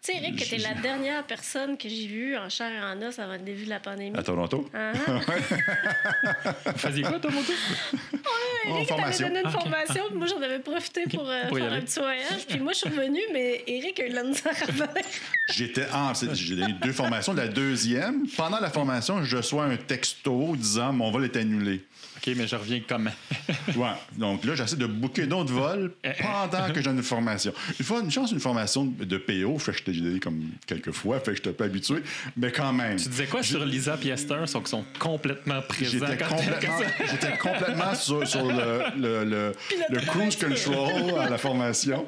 Tu 0.00 0.12
sais, 0.12 0.18
Eric, 0.18 0.36
que 0.38 0.48
t'es 0.48 0.58
la 0.58 0.74
dernière 0.74 1.24
personne 1.24 1.76
que 1.76 1.88
j'ai 1.88 2.06
vue 2.06 2.36
en 2.36 2.48
chair 2.48 2.70
et 2.70 2.80
en 2.80 3.02
os 3.06 3.18
avant 3.18 3.32
le 3.32 3.38
début 3.40 3.64
de 3.64 3.68
la 3.70 3.80
pandémie. 3.80 4.16
à 4.16 4.22
Toronto? 4.22 4.68
Ah, 4.72 4.92
Vous 6.66 6.78
faisiez 6.78 7.02
quoi, 7.02 7.18
toi, 7.18 7.30
moto? 7.32 7.52
En 7.52 8.76
Eric 8.76 8.88
t'avait 8.88 9.00
formation. 9.00 9.28
donné 9.28 9.40
une 9.40 9.46
Ah, 9.46 9.50
formation, 9.50 10.04
puis 10.08 10.16
moi 10.18 10.26
j'en 10.28 10.40
avais 10.42 10.58
profité 10.60 11.02
pour, 11.12 11.28
euh, 11.28 11.48
Pour 11.48 11.58
faire 11.58 11.72
un 11.72 11.80
petit 11.80 11.98
voyage. 11.98 12.46
Puis 12.48 12.58
moi 12.60 12.72
je 12.72 12.78
suis 12.78 12.88
revenue, 12.88 13.20
mais 13.32 13.64
Eric 13.66 13.98
a 14.00 14.06
eu 14.06 14.10
de 14.10 14.14
la 14.14 14.22
misère 14.22 14.52
à. 14.52 15.52
J'étais 15.52 15.86
en. 15.92 16.14
c'est- 16.14 16.34
J'ai 16.34 16.54
donné 16.56 16.74
deux 16.74 16.92
formations. 16.92 17.32
La 17.34 17.48
deuxième, 17.48 18.26
pendant 18.36 18.60
la 18.60 18.70
formation, 18.70 19.22
je 19.24 19.36
reçois 19.38 19.64
un 19.64 19.76
texto 19.76 20.54
disant 20.56 20.92
mon 20.92 21.10
vol 21.10 21.24
est 21.24 21.36
annulé. 21.36 21.82
OK, 22.18 22.34
mais 22.36 22.46
je 22.46 22.56
reviens 22.56 22.80
comment? 22.88 23.10
Ouais. 23.76 23.90
Donc 24.16 24.44
là, 24.44 24.54
j'essaie 24.54 24.76
de 24.76 24.86
booker 24.86 25.26
d'autres 25.26 25.52
vols 25.52 25.92
pendant 26.20 26.72
que 26.72 26.80
j'ai 26.80 26.90
une 26.90 27.02
formation. 27.02 27.52
Une 27.78 27.84
fois, 27.84 28.00
une 28.00 28.10
chance, 28.10 28.32
une 28.32 28.40
formation 28.40 28.84
de 28.86 29.18
PO, 29.18 29.58
fait 29.58 29.72
que 29.72 29.78
j'étais- 29.78 29.92
j'ai 29.94 30.00
donné 30.00 30.20
comme 30.20 30.42
quelques 30.66 30.90
fois, 30.92 31.20
fait 31.20 31.32
que 31.32 31.36
j'étais 31.36 31.52
pas 31.52 31.64
habitué, 31.66 31.96
mais 32.36 32.50
quand 32.50 32.72
même. 32.72 32.96
Tu 32.96 33.08
disais 33.08 33.26
quoi 33.26 33.42
sur 33.42 33.64
Lisa 33.64 33.98
et 34.02 34.08
Esther? 34.08 34.38
Ils 34.42 34.48
sont, 34.48 34.64
sont 34.64 34.84
complètement 34.98 35.60
présents. 35.62 36.06
J'étais 36.08 36.24
complètement, 36.24 36.78
j'étais 37.10 37.38
complètement 37.38 37.94
sur, 37.94 38.26
sur 38.26 38.46
le, 38.46 38.82
le, 38.98 39.24
le, 39.24 39.52
le 39.90 40.00
cruise 40.00 40.36
control 40.36 41.18
à 41.20 41.28
la 41.28 41.38
formation. 41.38 42.06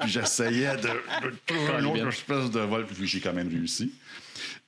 Puis 0.00 0.10
j'essayais 0.10 0.76
de, 0.76 0.82
de 1.28 1.34
trouver 1.46 1.72
une 1.80 1.86
autre 1.86 2.08
espèce 2.08 2.50
de 2.50 2.60
vol. 2.60 2.86
Puis 2.86 3.06
j'ai 3.06 3.20
quand 3.20 3.32
même 3.32 3.48
réussi. 3.48 3.92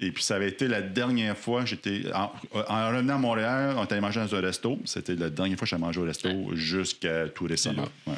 Et 0.01 0.11
puis 0.11 0.25
ça 0.25 0.35
avait 0.37 0.49
été 0.49 0.67
la 0.67 0.83
dernière 0.83 1.39
fois 1.39 1.65
j'étais. 1.65 2.03
En, 2.13 2.33
en 2.53 2.89
revenant 2.89 3.15
à 3.15 3.19
Montréal, 3.19 3.75
on 3.79 3.85
était 3.85 3.93
allé 3.93 4.01
manger 4.03 4.21
dans 4.21 4.35
un 4.35 4.41
resto. 4.41 4.79
C'était 4.85 5.15
la 5.15 5.31
dernière 5.31 5.57
fois 5.57 5.67
que 5.67 5.71
j'ai 5.71 5.77
mangé 5.79 6.01
au 6.01 6.05
resto 6.05 6.29
jusqu'à 6.57 7.29
tout 7.29 7.45
récemment. 7.45 7.87
Ouais. 8.07 8.15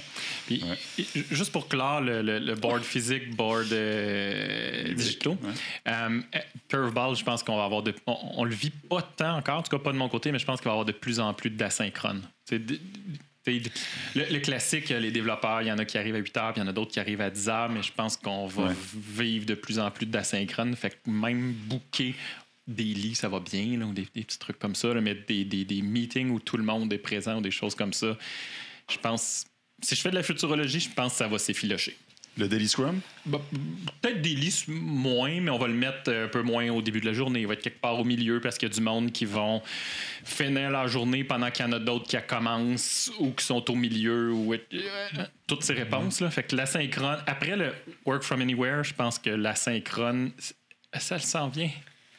Puis, 0.46 0.64
juste 1.30 1.52
pour 1.52 1.68
clore 1.68 2.00
le, 2.00 2.22
le- 2.22 2.38
le 2.38 2.54
board 2.54 2.82
physique, 2.82 3.36
board 3.36 3.70
euh, 3.72 4.94
digitaux, 4.94 5.36
euh, 5.86 6.20
Curveball, 6.68 7.14
je 7.14 7.24
pense 7.24 7.42
qu'on 7.42 7.56
va 7.58 7.64
avoir 7.64 7.82
de. 7.82 7.94
On, 8.06 8.16
on 8.38 8.44
le 8.44 8.54
vit 8.54 8.70
pas 8.70 9.02
tant 9.02 9.36
encore, 9.36 9.58
en 9.58 9.62
tout 9.62 9.76
cas 9.76 9.82
pas 9.82 9.92
de 9.92 9.98
mon 9.98 10.08
côté, 10.08 10.32
mais 10.32 10.38
je 10.38 10.46
pense 10.46 10.60
qu'il 10.60 10.64
va 10.66 10.70
y 10.70 10.74
avoir 10.74 10.86
de 10.86 10.92
plus 10.92 11.20
en 11.20 11.34
plus 11.34 11.50
d'asynchrone. 11.50 12.22
Le, 13.47 14.32
le 14.32 14.38
classique, 14.40 14.88
les 14.88 15.11
développeurs, 15.11 15.62
il 15.62 15.68
y 15.68 15.72
en 15.72 15.78
a 15.78 15.84
qui 15.84 15.99
arrivent 15.99 16.14
à 16.16 16.18
8 16.18 16.36
heures, 16.36 16.53
puis 16.53 16.61
il 16.61 16.64
y 16.64 16.66
en 16.66 16.70
a 16.70 16.72
d'autres 16.72 16.90
qui 16.92 17.01
arrivent 17.01 17.20
à 17.20 17.30
10 17.30 17.49
heures, 17.49 17.68
mais 17.68 17.82
je 17.82 17.92
pense 17.92 18.16
qu'on 18.16 18.47
va 18.47 18.64
Ouais. 18.68 18.74
vivre 18.94 19.47
de 19.47 19.55
plus 19.55 19.78
en 19.78 19.90
plus 19.90 20.07
d'asynchrone. 20.07 20.74
Fait 20.76 20.90
que 20.90 21.11
même 21.11 21.53
booker 21.53 22.14
des 22.66 22.82
lits, 22.84 23.14
ça 23.14 23.28
va 23.28 23.38
bien, 23.40 23.78
là, 23.78 23.86
ou 23.86 23.92
des, 23.92 24.07
des 24.14 24.22
petits 24.24 24.38
trucs 24.38 24.59
comme 24.59 24.74
ça, 24.74 24.92
là, 24.92 25.01
mais 25.01 25.14
des, 25.14 25.44
des- 25.44 25.64
des 25.64 25.82
meetings 25.82 26.30
où 26.30 26.40
tout 26.40 26.57
le 26.57 26.64
monde 26.64 26.92
est 26.92 26.99
présent 26.99 27.38
ou 27.38 27.40
des 27.40 27.51
choses 27.53 27.74
comme 27.76 27.92
ça, 27.92 28.16
je 28.90 28.99
pense. 28.99 29.44
Si 29.82 29.94
je 29.94 30.01
fais 30.01 30.11
de 30.11 30.14
la 30.16 30.22
futurologie, 30.22 30.80
je 30.80 30.90
pense 30.90 31.12
que 31.12 31.18
ça 31.18 31.28
va 31.28 31.38
s'effilocher. 31.38 31.97
Le 32.39 32.49
Daily 32.49 32.68
Scrum? 32.68 33.01
Bah, 33.24 33.41
Peut-être 34.03 34.22
listes 34.22 34.68
moins, 34.68 35.41
mais 35.41 35.51
on 35.51 35.59
va 35.59 35.68
le 35.68 35.74
mettre 35.74 36.12
un 36.12 36.28
peu 36.28 36.43
moins 36.43 36.68
au 36.68 36.82
début 36.82 37.01
de 37.01 37.07
la 37.07 37.14
journée. 37.14 37.41
Il 37.41 37.47
va 37.47 37.55
être 37.55 37.62
quelque 37.62 37.80
part 37.80 37.99
au 37.99 38.05
milieu 38.05 38.41
parce 38.41 38.59
qu'il 38.59 38.68
y 38.68 38.72
a 38.72 38.74
du 38.74 38.82
monde 38.82 39.11
qui 39.11 39.24
vont 39.24 39.62
finir 40.24 40.70
la 40.70 40.87
journée 40.87 41.24
pendant 41.24 41.51
qu'il 41.51 41.64
y 41.64 41.68
en 41.68 41.72
a 41.72 41.78
d'autres 41.78 42.07
qui 42.07 42.16
commencent 42.26 43.11
ou 43.18 43.30
qui 43.30 43.45
sont 43.45 43.70
au 43.70 43.74
milieu 43.74 44.32
ou 44.32 44.53
euh, 44.53 44.59
toutes 45.47 45.64
ces 45.64 45.72
réponses. 45.72 46.20
Là. 46.20 46.30
Fait 46.30 46.43
que 46.43 46.55
l'asynchrone, 46.57 47.18
après 47.26 47.57
le 47.57 47.72
work 48.05 48.22
from 48.22 48.43
anywhere, 48.43 48.84
je 48.84 48.93
pense 48.93 49.18
que 49.18 49.30
l'asynchrone, 49.30 50.32
ça 50.93 51.18
s'en 51.18 51.49
vient. 51.49 51.70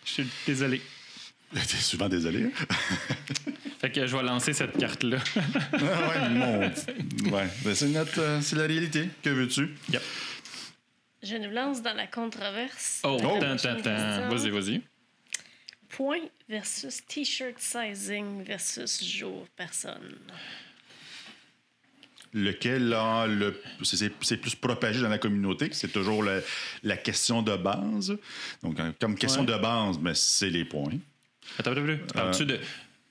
Je 0.03 0.11
suis 0.11 0.27
désolé. 0.47 0.81
T'es 1.53 1.77
souvent 1.77 2.09
désolé. 2.09 2.49
Fait 3.79 3.91
que 3.91 4.07
je 4.07 4.17
vais 4.17 4.23
lancer 4.23 4.53
cette 4.53 4.77
carte-là. 4.77 5.17
Ah 5.73 6.09
ouais, 6.09 6.29
mon. 6.29 6.59
Ouais. 6.61 7.47
Ben, 7.63 7.75
c'est, 7.75 7.87
notre, 7.89 8.19
euh, 8.19 8.41
c'est 8.41 8.55
la 8.55 8.63
réalité. 8.65 9.09
Que 9.23 9.29
veux-tu? 9.29 9.75
Yep. 9.91 10.01
Je 11.23 11.35
nous 11.35 11.51
lance 11.51 11.81
dans 11.81 11.93
la 11.95 12.07
controverse. 12.07 13.01
Oh, 13.03 13.17
La 13.17 13.21
tant, 13.21 13.29
prochaine 13.39 13.57
tant, 13.57 13.75
tant. 13.75 13.83
question. 13.83 14.29
Vas-y, 14.29 14.49
vas-y. 14.49 14.81
Point 15.89 16.27
versus 16.49 17.05
t-shirt 17.07 17.55
sizing 17.59 18.43
versus 18.43 19.03
jour 19.03 19.47
personne. 19.55 20.15
lequel 22.33 22.93
a 22.93 23.25
le 23.25 23.59
c'est- 23.83 24.37
plus 24.37 24.53
propagé 24.55 25.01
dans 25.01 25.07
la 25.09 25.17
communauté 25.17 25.69
c'est 25.71 25.87
toujours 25.91 26.23
la, 26.23 26.39
la 26.83 26.97
question 26.97 27.41
de 27.41 27.55
base? 27.55 28.15
Donc 28.61 28.79
euh, 28.79 28.91
comme 28.99 29.15
question 29.15 29.41
Ouais. 29.41 29.47
de 29.47 29.57
base 29.57 29.97
ben, 29.97 30.13
c'est 30.13 30.49
les 30.49 30.65
points 30.65 30.91
Attends, 31.57 31.71
attends, 31.71 31.81
attends. 31.87 32.13
Parles-tu 32.13 32.45
de, 32.45 32.59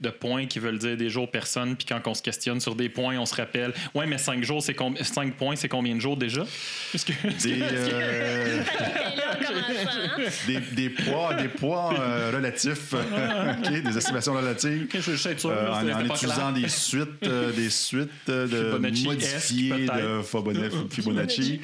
de 0.00 0.10
points 0.10 0.46
qui 0.46 0.58
veulent 0.58 0.78
dire 0.78 0.96
des 0.96 1.08
jours 1.08 1.30
personne, 1.30 1.74
puis 1.76 1.86
quand 1.86 2.00
on 2.06 2.14
se 2.14 2.22
questionne 2.22 2.60
sur 2.60 2.74
des 2.74 2.88
points, 2.90 3.16
on 3.18 3.24
se 3.26 3.34
rappelle, 3.34 3.72
ouais, 3.94 4.06
mais 4.06 4.18
5 4.18 4.42
jours, 4.44 4.62
c'est 4.62 4.74
com- 4.74 4.96
cinq 5.02 5.34
points, 5.34 5.56
c'est 5.56 5.68
combien 5.68 5.94
de 5.94 6.00
jours 6.00 6.16
déjà? 6.16 6.44
Que- 6.92 7.42
des, 7.42 7.62
euh, 7.62 8.62
des, 10.46 10.60
des 10.74 10.90
poids 10.90 11.34
des 11.34 11.48
poids 11.48 11.94
euh, 11.98 12.30
relatifs 12.34 12.92
OK, 12.94 13.82
des 13.82 13.96
estimations 13.96 14.34
relatives 14.34 14.86
je 15.00 15.16
sûr, 15.16 15.50
Euh, 15.50 15.64
là, 15.84 15.96
en, 15.98 16.04
utilisant 16.04 16.34
clair. 16.34 16.52
des 16.52 16.68
suites, 16.68 17.08
euh, 17.26 17.52
des 17.52 17.70
suites 17.70 18.10
euh, 18.28 18.46
de 18.46 18.78
modifiées 18.78 19.86
de 19.86 20.20
Fibonacci. 20.20 20.84
Fibonacci. 20.90 21.60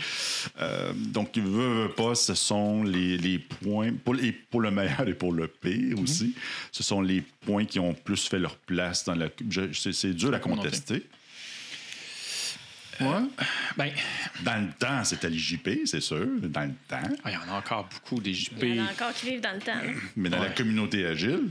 Euh, 0.60 0.92
donc, 0.96 1.36
veut, 1.36 1.82
veut 1.84 1.88
pas, 1.90 2.14
ce 2.14 2.34
sont 2.34 2.82
les, 2.82 3.16
les 3.18 3.38
points, 3.38 3.90
pour, 4.04 4.16
et 4.16 4.32
pour 4.32 4.60
le 4.60 4.70
meilleur 4.70 5.06
et 5.06 5.14
pour 5.14 5.32
le 5.32 5.48
pire 5.48 5.96
Mhm. 5.96 6.02
aussi, 6.02 6.34
ce 6.70 6.82
sont 6.82 7.00
les 7.00 7.22
points 7.44 7.64
qui 7.64 7.78
ont 7.78 7.94
plus 7.94 8.26
fait 8.28 8.38
leur 8.38 8.56
place 8.56 9.04
dans 9.04 9.14
la. 9.14 9.28
je- 9.50 9.72
C'est 9.92 10.14
dur 10.14 10.32
à 10.34 10.38
contester. 10.38 11.04
Ouais. 13.00 13.06
Ben, 13.76 13.90
Dans 14.44 14.64
le 14.64 14.72
temps, 14.78 15.02
c'était 15.02 15.28
l'IJP, 15.30 15.86
c'est 15.86 16.00
sûr, 16.00 16.26
dans 16.42 16.62
le 16.64 16.74
temps. 16.86 17.00
ah, 17.24 17.30
il 17.30 17.32
y 17.32 17.36
en 17.36 17.52
a 17.54 17.58
encore 17.58 17.88
beaucoup 17.92 18.20
des 18.20 18.32
JP. 18.34 18.52
Il 18.62 18.76
y 18.76 18.80
en 18.80 18.86
a 18.86 18.90
encore 18.92 19.12
qui 19.14 19.26
vivent 19.30 19.40
dans 19.40 19.54
le 19.54 19.60
temps. 19.60 19.72
hein. 19.74 19.94
Mais 20.14 20.28
dans 20.28 20.38
la 20.38 20.48
Ouais. 20.48 20.54
communauté 20.54 21.04
agile, 21.06 21.48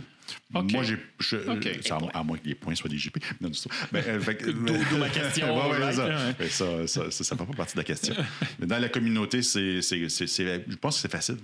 OK. 0.53 0.71
moi, 0.71 0.83
j'ai. 0.83 0.97
je- 1.19 1.35
OK. 1.49 1.67
c'est 1.81 1.91
à, 1.91 1.97
à 2.13 2.23
moins 2.23 2.37
que 2.37 2.47
les 2.47 2.55
points 2.55 2.75
soient 2.75 2.89
des 2.89 2.97
JP. 2.97 3.17
Non, 3.41 3.49
du 3.49 3.59
tout. 3.59 3.69
Ben, 3.91 4.03
euh, 4.07 4.19
D'où- 4.19 4.97
ma 4.97 5.09
question, 5.09 5.69
Ouais, 5.71 5.91
ça. 5.93 6.07
Ben, 6.39 6.49
ça, 6.49 6.87
ça, 6.87 7.11
ça, 7.11 7.23
ça 7.23 7.35
fait 7.35 7.45
pas 7.45 7.53
partie 7.53 7.73
de 7.73 7.79
la 7.79 7.83
question. 7.85 8.15
Mais 8.59 8.67
dans 8.67 8.79
la 8.79 8.87
communauté, 8.89 9.41
c'est, 9.41 9.81
c'est, 9.81 10.07
c'est- 10.09 10.27
c'est- 10.27 10.63
je 10.69 10.75
pense 10.75 10.95
que 10.97 11.01
c'est 11.01 11.11
facile. 11.11 11.37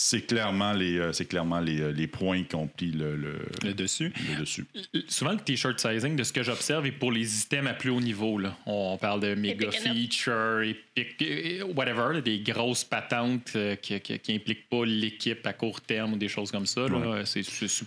C'est 0.00 0.28
clairement 0.28 0.74
les, 0.74 0.96
euh, 0.96 1.12
c'est 1.12 1.24
clairement 1.24 1.58
les, 1.58 1.80
euh, 1.80 1.90
les 1.90 2.06
points 2.06 2.44
qui 2.44 2.54
ont 2.54 2.68
pris 2.68 2.92
le, 2.92 3.16
le, 3.16 3.40
Le 3.64 3.74
dessus. 3.74 4.12
le 4.30 4.38
dessus. 4.38 4.64
Souvent, 5.08 5.32
le 5.32 5.38
t-shirt 5.40 5.80
sizing, 5.80 6.14
de 6.14 6.22
ce 6.22 6.32
que 6.32 6.44
j'observe, 6.44 6.86
est 6.86 6.92
pour 6.92 7.10
les 7.10 7.24
systèmes 7.24 7.66
à 7.66 7.74
plus 7.74 7.90
haut 7.90 8.00
niveau. 8.00 8.38
Là. 8.38 8.56
On 8.64 8.96
parle 8.96 9.18
de 9.20 9.34
méga 9.34 9.72
feature, 9.72 10.62
epic, 10.62 11.64
whatever, 11.74 12.14
là, 12.14 12.20
des 12.20 12.38
grosses 12.38 12.84
patentes 12.84 13.50
euh, 13.56 13.74
qui 13.74 13.98
qui 13.98 14.32
impliquent 14.32 14.68
pas 14.68 14.84
l'équipe 14.84 15.44
à 15.44 15.52
court 15.52 15.80
terme 15.80 16.12
ou 16.12 16.16
des 16.16 16.28
choses 16.28 16.52
comme 16.52 16.66
ça. 16.66 16.84
Ouais. 16.84 17.22
C'est 17.24 17.42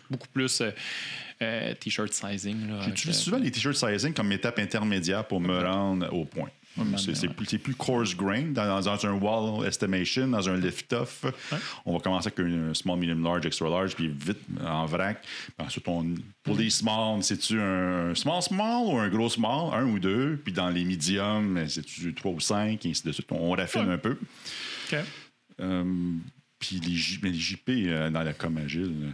beaucoup 0.09 0.27
plus 0.33 0.61
euh, 1.41 1.73
t-shirt 1.75 2.11
sizing. 2.11 2.57
J'utilise 2.83 3.19
souvent 3.19 3.37
les 3.37 3.51
t-shirt 3.51 3.75
sizing 3.75 4.13
comme 4.13 4.33
étape 4.33 4.59
intermédiaire 4.59 5.25
pour 5.25 5.39
me 5.39 5.63
rendre 5.63 6.13
au 6.13 6.25
point. 6.25 6.49
C'est, 6.97 7.27
ouais. 7.27 7.57
plus, 7.59 7.75
coarse 7.75 8.15
grain 8.15 8.43
dans, 8.51 8.81
dans 8.81 9.05
un 9.05 9.13
wall 9.13 9.67
estimation, 9.67 10.27
dans 10.27 10.47
un 10.49 10.57
lift-off. 10.57 11.25
On 11.85 11.93
va 11.93 11.99
commencer 11.99 12.31
avec 12.35 12.39
un 12.39 12.73
small, 12.73 12.97
medium, 12.97 13.23
large, 13.23 13.45
extra 13.45 13.69
large, 13.69 13.95
puis 13.95 14.07
vite 14.07 14.39
en 14.63 14.85
vrac. 14.85 15.21
Puis 15.21 15.65
ensuite, 15.65 15.87
on, 15.87 16.15
pour 16.43 16.57
les 16.57 16.69
small, 16.69 17.21
c'est-tu 17.23 17.59
un 17.59 18.15
small, 18.15 18.41
small 18.41 18.85
ou 18.85 18.97
un 18.97 19.09
gros 19.09 19.29
small, 19.29 19.73
un 19.73 19.85
ou 19.85 19.99
deux? 19.99 20.39
Puis 20.43 20.53
dans 20.53 20.69
les 20.69 20.85
mediums, 20.85 21.67
c'est-tu 21.67 22.13
trois 22.13 22.31
ou 22.31 22.39
cinq, 22.39 22.85
et 22.85 22.89
ainsi 22.89 23.03
de 23.05 23.11
suite. 23.11 23.27
On 23.31 23.51
raffine 23.51 23.89
un 23.89 23.97
peu. 23.97 24.17
OK. 24.91 24.99
Euh, 25.59 25.83
puis 26.57 26.79
les, 26.79 27.33
JP 27.33 27.69
euh, 27.69 28.09
dans 28.09 28.23
la 28.23 28.33
com 28.33 28.57
agile. 28.57 28.95
là. 29.01 29.13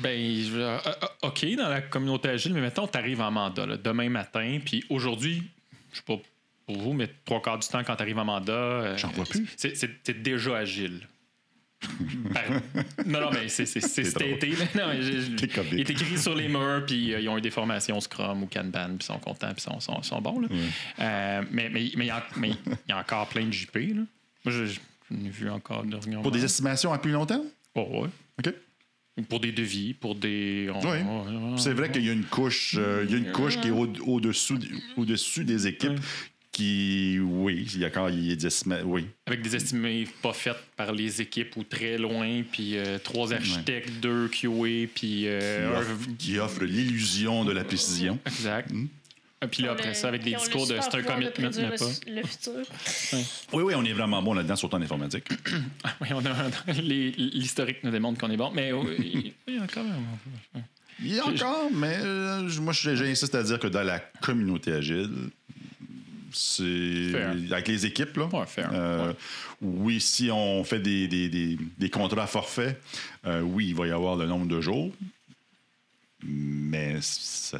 Ben, 0.00 0.18
euh, 0.54 0.78
euh, 0.86 0.92
OK, 1.28 1.44
dans 1.56 1.68
la 1.68 1.80
communauté 1.80 2.28
agile, 2.28 2.52
mais 2.54 2.60
mettons, 2.60 2.86
tu 2.86 2.96
arrives 2.98 3.20
en 3.20 3.30
mandat 3.30 3.66
là, 3.66 3.76
demain 3.76 4.08
matin, 4.08 4.58
puis 4.64 4.84
aujourd'hui, 4.90 5.42
je 5.92 5.96
sais 5.98 6.02
pas 6.06 6.16
pour 6.66 6.78
vous, 6.78 6.92
mais 6.92 7.08
trois 7.24 7.40
quarts 7.42 7.58
du 7.58 7.66
temps, 7.68 7.82
quand 7.84 7.96
tu 7.96 8.02
arrives 8.02 8.18
en 8.18 8.24
mandat. 8.24 8.52
euh, 8.52 8.96
J'en 8.96 9.08
vois 9.08 9.24
plus. 9.24 9.46
C'est 9.56 10.22
déjà 10.22 10.56
agile. 10.58 11.06
Par- 12.34 12.42
non, 13.06 13.20
non, 13.20 13.30
mais 13.32 13.48
c'est 13.48 13.64
T'es 15.36 15.48
comique. 15.48 15.72
il 15.72 15.80
est 15.80 15.90
écrit 15.90 16.18
sur 16.18 16.34
les 16.34 16.48
murs, 16.48 16.84
puis 16.86 17.14
euh, 17.14 17.20
ils 17.20 17.28
ont 17.28 17.38
eu 17.38 17.40
des 17.40 17.50
formations 17.52 18.00
Scrum 18.00 18.42
ou 18.42 18.46
Kanban, 18.46 18.88
puis 18.88 18.96
ils 19.00 19.02
sont 19.04 19.18
contents, 19.20 19.52
puis 19.54 19.58
ils 19.58 19.72
sont, 19.72 19.78
sont, 19.80 20.02
sont 20.02 20.20
bons. 20.20 20.40
là. 20.40 20.48
Euh, 21.00 21.42
mais 21.50 21.68
mais 21.70 21.90
mais 21.96 22.04
il 22.04 22.08
y, 22.08 22.10
a- 22.10 22.26
mais 22.36 22.50
il 22.50 22.56
y 22.88 22.92
a 22.92 22.98
encore 22.98 23.28
plein 23.28 23.46
de 23.46 23.52
JP. 23.52 23.74
Là. 23.76 24.02
Moi, 24.44 24.54
je, 24.54 24.64
je 24.66 24.80
n'ai 25.10 25.30
vu 25.30 25.48
encore 25.50 25.84
dernièrement. 25.84 26.22
Pour 26.22 26.32
des 26.32 26.44
estimations 26.44 26.92
à 26.92 26.98
plus 26.98 27.12
longtemps? 27.12 27.44
Oh, 27.76 28.02
ouais. 28.02 28.08
OK. 28.44 28.54
Pour 29.28 29.40
des 29.40 29.52
devis, 29.52 29.94
pour 29.94 30.14
des. 30.14 30.70
Oui. 30.84 31.58
C'est 31.58 31.72
vrai 31.72 31.90
qu'il 31.90 32.04
y 32.04 32.10
a 32.10 32.12
une 32.12 32.24
couche, 32.24 32.76
euh, 32.78 33.04
il 33.06 33.12
y 33.12 33.14
a 33.14 33.18
une 33.18 33.32
couche 33.32 33.60
qui 33.60 33.68
est 33.68 33.72
au- 33.72 33.88
au-dessous 34.06 34.58
au-dessus 34.96 35.44
des 35.44 35.66
équipes 35.66 35.98
qui, 36.52 37.18
oui, 37.22 37.66
il 37.74 37.80
y 37.80 37.84
a 37.84 37.90
quand 37.90 38.08
il 38.08 38.26
y 38.28 38.32
a 38.32 38.34
des 38.36 38.46
estima- 38.48 38.82
oui. 38.82 39.06
Avec 39.26 39.42
des 39.42 39.54
estimés 39.54 40.08
pas 40.22 40.32
faites 40.32 40.56
par 40.76 40.92
les 40.92 41.20
équipes 41.20 41.56
ou 41.56 41.62
très 41.62 41.98
loin, 41.98 42.42
puis 42.50 42.76
euh, 42.76 42.98
trois 42.98 43.32
architectes, 43.32 43.90
deux 44.00 44.26
QA, 44.28 44.48
puis 44.52 44.88
Qui 44.94 45.28
euh, 45.28 45.80
qui 46.18 46.38
offre 46.38 46.64
l'illusion 46.64 47.44
de 47.44 47.52
la 47.52 47.62
précision. 47.64 48.18
Exact. 48.26 48.70
Et 49.40 49.46
puis 49.46 49.62
là, 49.62 49.72
après 49.72 49.94
ça, 49.94 50.08
avec 50.08 50.24
des 50.24 50.34
discours 50.34 50.66
de 50.66 50.76
c'est 50.80 50.94
un 50.96 51.02
commitment, 51.02 51.50
mais 51.56 51.76
pas. 51.76 51.84
le 52.08 52.22
futur. 52.26 52.52
Oui, 53.52 53.62
oui, 53.62 53.74
on 53.76 53.84
est 53.84 53.92
vraiment 53.92 54.20
bon 54.20 54.34
là-dedans, 54.34 54.56
surtout 54.56 54.76
en 54.76 54.82
informatique. 54.82 55.24
Oui, 56.00 56.08
on 56.12 56.24
a, 56.26 56.72
les- 56.82 57.12
l'historique 57.12 57.84
nous 57.84 57.90
démontre 57.92 58.18
qu'on 58.20 58.30
est 58.30 58.36
bon, 58.36 58.50
mais 58.52 58.72
oui, 58.72 59.32
il 59.46 59.54
y 59.54 59.58
a 59.58 59.66
quand 59.72 59.84
même. 59.84 60.64
Il 61.00 61.14
y 61.14 61.18
a 61.20 61.24
encore, 61.26 61.70
mais 61.72 61.96
euh, 62.00 62.48
moi, 62.60 62.72
je- 62.72 62.96
j'insiste 62.96 63.34
à 63.36 63.42
dire 63.44 63.60
que 63.60 63.68
dans 63.68 63.84
la 63.84 64.00
communauté 64.00 64.72
agile, 64.72 65.30
c'est 66.32 67.10
Fair. 67.12 67.30
avec 67.52 67.68
les 67.68 67.86
équipes, 67.86 68.16
là. 68.16 68.26
Ouais, 68.26 68.46
fair. 68.46 68.70
euh, 68.72 69.08
Ouais. 69.08 69.14
Oui, 69.62 70.00
si 70.00 70.30
on 70.32 70.62
fait 70.64 70.78
des, 70.80 71.08
des, 71.08 71.28
des, 71.28 71.58
des 71.78 71.90
contrats 71.90 72.22
à 72.24 72.26
forfait, 72.26 72.78
euh, 73.26 73.40
oui, 73.40 73.68
il 73.68 73.74
va 73.74 73.86
y 73.86 73.90
avoir 73.92 74.16
le 74.16 74.26
nombre 74.26 74.46
de 74.46 74.60
jours. 74.60 74.90
Mais 76.24 76.96
ça, 77.00 77.58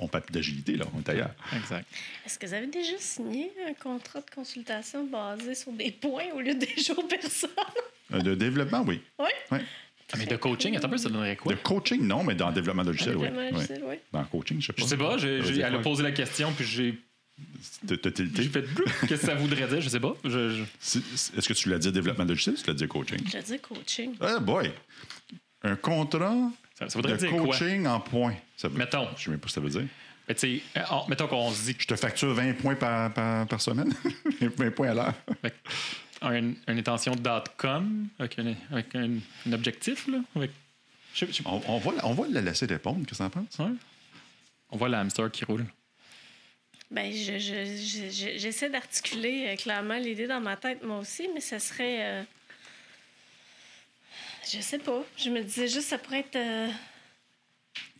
on 0.00 0.08
parle 0.08 0.24
plus 0.24 0.32
d'agilité, 0.32 0.76
là, 0.76 0.86
on 0.94 1.00
est 1.00 1.08
ailleurs. 1.08 1.30
Exact. 1.54 1.86
Est-ce 2.24 2.38
que 2.38 2.46
vous 2.46 2.54
avez 2.54 2.66
déjà 2.66 2.98
signé 2.98 3.52
un 3.68 3.74
contrat 3.74 4.20
de 4.20 4.30
consultation 4.34 5.06
basé 5.06 5.54
sur 5.54 5.70
des 5.72 5.92
points 5.92 6.24
au 6.34 6.40
lieu 6.40 6.54
des 6.54 6.74
jours 6.82 7.06
personnes? 7.06 7.50
Euh, 8.12 8.20
De 8.20 8.34
développement, 8.34 8.82
oui. 8.86 9.00
Oui. 9.20 9.26
Ouais. 9.52 9.62
Ah, 10.12 10.16
mais 10.18 10.26
de 10.26 10.36
coaching, 10.36 10.76
attends 10.76 10.86
un 10.86 10.90
peu, 10.90 10.98
ça 10.98 11.08
donnerait 11.08 11.36
quoi? 11.36 11.52
De 11.52 11.58
coaching, 11.58 12.00
non, 12.02 12.22
mais 12.24 12.34
dans 12.34 12.48
le 12.48 12.54
développement 12.54 12.82
logiciel, 12.84 13.16
oui. 13.16 13.24
Développement 13.28 13.50
logiciel, 13.52 13.82
oui. 13.86 13.96
Dans 14.12 14.20
le 14.20 14.26
coaching, 14.26 14.60
je 14.60 14.66
sais 14.66 14.72
pas. 14.72 14.82
Je 14.82 14.86
sais 14.88 14.96
pas, 14.96 15.18
j'ai- 15.18 15.38
Ça 15.38 15.42
veut 15.42 15.48
j'ai- 15.48 15.52
dire 15.54 15.66
elle 15.66 15.74
a 15.74 15.78
posé 15.80 16.02
la 16.02 16.12
question, 16.12 16.52
puis 16.52 16.64
j'ai 16.64 16.98
T'as- 17.86 18.10
tilté? 18.12 18.42
j'ai 18.44 18.48
fait. 18.48 18.64
Qu'est-ce 19.08 19.20
que 19.22 19.26
ça 19.26 19.34
voudrait 19.34 19.66
dire? 19.66 19.80
Je 19.80 19.88
sais 19.88 19.98
pas. 20.00 20.14
Je- 20.24 20.62
Est-ce 20.62 21.48
que 21.48 21.52
tu 21.52 21.68
l'as 21.68 21.78
dit 21.78 21.90
développement 21.92 22.24
logiciel 22.24 22.54
ou 22.54 22.58
tu 22.58 22.66
l'as 22.68 22.74
dit 22.74 22.86
coaching? 22.88 23.18
Je 23.32 23.38
dis 23.38 23.58
coaching. 23.58 24.14
Ah, 24.20 24.38
boy! 24.38 24.70
Un 25.62 25.74
contrat 25.76 26.50
Ça, 26.78 26.88
ça 26.88 26.98
voudrait 26.98 27.12
de 27.14 27.18
dire 27.18 27.30
quoi? 27.30 27.40
coaching 27.46 27.86
en 27.86 28.00
points. 28.00 28.34
Ça 28.56 28.68
veut- 28.68 28.76
Mettons. 28.78 29.08
Je 29.16 29.24
sais 29.24 29.30
même 29.30 29.40
pas 29.40 29.48
ce 29.48 29.54
que 29.54 29.60
ça 29.60 29.64
veut 29.76 29.80
dire. 29.80 29.88
Mais 30.28 30.34
tu 30.34 30.58
sais, 30.58 30.62
euh, 30.76 30.82
mettons 31.08 31.28
qu'on 31.28 31.50
se 31.52 31.64
dit 31.66 31.74
que 31.74 31.82
Je 31.82 31.86
te 31.88 31.96
facture 31.96 32.34
20 32.34 32.52
points 32.54 32.74
par, 32.74 33.12
par, 33.14 33.46
par 33.46 33.60
semaine. 33.60 33.94
20 34.40 34.70
points 34.74 34.88
à 34.90 34.94
l'heure. 34.94 35.14
avec 35.40 35.54
un, 36.20 36.34
une 36.34 36.56
intention 36.68 37.14
.com 37.56 38.08
avec 38.18 38.38
un, 38.38 38.54
avec 38.72 38.94
un, 38.94 39.18
un 39.46 39.52
objectif, 39.52 40.06
là? 40.08 40.18
Avec, 40.34 40.50
je 41.14 41.26
je. 41.26 41.42
On, 41.46 41.62
on 41.68 41.78
va, 41.78 41.92
on 42.04 42.12
va 42.14 42.24
la 42.28 42.40
laisser 42.40 42.66
répondre. 42.66 43.06
Qu'est-ce 43.06 43.18
que 43.22 43.24
t'en 43.24 43.30
penses? 43.30 43.58
Ouais. 43.58 43.72
On 44.70 44.76
voit 44.76 44.88
le 44.88 44.96
hamster 44.96 45.30
qui 45.30 45.44
roule. 45.44 45.64
Ben, 46.90 47.12
je, 47.12 47.38
je- 47.38 47.64
je- 47.76 48.10
je- 48.10 48.38
j'essaie 48.38 48.70
d'articuler 48.70 49.46
euh, 49.48 49.56
clairement 49.56 49.96
l'idée 49.98 50.26
dans 50.26 50.40
ma 50.40 50.56
tête, 50.56 50.82
moi 50.84 50.98
aussi, 50.98 51.28
mais 51.34 51.40
ça 51.40 51.58
serait. 51.58 51.98
euh, 52.04 52.22
je 54.50 54.60
sais 54.60 54.78
pas. 54.78 55.02
Je 55.16 55.30
me 55.30 55.42
disais 55.42 55.68
juste, 55.68 55.88
ça 55.88 55.98
pourrait 55.98 56.20
être. 56.20 56.36
euh, 56.36 56.68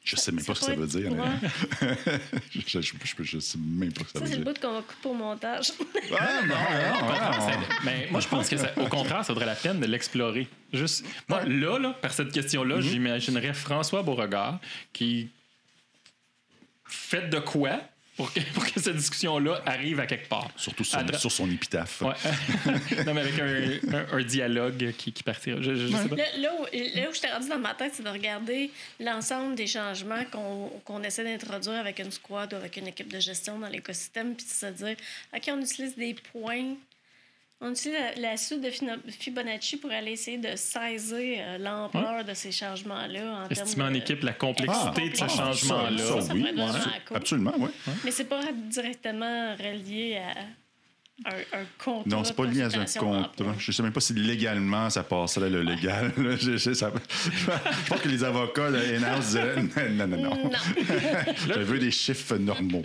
Je 0.05 0.17
sais 0.17 0.31
même 0.33 0.45
pas 0.45 0.55
ce 0.55 0.61
que 0.61 0.67
ça 0.67 0.73
pourrait 0.75 0.87
veut 0.87 1.05
être- 1.05 1.11
dire. 1.11 1.13
Ouais. 1.19 2.19
je, 2.55 2.81
je, 2.81 2.93
je, 3.05 3.23
je 3.25 3.39
sais 3.39 3.59
même 3.59 3.93
pas 3.93 4.01
ce 4.01 4.13
que 4.13 4.13
ça 4.13 4.19
Ça, 4.19 4.21
veut 4.21 4.27
c'est 4.31 4.37
le 4.39 4.45
dire. 4.45 4.53
bout 4.55 4.61
qu'on 4.61 4.73
va 4.75 4.83
couper 4.83 5.09
au 5.09 5.15
montage. 5.15 5.73
Ah, 6.19 6.41
non, 6.43 6.55
non, 6.55 7.41
non, 7.49 7.51
non. 7.61 7.67
Mais 7.85 8.09
moi, 8.11 8.21
je 8.21 8.29
pense 8.29 8.49
que 8.49 8.57
ça, 8.57 8.73
au 8.79 8.87
contraire, 8.87 9.25
ça 9.25 9.33
vaudrait 9.33 9.47
la 9.47 9.55
peine 9.57 9.81
de 9.81 9.87
l'explorer. 9.87 10.47
Juste, 10.73 11.05
moi, 11.29 11.45
là, 11.45 11.79
là, 11.79 11.91
par 12.01 12.13
cette 12.13 12.33
question-là, 12.33 12.77
Mm-hmm. 12.79 12.81
j'imaginerais 12.83 13.55
François 13.55 14.03
Beauregard 14.03 14.61
qui 14.93 15.29
fait 16.89 17.29
de 17.29 17.39
quoi 17.41 17.81
pour 18.17 18.33
que, 18.33 18.41
pour 18.55 18.65
que 18.65 18.81
cette 18.81 18.97
discussion-là 18.97 19.63
arrive 19.67 20.01
à 20.01 20.07
quelque 20.07 20.29
part. 20.29 20.51
Surtout 20.57 20.85
sur, 20.85 20.99
Adra- 20.99 21.19
sur 21.19 21.31
son 21.31 21.51
épitaphe. 21.51 22.01
Ouais. 22.03 22.15
non, 23.07 23.15
mais 23.15 23.21
avec 23.21 23.39
un, 23.39 23.95
un- 23.99 24.19
un 24.19 24.23
dialogue 24.23 24.93
qui, 24.97 25.13
qui 25.13 25.23
partira. 25.23 25.61
Je, 25.61 25.75
je- 25.75 25.87
je 25.89 25.97
sais 25.97 26.09
pas. 26.09 26.17
Là, 26.17 26.25
là 26.39 26.51
où, 26.59 26.63
là 26.73 27.11
où 27.11 27.15
je 27.15 27.21
t'ai 27.21 27.29
rendu 27.31 27.49
dans 27.49 27.59
ma 27.59 27.75
tête, 27.75 27.93
c'est 27.95 28.03
de 28.03 28.09
regarder 28.09 28.71
l'ensemble 29.01 29.55
des 29.55 29.67
changements 29.67 30.25
qu'on 30.33 30.71
qu'on 30.85 31.03
essaie 31.03 31.25
d'introduire 31.25 31.79
avec 31.81 31.99
une 31.99 32.11
squad 32.11 32.53
ou 32.53 32.57
avec 32.57 32.77
une 32.77 32.87
équipe 32.89 33.13
de 33.13 33.21
gestion 33.21 33.59
dans 33.59 33.69
l'écosystème, 33.69 34.35
puis 34.35 34.47
de 34.47 34.51
se 34.51 34.67
dire, 34.85 34.97
OK, 35.35 35.43
on 35.49 35.61
utilise 35.61 35.97
des 35.97 36.15
points. 36.33 36.75
On 37.63 37.71
utilise 37.71 37.97
la, 38.17 38.31
la 38.31 38.37
suite 38.37 38.61
de 38.61 38.71
Fibonacci 39.11 39.79
pour 39.79 39.91
aller 39.91 40.13
essayer 40.13 40.37
de 40.37 40.55
saisir 40.57 41.39
euh, 41.41 41.59
l'ampleur 41.59 42.23
de 42.23 42.35
ces 42.35 42.53
changements-là. 42.53 43.45
En 43.45 43.49
Estimer 43.49 43.85
en 43.85 43.95
équipe 43.95 44.23
la 44.25 44.35
complexité 44.35 45.09
de 45.09 45.17
ce 45.17 45.25
Ah, 45.25 45.29
changement-là. 45.29 45.99
ça, 45.99 46.21
ça 46.21 46.35
oui, 46.35 46.45
cool. 47.07 47.17
absolument, 47.17 47.55
oui. 47.59 47.71
Mais 48.05 48.11
c'est 48.11 48.25
pas 48.29 48.41
directement 48.53 49.55
relié 49.57 50.19
à 50.19 51.31
un, 51.31 51.61
un 51.61 51.65
contrat. 51.83 52.03
Non, 52.15 52.25
c'est 52.25 52.37
pas 52.37 52.45
lié 52.45 52.61
à 52.61 52.67
un 52.67 52.85
contrat. 52.85 53.55
Je 53.59 53.73
sais 53.73 53.83
même 53.83 53.93
pas 53.93 54.01
si 54.01 54.13
légalement 54.13 54.91
ça 54.91 55.03
passerait 55.03 55.49
le 55.49 55.63
légal. 55.63 56.13
Je, 56.39 56.59
je- 56.59 56.75
ça- 56.75 56.93
je 57.33 57.89
pense 57.89 58.01
que 58.03 58.09
les 58.11 58.23
avocats 58.23 58.71
de 58.71 58.77
in-house 58.99 59.31
diraient 59.31 59.57
non, 59.93 60.07
non, 60.07 60.07
non, 60.09 60.17
non. 60.37 60.45
Non. 60.45 60.51
Je 61.55 61.59
veux 61.61 61.79
des 61.79 61.91
chiffres 61.91 62.37
normaux. 62.37 62.83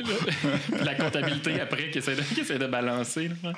la 0.81 0.95
comptabilité 0.95 1.59
après 1.59 1.91
qui 1.91 1.97
essaie 1.97 2.15
de, 2.15 2.21
qui 2.21 2.39
essaie 2.39 2.57
de 2.57 2.67
balancer. 2.67 3.29
là, 3.43 3.51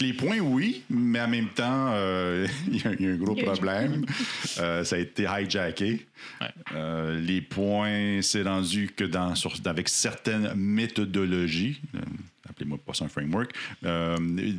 les 0.00 0.12
points, 0.12 0.38
oui, 0.38 0.82
mais 0.90 1.20
en 1.20 1.28
même 1.28 1.48
temps, 1.48 1.90
euh, 1.92 2.46
il 2.68 2.76
y, 2.82 2.86
a- 2.86 2.92
il 2.98 3.06
y 3.06 3.08
a 3.08 3.12
un 3.12 3.16
gros 3.16 3.34
problème. 3.34 4.04
Euh, 4.58 4.84
ça 4.84 4.96
a 4.96 4.98
été 5.00 5.24
hijacké. 5.24 6.06
Ouais. 6.40 6.46
Euh, 6.74 7.20
les 7.20 7.42
points, 7.42 8.20
c'est 8.22 8.42
rendu 8.42 8.90
que 8.96 9.04
dans, 9.04 9.34
sur- 9.34 9.52
avec 9.66 9.88
certaines 9.90 10.54
méthodologies, 10.54 11.80
euh, 11.94 11.98
appelez-moi 12.48 12.78
pas 12.78 12.94
ça 12.94 13.04
un 13.04 13.08
framework, 13.08 13.52
euh, 13.84 14.16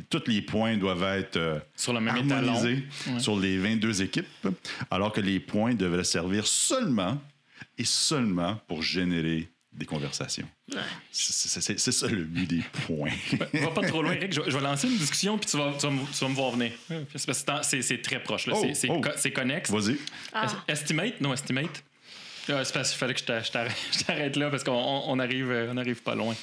tous 0.08 0.22
les 0.28 0.40
points 0.42 0.76
doivent 0.76 1.02
être 1.18 1.36
euh, 1.36 1.58
Sur 1.74 1.92
le 1.94 2.00
même 2.00 2.16
étalon. 2.16 2.48
harmonisés 2.54 2.84
Ouais. 3.08 3.18
sur 3.18 3.38
les 3.40 3.58
22 3.58 4.02
équipes, 4.02 4.26
alors 4.90 5.12
que 5.12 5.20
les 5.20 5.40
points 5.40 5.74
devraient 5.74 6.04
servir 6.04 6.46
seulement 6.46 7.20
et 7.76 7.84
seulement 7.84 8.60
pour 8.68 8.82
générer 8.82 9.48
des 9.72 9.86
conversations. 9.86 10.48
Ouais. 10.72 10.78
C'est- 11.12 11.90
ça 11.92 12.06
le 12.08 12.24
but 12.24 12.46
des 12.48 12.62
points. 12.86 13.10
Va 13.54 13.68
pas 13.70 13.86
trop 13.86 14.02
loin, 14.02 14.12
Eric. 14.12 14.32
Je, 14.32 14.40
je 14.46 14.56
vais 14.56 14.62
lancer 14.62 14.88
une 14.88 14.96
discussion, 14.96 15.38
puis 15.38 15.48
tu 15.50 15.56
vas, 15.56 15.72
tu 15.78 15.86
vas, 15.86 15.92
me- 15.92 16.04
tu 16.06 16.18
vas 16.24 16.28
me 16.28 16.34
voir 16.34 16.50
venir. 16.52 16.72
C'est 17.14 17.26
parce 17.26 17.42
que 17.44 17.52
c'est- 17.62 17.82
c'est 17.82 17.98
très 18.02 18.22
proche. 18.22 18.48
Oh, 18.50 18.66
C'est- 18.74 18.88
oh. 18.90 19.00
co- 19.00 19.10
c'est 19.16 19.30
connexe. 19.32 19.70
Vas-y. 19.70 19.96
Ah. 20.32 20.46
Estimate? 20.66 21.20
Non, 21.20 21.32
estimate. 21.32 21.84
Euh, 22.50 22.64
c'est 22.64 22.72
parce 22.72 22.90
qu'il 22.90 22.98
fallait 22.98 23.12
que 23.14 23.20
je 23.20 23.24
t'a- 23.26 23.42
je 23.42 23.50
t'arrête 24.04 24.36
là 24.36 24.48
parce 24.50 24.64
qu'on 24.64 24.72
on- 24.72 25.18
arrive, 25.18 25.50
euh, 25.50 25.70
on 25.70 25.76
arrive 25.76 26.02
pas 26.02 26.14
loin. 26.14 26.34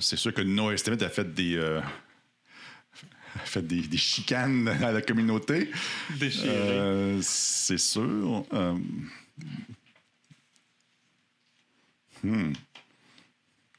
C'est 0.00 0.16
sûr 0.16 0.32
que 0.34 0.42
No 0.42 0.70
Estimate 0.70 1.02
a 1.02 1.08
fait 1.08 1.32
des, 1.34 1.56
euh, 1.56 1.80
a 1.80 3.44
fait 3.44 3.62
des, 3.66 3.80
des 3.82 3.96
chicanes 3.96 4.68
à 4.68 4.92
la 4.92 5.02
communauté. 5.02 5.70
Déchiré. 6.18 6.48
Euh, 6.50 7.18
c'est 7.22 7.78
sûr. 7.78 8.44
Euh, 8.52 8.74
hmm. 12.22 12.52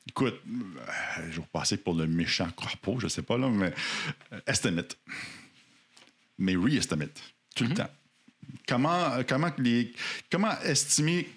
Écoute, 0.10 0.36
euh, 0.46 1.32
je 1.32 1.40
vais 1.40 1.48
passer 1.52 1.78
pour 1.78 1.94
le 1.96 2.06
méchant 2.08 2.50
corpo, 2.56 3.00
je 3.00 3.08
sais 3.08 3.22
pas, 3.22 3.38
là, 3.38 3.48
mais 3.50 3.74
euh, 4.34 4.40
estimate. 4.48 4.98
Mais 6.38 6.56
re-estimate, 6.56 7.20
tout 7.56 7.64
le 7.64 7.74
temps. 7.74 7.90
Comment, 8.68 9.24
comment, 9.28 9.50
que 9.52 9.62
les, 9.62 9.94
comment 10.30 10.52
estimer 10.62 11.28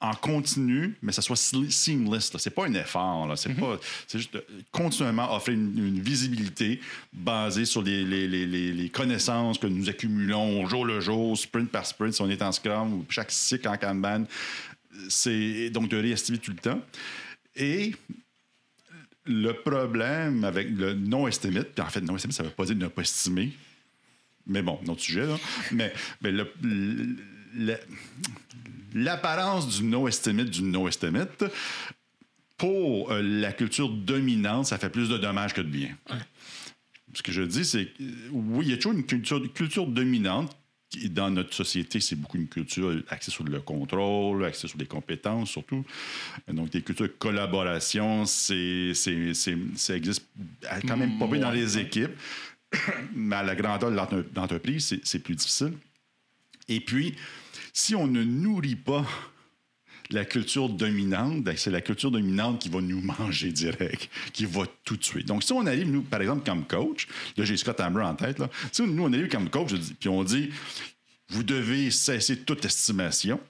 en 0.00 0.12
continu, 0.14 0.94
mais 1.02 1.10
ça 1.12 1.22
soit 1.22 1.36
se- 1.36 1.68
seamless. 1.70 2.32
là? 2.32 2.38
C'est 2.38 2.50
pas 2.50 2.66
un 2.66 2.74
effort. 2.74 3.26
là. 3.26 3.34
C'est 3.36 3.54
pas. 3.54 3.78
C'est 4.06 4.18
juste 4.18 4.36
continuellement 4.70 5.34
offrir 5.34 5.54
une, 5.54 5.76
une 5.78 6.00
visibilité 6.00 6.80
basée 7.12 7.64
sur 7.64 7.82
les, 7.82 8.04
les- 8.04 8.28
les- 8.28 8.46
les- 8.46 8.72
les 8.72 8.88
connaissances 8.90 9.58
que 9.58 9.66
nous 9.66 9.88
accumulons 9.88 10.66
jour 10.66 10.84
le 10.84 11.00
jour, 11.00 11.36
sprint 11.36 11.70
par 11.70 11.86
sprint, 11.86 12.12
si 12.14 12.20
on 12.22 12.28
est 12.30 12.42
en 12.42 12.52
Scrum 12.52 12.92
ou 12.92 13.06
chaque 13.08 13.30
cycle 13.30 13.68
en 13.68 13.76
Kanban. 13.76 14.24
C'est 15.08 15.70
donc 15.70 15.88
de 15.88 15.96
réestimer 15.96 16.38
tout 16.38 16.50
le 16.52 16.56
temps. 16.58 16.80
Et 17.54 17.94
le 19.24 19.52
problème 19.52 20.44
avec 20.44 20.70
le 20.70 20.94
non-estimate, 20.94 21.72
puis 21.74 21.82
en 21.84 21.88
fait, 21.90 22.00
non-estimate, 22.00 22.36
ça 22.36 22.42
ne 22.42 22.48
veut 22.48 22.54
pas 22.54 22.64
dire 22.66 22.76
ne 22.76 22.86
pas 22.88 23.02
estimer, 23.02 23.52
mais 24.46 24.62
bon, 24.62 24.78
notre 24.86 25.00
sujet, 25.00 25.26
là. 25.26 25.38
Mais, 25.72 25.92
mais 26.20 26.30
le- 26.30 26.52
le- 26.62 27.16
le- 27.54 27.78
l'apparence 28.94 29.68
du 29.76 29.84
no-estimate 29.84 30.48
du 30.50 30.62
no-estimate, 30.62 31.44
pour 32.56 33.10
euh, 33.12 33.20
la 33.22 33.52
culture 33.52 33.88
dominante, 33.90 34.66
ça 34.66 34.78
fait 34.78 34.88
plus 34.88 35.08
de 35.08 35.18
dommages 35.18 35.52
que 35.52 35.60
de 35.60 35.68
bien. 35.68 35.94
Ce 37.12 37.22
que 37.22 37.32
je 37.32 37.42
dis, 37.42 37.64
c'est 37.64 37.86
que, 37.86 38.02
oui, 38.30 38.66
il 38.66 38.70
y 38.70 38.74
a 38.74 38.76
toujours 38.76 38.92
une 38.92 39.04
culture, 39.04 39.38
une 39.38 39.48
culture 39.50 39.86
dominante. 39.86 40.56
Dans 41.10 41.30
notre 41.30 41.52
société, 41.52 41.98
c'est 42.00 42.14
beaucoup 42.16 42.36
une 42.38 42.46
culture 42.48 43.02
axée 43.08 43.30
sur 43.32 43.44
le 43.44 43.60
contrôle, 43.60 44.44
axée 44.44 44.68
sur 44.68 44.78
les 44.78 44.86
compétences 44.86 45.50
surtout. 45.50 45.84
Donc, 46.48 46.70
des 46.70 46.80
cultures 46.80 47.06
de 47.08 47.12
collaboration, 47.18 48.24
c'est, 48.24 48.92
c'est, 48.94 49.34
c'est- 49.34 49.58
ça 49.74 49.96
existe 49.96 50.24
quand 50.86 50.96
même 50.96 51.18
pas 51.18 51.26
bien 51.26 51.40
dans 51.40 51.50
les 51.50 51.76
équipes 51.78 52.12
mais 53.14 53.36
à 53.36 53.42
la 53.42 53.54
grandeur 53.56 53.90
de 53.90 53.96
l'entre- 53.96 54.24
l'entreprise, 54.34 54.98
c'est 55.02 55.18
plus 55.18 55.34
difficile. 55.34 55.72
Et 56.68 56.80
puis, 56.80 57.14
si 57.72 57.94
on 57.94 58.06
ne 58.06 58.22
nourrit 58.22 58.76
pas 58.76 59.04
la 60.10 60.24
culture 60.24 60.68
dominante, 60.68 61.42
ben, 61.42 61.56
c'est 61.56 61.70
la 61.70 61.80
culture 61.80 62.10
dominante 62.10 62.60
qui 62.60 62.68
va 62.68 62.80
nous 62.80 63.00
manger 63.00 63.50
direct, 63.52 64.08
qui 64.32 64.44
va 64.44 64.62
tout 64.84 64.96
tuer. 64.96 65.22
Donc, 65.22 65.42
si 65.42 65.52
on 65.52 65.66
arrive, 65.66 65.90
nous, 65.90 66.02
par 66.02 66.20
exemple, 66.20 66.44
comme 66.44 66.64
coach, 66.64 67.08
là, 67.36 67.44
j'ai 67.44 67.56
Scott 67.56 67.80
Amber 67.80 68.02
en 68.02 68.14
tête, 68.14 68.38
là. 68.38 68.48
si 68.72 68.82
nous, 68.82 69.02
on 69.04 69.12
arrive 69.12 69.28
comme 69.28 69.48
coach, 69.50 69.70
je 69.70 69.76
dis- 69.76 69.94
puis 69.98 70.08
on 70.08 70.22
dit, 70.24 70.50
vous 71.30 71.42
devez 71.42 71.90
cesser 71.90 72.38
toute 72.38 72.64
estimation, 72.64 73.40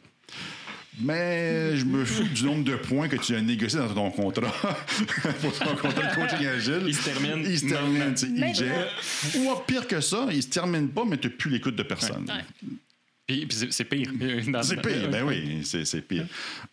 mais 0.98 1.76
je 1.76 1.84
me 1.84 2.04
fous 2.06 2.24
du 2.24 2.44
nombre 2.44 2.64
de 2.64 2.76
points 2.76 3.06
que 3.08 3.16
tu 3.16 3.34
as 3.34 3.42
négocié 3.42 3.78
dans 3.78 3.92
ton 3.92 4.10
contrat 4.10 4.50
pour 5.42 5.52
ton 5.58 5.76
contrat 5.76 6.02
de 6.02 6.14
coaching 6.14 6.46
agile. 6.46 6.82
Il 6.86 6.94
se 6.94 7.04
termine. 7.04 7.44
Il 7.44 7.58
se 7.58 7.66
termine, 7.66 8.14
tu 8.14 8.26
sais, 8.26 8.32
il 8.34 8.54
gère. 8.54 8.88
Ou 9.36 9.54
pire 9.66 9.86
que 9.86 10.00
ça, 10.00 10.26
il 10.32 10.42
se 10.42 10.48
termine 10.48 10.88
pas, 10.88 11.04
mais 11.04 11.18
tu 11.18 11.28
n'as 11.28 11.34
plus 11.34 11.50
l'écoute 11.50 11.76
de 11.76 11.82
personne. 11.82 12.24
Ouais. 12.26 12.68
Puis, 13.26 13.44
puis 13.46 13.66
c'est 13.70 13.84
pire. 13.84 14.08
Dans- 14.48 14.62
C'est 14.62 14.80
pire, 14.80 15.10
ben 15.10 15.24
oui, 15.24 15.62
c'est 15.64 15.84
c'est 15.84 16.00
pire. 16.02 16.26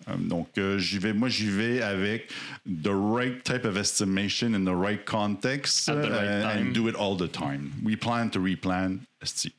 Euh, 0.07 0.15
donc, 0.17 0.49
euh, 0.57 0.77
j'y 0.77 0.99
vais, 0.99 1.11
moi, 1.13 1.27
j'y 1.27 1.49
vais 1.49 1.81
avec 1.81 2.29
the 2.67 2.89
right 2.91 3.43
type 3.43 3.65
of 3.65 3.75
estimation 3.75 4.53
in 4.53 4.63
the 4.63 4.75
right 4.75 5.03
context 5.03 5.89
At 5.89 5.95
the 5.95 6.09
right 6.11 6.13
uh, 6.43 6.53
time. 6.53 6.67
and 6.67 6.73
do 6.73 6.87
it 6.87 6.95
all 6.95 7.15
the 7.17 7.31
time. 7.31 7.71
We 7.83 7.95
plan 7.97 8.29
to 8.29 8.39
replan. 8.39 8.99
esti. 9.21 9.51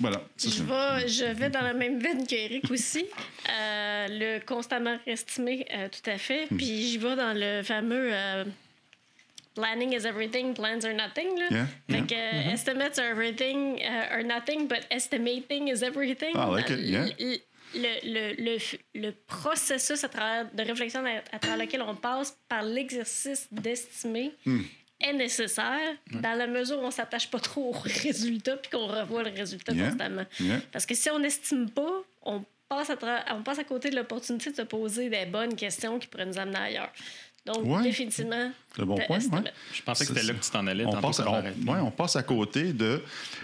Voilà. 0.00 0.20
Je 0.36 0.64
vais, 0.64 1.08
je 1.08 1.32
vais 1.32 1.48
dans 1.50 1.60
la 1.60 1.74
même 1.74 2.00
veine 2.00 2.26
qu'Éric 2.26 2.68
aussi. 2.72 3.04
Euh, 3.48 4.06
le 4.10 4.44
constamment 4.44 4.98
estimé, 5.06 5.64
euh, 5.72 5.88
tout 5.88 6.10
à 6.10 6.18
fait. 6.18 6.46
Hmm. 6.50 6.56
Puis 6.56 6.88
j'y 6.88 6.98
vais 6.98 7.14
dans 7.14 7.32
le 7.38 7.62
fameux 7.62 8.08
euh, 8.12 8.44
planning 9.54 9.92
is 9.94 10.04
everything, 10.06 10.54
plans 10.54 10.84
are 10.84 10.94
nothing. 10.94 11.38
Là. 11.38 11.46
Yeah, 11.50 11.66
Fait 11.88 11.96
yeah. 11.98 12.06
que 12.06 12.14
euh, 12.48 12.52
estimates 12.52 12.98
are 12.98 13.10
everything, 13.10 13.82
are 13.84 14.22
nothing, 14.24 14.66
but 14.68 14.86
estimating 14.90 15.68
is 15.68 15.82
everything. 15.82 16.32
Ah, 16.34 16.48
like 16.50 16.68
Dans 16.68 16.74
it, 16.78 16.84
yeah. 16.88 17.04
le, 17.18 17.36
le, 17.74 18.34
le, 18.34 18.34
le, 18.44 18.58
le 18.94 19.12
processus 19.26 20.04
à 20.04 20.08
travers, 20.08 20.46
de 20.52 20.62
réflexion 20.62 21.04
à, 21.04 21.22
à 21.34 21.38
travers 21.38 21.58
lequel 21.58 21.82
on 21.82 21.94
passe 21.94 22.36
par 22.48 22.62
l'exercice 22.62 23.48
d'estimer 23.50 24.32
Hmm. 24.44 24.62
est 25.00 25.12
nécessaire 25.14 25.96
dans 26.12 26.38
la 26.38 26.46
mesure 26.46 26.78
où 26.80 26.84
on 26.84 26.90
s'attache 26.90 27.28
pas 27.30 27.40
trop 27.40 27.70
au 27.70 27.72
résultat 27.72 28.56
puis 28.56 28.70
qu'on 28.70 28.86
revoit 28.86 29.22
le 29.24 29.30
résultat 29.30 29.72
Yeah. 29.72 29.88
constamment. 29.88 30.24
Yeah. 30.40 30.60
Parce 30.70 30.86
que 30.86 30.94
si 30.94 31.10
on 31.10 31.18
n'estime 31.18 31.70
pas, 31.70 32.02
on 32.22 32.44
passe, 32.68 32.90
à 32.90 32.96
on 33.36 33.42
passe 33.42 33.58
à 33.58 33.64
côté 33.64 33.90
de 33.90 33.96
l'opportunité 33.96 34.50
de 34.50 34.56
se 34.56 34.62
poser 34.62 35.08
des 35.10 35.26
bonnes 35.26 35.56
questions 35.56 35.98
qui 35.98 36.06
pourraient 36.06 36.24
nous 36.26 36.38
amener 36.38 36.58
ailleurs. 36.58 36.92
Donc, 37.44 37.64
Ouais. 37.64 37.82
définitivement, 37.82 38.52
C'est 38.76 38.82
un 38.82 38.86
bon 38.86 38.98
point, 39.06 39.18
ouais. 39.18 39.52
Je 39.74 39.82
pensais 39.82 40.06
que 40.06 40.14
c'était 40.14 40.26
là 40.26 40.34
que 40.34 40.44
tu 40.44 40.50
t'en 40.50 40.66
allais. 40.66 40.84
on 40.86 41.00
passe, 41.00 41.16
quand 41.20 41.42
on, 41.66 41.72
ouais, 41.84 41.90
passe 41.96 42.14
à 42.16 42.22
côté 42.22 42.72
de 42.72 43.02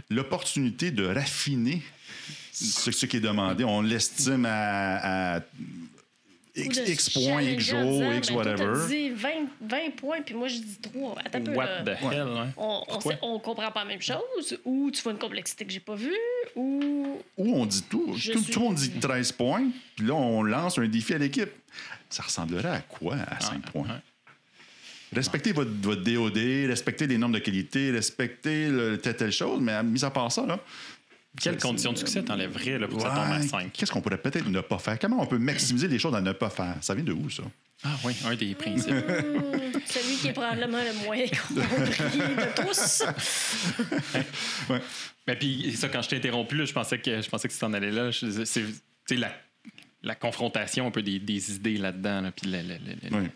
l'opportunité 0.08 0.90
de 0.92 1.04
raffiner 1.06 1.82
ce, 2.52 2.90
ce 2.92 3.06
qui 3.06 3.16
est 3.16 3.20
demandé. 3.20 3.64
On 3.64 3.82
l'estime 3.82 4.46
à, 4.46 5.36
à 5.36 5.40
X, 6.54 7.10
points, 7.10 7.42
X 7.42 7.64
jours, 7.70 8.12
X 8.14 8.28
ben, 8.30 8.36
whatever. 8.36 8.88
dit 8.88 9.10
20, 9.10 9.28
20 9.60 9.90
points, 9.96 10.22
puis 10.22 10.34
moi, 10.34 10.48
je 10.48 10.56
dis 10.58 10.78
3. 10.82 11.16
Attends 11.24 11.38
un 11.38 11.42
peu, 11.42 11.54
What 11.54 11.64
là. 11.66 11.82
the 11.84 11.88
hell, 12.02 12.26
ouais. 12.28 12.48
On, 12.56 12.82
on, 12.88 12.98
on 13.34 13.38
comprend 13.38 13.70
pas 13.70 13.80
la 13.84 13.86
même 13.90 14.02
chose, 14.02 14.58
ou 14.64 14.90
tu 14.92 15.00
vois 15.02 15.12
une 15.12 15.18
complexité 15.18 15.64
que 15.64 15.70
j'ai 15.72 15.78
pas 15.80 15.94
vue, 15.94 16.12
ou 16.56 17.20
Ou 17.36 17.54
on 17.54 17.64
dit 17.66 17.82
tout. 17.88 18.12
Je 18.16 18.32
Tout, 18.32 18.42
suis- 18.42 18.52
tout 18.52 18.58
le 18.60 18.64
monde 18.66 18.74
dit 18.76 18.90
13 18.90 19.30
points, 19.32 19.68
puis 19.96 20.06
là, 20.06 20.14
on 20.14 20.42
lance 20.42 20.78
un 20.78 20.88
défi 20.88 21.14
à 21.14 21.18
l'équipe. 21.18 21.50
Ça 22.10 22.22
ressemblerait 22.22 22.68
à 22.76 22.80
quoi 22.80 23.16
à 23.16 23.40
5 23.40 23.70
points? 23.70 23.82
ouais. 23.88 24.00
Respectez 25.14 25.52
votre, 25.52 25.70
votre 25.80 26.02
DOD, 26.02 26.36
respectez 26.68 27.06
les 27.06 27.16
normes 27.16 27.32
de 27.32 27.38
qualité, 27.38 27.90
respectez 27.90 28.68
le, 28.68 28.98
telle, 28.98 29.16
telle 29.16 29.32
chose, 29.32 29.58
mais 29.60 29.82
mis 29.82 30.04
à 30.04 30.10
part 30.10 30.30
ça, 30.30 30.44
là. 30.44 30.58
Quelles 31.40 31.58
conditions 31.58 31.92
de 31.92 31.98
succès 31.98 32.22
t'enlèverais 32.22 32.78
pour 32.88 32.98
que 32.98 33.02
ça 33.04 33.10
tombe 33.10 33.18
à 33.18 33.38
Ouais, 33.38 33.46
5? 33.46 33.72
Qu'est-ce 33.72 33.92
qu'on 33.92 34.00
pourrait 34.00 34.18
peut-être 34.18 34.48
ne 34.48 34.60
pas 34.60 34.78
faire? 34.78 34.98
Comment 34.98 35.22
on 35.22 35.26
peut 35.26 35.38
maximiser 35.38 35.86
les 35.88 35.98
choses 35.98 36.14
à 36.14 36.20
ne 36.20 36.32
pas 36.32 36.50
faire? 36.50 36.74
Ça 36.80 36.94
vient 36.94 37.04
de 37.04 37.12
où, 37.12 37.30
ça? 37.30 37.44
Ah 37.84 37.94
oui, 38.04 38.12
un 38.26 38.34
des 38.34 38.54
principes. 38.56 38.90
hmm, 38.90 39.78
celui 39.86 40.16
qui 40.20 40.28
est 40.28 40.32
probablement 40.32 40.78
le 40.78 41.04
moins 41.04 41.18
compris 41.48 42.18
de 42.18 42.62
tous. 42.62 43.02
Ouais. 44.68 44.80
Mais 45.26 45.36
puis 45.36 45.74
ça, 45.76 45.88
quand 45.88 46.02
je 46.02 46.08
t'ai 46.08 46.16
interrompu, 46.16 46.56
là, 46.56 46.64
je 46.64 46.72
pensais 46.72 46.98
que 46.98 47.20
je 47.22 47.28
pensais 47.28 47.48
que 47.48 47.52
tu 47.52 47.58
t'en 47.58 47.72
allais 47.72 47.90
là. 47.92 48.10
C'est 48.12 48.44
tu 48.44 48.74
sais, 49.06 49.14
la, 49.16 49.32
la 50.02 50.14
confrontation 50.14 50.86
un 50.86 50.90
peu 50.90 51.02
des, 51.02 51.18
des 51.18 51.54
idées 51.56 51.76
là-dedans. 51.78 52.20
là, 52.22 52.32
puis 52.32 52.50
Oui. 53.10 53.28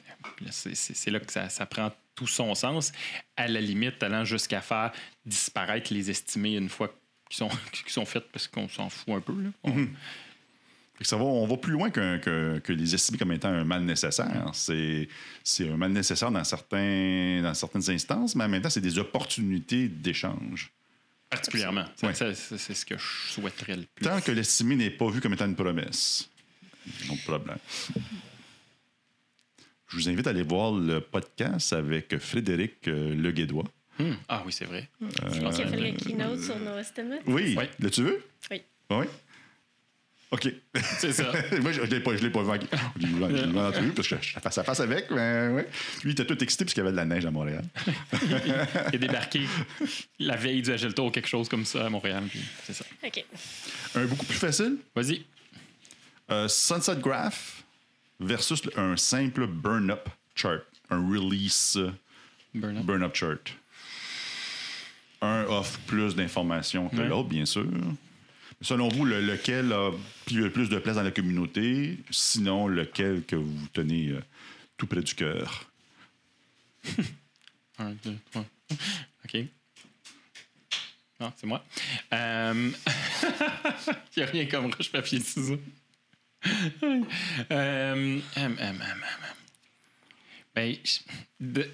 c'est- 0.50 1.10
là 1.10 1.20
que 1.20 1.32
ça, 1.32 1.48
ça 1.48 1.66
prend 1.66 1.90
tout 2.14 2.26
son 2.26 2.54
sens, 2.54 2.92
à 3.36 3.48
la 3.48 3.60
limite 3.60 4.02
allant 4.02 4.24
jusqu'à 4.24 4.60
faire 4.60 4.92
disparaître 5.26 5.92
les 5.92 6.10
estimés 6.10 6.56
une 6.56 6.68
fois 6.68 6.94
qu'ils 7.28 7.38
sont, 7.38 7.48
sont 7.86 8.04
faites 8.04 8.30
parce 8.30 8.46
qu'on 8.48 8.68
s'en 8.68 8.88
fout 8.90 9.14
un 9.14 9.20
peu. 9.20 9.32
Là. 9.42 9.50
On- 9.64 9.70
Mhm. 9.72 9.90
Ça 11.00 11.16
va, 11.16 11.24
on 11.24 11.46
va 11.48 11.56
plus 11.56 11.72
loin 11.72 11.90
que, 11.90 12.18
que 12.60 12.72
les 12.72 12.94
estimer 12.94 13.18
comme 13.18 13.32
étant 13.32 13.48
un 13.48 13.64
mal 13.64 13.82
nécessaire. 13.82 14.48
C'est, 14.52 15.08
c'est 15.42 15.68
un 15.68 15.76
mal 15.76 15.90
nécessaire 15.90 16.30
dans, 16.30 16.44
certains, 16.44 17.40
dans 17.42 17.54
certaines 17.54 17.90
instances, 17.90 18.36
mais 18.36 18.44
en 18.44 18.48
même 18.48 18.62
temps, 18.62 18.70
c'est 18.70 18.80
des 18.80 18.98
opportunités 18.98 19.88
d'échange. 19.88 20.70
Particulièrement. 21.28 21.86
Ouais. 22.04 22.14
C'est 22.14 22.34
ce 22.74 22.86
que 22.86 22.96
je 22.96 23.32
souhaiterais 23.32 23.78
le 23.78 23.84
plus. 23.92 24.04
Tant 24.04 24.20
que 24.20 24.30
l'estimé 24.30 24.76
n'est 24.76 24.90
pas 24.90 25.10
vu 25.10 25.20
comme 25.20 25.32
étant 25.32 25.46
une 25.46 25.56
promesse. 25.56 26.28
Non 27.08 27.16
problème. 27.24 27.58
Je 29.88 29.96
vous 29.96 30.08
invite 30.08 30.26
à 30.26 30.30
aller 30.30 30.42
voir 30.42 30.72
le 30.72 31.00
podcast 31.00 31.72
avec 31.72 32.16
Frédéric 32.18 32.88
euh, 32.88 33.14
Leguédois. 33.14 33.64
Hmm. 33.98 34.14
Ah 34.28 34.42
oui, 34.46 34.52
c'est 34.52 34.64
vrai. 34.64 34.88
Je 35.00 35.06
Qui 35.34 35.40
pense 35.40 35.58
a 35.58 35.64
que- 35.64 35.68
fait 35.68 35.76
le 35.76 35.92
keynote 35.92 36.40
sur 36.40 36.58
nos 36.58 36.78
estimates. 36.78 37.20
Oui, 37.26 37.54
Oui. 37.58 37.64
l'as-tu 37.78 38.04
vu? 38.04 38.14
Oui. 38.50 38.62
Oui? 38.90 39.04
OK. 40.30 40.48
C'est 40.98 41.12
ça. 41.12 41.30
Moi, 41.60 41.72
je 41.72 41.82
ne 41.82 41.86
l'ai 41.88 42.00
pas, 42.00 42.16
je 42.16 42.22
l'ai 42.22 42.30
pas 42.30 42.42
Je 42.42 43.06
l'ai 43.06 43.36
je 43.36 43.58
entrevue 43.58 43.90
parce 43.92 44.08
que 44.08 44.16
je 44.18 44.24
suis 44.24 44.40
face 44.40 44.56
à 44.56 44.64
face 44.64 44.80
avec. 44.80 45.10
Mais 45.10 45.48
ouais. 45.48 45.68
Lui, 46.04 46.04
il 46.04 46.10
était 46.12 46.24
tout 46.24 46.42
excité 46.42 46.64
parce 46.64 46.72
qu'il 46.72 46.82
y 46.82 46.86
avait 46.86 46.92
de 46.92 46.96
la 46.96 47.04
neige 47.04 47.26
à 47.26 47.30
Montréal. 47.30 47.62
Il 48.88 48.94
est 48.94 48.98
débarqué 48.98 49.42
la 50.18 50.36
veille 50.36 50.62
du 50.62 50.72
Agile 50.72 50.94
Tour, 50.94 51.12
quelque 51.12 51.28
chose 51.28 51.50
comme 51.50 51.66
ça 51.66 51.84
à 51.84 51.90
Montréal. 51.90 52.24
puis 52.30 52.40
C'est 52.64 52.72
ça. 52.72 52.86
OK. 53.04 53.24
Un 53.94 54.06
beaucoup 54.06 54.24
plus 54.24 54.38
facile, 54.38 54.78
Vas-y. 54.96 55.22
Euh, 56.32 56.48
Sunset 56.48 56.96
Graph 56.96 57.62
versus 58.20 58.62
un 58.76 58.96
simple 58.96 59.46
burn-up 59.46 60.08
chart. 60.34 60.62
Un 60.90 61.08
release 61.08 61.76
euh, 61.76 61.90
Burn 62.54 62.78
up. 62.78 62.84
burn-up 62.84 63.14
chart. 63.14 63.52
Un 65.20 65.44
offre 65.44 65.78
plus 65.86 66.14
d'informations 66.16 66.88
que 66.88 66.96
Ouais. 66.96 67.08
l'autre, 67.08 67.28
bien 67.28 67.44
sûr. 67.46 67.66
Selon 68.60 68.88
vous, 68.88 69.04
le- 69.04 69.20
lequel 69.20 69.72
a 69.72 69.90
le 70.32 70.50
plus 70.50 70.68
de 70.68 70.78
place 70.78 70.96
dans 70.96 71.02
la 71.02 71.10
communauté? 71.10 71.98
Sinon, 72.10 72.66
lequel 72.68 73.22
que 73.24 73.36
vous 73.36 73.66
tenez 73.72 74.08
euh, 74.10 74.20
tout 74.76 74.86
près 74.86 75.00
du 75.02 75.14
cœur? 75.14 75.70
Un, 77.78 77.92
deux, 78.04 78.16
trois. 78.30 78.44
OK. 79.24 79.36
Non, 81.20 81.32
c'est 81.36 81.46
moi. 81.46 81.64
Euh... 82.12 82.70
Il 84.16 84.18
n'y 84.18 84.22
a 84.22 84.26
rien 84.26 84.46
comme 84.46 84.66
roche, 84.66 84.90
papier, 84.90 85.20
ciseaux. 85.20 85.58
euh... 87.50 87.92
hum, 87.94 88.22
hum, 88.36 88.56
hum. 88.60 89.04
Ben, 90.54 90.76
de- 91.40 91.70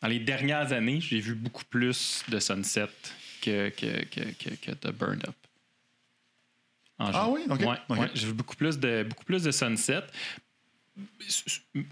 Dans 0.00 0.08
les 0.08 0.20
dernières 0.20 0.72
années, 0.72 1.00
j'ai 1.00 1.20
vu 1.20 1.34
beaucoup 1.34 1.64
plus 1.64 2.22
de 2.28 2.38
Sunset 2.38 2.88
que, 3.42 3.68
que, 3.70 4.04
que, 4.06 4.54
que, 4.54 4.70
de 4.86 4.90
Burn 4.92 5.20
Up. 5.26 5.34
En 6.98 7.10
Ah 7.12 7.28
oui? 7.28 7.42
OK. 7.48 7.60
Ouais, 7.60 7.78
OK. 7.88 7.98
ouais, 7.98 8.10
j'ai 8.14 8.26
vu 8.26 8.32
beaucoup 8.34 8.56
plus 8.56 8.78
de, 8.78 9.04
beaucoup 9.08 9.24
plus 9.24 9.42
de 9.42 9.50
Sunset. 9.50 10.02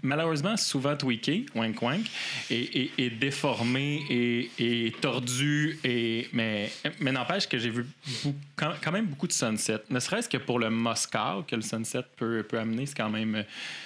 Malheureusement, 0.01 0.57
souvent 0.57 0.95
tweaké, 0.97 1.45
wink 1.55 1.81
wink, 1.81 2.07
et, 2.49 2.81
et, 2.81 2.91
et 2.97 3.09
déformé 3.09 4.03
et, 4.09 4.51
et 4.57 4.91
tordu. 4.91 5.79
Et, 5.83 6.27
mais 6.33 6.71
mais 6.99 7.11
n'empêche 7.11 7.47
que 7.47 7.57
j'ai 7.57 7.69
vu 7.69 7.85
quand, 8.55 8.73
quand 8.83 8.91
même 8.91 9.05
beaucoup 9.05 9.27
de 9.27 9.31
Sunset. 9.31 9.83
Ne 9.89 9.99
serait-ce 9.99 10.27
que 10.27 10.37
pour 10.37 10.59
le 10.59 10.69
Moscow 10.69 11.43
que 11.47 11.55
le 11.55 11.61
Sunset 11.61 12.03
peut, 12.17 12.43
peut 12.43 12.59
amener, 12.59 12.85
c'est 12.85 12.97
quand 12.97 13.09
même 13.09 13.45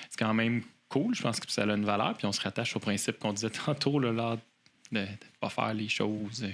c'est 0.09 0.17
quand 0.17 0.33
même 0.33 0.63
cool. 0.89 1.13
Je 1.15 1.21
pense 1.21 1.39
que 1.39 1.51
ça 1.51 1.63
a 1.63 1.65
une 1.65 1.85
valeur. 1.85 2.15
Puis 2.17 2.25
on 2.25 2.31
se 2.31 2.41
rattache 2.41 2.75
au 2.75 2.79
principe 2.79 3.19
qu'on 3.19 3.33
disait 3.33 3.49
tantôt, 3.49 3.99
là, 3.99 4.11
l'art 4.11 4.37
de 4.91 4.99
ne 4.99 5.05
pas 5.39 5.49
faire 5.49 5.73
les 5.73 5.89
choses 5.89 6.45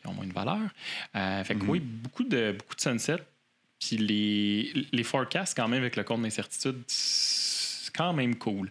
qui 0.00 0.06
ont 0.06 0.12
moins 0.12 0.26
de 0.26 0.32
valeur. 0.32 0.68
Euh, 1.14 1.44
fait 1.44 1.54
que 1.54 1.64
oui, 1.64 1.80
beaucoup 1.80 2.24
de, 2.24 2.52
beaucoup 2.52 2.74
de 2.74 2.80
Sunset. 2.80 3.18
Puis 3.78 3.98
les, 3.98 4.72
les 4.92 5.02
forecasts, 5.02 5.56
quand 5.56 5.68
même, 5.68 5.80
avec 5.80 5.96
le 5.96 6.04
compte 6.04 6.22
d'incertitude, 6.22 6.82
quand 7.96 8.12
même 8.12 8.36
cool. 8.36 8.70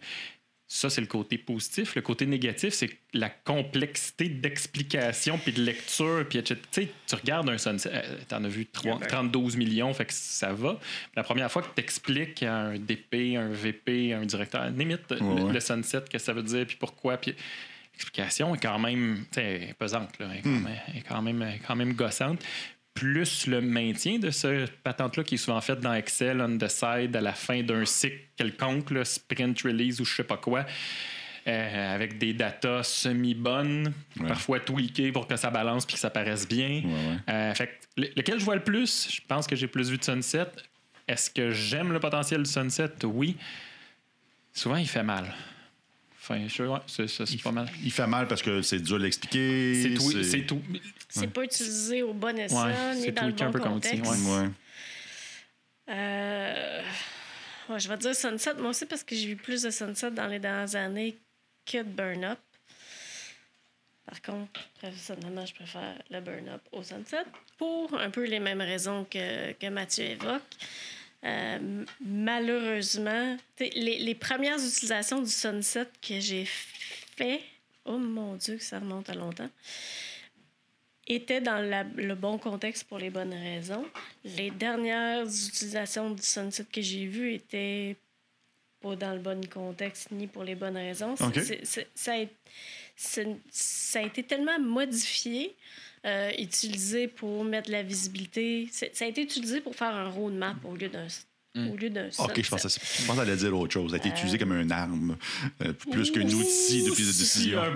Ça, 0.67 0.89
c'est 0.89 0.99
le 1.01 1.05
côté 1.07 1.37
positif. 1.37 1.93
Le 1.93 2.01
côté 2.01 2.25
négatif, 2.25 2.73
c'est 2.73 2.89
la 3.13 3.29
complexité 3.29 4.27
d'explication 4.27 5.37
puis 5.37 5.53
de 5.53 5.61
lecture. 5.61 6.25
Puis 6.27 6.39
etc. 6.39 6.59
Tu 6.71 6.81
sais, 6.81 6.89
tu 7.05 7.15
regardes 7.15 7.47
un 7.49 7.57
sunset, 7.59 7.91
euh, 7.93 8.17
t'en 8.27 8.43
as 8.43 8.47
vu 8.47 8.65
trois- 8.65 8.99
32 8.99 9.55
millions, 9.57 9.93
fait 9.93 10.05
que 10.05 10.13
ça 10.13 10.53
va. 10.53 10.79
La 11.15 11.23
première 11.23 11.51
fois 11.51 11.61
que 11.61 11.67
tu 11.75 11.81
expliques 11.81 12.41
à 12.41 12.55
un 12.55 12.79
DP, 12.79 13.35
un 13.37 13.49
VP, 13.49 14.13
un 14.13 14.25
directeur, 14.25 14.67
limite 14.71 15.01
le, 15.11 15.21
ouais. 15.21 15.53
le 15.53 15.59
sunset, 15.59 15.99
qu'est-ce 16.09 16.23
que 16.23 16.25
ça 16.25 16.33
veut 16.33 16.41
dire, 16.43 16.65
puis 16.65 16.77
pourquoi, 16.79 17.17
puis 17.17 17.35
l'explication 17.93 18.55
est 18.55 18.59
quand 18.59 18.79
même 18.79 19.23
pesante, 19.77 20.17
là, 20.19 20.27
elle 20.31 20.37
est 20.39 20.41
quand, 20.41 20.49
même, 20.49 20.79
elle 20.87 20.97
est 20.97 21.01
quand 21.01 21.21
même, 21.21 21.41
elle 21.43 21.55
est 21.55 21.59
quand 21.65 21.75
même 21.75 21.93
gossante. 21.93 22.43
Plus 22.95 23.45
le 23.47 23.59
maintien 23.61 24.17
de 24.19 24.31
ce 24.31 24.65
patente-là 24.83 25.23
qui 25.25 25.35
est 25.35 25.37
souvent 25.37 25.59
fait 25.61 25.79
dans 25.79 25.93
Excel, 25.93 26.39
on 26.41 26.57
the 26.57 26.69
side, 26.69 27.13
à 27.15 27.21
la 27.21 27.33
fin 27.33 27.61
d'un 27.61 27.83
cycle 27.85 28.17
quelconque, 28.37 28.89
là, 28.91 29.03
sprint 29.05 29.61
release 29.63 29.99
ou 29.99 30.05
je 30.05 30.15
sais 30.15 30.23
pas 30.23 30.37
quoi, 30.37 30.65
euh, 31.45 31.93
avec 31.95 32.17
des 32.17 32.33
datas 32.33 32.83
semi-bonnes, 32.83 33.93
Ouais. 34.19 34.27
parfois 34.29 34.61
tweakées 34.61 35.11
pour 35.11 35.27
que 35.27 35.35
ça 35.35 35.49
balance 35.51 35.85
puis 35.85 35.95
que 35.95 35.99
ça 35.99 36.09
paraisse 36.09 36.47
bien. 36.47 36.81
Ouais, 36.85 36.85
ouais. 36.85 37.33
Euh, 37.33 37.53
fait 37.53 37.67
que 37.67 38.01
le- 38.01 38.09
lequel 38.15 38.39
je 38.39 38.45
vois 38.45 38.55
le 38.55 38.63
plus, 38.63 39.09
je 39.11 39.19
pense 39.27 39.45
que 39.45 39.55
j'ai 39.57 39.67
plus 39.67 39.89
vu 39.91 39.97
de 39.97 40.03
Sunset. 40.03 40.47
Est-ce 41.07 41.29
que 41.29 41.51
j'aime 41.51 41.91
le 41.91 41.99
potentiel 41.99 42.43
du 42.43 42.49
Sunset? 42.49 42.91
Oui. 43.03 43.35
Souvent, 44.53 44.77
il 44.77 44.87
fait 44.87 45.03
mal. 45.03 45.33
Enfin, 46.21 46.47
je, 46.47 46.63
ouais, 46.63 46.79
c'est 46.87 47.41
pas 47.43 47.51
mal. 47.51 47.67
Il 47.83 47.91
fait 47.91 48.07
mal 48.07 48.27
parce 48.27 48.41
que 48.41 48.61
c'est 48.63 48.79
dur 48.79 48.95
à 48.95 48.99
l'expliquer. 48.99 49.83
C'est 50.23 50.45
tout. 50.47 50.61
C'est. 51.15 51.21
C'est 51.21 51.27
pas 51.27 51.43
utilisé 51.43 52.03
au 52.03 52.13
bon 52.13 52.37
escient, 52.37 52.65
Ouais, 52.65 52.95
ni 52.95 53.11
dans 53.11 53.25
le 53.27 53.31
bon 53.31 53.45
un 53.45 53.51
peu 53.51 53.59
contexte. 53.59 54.11
ouais. 54.11 54.41
Ouais. 54.41 54.49
Euh, 55.89 56.81
ouais, 57.69 57.79
je 57.79 57.87
vais 57.87 57.97
dire 57.97 58.15
Sunset, 58.15 58.55
moi 58.55 58.69
aussi, 58.71 58.85
parce 58.85 59.03
que 59.03 59.15
j'ai 59.15 59.27
vu 59.27 59.35
plus 59.35 59.61
de 59.61 59.69
Sunset 59.69 60.11
dans 60.11 60.27
les 60.27 60.39
dernières 60.39 60.75
années 60.75 61.15
que 61.65 61.77
de 61.77 61.83
Burn 61.83 62.23
Up. 62.25 62.39
Par 64.05 64.21
contre, 64.21 64.59
personnellement, 64.81 65.45
je 65.45 65.53
préfère 65.55 65.95
le 66.11 66.19
burn-up 66.21 66.61
au 66.71 66.83
sunset 66.83 67.23
pour 67.57 67.91
un 67.99 68.11
peu 68.11 68.23
les 68.25 68.39
mêmes 68.39 68.61
raisons 68.61 69.03
que, 69.09 69.51
que 69.53 69.67
Mathieu 69.67 70.03
évoque. 70.05 70.43
Euh, 71.23 71.83
malheureusement, 72.05 73.35
les, 73.59 73.71
les 73.97 74.15
premières 74.15 74.59
utilisations 74.63 75.23
du 75.23 75.31
sunset 75.31 75.87
que 76.07 76.19
j'ai 76.19 76.45
fait, 76.45 77.41
oh 77.85 77.97
mon 77.97 78.35
Dieu, 78.35 78.57
que 78.57 78.63
ça 78.63 78.77
remonte 78.77 79.09
à 79.09 79.15
longtemps, 79.15 79.49
étaient 81.07 81.41
dans 81.41 81.57
la- 81.59 81.83
le 81.83 82.15
bon 82.15 82.37
contexte 82.37 82.85
pour 82.85 82.97
les 82.97 83.09
bonnes 83.09 83.33
raisons. 83.33 83.85
Les 84.23 84.49
dernières 84.51 85.23
utilisations 85.25 86.09
du 86.11 86.21
sunset 86.23 86.65
que 86.71 86.81
j'ai 86.81 87.05
vues 87.05 87.33
étaient 87.33 87.95
pas 88.81 88.95
dans 88.95 89.13
le 89.13 89.19
bon 89.19 89.45
contexte 89.47 90.11
ni 90.11 90.27
pour 90.27 90.43
les 90.43 90.55
bonnes 90.55 90.77
raisons. 90.77 91.15
Ça, 91.95 92.13
a, 92.13 92.25
c'est- 92.95 93.27
ça 93.51 93.99
a 93.99 94.01
été 94.03 94.23
tellement 94.23 94.59
modifié, 94.59 95.55
euh, 96.05 96.31
utilisé 96.39 97.07
pour 97.07 97.43
mettre 97.43 97.67
de 97.67 97.73
la 97.73 97.83
visibilité. 97.83 98.67
Ça 98.71 98.87
a 99.05 99.07
été 99.07 99.21
utilisé 99.21 99.61
pour 99.61 99.75
faire 99.75 99.93
un 99.95 100.09
roadmap 100.09 100.57
au 100.65 100.75
lieu 100.75 100.89
d'un 100.89 101.07
au 101.55 101.75
lieu 101.77 101.89
d'un 101.89 102.07
OK, 102.19 102.41
je 102.41 102.49
pensais, 102.49 102.67
je 102.69 103.05
pensais 103.05 103.19
aller 103.21 103.35
dire 103.35 103.57
autre 103.57 103.73
chose. 103.73 103.91
Ça 103.91 103.95
a 103.95 103.99
été 103.99 104.09
utilisé 104.09 104.37
comme 104.37 104.59
une 104.59 104.71
arme, 104.71 105.15
euh, 105.63 105.71
plus 105.91 106.11
qu'un 106.11 106.21
outil 106.25 106.83
de 106.83 106.91
prise 106.91 107.07
de 107.13 107.19
décision. 107.19 107.61
Ouais. 107.61 107.67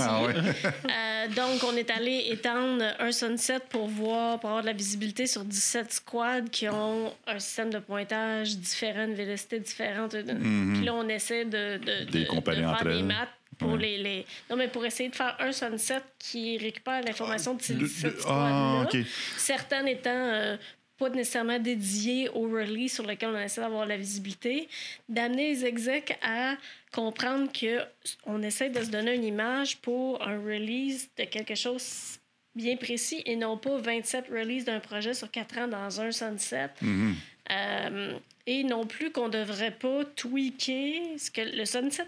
Ah 0.00 0.22
ouais. 0.24 0.34
Euh, 0.34 1.28
donc, 1.36 1.62
on 1.64 1.76
est 1.76 1.90
allé 1.90 2.26
étendre 2.30 2.84
un 2.98 3.12
sunset 3.12 3.60
pour 3.68 3.88
voir, 3.88 4.40
pour 4.40 4.50
avoir 4.50 4.62
de 4.62 4.68
la 4.68 4.72
visibilité 4.72 5.26
sur 5.26 5.44
17 5.44 5.92
squads 5.92 6.48
qui 6.50 6.68
ont 6.68 7.12
un 7.26 7.38
système 7.38 7.70
de 7.70 7.78
pointage 7.78 8.56
différent, 8.56 9.04
une 9.04 9.14
vélocité 9.14 9.60
différente. 9.60 10.16
Puis 10.16 10.84
là, 10.84 10.94
on 10.94 11.08
essaie 11.08 11.44
de, 11.44 11.78
de, 11.78 12.04
De 12.04 12.10
de- 12.10 12.24
faire 12.24 12.68
entre 12.70 12.84
des 12.88 13.02
maths 13.02 13.28
pour 13.58 13.72
Ouais. 13.72 13.78
les, 13.78 13.98
les- 13.98 14.26
Non, 14.48 14.56
mais 14.56 14.68
pour 14.68 14.84
essayer 14.86 15.10
de 15.10 15.14
faire 15.14 15.36
un 15.38 15.52
sunset 15.52 16.00
qui 16.18 16.56
récupère 16.56 17.02
l'information 17.04 17.54
de 17.54 17.60
ces 17.62 17.74
Le- 17.74 17.80
17 17.86 18.14
le- 18.14 18.20
squads-là. 18.20 18.80
ah, 18.80 18.84
OK. 18.84 18.96
Certaines 19.36 19.88
étant 19.88 20.10
euh, 20.10 20.56
pas 21.00 21.08
nécessairement 21.08 21.58
dédiées 21.58 22.28
au 22.28 22.42
release 22.42 22.92
sur 22.92 23.06
lequel 23.06 23.30
on 23.30 23.40
essaie 23.40 23.62
d'avoir 23.62 23.86
la 23.86 23.96
visibilité, 23.96 24.68
d'amener 25.08 25.48
les 25.48 25.64
execs 25.64 26.18
à 26.22 26.56
comprendre 26.92 27.50
que 27.50 27.80
on 28.26 28.42
essaie 28.42 28.68
de 28.68 28.82
se 28.82 28.90
donner 28.90 29.14
une 29.14 29.24
image 29.24 29.78
pour 29.78 30.22
un 30.22 30.38
release 30.38 31.08
de 31.16 31.24
quelque 31.24 31.54
chose 31.54 32.18
bien 32.54 32.76
précis 32.76 33.22
et 33.24 33.36
non 33.36 33.56
pas 33.56 33.78
27 33.78 34.28
releases 34.28 34.66
d'un 34.66 34.80
projet 34.80 35.14
sur 35.14 35.30
4 35.30 35.58
ans 35.58 35.68
dans 35.68 36.00
un 36.02 36.12
sunset. 36.12 36.68
Mhm. 36.82 37.14
Euh, 37.50 38.18
et 38.46 38.62
non 38.62 38.86
plus 38.86 39.10
qu'on 39.10 39.28
ne 39.28 39.38
devrait 39.38 39.70
pas 39.70 40.04
tweaker 40.04 41.18
ce 41.18 41.30
que 41.30 41.40
le 41.40 41.64
sunset 41.64 42.06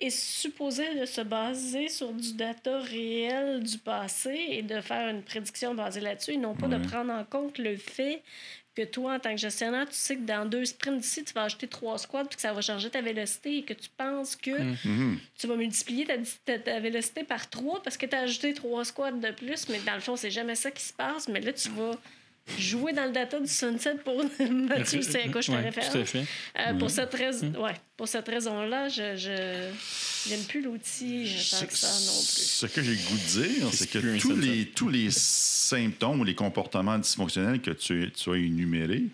est 0.00 0.10
supposé 0.10 0.94
de 1.00 1.06
se 1.06 1.22
baser 1.22 1.88
sur 1.88 2.12
du 2.12 2.34
data 2.34 2.78
réel 2.80 3.62
du 3.62 3.78
passé 3.78 4.36
et 4.50 4.62
de 4.62 4.80
faire 4.80 5.08
une 5.08 5.22
prédiction 5.22 5.74
basée 5.74 6.00
là-dessus 6.00 6.32
et 6.32 6.36
non 6.36 6.54
pas 6.54 6.66
Ouais. 6.68 6.78
de 6.78 6.86
prendre 6.86 7.12
en 7.12 7.24
compte 7.24 7.58
le 7.58 7.76
fait 7.76 8.22
que 8.74 8.82
toi, 8.82 9.14
en 9.14 9.18
tant 9.18 9.30
que 9.30 9.38
gestionnaire, 9.38 9.86
tu 9.88 9.94
sais 9.94 10.16
que 10.16 10.20
dans 10.26 10.44
deux 10.44 10.66
sprints 10.66 10.98
d'ici, 11.00 11.24
tu 11.24 11.32
vas 11.32 11.44
acheter 11.44 11.66
trois 11.66 11.96
squads 11.96 12.26
puis 12.26 12.36
que 12.36 12.42
ça 12.42 12.52
va 12.52 12.60
changer 12.60 12.90
ta 12.90 13.00
vélocité 13.00 13.56
et 13.58 13.62
que 13.62 13.72
tu 13.72 13.88
penses 13.96 14.36
que 14.36 14.50
Mhm. 14.50 15.18
tu 15.38 15.46
vas 15.46 15.56
multiplier 15.56 16.04
ta, 16.04 16.14
ta, 16.44 16.58
ta 16.58 16.78
vélocité 16.78 17.24
par 17.24 17.48
trois 17.48 17.82
parce 17.82 17.96
que 17.96 18.04
tu 18.04 18.14
as 18.14 18.20
ajouté 18.20 18.52
trois 18.52 18.84
squads 18.84 19.12
de 19.12 19.30
plus, 19.30 19.70
mais 19.70 19.78
dans 19.80 19.94
le 19.94 20.00
fond, 20.00 20.14
c'est 20.16 20.30
jamais 20.30 20.56
ça 20.56 20.70
qui 20.70 20.82
se 20.84 20.92
passe. 20.92 21.26
Mais 21.28 21.40
là, 21.40 21.54
tu 21.54 21.70
vas 21.70 21.92
jouer 22.58 22.92
dans 22.92 23.04
le 23.04 23.12
data 23.12 23.40
du 23.40 23.48
sunset 23.48 23.96
pour 24.04 24.22
Mathieu, 24.50 25.02
c'est 25.02 25.24
à 25.24 25.28
quoi 25.28 25.40
je 25.40 25.48
te 25.48 25.52
Ouais, 25.52 25.62
réfère. 25.62 25.90
Tout 25.90 25.98
à 25.98 26.04
fait. 26.04 26.24
Euh, 26.58 26.74
pour, 26.74 26.90
cette 26.90 27.12
rais- 27.14 27.44
ouais, 27.58 27.74
pour 27.96 28.08
cette 28.08 28.28
raison-là, 28.28 28.88
je, 28.88 29.16
je 29.16 29.68
j'aime 30.28 30.42
plus 30.44 30.62
l'outil 30.62 31.24
tant 31.50 31.66
que 31.66 31.76
ça 31.76 31.88
non 31.88 32.18
plus. 32.18 32.42
Ce 32.42 32.66
que 32.66 32.82
j'ai 32.82 32.92
le 32.92 32.96
goût 32.98 33.16
de 33.16 33.42
dire, 33.42 33.68
c'est 33.72 33.90
que 33.90 34.18
tous 34.20 34.36
les, 34.36 34.66
tous 34.66 34.88
les 34.88 35.08
symptômes 35.10 36.20
ou 36.20 36.24
les 36.24 36.34
comportements 36.34 36.98
dysfonctionnels 36.98 37.60
que 37.60 37.72
tu, 37.72 38.10
tu 38.12 38.30
as 38.30 38.36
énumérés, 38.36 39.04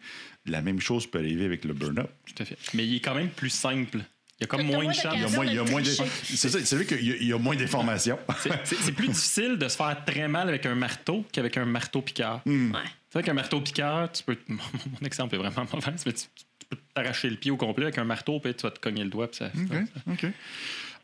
la 0.47 0.61
même 0.61 0.81
chose 0.81 1.07
peut 1.07 1.19
arriver 1.19 1.45
avec 1.45 1.65
le 1.65 1.73
burn-up. 1.73 2.11
Tout 2.27 2.43
à 2.43 2.45
fait. 2.45 2.57
Mais 2.75 2.87
il 2.87 2.97
est 2.97 3.01
quand 3.01 3.15
même 3.15 3.31
plus 3.31 3.51
simple. 3.51 3.99
Il 4.41 4.43
y 4.43 4.45
a 4.45 4.47
comme 4.49 4.63
moins 4.67 4.79
de 4.79 4.83
moins 4.85 4.93
de 4.93 4.97
chances. 4.97 5.15
Il 5.15 5.21
y 5.21 5.23
a 5.23 5.27
Raison 5.27 5.37
moins, 5.37 5.47
il 5.47 5.55
y 5.55 5.59
a 5.59 5.65
de 5.65 5.71
moins 5.71 5.81
de- 5.83 5.87
tricher. 5.87 6.05
c'est 6.25 6.49
ça, 6.49 6.59
c'est 6.65 6.75
vrai 6.77 6.85
qu'il 6.85 7.07
y 7.07 7.13
a- 7.13 7.17
il 7.17 7.27
y 7.29 7.33
a 7.33 7.39
moins 7.39 7.55
d'informations. 7.57 8.19
C'est- 8.65 8.93
plus 8.93 9.09
difficile 9.09 9.57
de 9.57 9.69
se 9.69 9.77
faire 9.77 9.97
très 10.05 10.27
mal 10.29 10.49
avec 10.49 10.67
un 10.67 10.75
marteau 10.75 11.25
qu'avec 11.33 11.57
un 11.57 11.65
marteau 11.65 12.03
piqueur. 12.03 12.43
Ouais. 12.47 12.65
C'est 13.13 13.19
vrai 13.19 13.23
qu'un 13.25 13.35
marteau 13.35 13.61
piqueur, 13.61 14.11
tu 14.11 14.23
peux. 14.23 14.39
Mon, 14.49 14.57
exemple 15.05 15.35
est 15.35 15.39
vraiment 15.39 15.67
mauvais, 15.71 15.93
mais 16.07 16.13
tu, 16.15 16.25
tu 16.35 16.67
peux 16.71 16.79
t'arracher 16.95 17.29
le 17.29 17.37
pied 17.37 17.51
au 17.51 17.59
complet 17.59 17.85
avec 17.85 17.99
un 17.99 18.05
marteau, 18.05 18.41
puis 18.41 18.55
tu 18.55 18.63
vas 18.63 18.71
te 18.71 18.81
cogner 18.81 19.05
le 19.05 19.11
doigt. 19.11 19.29
Puis 19.29 19.37
ça, 19.39 19.51
OK. 20.11 20.27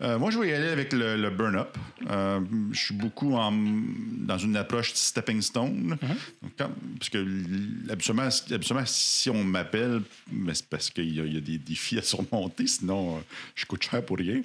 Euh, 0.01 0.19
moi, 0.19 0.31
je 0.31 0.39
vais 0.39 0.49
y 0.49 0.53
aller 0.53 0.69
avec 0.69 0.93
le, 0.95 1.17
le 1.21 1.29
burn-up. 1.29 1.77
Euh, 2.09 2.41
je 2.73 2.79
suis 2.79 2.95
beaucoup 2.95 3.35
en- 3.35 3.53
dans 3.53 4.39
une 4.39 4.57
approche 4.57 4.93
stepping 4.95 5.43
stone. 5.43 5.99
Donc, 6.41 6.53
quand- 6.57 6.71
parce 6.99 7.11
que 7.11 7.27
habituellement, 7.93 8.29
habituellement, 8.51 8.87
si 8.87 9.29
on 9.29 9.43
m'appelle, 9.45 10.01
mais 10.33 10.55
c'est 10.55 10.67
parce 10.69 10.89
qu'il 10.89 11.15
y, 11.15 11.21
a- 11.21 11.25
il 11.25 11.35
y 11.35 11.37
a 11.37 11.41
des 11.41 11.59
défis 11.59 11.99
à 11.99 12.03
surmonter, 12.03 12.67
sinon 12.69 13.17
euh, 13.17 13.21
je 13.55 13.67
coûte 13.67 13.83
cher 13.83 14.03
pour 14.07 14.17
rien. 14.19 14.41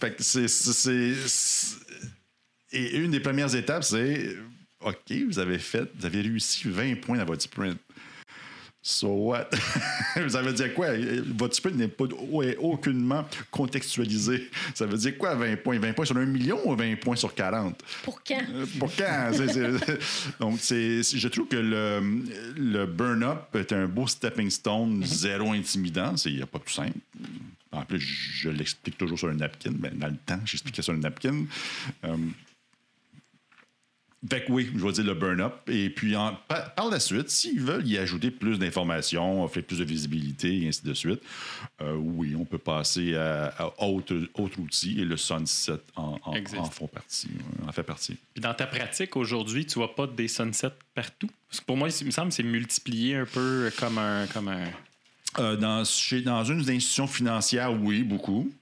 Fait 0.00 0.14
que 0.16 0.22
c'est- 0.22 0.46
Et 2.72 2.96
une 2.96 3.10
des 3.10 3.20
premières 3.20 3.54
étapes, 3.54 3.84
c'est 3.84 4.36
OK, 4.84 5.12
vous 5.28 5.38
avez 5.38 5.58
fait, 5.58 5.90
vous 5.98 6.06
avez 6.06 6.20
réussi 6.20 6.68
20 6.68 7.00
points 7.00 7.18
dans 7.18 7.24
votre 7.24 7.42
sprint. 7.42 7.78
So 8.86 9.08
what? 9.08 9.48
ça 10.28 10.42
veut 10.42 10.52
dire 10.52 10.74
quoi? 10.74 10.88
Votre 11.38 11.54
sprint 11.56 11.76
n'est 11.76 11.88
pas 11.88 12.04
est 12.42 12.56
aucunement 12.58 13.26
contextualisé. 13.50 14.50
Ça 14.74 14.84
veut 14.84 14.98
dire 14.98 15.16
quoi 15.16 15.34
20 15.34 15.56
points? 15.56 15.78
20 15.78 15.94
points 15.94 16.04
sur 16.04 16.18
un 16.18 16.26
million 16.26 16.60
ou 16.70 16.76
20 16.76 16.96
points 17.00 17.16
sur 17.16 17.34
40? 17.34 17.82
Pour 18.02 18.22
quand? 18.22 18.42
Euh, 18.52 18.66
Pour 18.78 18.94
quand? 18.94 19.30
C'est- 19.32 19.48
c'est- 19.54 19.98
Donc, 20.38 20.58
c'est, 20.60 21.02
je 21.02 21.28
trouve 21.28 21.48
que 21.48 21.56
le, 21.56 22.22
le 22.58 22.84
burn-up 22.84 23.56
est 23.56 23.72
un 23.72 23.86
beau 23.86 24.06
stepping 24.06 24.50
stone, 24.50 25.02
zéro 25.06 25.52
intimidant. 25.52 26.14
Il 26.26 26.36
n'y 26.36 26.42
a 26.42 26.46
pas 26.46 26.58
plus 26.58 26.74
simple. 26.74 26.98
En 27.72 27.86
plus, 27.86 28.00
je 28.00 28.50
l'explique 28.50 28.98
toujours 28.98 29.18
sur 29.18 29.28
un 29.30 29.34
napkin. 29.34 29.72
mais 29.80 29.90
dans 29.94 30.08
le 30.08 30.16
temps, 30.26 30.40
j'expliquais 30.44 30.82
sur 30.82 30.92
un 30.92 30.98
napkin. 30.98 31.46
Euh, 32.04 32.16
fait 34.28 34.44
que 34.44 34.52
oui, 34.52 34.70
je 34.74 34.84
vais 34.84 34.92
dire 34.92 35.04
le 35.04 35.14
burn-up. 35.14 35.54
Et 35.68 35.90
puis, 35.90 36.16
en- 36.16 36.36
par, 36.48 36.74
par 36.74 36.88
la 36.90 36.98
suite, 37.00 37.28
s'ils 37.30 37.60
veulent 37.60 37.86
y 37.86 37.98
ajouter 37.98 38.30
plus 38.30 38.58
d'informations, 38.58 39.44
offrir 39.44 39.64
plus 39.64 39.78
de 39.78 39.84
visibilité 39.84 40.62
et 40.62 40.68
ainsi 40.68 40.84
de 40.84 40.94
suite, 40.94 41.20
euh, 41.82 41.94
oui, 41.94 42.34
on 42.38 42.44
peut 42.44 42.58
passer 42.58 43.14
à, 43.16 43.46
à 43.58 43.84
autre, 43.86 44.14
autre 44.34 44.58
outil 44.60 45.00
et 45.00 45.04
le 45.04 45.16
sunset 45.16 45.78
en, 45.96 46.18
en, 46.24 46.32
Existe. 46.34 46.60
en 46.60 46.70
font 46.70 46.86
partie, 46.86 47.28
en 47.66 47.72
fait 47.72 47.82
partie. 47.82 48.16
Puis 48.32 48.40
dans 48.42 48.54
ta 48.54 48.66
pratique 48.66 49.16
aujourd'hui, 49.16 49.66
tu 49.66 49.74
vois 49.78 49.94
pas 49.94 50.06
des 50.06 50.28
sunsets 50.28 50.70
partout? 50.94 51.28
Parce 51.50 51.60
que 51.60 51.66
pour 51.66 51.76
moi, 51.76 51.88
il 52.00 52.06
me 52.06 52.10
semble 52.10 52.28
que 52.28 52.34
c'est 52.34 52.42
multiplié 52.42 53.16
un 53.16 53.26
peu 53.26 53.70
comme 53.78 53.98
un. 53.98 54.26
Comme 54.28 54.48
un... 54.48 54.64
Euh, 55.40 55.56
dans, 55.56 55.84
chez, 55.84 56.20
dans 56.22 56.44
une 56.44 56.62
des 56.62 56.74
institutions 56.76 57.08
financières, 57.08 57.72
oui, 57.72 58.02
beaucoup. 58.04 58.52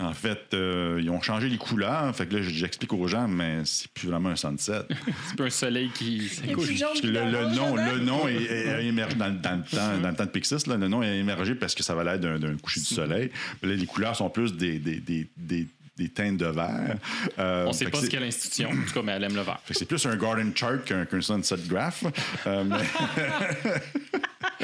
En 0.00 0.14
fait, 0.14 0.38
euh, 0.54 1.00
ils 1.02 1.10
ont 1.10 1.20
changé 1.20 1.48
les 1.48 1.58
couleurs. 1.58 2.14
Fait 2.14 2.26
que 2.26 2.36
là, 2.36 2.42
j'explique 2.42 2.92
aux 2.92 3.06
gens, 3.08 3.26
mais 3.28 3.62
c'est 3.64 3.88
plus 3.88 4.08
vraiment 4.08 4.30
un 4.30 4.36
sunset. 4.36 4.82
C'est 5.28 5.36
pas 5.36 5.44
un 5.44 5.50
soleil 5.50 5.90
qui 5.90 6.30
le, 6.46 7.54
nom, 7.54 7.76
le 7.76 7.98
nom 7.98 8.26
est, 8.28 8.84
émergé 8.86 9.16
dans, 9.16 9.28
dans 9.30 9.56
le 9.56 9.62
temps, 9.64 9.98
dans 10.00 10.08
le 10.08 10.14
temps 10.14 10.24
de 10.24 10.30
Pixis. 10.30 10.66
Là, 10.68 10.76
le 10.76 10.88
nom 10.88 11.02
est 11.02 11.18
émergé 11.18 11.54
parce 11.56 11.74
que 11.74 11.82
ça 11.82 11.94
va 11.94 12.04
l'air 12.04 12.18
d'un, 12.18 12.38
d'un 12.38 12.56
coucher 12.56 12.80
du 12.80 12.86
soleil. 12.86 13.30
Là, 13.62 13.74
les 13.74 13.86
couleurs 13.86 14.16
sont 14.16 14.30
plus 14.30 14.54
des, 14.56 14.78
des, 14.78 15.00
des, 15.00 15.28
des, 15.36 15.66
des 15.98 16.08
teintes 16.08 16.38
de 16.38 16.46
vert. 16.46 16.96
Euh, 17.38 17.66
On 17.68 17.72
sait 17.72 17.84
fait 17.86 17.90
pas 17.90 17.98
ce 17.98 18.04
c'est- 18.04 18.10
qu'est 18.10 18.20
l'institution, 18.20 18.70
en 18.70 18.86
tout 18.86 18.94
cas, 18.94 19.02
mais 19.02 19.12
elle 19.12 19.24
aime 19.24 19.34
le 19.36 19.42
fait 19.42 19.50
que 19.66 19.74
c'est 19.74 19.84
plus 19.84 20.06
un 20.06 20.16
garden 20.16 20.52
chart 20.56 20.82
qu'un, 20.84 21.04
qu'un 21.04 21.20
sunset 21.20 21.56
graph. 21.68 22.04
Euh, 22.46 22.64
mais- 22.64 22.76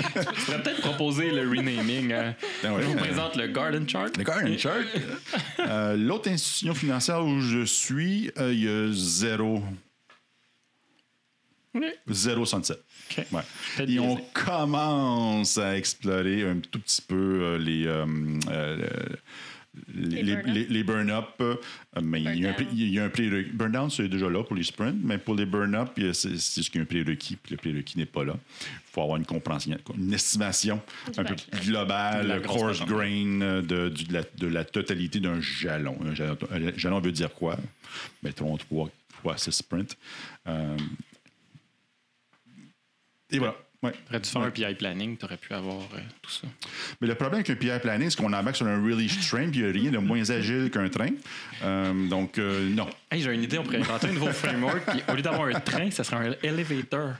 Tu 0.02 0.42
pourrais 0.44 0.62
peut-être 0.62 0.80
proposer 0.80 1.30
le 1.30 1.48
renaming. 1.48 2.12
hein. 2.12 2.34
Ben 2.62 2.72
ouais. 2.72 2.82
Je 2.82 2.86
vous 2.88 2.94
présente 2.96 3.36
le 3.36 3.46
Garden 3.48 3.88
Chart. 3.88 4.10
Le 4.16 4.24
Garden 4.24 4.58
Chart. 4.58 4.74
Euh, 5.60 5.96
l'autre 5.96 6.30
institution 6.30 6.72
financière 6.74 7.24
où 7.24 7.40
je 7.40 7.64
suis, 7.64 8.30
euh, 8.38 8.52
il 8.52 8.64
y 8.64 8.68
a 8.68 8.88
zéro, 8.92 9.62
Oui. 11.74 11.88
zéro 12.08 12.46
sunset. 12.46 12.78
OK. 13.10 13.26
Ouais. 13.32 13.42
Et 13.86 13.98
on 13.98 14.16
commence 14.32 15.58
à 15.58 15.76
explorer 15.76 16.48
un 16.48 16.60
tout 16.60 16.80
petit 16.80 17.02
peu 17.02 17.40
euh, 17.42 17.58
les, 17.58 17.86
les, 19.94 20.08
Les 20.08 20.22
les- 20.22 20.34
burn-up. 20.36 20.54
les- 20.54 20.66
les 20.66 20.84
burn-up. 20.84 21.24
euh, 21.40 21.56
mais 22.02 22.20
il 22.22 22.40
y 22.40 22.46
a 22.46 22.50
un, 22.50 22.54
il 22.72 22.88
y 22.88 22.98
a 22.98 23.04
un 23.04 23.08
prérequis. 23.08 23.50
Burn-down, 23.52 23.90
c'est 23.90 24.08
déjà 24.08 24.28
là 24.28 24.42
pour 24.44 24.56
les 24.56 24.62
sprints, 24.62 24.98
mais 25.02 25.18
pour 25.18 25.34
les 25.34 25.46
burn-up, 25.46 25.90
c'est 26.12 26.36
ce 26.38 26.60
qu'il 26.70 26.76
y 26.76 26.78
a 26.78 26.82
un 26.82 26.86
prérequis, 26.86 27.36
puis 27.36 27.52
le 27.52 27.56
prérequis 27.58 27.98
n'est 27.98 28.06
pas 28.06 28.24
là. 28.24 28.34
Il 28.62 28.92
faut 28.92 29.02
avoir 29.02 29.16
une 29.18 29.26
compréhension, 29.26 29.76
une 29.96 30.12
estimation 30.12 30.80
Du 31.12 31.20
un 31.20 31.24
peu 31.24 31.34
plus 31.34 31.68
globale, 31.70 32.26
la 32.26 32.40
coarse 32.40 32.84
grain 32.84 33.40
euh, 33.42 33.62
de, 33.62 33.88
du- 33.90 34.04
de 34.04 34.12
la, 34.14 34.22
de 34.36 34.46
la 34.46 34.64
totalité 34.64 35.20
d'un 35.20 35.40
jalon. 35.40 35.98
Un 36.04 36.14
jalon, 36.14 36.36
un 36.50 36.76
jalon 36.76 37.00
veut 37.00 37.12
dire 37.12 37.32
quoi? 37.32 37.56
Mettons 38.22 38.56
3 38.56 38.90
fois 39.22 39.36
6 39.36 39.52
sprints. 39.52 39.96
Euh, 40.46 40.76
et 43.30 43.38
voilà. 43.38 43.56
Ouais. 43.80 43.92
Tu 43.92 44.08
aurais 44.10 44.20
dû 44.20 44.28
faire 44.28 44.42
un 44.42 44.50
PI 44.50 44.74
planning, 44.74 45.16
tu 45.16 45.24
aurais 45.24 45.36
pu 45.36 45.54
avoir 45.54 45.76
euh, 45.76 45.98
tout 46.20 46.30
ça. 46.30 46.48
Mais 47.00 47.06
le 47.06 47.14
problème 47.14 47.40
avec 47.40 47.50
un 47.50 47.54
PI 47.54 47.78
planning, 47.80 48.10
c'est 48.10 48.20
qu'on 48.20 48.32
embarque 48.32 48.56
sur 48.56 48.66
un 48.66 48.82
release 48.82 49.28
train, 49.28 49.48
puis 49.50 49.60
il 49.60 49.64
n'y 49.64 49.68
a 49.68 49.72
rien 49.72 49.90
de 49.92 49.98
moins 49.98 50.28
agile 50.30 50.68
qu'un 50.70 50.88
train. 50.88 51.10
Euh, 51.62 52.08
donc, 52.08 52.38
euh, 52.38 52.68
non. 52.70 52.88
Hey, 53.10 53.22
j'ai 53.22 53.32
une 53.32 53.42
idée, 53.44 53.56
on 53.58 53.62
pourrait 53.62 53.78
inventer 53.78 54.08
un 54.08 54.12
nouveau 54.12 54.32
framework, 54.32 54.82
puis 54.90 55.00
au 55.08 55.14
lieu 55.14 55.22
d'avoir 55.22 55.48
un 55.48 55.60
train, 55.60 55.90
ça 55.92 56.02
serait 56.02 56.28
un 56.28 56.34
elevator. 56.42 57.14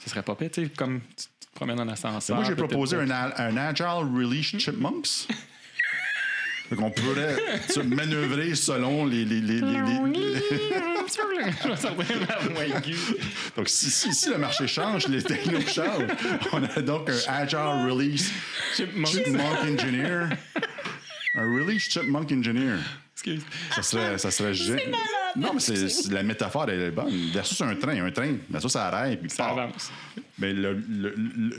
Ça 0.00 0.10
serait 0.10 0.22
pas 0.22 0.34
pire, 0.34 0.50
tu 0.50 0.64
sais, 0.64 0.70
comme 0.70 1.00
tu 1.14 1.26
te 1.26 1.54
promènes 1.54 1.80
en 1.80 1.88
ascenseur. 1.88 2.36
Moi, 2.36 2.46
j'ai 2.46 2.54
proposé 2.54 2.96
un, 2.96 3.10
un 3.10 3.56
Agile 3.56 4.08
Release 4.14 4.58
Chipmunks. 4.58 5.28
Donc, 6.70 6.80
on 6.80 6.90
pourrait 6.90 7.36
se 7.68 7.80
manœuvrer 7.80 8.54
selon 8.54 9.06
les. 9.06 9.24
les, 9.24 9.40
les, 9.40 9.60
les-. 9.60 9.62
Donc, 13.56 13.68
si, 13.68 13.90
si, 13.90 14.12
si 14.12 14.30
le 14.30 14.38
marché 14.38 14.66
change, 14.66 15.08
les 15.08 15.22
technos 15.22 15.60
changent. 15.60 16.10
On 16.52 16.62
a 16.62 16.82
donc 16.82 17.10
un 17.10 17.32
Agile 17.32 17.88
Release 17.88 18.30
Chipmunk. 18.74 19.06
Chipmunk 19.06 19.58
Engineer. 19.64 20.28
Un 21.34 21.54
Release 21.54 21.88
Chipmunk 21.88 22.32
Engineer. 22.32 22.78
Excuse. 23.26 23.42
Ça 23.74 23.82
serait, 23.82 24.18
ça 24.18 24.30
serait 24.30 24.52
Non, 25.36 25.52
mais 25.54 25.60
c'est, 25.60 25.88
c'est- 25.88 26.12
la 26.12 26.22
métaphore, 26.22 26.66
elle 26.70 26.80
est 26.80 26.90
bonne. 26.90 27.12
Versus 27.32 27.60
un 27.60 27.74
train. 27.74 28.04
Un 28.04 28.10
train, 28.10 28.36
ben 28.48 28.60
ça, 28.60 28.68
ça 28.68 28.86
arrête. 28.86 29.20
Puis 29.20 29.30
Ça 29.30 29.44
part. 29.44 29.58
avance. 29.58 29.90
Mais 30.38 30.52
le- 30.52 30.74
le- 30.74 31.14
le- 31.16 31.56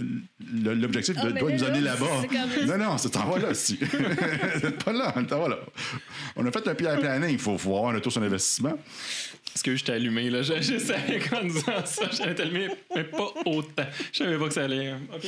le- 0.63 0.74
l'objectif 0.76 1.15
de- 1.15 1.30
mais 1.30 1.39
doit 1.39 1.51
nous 1.51 1.63
amener 1.63 1.82
là-bas. 1.82 2.22
Non, 2.65 2.78
non, 2.78 2.97
c'est 2.97 3.09
t'en 3.09 3.26
vas 3.26 3.39
là, 3.39 3.53
si. 3.53 3.78
c'est 4.61 4.78
pas 4.84 4.93
là, 4.93 5.13
t'en 5.28 5.39
vas 5.41 5.49
là. 5.49 5.59
On 6.36 6.45
a 6.45 6.51
fait 6.51 6.68
un 6.68 6.76
PI 6.76 6.86
planning. 6.99 7.32
Il 7.32 7.39
faut, 7.39 7.57
faut 7.57 7.76
avoir 7.76 7.91
un 7.91 7.95
retour 7.95 8.11
sur 8.11 8.22
investissement. 8.24 8.78
Parce 9.53 9.63
que 9.63 9.76
je 9.76 9.84
t'ai 9.84 9.93
allumé, 9.93 10.30
là? 10.30 10.43
Je, 10.43 10.61
je 10.61 10.78
savais 10.78 11.18
qu'en 11.20 11.43
disant 11.43 11.84
ça, 11.86 12.03
j'allais 12.15 12.36
t'allumer, 12.36 12.68
mais 12.95 13.03
pas 13.03 13.32
autant. 13.45 13.86
Je 14.13 14.18
savais 14.20 14.38
pas 14.38 14.47
que 14.47 14.53
ça 14.53 14.63
allait. 14.65 14.89
euh, 14.89 14.95
OK. 15.15 15.26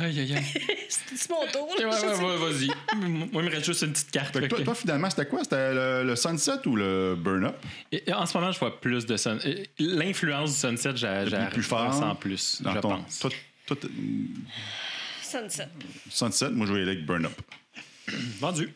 Aïe, 0.00 0.20
aïe, 0.20 0.34
aïe. 0.34 0.44
C'est 0.88 1.28
mon 1.30 1.46
tour. 1.48 1.68
Ouais, 1.78 1.84
ouais, 1.84 2.36
vas-y. 2.38 2.66
Moi, 2.96 3.42
il 3.42 3.48
me 3.48 3.50
reste 3.50 3.66
juste 3.66 3.82
une 3.82 3.92
petite 3.92 4.10
carte. 4.10 4.38
Fait 4.38 4.48
que 4.48 4.62
toi, 4.62 4.74
finalement, 4.74 5.10
c'était 5.10 5.26
quoi? 5.26 5.42
C'était 5.44 5.74
le, 5.74 6.04
le 6.04 6.16
sunset 6.16 6.66
ou 6.66 6.76
le 6.76 7.14
burn-up? 7.16 7.56
En 8.14 8.24
ce 8.26 8.36
moment, 8.38 8.50
je 8.52 8.58
vois 8.58 8.80
plus 8.80 9.04
de 9.04 9.16
sun. 9.16 9.38
euh, 9.44 9.64
L'influence 9.78 10.52
du 10.54 10.56
sunset, 10.58 10.96
j'ai 10.96 11.46
plus 11.52 11.62
fort 11.62 11.88
ressens 11.88 12.14
plus, 12.16 12.58
je 12.64 12.78
ton- 12.80 12.80
pense. 12.80 13.18
Toi, 13.18 13.30
toi, 13.66 13.76
Sunset. 15.22 15.68
sunset, 16.10 16.50
moi, 16.50 16.66
je 16.66 16.72
vais 16.72 16.78
y 16.80 16.82
aller 16.82 16.92
avec 16.92 17.06
burn-up. 17.06 17.32
Vendu. 18.40 18.72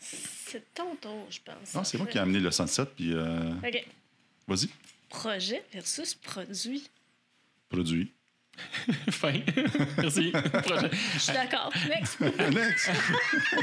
C'est 0.00 0.74
ton 0.74 0.94
tour, 0.96 1.26
je 1.30 1.38
pense. 1.44 1.74
Non, 1.74 1.84
c'est 1.84 1.96
moi 1.98 2.06
qui 2.06 2.18
ai 2.18 2.20
amené 2.20 2.40
le 2.40 2.50
sunset, 2.50 2.84
puis 2.96 3.12
euh, 3.14 3.52
OK. 3.64 3.86
vas-y, 4.48 4.68
Projet 5.08 5.62
versus 5.72 6.14
produit. 6.14 6.88
produit. 7.68 8.12
fin. 9.10 9.32
Merci. 9.98 10.30
Prochain. 10.32 10.88
Je 11.14 11.18
suis 11.18 11.32
d'accord. 11.32 11.70
Next. 11.88 12.20
Next! 12.54 12.90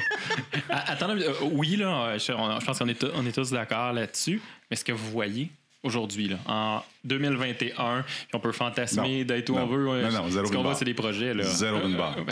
Attends, 0.70 1.10
euh, 1.12 1.34
oui, 1.52 1.76
là, 1.76 2.18
je, 2.18 2.32
on- 2.32 2.60
je 2.60 2.66
pense 2.66 2.80
qu'on 2.80 2.88
est, 2.88 3.00
tous- 3.00 3.12
on 3.16 3.26
est 3.26 3.32
tous 3.32 3.52
d'accord 3.52 3.93
là-dessus. 3.93 4.41
Mais 4.70 4.76
ce 4.78 4.84
que 4.86 4.91
vous 4.91 5.10
voyez 5.12 5.50
aujourd'hui, 5.84 6.28
là, 6.30 6.38
en 6.47 6.84
2021, 7.06 8.04
puis 8.04 8.16
on 8.34 8.39
peut 8.39 8.52
fantasmer 8.52 9.24
d'être 9.24 9.50
où 9.50 9.56
on 9.58 9.66
Non. 9.66 9.68
veut. 9.68 10.10
non, 10.12 10.30
zéro 10.30 10.45
Ce 10.47 10.52
qu'on 10.52 10.58
une 10.58 10.64
voit, 10.64 10.72
barre. 10.72 10.78
c'est 10.78 10.86
des 10.86 10.93
projets. 10.93 11.34
Là. 11.34 11.43
Zéro 11.43 11.80
une 11.86 11.95
Euh, 11.95 11.97
barre. 11.97 12.18
euh, 12.18 12.24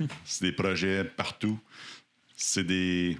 euh, 0.00 0.06
C'est 0.24 0.44
des 0.46 0.52
projets 0.52 1.04
partout. 1.04 1.58
C'est 2.36 2.64
des. 2.64 3.16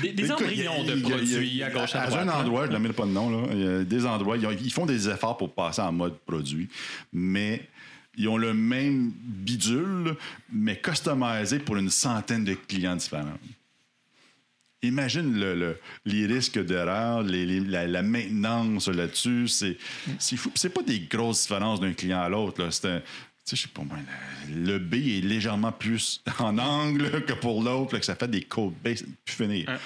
Des, 0.00 0.12
des 0.12 0.24
Écoute, 0.24 0.40
embryons 0.42 0.84
de 0.84 0.94
produits 1.00 1.62
a- 1.62 1.66
à 1.66 1.70
gauche 1.70 1.94
à 1.94 2.06
droite. 2.06 2.22
un 2.22 2.24
là. 2.24 2.38
endroit, 2.38 2.66
je 2.66 2.72
ne 2.72 2.78
mets 2.78 2.92
pas 2.92 3.04
de 3.04 3.10
nom, 3.10 3.30
là. 3.30 3.48
Il 3.52 3.60
y 3.60 3.66
a 3.66 3.84
des 3.84 4.06
endroits, 4.06 4.36
ils, 4.38 4.46
ont- 4.46 4.50
ils 4.50 4.72
font 4.72 4.86
des 4.86 5.08
efforts 5.08 5.36
pour 5.36 5.52
passer 5.54 5.82
en 5.82 5.92
mode 5.92 6.18
produit, 6.20 6.68
mais 7.12 7.68
ils 8.16 8.26
ont 8.28 8.38
le 8.38 8.54
même 8.54 9.12
bidule, 9.14 10.16
mais 10.52 10.76
customisé 10.80 11.58
pour 11.58 11.76
une 11.76 11.90
centaine 11.90 12.44
de 12.44 12.54
clients 12.54 12.96
différents. 12.96 13.38
Imagine 14.84 15.38
le- 15.38 15.54
le- 15.54 15.78
les 16.06 16.26
risques 16.26 16.58
d'erreur, 16.64 17.22
la, 17.22 17.86
la 17.86 18.02
maintenance 18.02 18.88
là-dessus. 18.88 19.46
C'est 19.46 19.76
fou. 20.36 20.50
C'est 20.56 20.70
pas 20.74 20.82
des 20.82 21.00
grosses 21.00 21.42
différences 21.42 21.78
d'un 21.80 21.92
client 21.92 22.20
à 22.20 22.28
l'autre. 22.28 22.68
C'est 22.70 23.02
sais, 23.44 23.56
je 23.56 23.62
sais 23.62 23.68
pas 23.68 23.82
moi, 23.82 23.96
le, 24.48 24.72
le 24.72 24.78
B 24.78 24.94
est 24.94 25.20
légèrement 25.20 25.72
plus 25.72 26.22
en 26.38 26.58
angle 26.58 27.24
que 27.24 27.32
pour 27.32 27.62
l'autre, 27.62 27.98
que 27.98 28.04
ça 28.04 28.14
fait 28.14 28.28
des 28.28 28.42
code 28.42 28.74
base 28.82 29.04
plus 29.24 29.34
finir. 29.34 29.78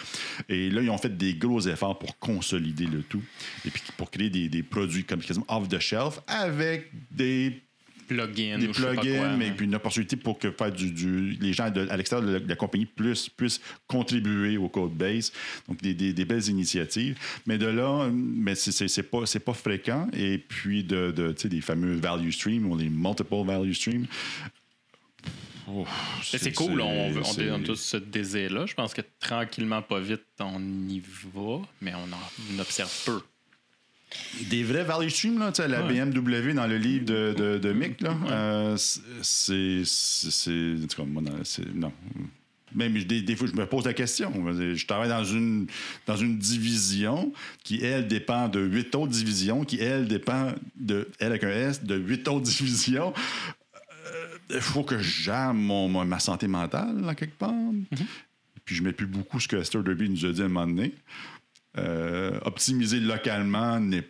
Et 0.48 0.70
là, 0.70 0.82
ils 0.82 0.90
ont 0.90 0.98
fait 0.98 1.16
des 1.16 1.34
gros 1.34 1.60
efforts 1.60 1.98
pour 1.98 2.18
consolider 2.18 2.86
le 2.86 3.02
tout 3.02 3.22
et 3.64 3.70
puis 3.70 3.82
pour 3.96 4.10
créer 4.10 4.30
des, 4.30 4.48
des 4.48 4.62
produits 4.62 5.04
comme 5.04 5.20
quasiment 5.20 5.46
off 5.48 5.68
the 5.68 5.78
shelf 5.78 6.20
avec 6.26 6.90
des 7.10 7.62
Plugins. 8.06 8.58
des 8.58 8.68
plugins, 8.68 9.36
mais 9.36 9.46
ouais. 9.46 9.52
puis 9.56 9.66
une 9.66 9.74
opportunité 9.74 10.16
pour 10.16 10.38
que 10.38 10.50
faire 10.50 10.72
du, 10.72 10.90
du- 10.90 11.32
les 11.40 11.52
gens 11.52 11.70
de- 11.70 11.86
à 11.88 11.96
l'extérieur 11.96 12.26
de 12.26 12.32
la, 12.34 12.40
de 12.40 12.48
la 12.48 12.56
compagnie 12.56 12.86
plus, 12.86 13.28
puissent 13.28 13.60
contribuer 13.86 14.56
au 14.56 14.68
code 14.68 14.92
base. 14.94 15.32
Donc, 15.68 15.82
des, 15.82 15.94
des- 15.94 16.12
des 16.12 16.24
belles 16.24 16.48
initiatives. 16.48 17.18
Mais 17.46 17.58
de 17.58 17.66
là, 17.66 18.08
mais 18.12 18.54
c'est- 18.54 19.02
pas, 19.02 19.24
pas 19.44 19.54
fréquent. 19.54 20.08
Et 20.12 20.38
puis, 20.38 20.84
de, 20.84 21.10
de, 21.10 21.32
tu 21.32 21.42
sais, 21.42 21.48
des 21.48 21.60
fameux 21.60 21.94
value 21.96 22.30
streams 22.30 22.66
ou 22.70 22.76
les 22.76 22.88
multiple 22.88 23.44
value 23.44 23.72
streams. 23.72 24.06
Oh, 25.68 25.84
c'est 26.22 26.52
cool, 26.54 26.80
on, 26.80 27.10
veut- 27.10 27.22
on 27.24 27.34
donne 27.34 27.64
tous 27.64 27.74
ce 27.74 27.96
désir-là. 27.96 28.66
Je 28.66 28.74
pense 28.74 28.94
que 28.94 29.00
tranquillement, 29.18 29.82
pas 29.82 29.98
vite, 29.98 30.22
on 30.38 30.60
y 30.88 31.00
va, 31.34 31.60
mais 31.80 31.92
on 31.94 32.04
en 32.12 32.54
on 32.54 32.58
observe 32.60 32.92
peu. 33.04 33.20
Des 34.50 34.62
vrais 34.62 34.84
value 34.84 35.08
streams, 35.08 35.38
là, 35.38 35.52
la 35.66 35.84
Ouais. 35.84 35.92
BMW 36.04 36.52
dans 36.54 36.66
le 36.66 36.78
livre 36.78 37.04
de, 37.06 37.34
de, 37.36 37.58
de 37.58 37.72
Mick, 37.72 38.00
là, 38.00 38.16
euh, 38.30 38.76
c'est. 38.76 39.82
en 39.82 40.86
tout 40.86 40.96
cas, 40.96 41.04
moi, 41.04 41.22
non. 41.74 41.92
Même 42.74 42.92
des, 43.04 43.22
des 43.22 43.36
fois, 43.36 43.48
je 43.48 43.56
me 43.58 43.64
pose 43.66 43.84
la 43.84 43.94
question. 43.94 44.32
Je 44.52 44.86
travaille 44.86 45.08
dans 45.08 45.24
une, 45.24 45.66
dans 46.06 46.16
une 46.16 46.36
division 46.38 47.32
qui, 47.64 47.82
elle, 47.82 48.06
dépend 48.06 48.48
de 48.48 48.60
huit 48.60 48.94
autres 48.94 49.12
divisions, 49.12 49.64
qui, 49.64 49.80
elle, 49.80 50.06
dépend 50.06 50.52
de, 50.76 51.08
elle 51.18 51.28
avec 51.28 51.44
un 51.44 51.48
S, 51.50 51.82
de 51.82 51.96
huit 51.96 52.26
autres 52.28 52.44
divisions. 52.46 53.12
Il 54.50 54.60
faut 54.60 54.82
que 54.84 54.94
mon, 55.52 55.88
mon- 55.88 56.04
ma 56.04 56.18
santé 56.20 56.46
mentale, 56.46 57.00
là, 57.02 57.14
quelque 57.14 57.36
part. 57.38 57.52
Puis 58.64 58.74
je 58.76 58.82
ne 58.82 58.88
mets 58.88 58.92
plus 58.92 59.06
beaucoup 59.06 59.40
ce 59.40 59.48
que 59.48 59.56
Esther 59.56 59.82
Derby 59.82 60.08
nous 60.10 60.24
a 60.26 60.32
dit 60.32 60.42
à 60.42 60.44
un 60.44 60.48
moment 60.48 60.66
donné. 60.66 60.92
Euh, 61.78 62.38
optimiser 62.44 63.00
localement 63.00 63.78
n'est 63.80 64.08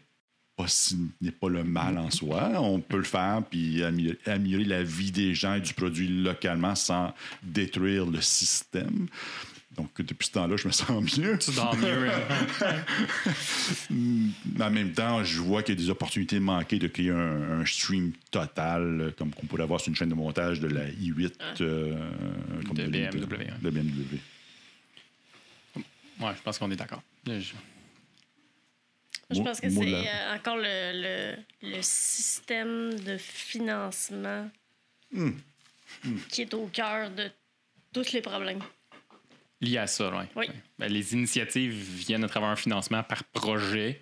pas, 0.56 0.68
si- 0.68 0.98
n'est 1.20 1.30
pas 1.32 1.48
le 1.48 1.64
mal 1.64 1.98
en 1.98 2.10
soi. 2.10 2.52
On 2.60 2.80
peut 2.80 2.96
le 2.98 3.02
faire 3.02 3.42
puis 3.50 3.82
améliorer, 3.82 4.64
la 4.64 4.82
vie 4.82 5.10
des 5.12 5.34
gens 5.34 5.54
et 5.54 5.60
du 5.60 5.74
produit 5.74 6.08
localement 6.08 6.74
sans 6.74 7.12
détruire 7.42 8.06
le 8.06 8.20
système. 8.20 9.06
Donc, 9.76 9.90
depuis 10.00 10.28
ce 10.28 10.32
temps-là, 10.32 10.56
je 10.56 10.66
me 10.68 10.72
sens 10.72 11.18
mieux. 11.18 11.36
Tu 11.38 11.50
dors 11.50 11.76
mieux. 11.76 12.08
hein? 12.08 12.76
En 14.60 14.70
même 14.70 14.92
temps, 14.92 15.22
je 15.22 15.38
vois 15.40 15.62
qu'il 15.62 15.74
y 15.74 15.78
a 15.78 15.82
des 15.84 15.90
opportunités 15.90 16.40
manquées 16.40 16.78
de 16.78 16.86
créer 16.88 17.10
un, 17.10 17.60
un 17.60 17.64
stream 17.66 18.12
total, 18.30 19.12
comme 19.18 19.30
qu'on 19.32 19.46
pourrait 19.46 19.64
avoir 19.64 19.80
sur 19.80 19.90
une 19.90 19.96
chaîne 19.96 20.08
de 20.08 20.14
montage 20.14 20.60
de 20.60 20.68
la 20.68 20.86
i8 20.88 21.32
euh, 21.60 21.94
comme 22.66 22.76
BMW, 23.10 23.20
de 23.62 23.70
BMW. 23.70 24.18
Ouais, 26.20 26.32
je 26.36 26.42
pense 26.42 26.58
qu'on 26.58 26.70
est 26.70 26.76
d'accord. 26.76 27.02
Je- 27.26 27.42
pense 29.42 29.60
que 29.60 29.68
c'est 29.68 29.94
euh, 29.94 30.34
encore 30.34 30.56
le, 30.56 31.34
le, 31.62 31.68
le 31.76 31.82
système 31.82 32.98
de 33.00 33.16
financement 33.18 34.48
Hmm. 35.12 35.30
qui 36.30 36.42
est 36.42 36.52
au 36.52 36.66
cœur 36.66 37.10
de 37.10 37.30
tous 37.92 38.12
les 38.12 38.20
problèmes. 38.20 38.60
Lié 39.60 39.78
à 39.78 39.86
ça, 39.86 40.10
ouais. 40.10 40.26
Oui. 40.34 40.46
Ouais. 40.48 40.54
Ben, 40.78 40.92
les 40.92 41.14
initiatives 41.14 41.72
viennent 41.72 42.24
à 42.24 42.28
travers 42.28 42.48
un 42.50 42.56
financement 42.56 43.02
par 43.04 43.22
projet. 43.24 44.00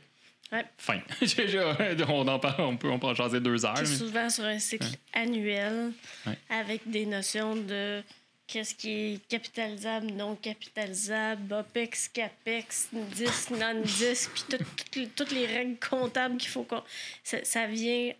Ouais. 0.50 0.64
Fin. 0.78 1.00
On 2.08 2.26
en 2.26 2.38
parle, 2.38 2.62
on 2.62 2.76
peut, 2.76 2.88
on 2.90 2.98
peut 2.98 3.06
en 3.08 3.14
jaser 3.14 3.40
deux 3.40 3.64
heures. 3.66 3.74
Qui 3.74 3.80
est 3.82 3.88
mais- 3.88 3.96
souvent 3.96 4.30
sur 4.30 4.44
un 4.44 4.58
cycle 4.58 4.86
annuel 5.12 5.92
Ouais. 6.26 6.38
avec 6.48 6.88
des 6.90 7.04
notions 7.06 7.54
de 7.54 8.02
qu'est-ce 8.46 8.74
qui 8.74 8.90
est 8.90 9.26
capitalisable, 9.28 10.06
non 10.08 10.36
capitalisable, 10.36 11.52
OPEX, 11.54 12.08
CAPEX, 12.08 12.88
10, 12.92 13.50
non-10, 13.50 14.28
puis 14.30 14.42
tout- 14.50 14.64
tout- 14.92 15.10
toutes 15.16 15.30
les 15.32 15.46
règles 15.46 15.78
comptables 15.78 16.36
qu'il 16.36 16.50
faut 16.50 16.62
qu'on. 16.64 16.82
Ça, 17.22 17.44
ça 17.44 17.66
vient 17.66 18.12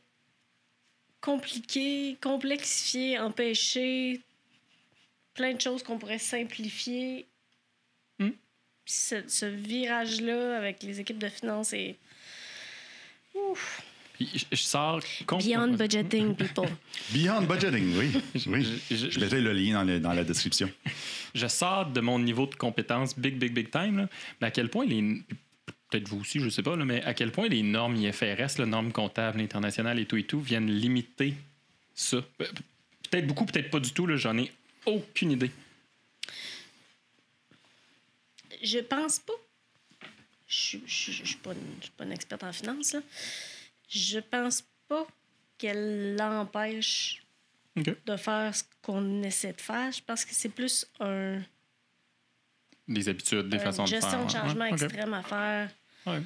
compliquer, 1.21 2.17
complexifier, 2.21 3.19
empêcher 3.19 4.21
plein 5.35 5.55
de 5.55 5.61
choses 5.61 5.83
qu'on 5.83 5.99
pourrait 5.99 6.19
simplifier. 6.19 7.27
Hmm? 8.19 8.31
Puis 8.85 8.95
ce, 8.95 9.27
ce 9.29 9.47
virage-là 9.47 10.57
avec 10.59 10.83
les 10.83 11.01
équipes 11.01 11.19
de 11.19 11.29
finances 11.29 11.73
est. 11.73 11.97
Ouf. 13.35 13.83
Puis 14.15 14.31
je, 14.35 14.45
je 14.53 14.63
sors. 14.63 15.01
con- 15.27 15.39
Beyond 15.39 15.75
budgeting, 15.77 16.35
people. 16.37 16.69
Beyond 17.13 17.43
budgeting, 17.43 17.97
oui. 17.99 18.13
oui. 18.47 18.65
Je- 18.91 18.97
je- 18.97 19.11
Je 19.11 19.21
mettrai 19.21 19.41
le 19.41 19.53
lien 19.53 19.75
dans, 19.75 19.85
le- 19.85 20.01
dans 20.01 20.13
la 20.13 20.25
description. 20.25 20.71
je 21.35 21.47
sors 21.49 21.87
de 21.91 22.01
mon 22.01 22.19
niveau 22.21 22.47
de 22.47 22.55
compétence 22.55 23.19
big, 23.19 23.37
big, 23.39 23.53
big 23.53 23.71
time, 23.71 23.97
là, 23.99 24.09
mais 24.41 24.47
à 24.47 24.51
quel 24.53 24.69
point 24.71 24.87
les. 24.87 25.21
peut-être 25.91 26.09
vous 26.09 26.21
aussi, 26.21 26.39
je 26.39 26.45
ne 26.47 26.51
sais 26.51 26.63
pas, 26.63 26.77
là, 26.77 26.85
mais 26.85 27.03
à 27.03 27.13
quel 27.13 27.33
point 27.33 27.49
les 27.49 27.63
normes 27.63 27.97
IFRS, 27.97 28.59
les 28.59 28.67
normes 28.67 28.93
comptables 28.93 29.41
internationales 29.41 29.99
et 29.99 30.07
tout 30.07 30.17
et 30.17 30.25
tout, 30.25 30.41
viennent 30.41 30.71
limiter 30.71 31.35
ça? 31.95 32.19
Pe- 32.39 32.45
Peut-être 33.11 33.27
beaucoup, 33.27 33.45
peut-être 33.47 33.71
pas 33.71 33.79
du 33.81 33.93
tout, 33.93 34.07
là, 34.07 34.17
j'en 34.17 34.37
ai 34.39 34.51
aucune 34.87 35.31
idée. 35.33 35.51
Je 38.63 38.79
pense 38.79 39.19
pas. 39.19 39.33
Je 40.49 40.79
ne 40.79 40.87
suis 40.87 41.37
pas, 41.43 41.53
une- 41.53 41.59
je 41.81 41.85
suis 41.85 41.93
pas 41.97 42.05
une 42.05 42.13
experte 42.13 42.43
en 42.45 42.53
finance. 42.53 42.93
Là. 42.95 43.01
Je 43.89 44.19
pense 44.21 44.65
pas 44.89 45.07
qu'elle 45.59 46.17
l'empêche 46.17 47.23
de 47.77 48.17
faire 48.17 48.55
ce 48.55 48.63
qu'on 48.83 49.23
essaie 49.23 49.53
de 49.53 49.61
faire. 49.61 49.91
Je 49.93 50.03
pense 50.03 50.25
que 50.25 50.35
c'est 50.35 50.49
plus 50.49 50.87
un, 51.01 51.41
Des 52.89 53.09
habitudes, 53.09 53.49
des 53.49 53.57
une 53.57 53.63
façons 53.63 53.85
de 53.85 53.89
faire. 53.91 54.01
gestion 54.01 54.25
de 54.27 54.31
changement 54.31 54.65
Ouais, 54.65 54.73
extrême 54.73 55.15
à 55.15 55.23
faire 55.23 55.71
Ouais. 56.07 56.23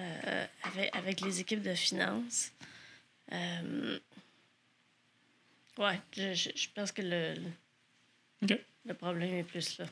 euh, 0.00 0.46
avec, 0.64 0.96
avec 0.96 1.20
les 1.20 1.40
équipes 1.40 1.62
de 1.62 1.74
finance. 1.74 2.50
Euh, 3.32 3.98
ouais, 5.78 6.00
je, 6.16 6.34
je- 6.34 6.50
je 6.54 6.68
pense 6.74 6.92
que 6.92 7.02
le, 7.02 7.34
le 8.84 8.94
problème 8.94 9.34
est 9.34 9.44
plus 9.44 9.78
là. 9.78 9.86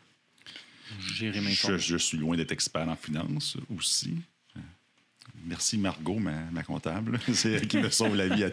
Gérer 1.14 1.40
mes 1.40 1.52
Je, 1.52 1.78
je 1.78 1.96
suis 1.96 2.18
loin 2.18 2.36
d'être 2.36 2.52
expert 2.52 2.86
en 2.88 2.96
finance 2.96 3.56
aussi. 3.74 4.16
Merci 5.44 5.78
Margot, 5.78 6.18
ma, 6.18 6.32
ma 6.52 6.62
comptable. 6.62 7.18
C'est 7.32 7.52
elle 7.52 7.68
qui 7.68 7.78
me 7.78 7.90
sauve 7.90 8.14
la 8.16 8.28
vie 8.28 8.44
à, 8.44 8.48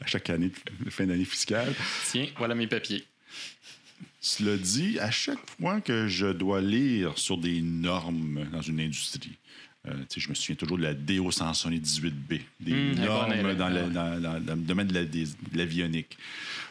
à 0.00 0.06
chaque 0.06 0.28
année 0.30 0.50
fin 0.90 1.06
d'année 1.06 1.24
fiscale. 1.24 1.72
Tiens, 2.10 2.26
voilà 2.38 2.54
mes 2.54 2.66
papiers. 2.66 3.04
Cela 4.20 4.56
dit, 4.56 4.98
à 4.98 5.10
chaque 5.10 5.38
fois 5.58 5.80
que 5.80 6.08
je 6.08 6.26
dois 6.26 6.60
lire 6.60 7.16
sur 7.16 7.38
des 7.38 7.62
normes 7.62 8.44
dans 8.52 8.60
une 8.60 8.80
industrie, 8.80 9.38
euh, 9.86 9.92
je 10.16 10.28
me 10.28 10.34
souviens 10.34 10.56
toujours 10.56 10.78
de 10.78 10.82
la 10.82 10.94
DO 10.94 11.30
178B, 11.30 12.40
des 12.60 12.72
est 12.72 12.94
normes 13.06 13.42
bonne, 13.42 13.56
dans, 13.56 13.70
dans- 13.70 14.20
dans- 14.20 14.40
dans 14.40 14.54
le 14.56 14.60
domaine 14.62 14.88
de 14.88 14.94
la- 14.94 15.04
des- 15.04 15.26
de 15.26 15.56
l'avionique, 15.56 16.18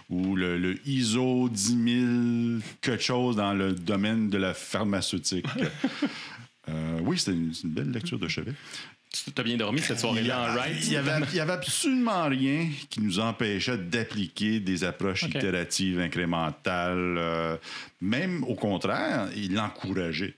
ou 0.09 0.35
le, 0.35 0.57
le 0.57 0.77
ISO 0.87 1.47
10 1.49 2.59
000, 2.59 2.61
quelque 2.81 3.03
chose 3.03 3.37
dans 3.37 3.53
le 3.53 3.71
domaine 3.73 4.29
de 4.29 4.37
la 4.37 4.53
pharmaceutique. 4.53 5.45
Euh, 6.67 6.97
oui, 7.03 7.19
c'était 7.19 7.33
une, 7.33 7.53
c'est 7.53 7.65
une 7.65 7.69
belle 7.75 7.91
lecture 7.91 8.17
de 8.17 8.27
chevet. 8.27 8.53
Tu 9.23 9.31
as 9.37 9.43
bien 9.43 9.55
dormi 9.55 9.79
cette 9.79 9.99
soirée-là 9.99 10.51
en 10.51 10.61
ride? 10.61 10.77
Il 10.83 10.89
n'y 10.89 10.97
avait, 10.97 11.25
il 11.31 11.35
y 11.35 11.39
avait 11.39 11.53
absolument 11.53 12.27
rien 12.27 12.67
qui 12.89 12.99
nous 13.01 13.19
empêchait 13.19 13.77
d'appliquer 13.77 14.59
des 14.59 14.83
approches 14.83 15.23
OK. 15.23 15.35
itératives, 15.35 15.99
incrémentales. 15.99 17.15
euh, 17.17 17.57
même 18.01 18.43
au 18.43 18.55
contraire, 18.55 19.29
il 19.35 19.53
l'encourageait. 19.53 20.35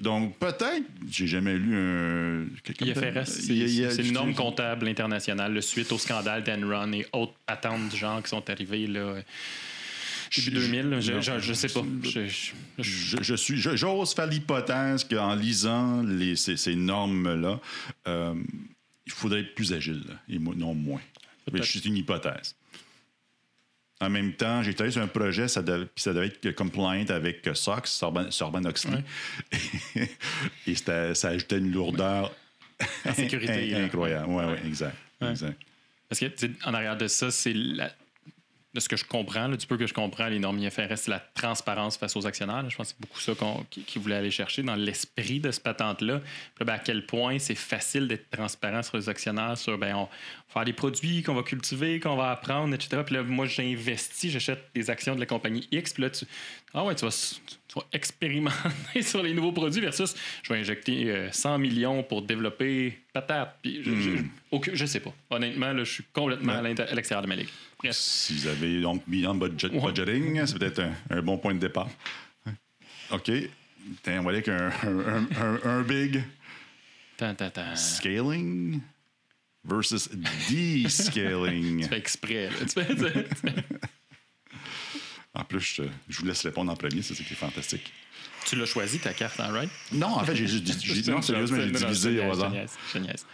Donc, 0.00 0.36
peut-être, 0.38 0.84
j'ai 1.10 1.26
jamais 1.26 1.56
lu 1.56 1.74
un. 1.74 2.44
IFRS, 2.80 3.24
c'est 3.26 4.04
une 4.04 4.12
norme 4.12 4.34
comptable 4.34 4.86
internationale, 4.86 5.54
le 5.54 5.62
suite 5.62 5.92
au 5.92 5.98
scandale 5.98 6.44
d'Enron 6.44 6.92
et 6.92 7.06
autres 7.12 7.32
patentes 7.46 7.88
du 7.88 7.96
genre 7.96 8.22
qui 8.22 8.28
sont 8.28 8.50
arrivées 8.50 8.86
là, 8.86 9.14
début 10.40 10.60
Je- 10.60 10.66
2000. 10.72 10.90
là. 10.90 11.00
Je, 11.00 11.20
je, 11.20 11.38
je 11.40 11.52
sais 11.52 11.68
pas. 11.68 11.82
Je- 12.78 13.34
suis, 13.34 13.56
j'ose 13.58 14.14
faire 14.14 14.26
l'hypothèse 14.26 15.04
qu'en 15.04 15.34
lisant 15.34 16.02
les, 16.02 16.36
ces, 16.36 16.56
ces 16.56 16.74
normes-là, 16.74 17.60
euh, 18.08 18.34
il 19.06 19.12
faudrait 19.12 19.40
être 19.40 19.54
plus 19.54 19.72
agile, 19.72 20.02
là, 20.08 20.14
et 20.28 20.38
non 20.38 20.74
moins. 20.74 21.00
C'est 21.62 21.84
une 21.84 21.96
hypothèse. 21.96 22.54
En 24.00 24.10
même 24.10 24.32
temps, 24.32 24.62
j'ai 24.64 24.74
travaillé 24.74 24.92
sur 24.92 25.02
un 25.02 25.06
projet, 25.06 25.46
ça 25.46 25.62
devait, 25.62 25.84
puis 25.86 26.02
ça 26.02 26.12
devait 26.12 26.26
être 26.26 26.50
compliant 26.56 27.04
avec 27.10 27.46
euh, 27.46 27.54
SOX, 27.54 27.90
Sorban- 27.92 28.30
Sorban-Oxley. 28.32 29.04
Et 30.66 30.74
ça 30.74 31.28
ajoutait 31.28 31.58
une 31.58 31.70
lourdeur 31.72 32.34
En 33.04 33.14
sécurité, 33.14 33.66
là. 33.70 33.84
incroyable. 33.84 34.26
Oui, 34.28 34.44
oui, 34.44 34.52
Ouais. 34.54 34.66
exact. 34.66 34.96
Ouais. 35.20 35.30
exact. 35.30 35.60
Parce 36.08 36.18
que, 36.20 36.26
tu 36.26 36.46
sais, 36.46 36.50
en 36.64 36.74
arrière 36.74 36.96
de 36.96 37.06
ça, 37.06 37.30
c'est 37.30 37.52
la- 37.52 37.92
de 38.74 38.80
ce 38.80 38.88
que 38.88 38.96
je 38.96 39.04
comprends, 39.04 39.48
là, 39.48 39.56
du 39.56 39.66
peu 39.66 39.76
que 39.76 39.86
je 39.86 39.92
comprends, 39.92 40.28
les 40.28 40.38
normes 40.38 40.58
IFRS, 40.58 40.96
c'est 40.96 41.10
la 41.10 41.20
transparence 41.20 41.96
face 41.98 42.16
aux 42.16 42.26
actionnaires. 42.26 42.68
Je 42.70 42.76
pense 42.76 42.92
que 42.92 42.94
c'est 42.98 43.00
beaucoup 43.00 43.20
ça 43.20 43.34
qu'on, 43.34 43.64
qui, 43.68 43.82
qui 43.82 43.98
voulait 43.98 44.16
aller 44.16 44.30
chercher 44.30 44.62
dans 44.62 44.76
l'esprit 44.76 45.40
de 45.40 45.50
ce 45.50 45.60
patente-là. 45.60 46.14
Là, 46.14 46.20
ben, 46.64 46.72
à 46.72 46.78
quel 46.78 47.04
point 47.04 47.38
c'est 47.38 47.54
facile 47.54 48.08
d'être 48.08 48.30
transparent 48.30 48.82
sur 48.82 48.96
les 48.96 49.08
actionnaires, 49.08 49.58
sur 49.58 49.76
ben, 49.76 49.94
on 49.94 50.08
faire 50.52 50.64
des 50.64 50.72
produits 50.72 51.22
qu'on 51.22 51.34
va 51.34 51.42
cultiver, 51.42 51.98
qu'on 52.00 52.16
va 52.16 52.30
apprendre, 52.30 52.74
etc. 52.74 53.02
Puis 53.06 53.14
là, 53.14 53.22
moi, 53.22 53.46
j'investis, 53.46 54.30
j'achète 54.30 54.64
des 54.74 54.90
actions 54.90 55.14
de 55.14 55.20
la 55.20 55.26
compagnie 55.26 55.66
X. 55.72 55.94
Puis 55.94 56.02
là, 56.02 56.10
tu, 56.10 56.26
ah 56.74 56.84
ouais, 56.84 56.94
tu 56.94 57.02
vas, 57.02 57.08
s- 57.08 57.40
tu 57.68 57.74
vas 57.78 57.84
expérimenter 57.92 59.00
sur 59.02 59.22
les 59.22 59.32
nouveaux 59.32 59.52
produits 59.52 59.80
versus 59.80 60.14
je 60.42 60.52
vais 60.52 60.60
injecter 60.60 61.10
euh, 61.10 61.32
100 61.32 61.58
millions 61.58 62.02
pour 62.02 62.22
développer 62.22 62.98
patate. 63.12 63.56
Puis 63.62 63.82
je, 63.82 63.94
je, 64.00 64.10
aucun- 64.50 64.72
je 64.74 64.84
sais 64.86 65.00
pas. 65.00 65.12
Honnêtement, 65.30 65.72
là, 65.72 65.84
je 65.84 65.92
suis 65.92 66.04
complètement 66.12 66.52
à 66.52 66.62
Ouais. 66.62 66.80
à 66.80 66.94
l'extérieur 66.94 67.22
de 67.22 67.28
ma 67.28 67.36
ligue. 67.36 67.48
Bref. 67.78 67.96
Si 67.96 68.34
vous 68.34 68.46
avez 68.48 68.80
donc 68.82 69.06
mis 69.08 69.26
en 69.26 69.34
budget, 69.34 69.70
budgeting, 69.70 70.44
c'est 70.46 70.58
peut-être 70.58 70.80
un, 70.80 70.92
un 71.10 71.22
bon 71.22 71.38
point 71.38 71.54
de 71.54 71.60
départ. 71.60 71.88
OK. 73.10 73.30
Tiens, 74.02 74.20
on 74.20 74.22
va 74.22 74.30
aller 74.30 74.38
avec 74.38 74.48
un, 74.48 74.70
un- 74.86 75.26
un- 75.40 75.60
un 75.64 75.82
big 75.82 76.22
Tant, 77.16 77.34
tant, 77.34 77.50
tant. 77.50 77.74
scaling 77.76 78.80
versus 79.64 80.08
descaling. 80.50 81.82
Tu 81.82 81.88
fais 81.88 81.98
exprès. 81.98 82.50
là. 82.50 82.56
Tu 82.60 82.66
fais- 82.68 82.86
tu 82.94 82.96
fais- 83.02 83.28
tu 83.28 83.34
fais- 83.36 83.64
En 85.34 85.44
plus, 85.44 85.60
je, 85.60 85.82
je 86.08 86.18
vous 86.20 86.26
laisse 86.26 86.42
répondre 86.42 86.70
en 86.70 86.76
premier, 86.76 87.00
c'est 87.02 87.14
ça 87.14 87.24
qui 87.24 87.32
est 87.32 87.36
fantastique. 87.36 87.92
Tu 88.46 88.56
l'as 88.56 88.66
choisi, 88.66 88.98
ta 88.98 89.14
carte, 89.14 89.38
en 89.40 89.50
right? 89.52 89.70
Non, 89.92 90.08
en 90.08 90.24
fait, 90.24 90.34
j'ai 90.34 90.46
juste 90.46 90.66
non, 91.08 91.22
sérieusement, 91.22 91.58
j'ai 91.58 91.70
divisé 91.70 92.20
au 92.26 92.32
hasard. 92.32 92.52
Je 92.92 92.98
niaise. 92.98 93.24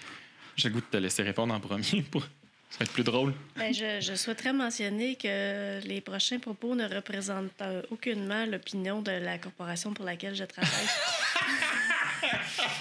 J'ai 0.57 0.69
le 0.69 0.75
goût 0.75 0.81
de 0.81 0.87
te 0.87 0.97
laisser 0.97 1.23
répondre 1.23 1.55
en 1.55 1.61
premier 1.61 2.03
pour 2.11 2.23
ça 2.71 2.81
va 2.81 2.85
être 2.85 2.93
plus 2.93 3.03
drôle. 3.05 3.33
Ben, 3.57 3.73
je, 3.73 3.99
je 4.03 4.15
souhaiterais 4.15 4.53
mentionner 4.53 5.17
que 5.17 5.81
les 5.87 6.03
prochains 6.03 6.39
propos 6.39 6.75
ne 6.75 6.87
représentent 6.87 7.51
euh, 7.63 7.81
aucunement 7.91 8.45
l'opinion 8.45 9.01
de 9.01 9.11
la 9.11 9.39
corporation 9.39 9.95
pour 9.95 10.05
laquelle 10.05 10.35
je 10.35 10.45
travaille. 10.45 10.71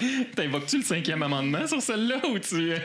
T'invoques-tu 0.36 0.78
le 0.78 0.84
cinquième 0.84 1.22
amendement 1.22 1.66
sur 1.66 1.80
celle-là 1.82 2.26
ou 2.28 2.38
tu. 2.38 2.72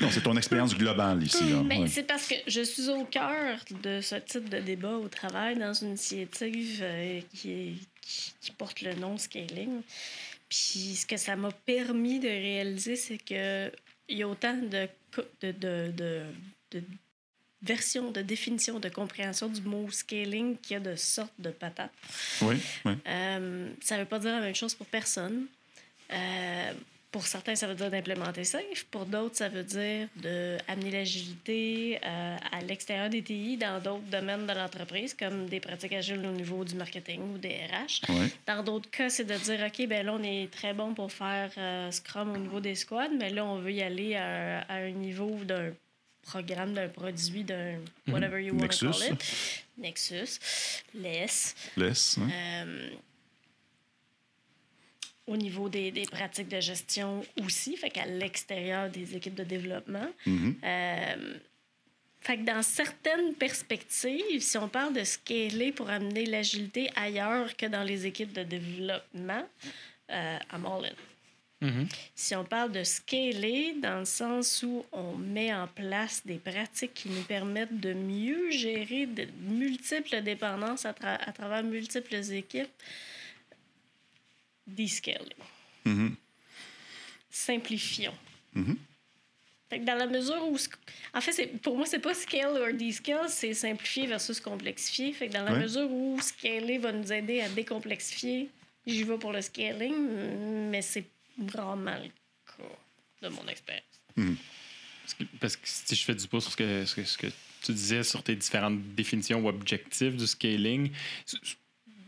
Non, 0.00 0.10
c'est 0.10 0.22
ton 0.22 0.36
expérience 0.36 0.74
globale 0.76 1.22
ici. 1.22 1.44
Là. 1.50 1.60
Ouais. 1.60 1.86
c'est 1.86 2.02
parce 2.02 2.26
que 2.26 2.34
je 2.48 2.62
suis 2.62 2.88
au 2.88 3.04
cœur 3.04 3.60
de 3.84 4.00
ce 4.00 4.16
type 4.16 4.48
de 4.48 4.58
débat 4.58 4.96
au 4.96 5.06
travail 5.06 5.54
dans 5.56 5.72
une 5.72 5.90
initiative 5.90 6.80
euh, 6.82 7.20
qui, 7.32 7.52
est- 7.52 7.74
qui, 8.00 8.34
qui 8.40 8.50
porte 8.50 8.82
le 8.82 8.94
nom 8.94 9.16
Scaling. 9.16 9.82
Puis 10.48 10.96
ce 10.96 11.06
que 11.06 11.16
ça 11.16 11.36
m'a 11.36 11.52
permis 11.52 12.18
de 12.18 12.26
réaliser, 12.26 12.96
c'est 12.96 13.18
que 13.18 13.70
il 14.08 14.18
y 14.18 14.24
a 14.24 14.28
autant 14.28 14.54
de, 14.54 14.88
de, 15.42 15.52
de, 15.52 15.92
de, 15.92 16.22
de 16.72 16.82
versions, 17.62 18.10
de 18.10 18.20
définitions, 18.20 18.80
de 18.80 18.88
compréhension 18.88 19.46
du 19.48 19.62
mot 19.62 19.88
scaling 19.92 20.56
qu'il 20.58 20.74
y 20.74 20.76
a 20.76 20.80
de 20.80 20.96
sortes 20.96 21.32
de 21.38 21.50
patates. 21.50 21.92
Oui, 22.42 22.56
oui. 22.84 22.94
Euh, 23.06 23.68
ça 23.80 23.94
ne 23.94 24.00
veut 24.00 24.08
pas 24.08 24.18
dire 24.18 24.32
la 24.32 24.40
même 24.40 24.56
chose 24.56 24.74
pour 24.74 24.86
personne. 24.86 25.46
Euh, 26.12 26.72
pour 27.10 27.28
certains, 27.28 27.54
ça 27.54 27.68
veut 27.68 27.76
dire 27.76 27.92
d'implémenter 27.92 28.42
safe. 28.42 28.84
Pour 28.90 29.06
d'autres, 29.06 29.36
ça 29.36 29.48
veut 29.48 29.62
dire 29.62 30.08
d'amener 30.16 30.90
l'agilité 30.90 32.00
euh, 32.04 32.36
à 32.50 32.60
l'extérieur 32.60 33.08
des 33.08 33.22
TI 33.22 33.56
dans 33.56 33.80
d'autres 33.80 34.10
domaines 34.10 34.48
de 34.48 34.52
l'entreprise, 34.52 35.14
comme 35.14 35.46
des 35.46 35.60
pratiques 35.60 35.92
agiles 35.92 36.26
au 36.26 36.32
niveau 36.32 36.64
du 36.64 36.74
marketing 36.74 37.20
ou 37.34 37.38
des 37.38 37.60
RH. 37.70 38.10
Dans 38.48 38.64
d'autres 38.64 38.90
cas, 38.90 39.10
c'est 39.10 39.24
de 39.24 39.34
dire, 39.36 39.60
OK, 39.64 39.86
ben 39.86 40.04
là, 40.04 40.14
on 40.18 40.22
est 40.24 40.50
très 40.50 40.74
bon 40.74 40.92
pour 40.92 41.12
faire 41.12 41.52
euh, 41.56 41.88
Scrum 41.92 42.32
au 42.32 42.36
niveau 42.36 42.58
des 42.58 42.74
squads, 42.74 43.14
mais 43.16 43.30
là, 43.30 43.44
on 43.44 43.60
veut 43.60 43.72
y 43.72 43.82
aller 43.82 44.16
à, 44.16 44.62
à 44.62 44.74
un 44.78 44.90
niveau 44.90 45.30
d'un 45.44 45.70
programme, 46.22 46.74
d'un 46.74 46.88
produit, 46.88 47.44
d'un 47.44 47.76
whatever 48.08 48.42
you 48.42 48.54
want 48.54 48.68
to 48.68 48.90
call 48.90 49.12
it. 49.12 49.24
Nexus, 49.78 50.40
LESS. 50.94 51.54
Hein. 52.18 52.30
Euh, 52.32 52.88
au 55.26 55.36
niveau 55.36 55.68
des, 55.68 55.90
des 55.90 56.04
pratiques 56.06 56.48
de 56.48 56.60
gestion 56.60 57.24
aussi, 57.42 57.76
fait 57.76 57.90
qu'à 57.90 58.06
l'extérieur 58.06 58.90
des 58.90 59.16
équipes 59.16 59.34
de 59.34 59.44
développement. 59.44 60.10
Mhm. 60.26 60.56
Euh, 60.62 61.34
fait 62.20 62.38
que 62.38 62.44
dans 62.44 62.62
certaines 62.62 63.34
perspectives, 63.34 64.40
si 64.40 64.56
on 64.58 64.68
parle 64.68 64.94
de 64.94 65.04
scaler 65.04 65.72
pour 65.72 65.90
amener 65.90 66.24
l'agilité 66.26 66.90
ailleurs 66.96 67.56
que 67.56 67.66
dans 67.66 67.82
les 67.82 68.06
équipes 68.06 68.32
de 68.32 68.42
développement, 68.42 69.46
euh, 70.10 70.38
I'm 70.52 70.66
all 70.66 70.86
in. 70.86 70.94
Mhm. 71.66 71.88
Si 72.14 72.34
on 72.34 72.44
parle 72.44 72.72
de 72.72 72.84
scaler 72.84 73.74
dans 73.82 74.00
le 74.00 74.04
sens 74.04 74.62
où 74.62 74.84
on 74.92 75.16
met 75.16 75.54
en 75.54 75.66
place 75.66 76.20
des 76.26 76.36
pratiques 76.36 76.92
qui 76.94 77.08
nous 77.08 77.22
permettent 77.22 77.80
de 77.80 77.94
mieux 77.94 78.50
gérer 78.50 79.06
de 79.06 79.26
multiples 79.40 80.20
dépendances 80.22 80.84
à, 80.84 80.92
tra- 80.92 81.18
à 81.18 81.32
travers 81.32 81.62
multiples 81.62 82.16
équipes, 82.32 82.68
descaling. 84.66 85.28
Mhm. 85.84 86.16
Simplifions. 87.30 88.14
Mhm. 88.54 88.76
Fait 89.70 89.80
que 89.80 89.84
dans 89.84 89.96
la 89.96 90.06
mesure 90.06 90.46
où... 90.48 90.56
En 91.14 91.20
fait, 91.20 91.32
c'est- 91.32 91.60
pour 91.62 91.76
moi, 91.76 91.86
c'est 91.86 91.98
pas 91.98 92.14
scale 92.14 92.52
ou 92.72 92.76
descale, 92.76 93.28
c'est 93.28 93.54
simplifier 93.54 94.06
versus 94.06 94.38
complexifier. 94.40 95.12
Fait 95.12 95.28
que 95.28 95.32
dans 95.32 95.42
la 95.44 95.52
Ouais. 95.52 95.60
mesure 95.60 95.90
où 95.90 96.20
scaler 96.20 96.78
va 96.78 96.92
nous 96.92 97.12
aider 97.12 97.40
à 97.40 97.48
décomplexifier, 97.48 98.50
J'y 98.86 99.02
vais 99.04 99.16
pour 99.16 99.32
le 99.32 99.40
scaling, 99.40 99.94
mais 100.68 100.82
c'est 100.82 101.06
vraiment 101.38 101.96
le 101.96 102.10
cas 102.46 102.62
de 103.22 103.28
mon 103.30 103.48
expérience. 103.48 103.82
Parce 104.14 105.14
que, 105.14 105.24
parce 105.40 105.56
que 105.56 105.62
si 105.66 105.94
je 105.96 106.04
fais 106.04 106.14
du 106.14 106.28
pouce 106.28 106.42
sur 106.44 106.52
ce 106.52 106.56
que, 106.58 106.84
ce 106.84 106.94
que, 106.94 107.04
ce 107.04 107.16
que 107.16 107.26
tu 107.62 107.72
disais 107.72 108.02
sur 108.04 108.22
tes 108.22 108.36
différentes 108.36 108.78
définitions 108.94 109.40
ou 109.42 109.48
objectifs 109.48 110.14
du 110.14 110.26
scaling, 110.26 110.90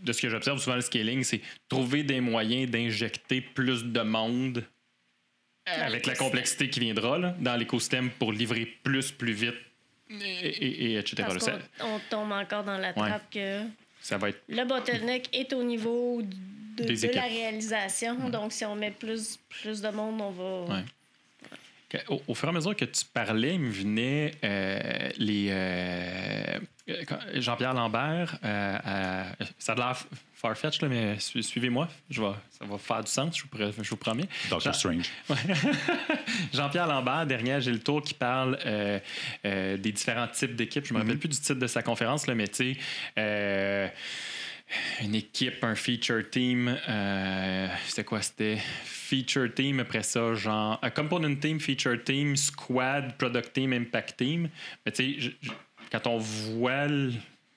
de 0.06 0.12
ce 0.12 0.22
que 0.22 0.28
j'observe 0.30 0.58
souvent, 0.58 0.76
le 0.76 0.82
scaling, 0.82 1.22
c'est 1.24 1.40
trouver 1.68 2.02
des 2.02 2.20
moyens 2.20 2.70
d'injecter 2.70 3.40
plus 3.42 3.84
de 3.84 4.00
monde 4.00 4.64
avec 5.66 6.06
la 6.06 6.14
complexité 6.14 6.70
qui 6.70 6.80
viendra 6.80 7.18
là, 7.18 7.34
dans 7.40 7.56
l'écosystème 7.56 8.10
pour 8.10 8.32
livrer 8.32 8.66
plus, 8.84 9.10
plus 9.10 9.32
vite, 9.32 9.54
et, 10.08 10.14
et- 10.48 10.84
et 10.92 10.96
etc. 10.98 11.24
Parce 11.26 11.50
on 11.80 11.98
tombe 12.08 12.30
encore 12.32 12.62
dans 12.62 12.78
la 12.78 12.88
Ouais. 12.88 13.08
trappe 13.08 13.28
que 13.30 13.62
ça 14.00 14.16
va 14.16 14.28
être 14.28 14.40
le 14.48 14.64
bottleneck 14.64 15.28
est 15.36 15.52
au 15.52 15.64
niveau 15.64 16.22
de, 16.22 17.14
la 17.14 17.22
réalisation. 17.22 18.28
Donc, 18.30 18.52
si 18.52 18.64
on 18.64 18.76
met 18.76 18.92
plus, 18.92 19.40
plus 19.48 19.80
de 19.82 19.88
monde, 19.88 20.20
on 20.20 20.30
va. 20.30 20.74
Ouais. 20.76 20.84
Au, 22.08 22.22
au 22.28 22.34
fur 22.34 22.48
et 22.48 22.50
à 22.50 22.52
mesure 22.52 22.76
que 22.76 22.84
tu 22.84 23.04
parlais, 23.12 23.54
il 23.54 23.60
me 23.60 23.70
venait 23.70 24.32
euh, 24.44 25.08
les. 25.18 25.48
euh, 25.50 25.54
euh, 25.56 26.58
Jean-Pierre 27.34 27.74
Lambert, 27.74 28.38
euh, 28.44 28.78
euh, 28.86 29.24
ça 29.58 29.72
a 29.72 29.74
l'air 29.74 29.96
farfetch, 30.34 30.80
là, 30.82 30.88
mais 30.88 31.18
su- 31.18 31.42
suivez-moi, 31.42 31.88
je 32.10 32.22
vais, 32.22 32.30
ça 32.50 32.64
va 32.64 32.78
faire 32.78 33.02
du 33.02 33.10
sens, 33.10 33.36
je 33.36 33.42
vous, 33.42 33.48
pr- 33.48 33.72
je 33.82 33.90
vous 33.90 33.96
promets. 33.96 34.28
Doctor 34.50 34.72
Jean- 34.72 34.72
Strange. 34.72 35.10
Jean-Pierre 36.54 36.86
Lambert, 36.86 37.26
dernier 37.26 37.60
J'ai 37.60 37.72
le 37.72 37.80
tour, 37.80 38.02
qui 38.02 38.14
parle 38.14 38.58
euh, 38.64 38.98
des 39.42 39.92
différents 39.92 40.28
types 40.28 40.54
d'équipes. 40.54 40.86
Je 40.86 40.94
me 40.94 40.98
rappelle 41.00 41.18
plus 41.18 41.28
du 41.28 41.36
titre 41.38 41.54
de 41.54 41.66
sa 41.66 41.82
conférence, 41.82 42.26
là, 42.26 42.34
mais 42.34 42.48
tu 42.48 42.76
sais, 43.16 43.92
une 45.02 45.14
équipe, 45.14 45.62
un 45.62 45.74
feature 45.76 46.22
team, 46.30 46.76
euh, 46.88 47.68
c'était 47.86 48.04
quoi? 48.04 48.20
C'était 48.22 48.58
feature 48.84 49.48
team, 49.54 49.80
après 49.80 50.02
ça, 50.02 50.34
genre, 50.34 50.78
un 50.82 50.90
component 50.90 51.34
team, 51.36 51.60
feature 51.60 52.02
team, 52.04 52.34
squad, 52.36 53.16
product 53.16 53.52
team, 53.52 53.72
impact 53.72 54.16
team. 54.18 54.48
Mais 54.84 54.92
tu 54.92 55.20
sais, 55.22 55.32
quand 55.90 56.06
on 56.06 56.18
voit 56.18 56.88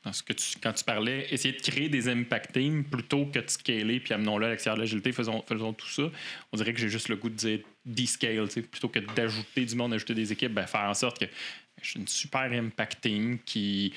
dans 0.03 0.13
ce 0.13 0.23
que 0.23 0.33
tu, 0.33 0.57
quand 0.61 0.71
tu 0.71 0.83
parlais, 0.83 1.27
essayer 1.29 1.53
de 1.53 1.61
créer 1.61 1.89
des 1.89 2.07
impact 2.07 2.53
teams 2.53 2.83
plutôt 2.83 3.25
que 3.25 3.39
de 3.39 3.49
scaler 3.49 3.99
puis 3.99 4.13
amenons-le 4.13 4.45
à 4.45 4.49
l'extérieur 4.49 4.77
de 4.77 4.81
l'agilité, 4.81 5.11
faisons, 5.11 5.43
faisons 5.47 5.73
tout 5.73 5.89
ça. 5.89 6.03
On 6.53 6.57
dirait 6.57 6.73
que 6.73 6.79
j'ai 6.79 6.89
juste 6.89 7.09
le 7.09 7.17
goût 7.17 7.29
de 7.29 7.35
dire 7.35 7.59
descale, 7.85 8.47
plutôt 8.47 8.87
que 8.87 8.99
d'ajouter 8.99 9.65
du 9.65 9.75
monde, 9.75 9.91
d'ajouter 9.91 10.13
des 10.13 10.31
équipes, 10.31 10.53
ben, 10.53 10.67
faire 10.67 10.89
en 10.89 10.93
sorte 10.93 11.19
que 11.19 11.25
je 11.81 11.91
suis 11.91 11.99
une 11.99 12.07
super 12.07 12.51
impact 12.51 13.01
team 13.01 13.39
qui 13.45 13.93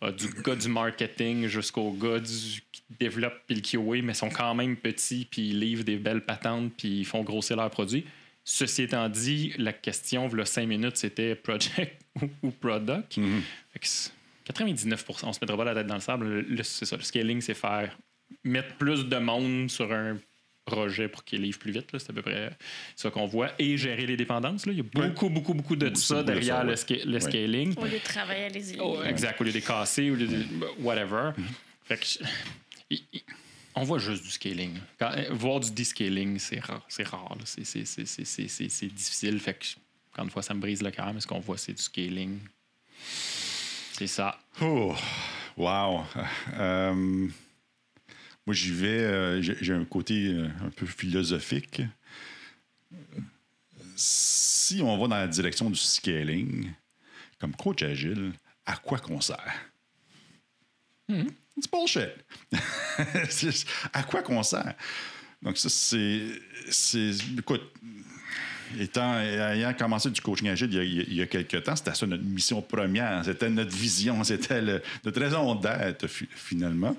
a 0.00 0.10
du 0.10 0.28
gars 0.42 0.56
du 0.56 0.68
marketing 0.68 1.46
jusqu'au 1.46 1.92
gars 1.92 2.18
du, 2.18 2.60
qui 2.72 2.82
développe 2.98 3.34
puis 3.46 3.56
le 3.56 3.62
QA, 3.62 4.02
mais 4.02 4.14
sont 4.14 4.30
quand 4.30 4.54
même 4.54 4.76
petits 4.76 5.26
puis 5.30 5.48
ils 5.48 5.60
livrent 5.60 5.84
des 5.84 5.96
belles 5.96 6.24
patentes 6.24 6.72
puis 6.76 7.00
ils 7.00 7.04
font 7.06 7.22
grossir 7.22 7.56
leurs 7.56 7.70
produits. 7.70 8.04
Ceci 8.48 8.82
étant 8.82 9.08
dit, 9.08 9.52
la 9.58 9.72
question, 9.72 10.28
il 10.32 10.38
y 10.38 10.40
a 10.40 10.44
cinq 10.44 10.68
minutes, 10.68 10.96
c'était 10.96 11.34
project 11.34 12.00
ou- 12.44 12.50
product. 12.52 13.14
Fait 13.72 13.78
que 13.80 13.86
c'est- 13.88 14.12
99 14.44 15.04
on 15.24 15.32
se 15.32 15.40
mettra 15.42 15.56
pas 15.56 15.64
la 15.64 15.74
tête 15.74 15.88
dans 15.88 15.96
le 15.96 16.00
sable. 16.00 16.28
Le- 16.28 16.40
le- 16.42 16.62
C'est 16.62 16.84
ça, 16.84 16.96
le 16.96 17.02
scaling, 17.02 17.40
c'est 17.40 17.54
faire 17.54 17.98
mettre 18.44 18.76
plus 18.76 19.04
de 19.04 19.16
monde 19.16 19.68
sur 19.68 19.92
un 19.92 20.16
projet 20.64 21.08
pour 21.08 21.24
qu'il 21.24 21.42
livre 21.42 21.58
plus 21.58 21.72
vite. 21.72 21.88
C'est 21.98 22.10
à 22.10 22.12
peu 22.12 22.22
près 22.22 22.50
ça 22.94 23.10
qu'on 23.10 23.26
voit. 23.26 23.50
Et 23.58 23.76
gérer 23.76 24.06
les 24.06 24.16
dépendances. 24.16 24.64
là. 24.66 24.72
Il 24.72 24.78
y 24.78 24.80
a 24.80 24.84
beaucoup, 24.84 25.28
beaucoup, 25.28 25.52
beaucoup 25.54 25.74
de 25.74 25.92
ça 25.96 26.22
derrière 26.22 26.62
le, 26.62 26.70
ouais. 26.70 26.74
sca- 26.76 27.04
le 27.04 27.14
Ouais. 27.14 27.20
scaling. 27.20 27.74
Au 27.76 27.84
lieu 27.84 27.98
de 27.98 28.04
travailler 28.04 28.44
à 28.44 28.48
les 28.50 28.78
Oh, 28.80 29.02
exact, 29.02 29.40
au 29.40 29.44
lieu 29.44 29.52
de 29.52 29.58
casser, 29.58 30.08
au 30.10 30.14
lieu 30.14 30.28
de 30.28 30.44
whatever. 30.78 31.30
Mhm. 31.36 31.44
Fait 31.84 31.96
que 31.98 32.06
on 33.76 33.84
voit 33.84 33.98
juste 33.98 34.22
du 34.24 34.30
scaling. 34.30 34.78
Quand- 34.98 35.12
euh, 35.16 35.28
voir 35.32 35.60
du 35.60 35.70
descaling, 35.70 36.38
c'est 36.38 36.58
rare. 36.60 36.84
C'est 36.88 37.06
rare. 37.06 37.36
difficile. 38.88 39.38
Fait 39.38 39.54
que, 39.54 39.66
encore 40.12 40.24
une 40.24 40.30
fois, 40.30 40.42
ça 40.42 40.54
me 40.54 40.60
brise 40.60 40.82
le 40.82 40.90
cœur, 40.90 41.12
mais 41.12 41.20
ce 41.20 41.26
qu'on 41.26 41.40
voit, 41.40 41.58
c'est 41.58 41.72
du 41.74 41.82
scaling. 41.82 42.38
C'est 43.92 44.06
ça. 44.06 44.38
Oh, 44.60 44.94
wow. 45.56 46.04
Euh, 46.54 47.28
moi, 48.46 48.54
j'y 48.54 48.70
vais. 48.72 48.86
euh, 49.04 49.42
j'ai 49.42 49.74
un 49.74 49.84
côté 49.84 50.34
un 50.64 50.70
peu 50.70 50.86
philosophique. 50.86 51.82
Si 53.96 54.80
on 54.82 54.96
va 54.98 55.08
dans 55.08 55.16
la 55.16 55.28
direction 55.28 55.68
du 55.70 55.76
scaling, 55.78 56.70
comme 57.38 57.54
coach 57.56 57.82
agile, 57.82 58.32
à 58.64 58.76
quoi 58.76 58.98
qu'on 58.98 59.20
sert? 59.20 59.54
C'est 61.60 61.70
bullshit. 61.70 63.66
À 63.92 64.02
quoi 64.02 64.22
qu'on 64.22 64.42
sert? 64.42 64.74
Donc, 65.42 65.56
ça, 65.58 65.68
c'est. 65.68 66.22
c'est- 66.70 67.12
Écoute, 67.38 67.62
étant, 68.78 69.18
ayant 69.20 69.72
commencé 69.74 70.10
du 70.10 70.20
coaching 70.20 70.48
agile 70.48 70.68
il 70.72 70.76
y 70.76 70.80
a, 70.80 70.84
il 70.84 71.14
y 71.14 71.22
a- 71.22 71.26
quelques 71.26 71.62
temps, 71.62 71.76
c'était 71.76 71.94
ça 71.94 72.06
notre 72.06 72.24
mission 72.24 72.60
première, 72.62 73.24
c'était 73.24 73.48
notre 73.50 73.74
vision, 73.74 74.22
c'était 74.24 74.62
notre 74.62 75.20
raison 75.20 75.54
d'être 75.54 76.06
fi- 76.08 76.28
finalement. 76.34 76.96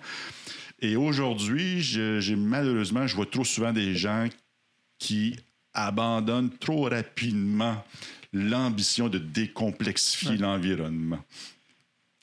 Et 0.80 0.96
aujourd'hui, 0.96 1.82
j'ai 1.82 2.36
malheureusement, 2.36 3.08
je 3.08 3.16
vois 3.16 3.26
trop 3.26 3.44
souvent 3.44 3.74
des 3.74 3.96
gens 3.96 4.28
qui 5.00 5.36
abandonnent 5.74 6.56
trop 6.58 6.84
rapidement 6.90 7.84
l'ambition 8.34 9.10
de 9.10 9.18
décomplexifier 9.18 10.38
l'environnement. 10.38 11.24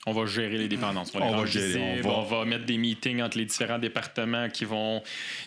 On 0.07 0.13
va 0.13 0.27
gérer 0.27 0.57
les 0.59 0.67
dépendances. 0.67 1.11
On, 1.15 1.35
va 1.37 1.45
gérer, 1.47 1.99
on 2.03 2.07
va- 2.07 2.13
on 2.17 2.23
va 2.25 2.45
mettre 2.45 2.65
des 2.65 2.77
meetings 2.77 3.23
entre 3.23 3.39
les 3.39 3.45
différents 3.45 3.79
départements 3.79 4.49
qui 4.49 4.63
vont 4.63 5.01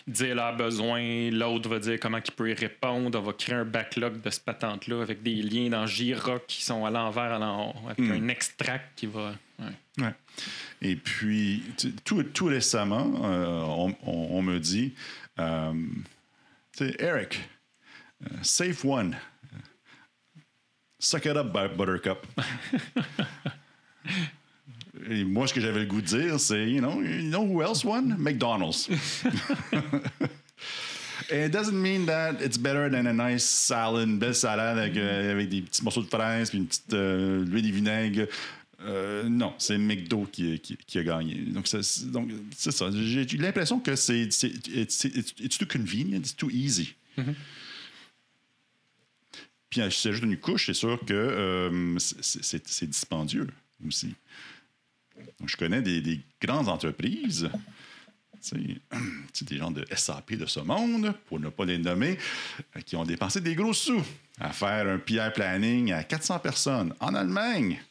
dire 0.05 0.35
leurs 0.35 0.57
besoins. 0.57 1.31
L'autre 1.31 1.69
va 1.69 1.79
dire 1.79 1.97
comment 1.99 2.17
il 2.23 2.31
peut 2.33 2.49
y 2.49 2.53
répondre. 2.53 3.17
On 3.17 3.21
va 3.23 3.31
créer 3.33 3.55
un 3.55 3.63
backlog 3.63 4.21
de 4.21 4.29
ce 4.29 4.41
patente-là 4.41 5.01
avec 5.01 5.23
des 5.23 5.35
liens 5.41 5.69
dans 5.69 5.85
Jira 5.85 6.39
qui 6.45 6.61
sont 6.61 6.83
à 6.85 6.91
l'envers, 6.91 7.31
à 7.31 7.39
l'en- 7.39 7.73
avec 7.85 7.99
Hmm. 7.99 8.11
un 8.11 8.27
extract 8.27 8.97
qui 8.97 9.05
va. 9.05 9.33
ouais. 9.59 10.03
Ouais. 10.03 10.13
Et 10.81 10.95
puis, 10.97 11.63
tout, 12.03 12.23
tout 12.23 12.45
récemment, 12.45 13.11
euh, 13.25 13.93
on, 14.05 14.41
me 14.41 14.59
dit, 14.59 14.93
euh, 15.39 15.73
Eric, 16.99 17.39
euh, 18.23 18.27
safe 18.41 18.83
one. 18.85 19.15
Suck 20.99 21.25
it 21.25 21.35
up, 21.37 21.47
Bu- 21.47 21.75
Buttercup. 21.77 22.25
Et 25.09 25.23
moi, 25.23 25.47
ce 25.47 25.53
que 25.53 25.59
j'avais 25.61 25.79
le 25.79 25.85
goût 25.85 26.01
de 26.01 26.05
dire, 26.07 26.39
c'est, 26.39 26.69
you 26.69 26.79
know, 26.79 27.01
you 27.01 27.29
know 27.29 27.41
who 27.43 27.61
else 27.63 27.83
won? 27.83 28.15
McDonald's. 28.19 28.87
And 31.31 31.45
it 31.45 31.51
doesn't 31.51 31.73
mean 31.81 32.05
that 32.05 32.41
it's 32.41 32.57
better 32.57 32.89
than 32.89 33.07
a 33.07 33.13
nice 33.13 33.43
salad, 33.43 34.07
une 34.07 34.19
belle 34.19 34.35
salade 34.35 34.77
avec, 34.77 34.97
euh, 34.97 35.31
avec 35.31 35.49
des 35.49 35.61
petits 35.61 35.83
morceaux 35.83 36.03
de 36.03 36.07
fraises 36.07 36.49
puis 36.49 36.59
une 36.59 36.67
petite 36.67 36.93
euh, 36.93 37.43
l'huile 37.45 37.65
et 37.67 37.71
vinaigre. 37.71 38.27
Euh, 38.81 39.27
non, 39.27 39.53
c'est 39.57 39.77
McDo 39.77 40.25
qui, 40.31 40.59
qui, 40.59 40.77
qui 40.77 40.99
a 40.99 41.03
gagné. 41.03 41.35
Donc, 41.47 41.67
c'est, 41.67 42.09
donc, 42.11 42.29
c'est 42.55 42.71
ça. 42.71 42.89
J'ai 42.93 43.25
l'impression 43.37 43.79
que 43.79 43.95
c'est, 43.95 44.31
c'est 44.31 44.47
it's, 44.73 45.03
it's, 45.05 45.33
it's 45.39 45.57
too 45.57 45.65
convenient, 45.65 46.17
it's 46.19 46.35
too 46.35 46.49
easy. 46.49 46.93
Puis, 49.69 49.81
si 49.91 50.07
j'ajoute 50.07 50.23
une 50.23 50.37
couche, 50.37 50.67
c'est 50.67 50.73
sûr 50.73 50.99
que 51.05 51.13
euh, 51.13 51.97
c'est, 51.99 52.43
c'est- 52.43 52.67
c'est 52.67 52.87
dispendieux 52.87 53.47
aussi. 53.87 54.13
Je 55.45 55.55
connais 55.57 55.81
des, 55.81 56.01
des 56.01 56.19
grandes 56.41 56.67
entreprises, 56.69 57.49
des 59.41 59.57
gens 59.57 59.71
de 59.71 59.85
SAP 59.95 60.33
de 60.35 60.45
ce 60.45 60.59
monde, 60.59 61.13
pour 61.27 61.39
ne 61.39 61.49
pas 61.49 61.65
les 61.65 61.77
nommer, 61.77 62.17
euh, 62.75 62.81
qui 62.81 62.95
ont 62.95 63.03
dépensé 63.05 63.41
des 63.41 63.55
gros 63.55 63.73
sous 63.73 64.01
à 64.39 64.51
faire 64.51 64.87
un 64.87 64.97
PR 64.99 65.33
planning 65.33 65.91
à 65.91 66.03
400 66.03 66.39
personnes 66.39 66.93
en 66.99 67.13
Allemagne, 67.15 67.81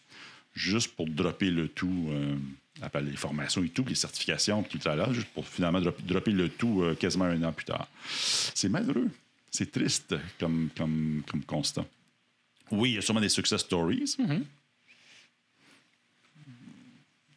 juste 0.55 0.95
pour 0.97 1.07
dropper 1.07 1.51
le 1.51 1.68
tout, 1.68 2.09
euh, 2.11 2.37
après 2.81 3.03
les 3.03 3.16
formations 3.16 3.62
et 3.62 3.68
tout, 3.68 3.85
les 3.87 3.95
certifications, 3.95 4.62
puis 4.62 4.79
tout 4.79 4.89
là, 4.89 5.12
juste 5.12 5.29
pour 5.35 5.47
finalement 5.47 5.81
drop- 5.81 6.01
dropper 6.03 6.31
le 6.33 6.49
tout 6.49 6.83
euh, 6.83 6.95
quasiment 6.95 7.26
un 7.26 7.43
an 7.43 7.53
plus 7.53 7.66
tard. 7.66 7.87
C'est 8.11 8.68
malheureux. 8.70 9.11
C'est 9.51 9.70
triste 9.72 10.14
comme, 10.39 10.68
comme, 10.76 11.22
constat. 11.47 11.85
Oui, 12.70 12.91
il 12.91 12.95
y 12.97 12.99
a 12.99 13.01
sûrement 13.03 13.20
des 13.20 13.29
success 13.31 13.61
stories. 13.62 14.14
Tu 14.16 14.22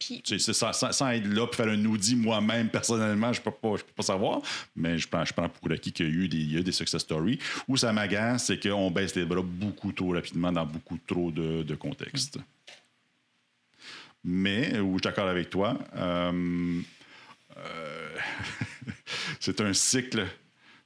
ça, 0.02 0.74
sans, 0.74 1.10
être 1.12 1.28
là 1.28 1.45
pour 1.45 1.56
faire 1.56 1.68
un 1.68 1.86
audit 1.86 2.16
moi-même, 2.16 2.70
personnellement, 2.70 3.32
je 3.34 3.39
ne 3.39 3.43
peux, 3.43 3.52
pas- 3.52 4.04
savoir, 4.04 4.41
mais 4.76 4.97
je 4.97 5.08
prends, 5.08 5.24
je 5.24 5.34
prends 5.34 5.47
pour 5.47 5.72
acquis 5.72 5.91
qu'il 5.91 6.08
y 6.08 6.10
a 6.10 6.12
eu 6.12 6.28
des, 6.64 6.72
success 6.72 7.02
stories. 7.02 7.39
Où 7.68 7.78
ça 7.78 7.93
m'agace, 7.93 8.45
c'est 8.45 8.60
qu'on 8.62 8.89
baisse 8.89 9.16
les 9.16 9.26
bras 9.26 9.41
beaucoup 9.43 9.91
trop 9.91 10.14
rapidement 10.14 10.52
dans 10.52 10.66
beaucoup 10.66 10.97
trop 11.06 11.32
de, 11.32 11.76
contextes. 11.76 12.39
Mais, 14.24 14.80
où 14.80 14.93
je 14.93 14.97
suis 14.97 15.02
d'accord 15.02 15.28
avec 15.28 15.49
toi, 15.49 15.78
euh, 15.95 16.82
euh, 17.58 18.18
c'est 19.39 19.62
un 19.62 19.74
cycle 19.74 20.28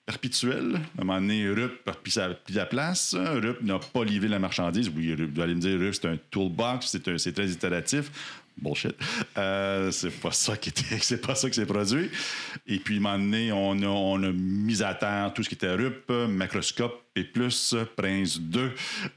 perpétuel. 0.05 0.79
À 0.97 1.01
un 1.01 1.03
moment 1.03 1.19
donné, 1.19 1.49
RUP 1.49 1.87
a 1.87 1.93
pris, 1.93 2.13
la 2.53 2.65
place. 2.65 3.15
RUP 3.15 3.61
n'a 3.61 3.79
pas 3.79 4.03
livré 4.03 4.27
la 4.27 4.39
marchandise. 4.39 4.89
Oui, 4.95 5.13
RUP, 5.13 5.33
vous 5.33 5.41
allez 5.41 5.55
me 5.55 5.59
dire, 5.59 5.79
RUP, 5.79 5.93
c'est 5.93 6.07
un 6.07 6.17
toolbox, 6.29 6.97
c'est 7.17 7.33
très 7.33 7.49
itératif. 7.49 8.11
Bullshit. 8.57 8.95
Euh, 9.37 9.91
c'est 9.91 10.11
pas 10.11 10.31
ça 10.31 10.57
qui 10.57 10.69
était, 10.69 10.97
c'est 11.01 11.25
pas 11.25 11.35
ça 11.35 11.49
qui 11.49 11.55
s'est 11.55 11.65
produit. 11.65 12.09
Et 12.67 12.79
puis, 12.79 12.95
à 12.95 12.97
un 12.97 13.01
moment 13.01 13.17
donné, 13.17 13.51
on 13.51 13.81
a, 13.81 13.87
on 13.87 14.23
a 14.23 14.31
mis 14.31 14.81
à 14.81 14.93
terre 14.93 15.33
tout 15.33 15.43
ce 15.43 15.49
qui 15.49 15.55
était 15.55 15.73
RUP, 15.73 16.09
Macroscope 16.29 17.03
et 17.15 17.23
plus, 17.23 17.75
Prince 17.95 18.39
2. 18.39 18.71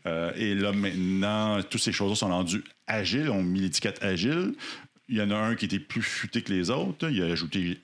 Euh, 0.06 0.32
et 0.36 0.54
là, 0.54 0.72
maintenant, 0.72 1.62
toutes 1.62 1.80
ces 1.80 1.92
choses-là 1.92 2.16
sont 2.16 2.28
rendues 2.28 2.64
agiles. 2.86 3.30
On 3.30 3.42
mis 3.42 3.60
l'étiquette 3.60 4.02
agile. 4.02 4.54
Il 5.08 5.16
y 5.16 5.22
en 5.22 5.30
a 5.30 5.36
un 5.36 5.54
qui 5.54 5.64
était 5.64 5.78
plus 5.78 6.02
futé 6.02 6.42
que 6.42 6.52
les 6.52 6.70
autres. 6.70 7.08
Il 7.10 7.22
a 7.22 7.26
ajouté 7.26 7.80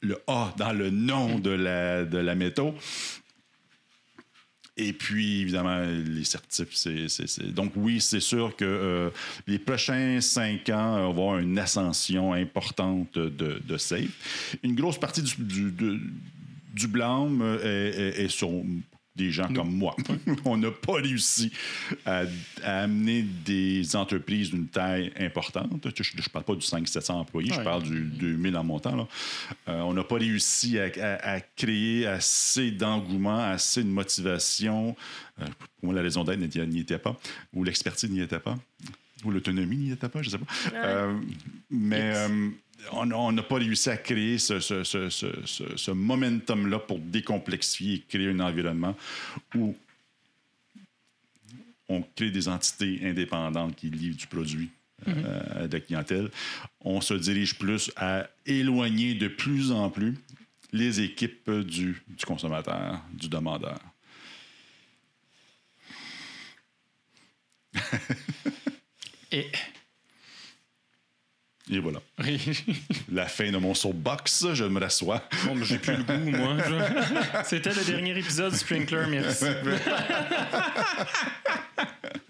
le 0.00 0.18
A 0.26 0.54
dans 0.56 0.72
le 0.72 0.90
nom 0.90 1.38
de 1.38 1.50
la, 1.50 2.04
de 2.04 2.18
la 2.18 2.34
métaux. 2.34 2.74
Et 4.78 4.92
puis, 4.92 5.40
évidemment, 5.40 5.80
les 5.80 6.24
certifs, 6.24 6.72
c'est, 6.72 7.52
Donc, 7.52 7.72
oui, 7.76 8.00
c'est 8.00 8.20
sûr 8.20 8.54
que 8.56 8.64
euh, 8.64 9.10
les 9.46 9.58
prochains 9.58 10.20
cinq 10.20 10.68
ans, 10.68 10.98
on 10.98 11.02
va 11.02 11.08
avoir 11.08 11.38
une 11.38 11.58
ascension 11.58 12.32
importante 12.32 13.18
de, 13.18 13.60
de 13.62 13.76
safe. 13.76 14.56
Une 14.62 14.74
grosse 14.74 14.98
partie 14.98 15.22
du, 15.22 15.34
du, 15.36 16.00
du 16.74 16.86
blâme 16.86 17.42
est 17.62 18.28
sur 18.28 18.50
des 19.18 19.30
gens 19.30 19.52
comme 19.52 19.70
moi. 19.74 19.94
on 20.46 20.56
n'a 20.56 20.70
pas 20.70 20.94
réussi 20.94 21.52
à, 22.06 22.22
à 22.62 22.82
amener 22.84 23.22
des 23.22 23.94
entreprises 23.96 24.50
d'une 24.50 24.68
taille 24.68 25.12
importante. 25.18 25.68
Je 25.84 26.16
ne 26.16 26.22
parle 26.32 26.44
pas 26.44 26.54
du 26.54 26.60
500-700 26.64 27.10
employés, 27.12 27.50
je 27.52 27.60
parle 27.64 27.82
du 27.82 28.00
2000 28.04 28.56
en 28.56 28.64
montant. 28.64 28.96
Là. 28.96 29.08
Euh, 29.68 29.80
on 29.82 29.92
n'a 29.92 30.04
pas 30.04 30.16
réussi 30.16 30.78
à, 30.78 30.84
à- 31.02 31.34
à 31.36 31.40
créer 31.40 32.06
assez 32.06 32.70
d'engouement, 32.70 33.38
assez 33.40 33.82
de 33.82 33.88
motivation. 33.88 34.96
Euh, 35.40 35.44
pour 35.80 35.86
moi, 35.90 35.94
la 35.94 36.02
raison 36.02 36.24
d'être 36.24 36.38
n'y- 36.38 36.80
était 36.80 36.98
pas, 36.98 37.16
ou 37.52 37.64
l'expertise 37.64 38.10
n'y 38.10 38.20
était 38.20 38.38
pas, 38.40 38.56
ou 39.24 39.30
l'autonomie 39.30 39.76
n'y 39.76 39.90
était 39.92 40.08
pas, 40.08 40.22
je 40.22 40.28
ne 40.28 40.30
sais 40.32 40.38
pas. 40.38 40.46
Euh, 40.74 41.18
mais 41.70 42.12
euh, 42.14 42.48
on 42.92 43.32
n'a 43.32 43.42
pas 43.42 43.56
réussi 43.56 43.90
à 43.90 43.96
créer 43.96 44.38
ce, 44.38 44.60
ce- 44.60 44.84
ce- 44.84 45.10
ce- 45.10 45.46
ce- 45.46 45.76
ce 45.76 45.90
momentum-là 45.90 46.78
pour 46.78 46.98
décomplexifier 46.98 47.94
et 47.94 48.00
créer 48.00 48.28
un 48.30 48.40
environnement 48.40 48.96
où 49.54 49.76
on 51.88 52.02
crée 52.14 52.30
des 52.30 52.48
entités 52.48 53.00
indépendantes 53.02 53.74
qui 53.76 53.90
livrent 53.90 54.16
du 54.18 54.26
produit 54.26 54.70
euh, 55.06 55.64
à 55.64 55.66
la 55.68 55.80
clientèle. 55.80 56.30
On 56.80 57.00
se 57.00 57.14
dirige 57.14 57.58
plus 57.58 57.90
à 57.96 58.28
éloigner 58.46 59.14
de 59.14 59.28
plus 59.28 59.70
en 59.72 59.88
plus 59.90 60.14
les 60.72 61.00
équipes 61.00 61.50
du, 61.50 62.02
du 62.08 62.24
consommateur, 62.26 63.00
du 63.12 63.28
demandeur. 63.28 63.78
Et. 69.32 69.46
Et 71.70 71.78
voilà. 71.80 72.00
La 73.12 73.26
fin 73.26 73.50
de 73.50 73.58
mon 73.58 73.74
soapbox, 73.74 74.46
je 74.54 74.64
me 74.64 74.80
rassois. 74.80 75.22
Bon, 75.44 75.54
mais 75.54 75.64
j'ai 75.66 75.78
plus 75.78 75.96
le 75.96 76.02
goût, 76.02 76.30
moi. 76.36 76.56
Je- 76.66 77.42
C'était 77.44 77.74
le 77.74 77.84
dernier 77.84 78.18
épisode 78.18 78.52
du 78.52 78.58
Sprinkler, 78.58 79.04
merci. 79.08 79.44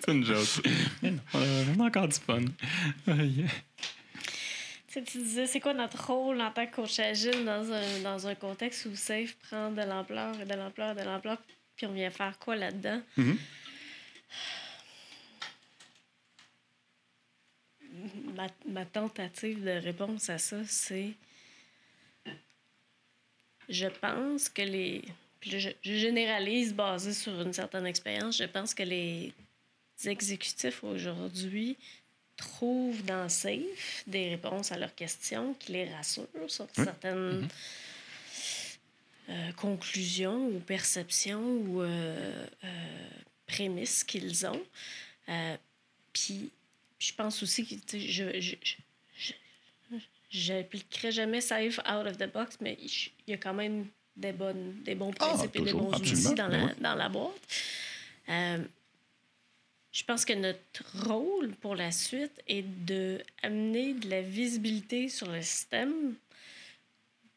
C'est 0.05 0.13
une 0.13 0.25
joke. 0.25 0.65
Mais 1.03 1.11
non, 1.13 1.21
on 1.35 1.81
a 1.81 1.87
encore 1.87 2.09
du 2.09 2.17
fun. 2.19 2.41
Tu 3.07 3.45
sais, 4.89 5.03
tu 5.03 5.19
disais, 5.19 5.47
c'est 5.47 5.61
quoi 5.61 5.75
notre 5.75 6.03
rôle 6.07 6.41
en 6.41 6.51
tant 6.51 6.67
que 6.67 6.75
coach 6.77 6.99
agile 6.99 7.45
dans 7.45 7.71
un, 7.73 8.01
dans 8.03 8.27
un 8.27 8.35
contexte 8.35 8.87
où 8.87 8.97
Safe 8.97 9.35
prend 9.49 9.71
de 9.71 9.83
l'ampleur 9.83 10.35
et 10.41 10.47
de 10.47 10.55
l'ampleur 10.55 10.93
et 10.97 11.01
de 11.01 11.05
l'ampleur, 11.07 11.37
puis 11.77 11.87
on 11.87 11.93
vient 11.93 12.11
faire 12.11 12.39
quoi 12.39 12.57
là-dedans? 12.57 13.01
Ma, 18.39 18.47
ma 18.67 18.85
tentative 18.85 19.65
de 19.65 19.71
réponse 19.71 20.31
à 20.31 20.39
ça, 20.39 20.57
c'est. 20.65 21.11
Je 23.69 23.87
pense 23.87 24.49
que 24.49 24.63
les. 24.63 25.03
puis 25.41 25.59
je, 25.59 25.71
je 25.83 25.95
généralise 25.95 26.73
basé 26.73 27.13
sur 27.13 27.41
une 27.41 27.53
certaine 27.53 27.87
expérience. 27.87 28.39
Je 28.39 28.45
pense 28.45 28.75
que 28.75 28.85
les 28.85 29.35
exécutifs 30.05 30.85
aujourd'hui 30.85 31.77
trouvent 32.37 33.05
dans 33.05 33.29
Safe 33.29 34.05
des 34.07 34.29
réponses 34.29 34.71
à 34.71 34.79
leurs 34.79 34.95
questions 34.95 35.55
qui 35.55 35.73
les 35.73 35.93
rassurent 35.93 36.29
sur 36.47 36.69
certaines 36.73 37.49
euh, 39.29 39.53
conclusions 39.57 40.47
ou 40.47 40.61
perceptions 40.61 41.43
ou 41.43 41.83
euh, 41.83 42.47
euh, 42.63 42.69
prémices 43.47 44.05
qu'ils 44.05 44.47
ont. 44.47 44.63
Puis 46.13 46.51
je 46.99 47.13
pense 47.15 47.43
aussi 47.43 47.67
que 47.67 47.99
je, 47.99 48.41
je, 48.41 48.57
je, 48.63 48.75
j'appliquerai 50.31 51.13
jamais 51.13 51.41
Safe 51.41 51.79
out 51.81 52.07
of 52.07 52.19
the 52.19 52.31
box, 52.33 52.59
mais 52.61 52.77
il 52.81 53.11
y 53.31 53.33
a 53.33 53.37
quand 53.37 53.55
même 53.55 53.87
des, 54.17 54.33
bonnes, 54.33 54.83
des 54.83 54.95
bons 54.95 55.13
Ah, 55.21 55.27
principes 55.27 55.57
et 55.57 55.61
des 55.63 55.73
bons 55.73 55.93
absolument, 55.93 56.31
outils 56.31 56.35
dans 56.35 56.49
la, 56.49 56.65
ouais. 56.65 56.75
dans 56.81 56.95
la 56.95 57.09
boîte. 57.09 57.41
Euh, 58.29 58.65
je 59.93 60.05
pense 60.05 60.25
que 60.25 60.35
notre 60.35 61.09
rôle 61.09 61.55
pour 61.57 61.75
la 61.75 61.91
suite 61.91 62.43
est 62.47 62.63
de 62.63 63.23
amener 63.43 63.95
de 63.95 64.11
la 64.11 64.21
visibilité 64.23 65.09
sur 65.09 65.31
le 65.31 65.41
système, 65.41 66.15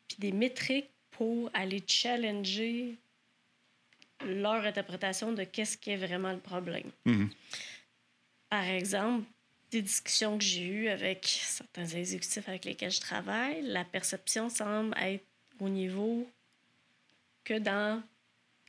puis 0.08 0.18
des 0.20 0.32
métriques 0.32 0.90
pour 1.12 1.50
aller 1.54 1.82
challenger 1.88 2.98
leur 4.26 4.66
interprétation 4.66 5.32
de 5.32 5.44
qu'est-ce 5.44 5.78
qui 5.78 5.92
est 5.92 5.98
vraiment 5.98 6.32
le 6.32 6.40
problème. 6.40 6.92
Mhm. 7.06 7.30
Par 8.50 8.66
exemple, 8.66 9.26
des 9.72 9.82
discussions 9.82 10.38
que 10.38 10.44
j'ai 10.44 10.66
eues 10.66 10.88
avec 10.90 11.26
certains 11.26 11.86
exécutifs 11.86 12.48
avec 12.48 12.66
lesquels 12.66 12.92
je 12.92 13.00
travaille, 13.02 13.62
la 13.64 13.84
perception 13.86 14.50
semble 14.50 14.96
être 15.02 15.24
au 15.60 15.70
niveau 15.70 16.28
que 17.44 17.58
dans, 17.58 18.02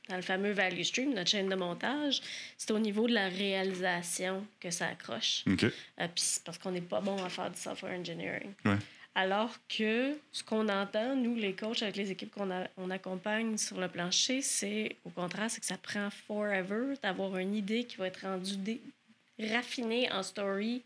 dans 0.09 0.15
le 0.15 0.21
fameux 0.21 0.51
value 0.51 0.81
stream, 0.83 1.13
notre 1.13 1.29
chaîne 1.29 1.49
de 1.49 1.55
montage, 1.55 2.21
c'est 2.57 2.71
au 2.71 2.79
niveau 2.79 3.07
de 3.07 3.13
la 3.13 3.27
réalisation 3.29 4.45
que 4.59 4.71
ça 4.71 4.87
accroche. 4.87 5.43
Euh, 5.99 6.07
Puis 6.07 6.23
c'est 6.23 6.43
parce 6.43 6.57
qu'on 6.57 6.71
n'est 6.71 6.81
pas 6.81 7.01
bon 7.01 7.21
à 7.23 7.29
faire 7.29 7.51
du 7.51 7.59
software 7.59 7.99
engineering. 7.99 8.53
Ouais. 8.65 8.77
Alors 9.15 9.53
que 9.69 10.17
ce 10.31 10.43
qu'on 10.43 10.67
entend, 10.69 11.15
nous, 11.15 11.35
les 11.35 11.53
coachs 11.53 11.83
avec 11.83 11.97
les 11.97 12.09
équipes 12.11 12.31
qu'on 12.33 12.49
a- 12.49 12.67
on 12.77 12.89
accompagne 12.89 13.57
sur 13.57 13.79
le 13.79 13.87
plancher, 13.87 14.41
c'est 14.41 14.95
au 15.05 15.09
contraire, 15.11 15.51
c'est 15.51 15.59
que 15.59 15.67
ça 15.67 15.77
prend 15.77 16.09
forever 16.27 16.95
d'avoir 17.03 17.37
une 17.37 17.53
idée 17.53 17.83
qui 17.83 17.97
va 17.97 18.07
être 18.07 18.21
rendue 18.21 18.57
dé- 18.57 18.81
raffinée 19.39 20.11
en 20.11 20.23
story, 20.23 20.81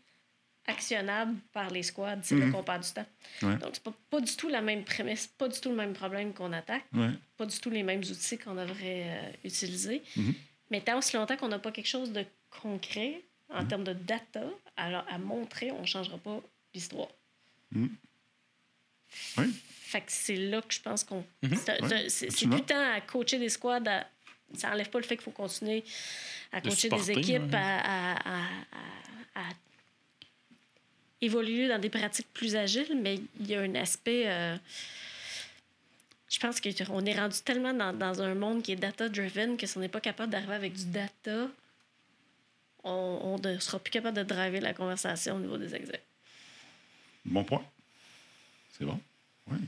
actionnable 0.68 1.36
par 1.52 1.70
les 1.70 1.82
squads. 1.82 2.20
C'est 2.22 2.36
là 2.36 2.46
Mhm. 2.46 2.52
qu'on 2.52 2.62
perd 2.62 2.82
du 2.84 2.90
temps. 2.92 3.06
Ouais. 3.42 3.56
Donc, 3.56 3.70
c'est 3.72 3.82
pas, 3.82 3.92
pas 4.10 4.20
du 4.20 4.36
tout 4.36 4.48
la 4.48 4.60
même 4.60 4.84
prémisse, 4.84 5.26
pas 5.26 5.48
du 5.48 5.58
tout 5.60 5.70
le 5.70 5.74
même 5.76 5.92
problème 5.94 6.32
qu'on 6.34 6.52
attaque, 6.52 6.84
Ouais. 6.94 7.10
pas 7.36 7.46
du 7.46 7.58
tout 7.58 7.70
les 7.70 7.82
mêmes 7.82 8.00
outils 8.00 8.38
qu'on 8.38 8.54
devrait 8.54 9.04
euh, 9.06 9.30
utiliser. 9.44 10.02
Mhm. 10.16 10.34
Mais 10.70 10.80
tant 10.82 10.98
aussi 10.98 11.16
longtemps 11.16 11.36
qu'on 11.36 11.48
n'a 11.48 11.58
pas 11.58 11.72
quelque 11.72 11.88
chose 11.88 12.12
de 12.12 12.24
concret 12.62 13.22
en 13.50 13.62
Mhm. 13.62 13.68
termes 13.68 13.84
de 13.84 13.92
data 13.94 14.42
alors, 14.76 15.04
à 15.08 15.18
montrer, 15.18 15.72
on 15.72 15.80
ne 15.80 15.86
changera 15.86 16.18
pas 16.18 16.40
l'histoire. 16.74 17.08
Mhm. 17.72 17.90
Oui. 19.38 19.54
Fait 19.80 20.00
que 20.02 20.12
c'est 20.12 20.36
là 20.36 20.60
que 20.60 20.72
je 20.74 20.80
pense 20.82 21.02
qu'on. 21.02 21.24
C'est- 21.42 21.82
Ouais, 21.82 22.48
plus 22.50 22.62
tant 22.62 22.92
à 22.92 23.00
coacher 23.00 23.38
des 23.38 23.48
squads. 23.48 23.86
à- 23.88 24.06
Ça 24.54 24.70
n'enlève 24.70 24.88
pas 24.88 24.98
le 24.98 25.04
fait 25.04 25.16
qu'il 25.16 25.24
faut 25.24 25.30
continuer 25.30 25.84
à 26.52 26.60
De 26.62 26.70
coacher 26.70 26.88
des 26.88 27.10
équipes, 27.10 27.42
ouais. 27.52 27.54
à, 27.54 28.14
à- 28.14 28.16
à- 28.16 28.42
à- 29.34 29.40
à 29.40 29.44
évoluer 31.20 31.68
dans 31.68 31.78
des 31.80 31.90
pratiques 31.90 32.28
plus 32.32 32.56
agiles, 32.56 32.98
mais 33.00 33.20
il 33.40 33.46
y 33.46 33.54
a 33.54 33.60
un 33.60 33.74
aspect. 33.74 34.24
euh, 34.26 34.56
je 36.30 36.38
pense 36.38 36.60
qu'on 36.60 37.04
est 37.06 37.18
rendu 37.18 37.38
tellement 37.44 37.72
dans, 37.72 37.92
dans 37.92 38.20
un 38.22 38.34
monde 38.34 38.62
qui 38.62 38.72
est 38.72 38.76
data-driven 38.76 39.56
que 39.56 39.66
si 39.66 39.76
on 39.78 39.80
n'est 39.80 39.88
pas 39.88 40.00
capable 40.00 40.30
d'arriver 40.30 40.54
avec 40.54 40.74
du 40.74 40.84
data, 40.86 41.48
on 42.84 43.38
ne 43.42 43.58
sera 43.58 43.78
plus 43.78 43.90
capable 43.90 44.16
de 44.16 44.22
driver 44.22 44.60
la 44.60 44.74
conversation 44.74 45.36
au 45.36 45.40
niveau 45.40 45.56
des 45.58 45.74
execs. 45.74 46.02
Bon 47.24 47.44
point. 47.44 47.64
C'est 48.78 48.84
bon. 48.84 49.00
Oui. 49.50 49.58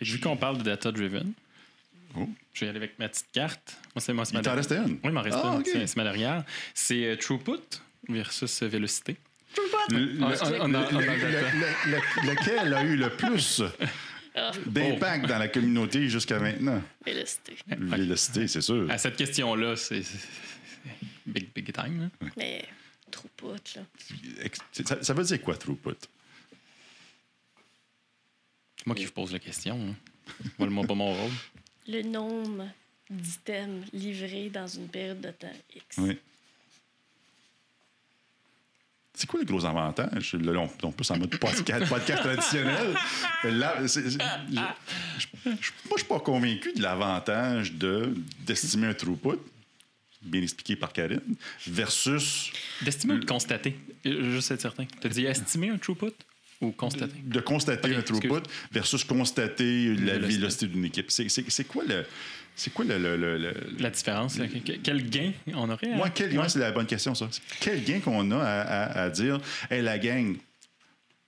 Vu 0.00 0.18
qu'on 0.20 0.36
parle 0.36 0.58
de 0.58 0.62
data-driven, 0.62 1.32
Oh. 2.16 2.28
je 2.52 2.60
vais 2.60 2.66
y 2.66 2.68
aller 2.70 2.78
avec 2.78 2.96
ma 3.00 3.08
petite 3.08 3.30
carte. 3.32 3.76
Moi, 3.94 4.00
c'est 4.00 4.12
moi, 4.12 4.24
c'est 4.24 4.32
Il 4.32 4.36
ma 4.36 4.42
t'en 4.42 4.56
une? 4.56 4.92
Oui, 4.92 4.98
il 5.04 5.10
m'en 5.10 5.20
reste 5.20 5.36
Ah, 5.42 5.58
une. 5.66 5.86
C'est 5.86 5.96
ma 5.96 6.04
dernière. 6.04 6.44
C'est 6.72 7.04
euh, 7.06 7.16
Throughput 7.16 7.80
versus 8.08 8.62
Vélocité. 8.62 9.16
Lequel 12.24 12.74
a 12.74 12.82
eu 12.84 12.96
le 12.96 13.10
plus 13.10 13.62
Ah, 14.36 14.50
d'impact 14.66 15.26
dans 15.26 15.38
la 15.38 15.46
communauté 15.48 16.08
jusqu'à 16.08 16.40
maintenant? 16.40 16.82
vélocité. 17.06 17.56
Vélocité, 17.68 18.48
c'est 18.48 18.60
sûr. 18.62 18.90
À 18.90 18.98
cette 18.98 19.16
question-là, 19.16 19.76
c'est 19.76 20.02
big, 21.24 21.52
big 21.54 21.72
time. 21.72 22.10
hein? 22.22 22.28
Mais 22.36 22.64
trop 23.12 23.28
pote, 23.36 23.76
là. 23.76 23.82
Ça, 24.72 25.02
ça 25.02 25.14
veut 25.14 25.22
dire 25.22 25.40
quoi, 25.40 25.56
throughput? 25.56 25.94
C'est 28.76 28.86
moi 28.86 28.96
qui 28.96 29.04
vous 29.04 29.12
pose 29.12 29.32
la 29.32 29.38
question. 29.38 29.78
hein. 29.90 29.94
Voilà 30.58 30.84
pas 30.86 30.94
mon 30.94 31.14
rôle. 31.14 31.30
Le 31.86 32.02
nombre 32.02 32.66
d'items 33.08 33.86
livrés 33.92 34.50
dans 34.50 34.66
une 34.66 34.88
période 34.88 35.20
de 35.20 35.30
temps 35.30 35.52
X. 35.76 35.96
Oui. 35.98 36.18
C'est 39.14 39.26
quoi 39.28 39.40
le 39.40 39.46
gros 39.46 39.64
avantage? 39.64 40.34
Là, 40.34 40.52
on, 40.58 40.68
on 40.82 40.92
peut 40.92 41.04
en 41.08 41.18
mode 41.18 41.36
podcast, 41.38 41.88
podcast 41.88 42.22
traditionnel. 42.22 42.94
Là, 43.44 43.76
je- 43.82 43.86
je- 43.86 44.10
je- 44.10 44.56
moi, 44.56 45.54
je 45.92 45.96
suis 45.98 46.04
pas 46.08 46.20
convaincu 46.20 46.72
de 46.74 46.82
l'avantage 46.82 47.72
de, 47.74 48.14
d'estimer 48.40 48.88
un 48.88 48.94
throughput, 48.94 49.38
bien 50.22 50.42
expliqué 50.42 50.74
par 50.76 50.92
Karine, 50.92 51.20
versus 51.66 52.50
D'estimer 52.82 53.14
ou 53.14 53.18
de 53.18 53.24
constater? 53.24 53.76
Juste 54.04 54.50
être 54.50 54.60
certain. 54.60 54.84
Tu 55.00 55.06
as 55.06 55.10
dit 55.10 55.24
estimer 55.26 55.70
un 55.70 55.78
throughput 55.78 56.12
ou 56.60 56.70
constater? 56.72 57.14
de 57.24 57.40
constater 57.40 57.94
un 57.96 58.02
throughput 58.02 58.42
versus 58.72 59.04
constater 59.04 59.94
la 59.96 60.18
vélocité. 60.18 60.66
d'une 60.66 60.84
équipe. 60.86 61.10
C'est 61.10 61.64
quoi 61.68 61.84
le. 61.86 62.04
C'est 62.56 62.72
quoi 62.72 62.84
le. 62.84 62.98
le- 62.98 63.16
le- 63.16 63.38
le- 63.38 63.54
La 63.80 63.90
différence. 63.90 64.38
Quel 64.82 65.08
gain 65.10 65.32
on 65.54 65.68
aurait? 65.70 65.88
Moi, 65.96 66.10
quel 66.10 66.32
gain, 66.32 66.42
Ouais. 66.42 66.48
c'est 66.48 66.58
la 66.60 66.70
bonne 66.72 66.86
question, 66.86 67.14
ça. 67.14 67.28
Quel 67.60 67.82
gain 67.82 68.00
qu'on 68.00 68.30
a 68.30 68.38
à, 68.38 68.60
à- 68.62 69.02
à 69.04 69.10
dire, 69.10 69.40
hey, 69.70 69.82
la 69.82 69.98
gang, 69.98 70.36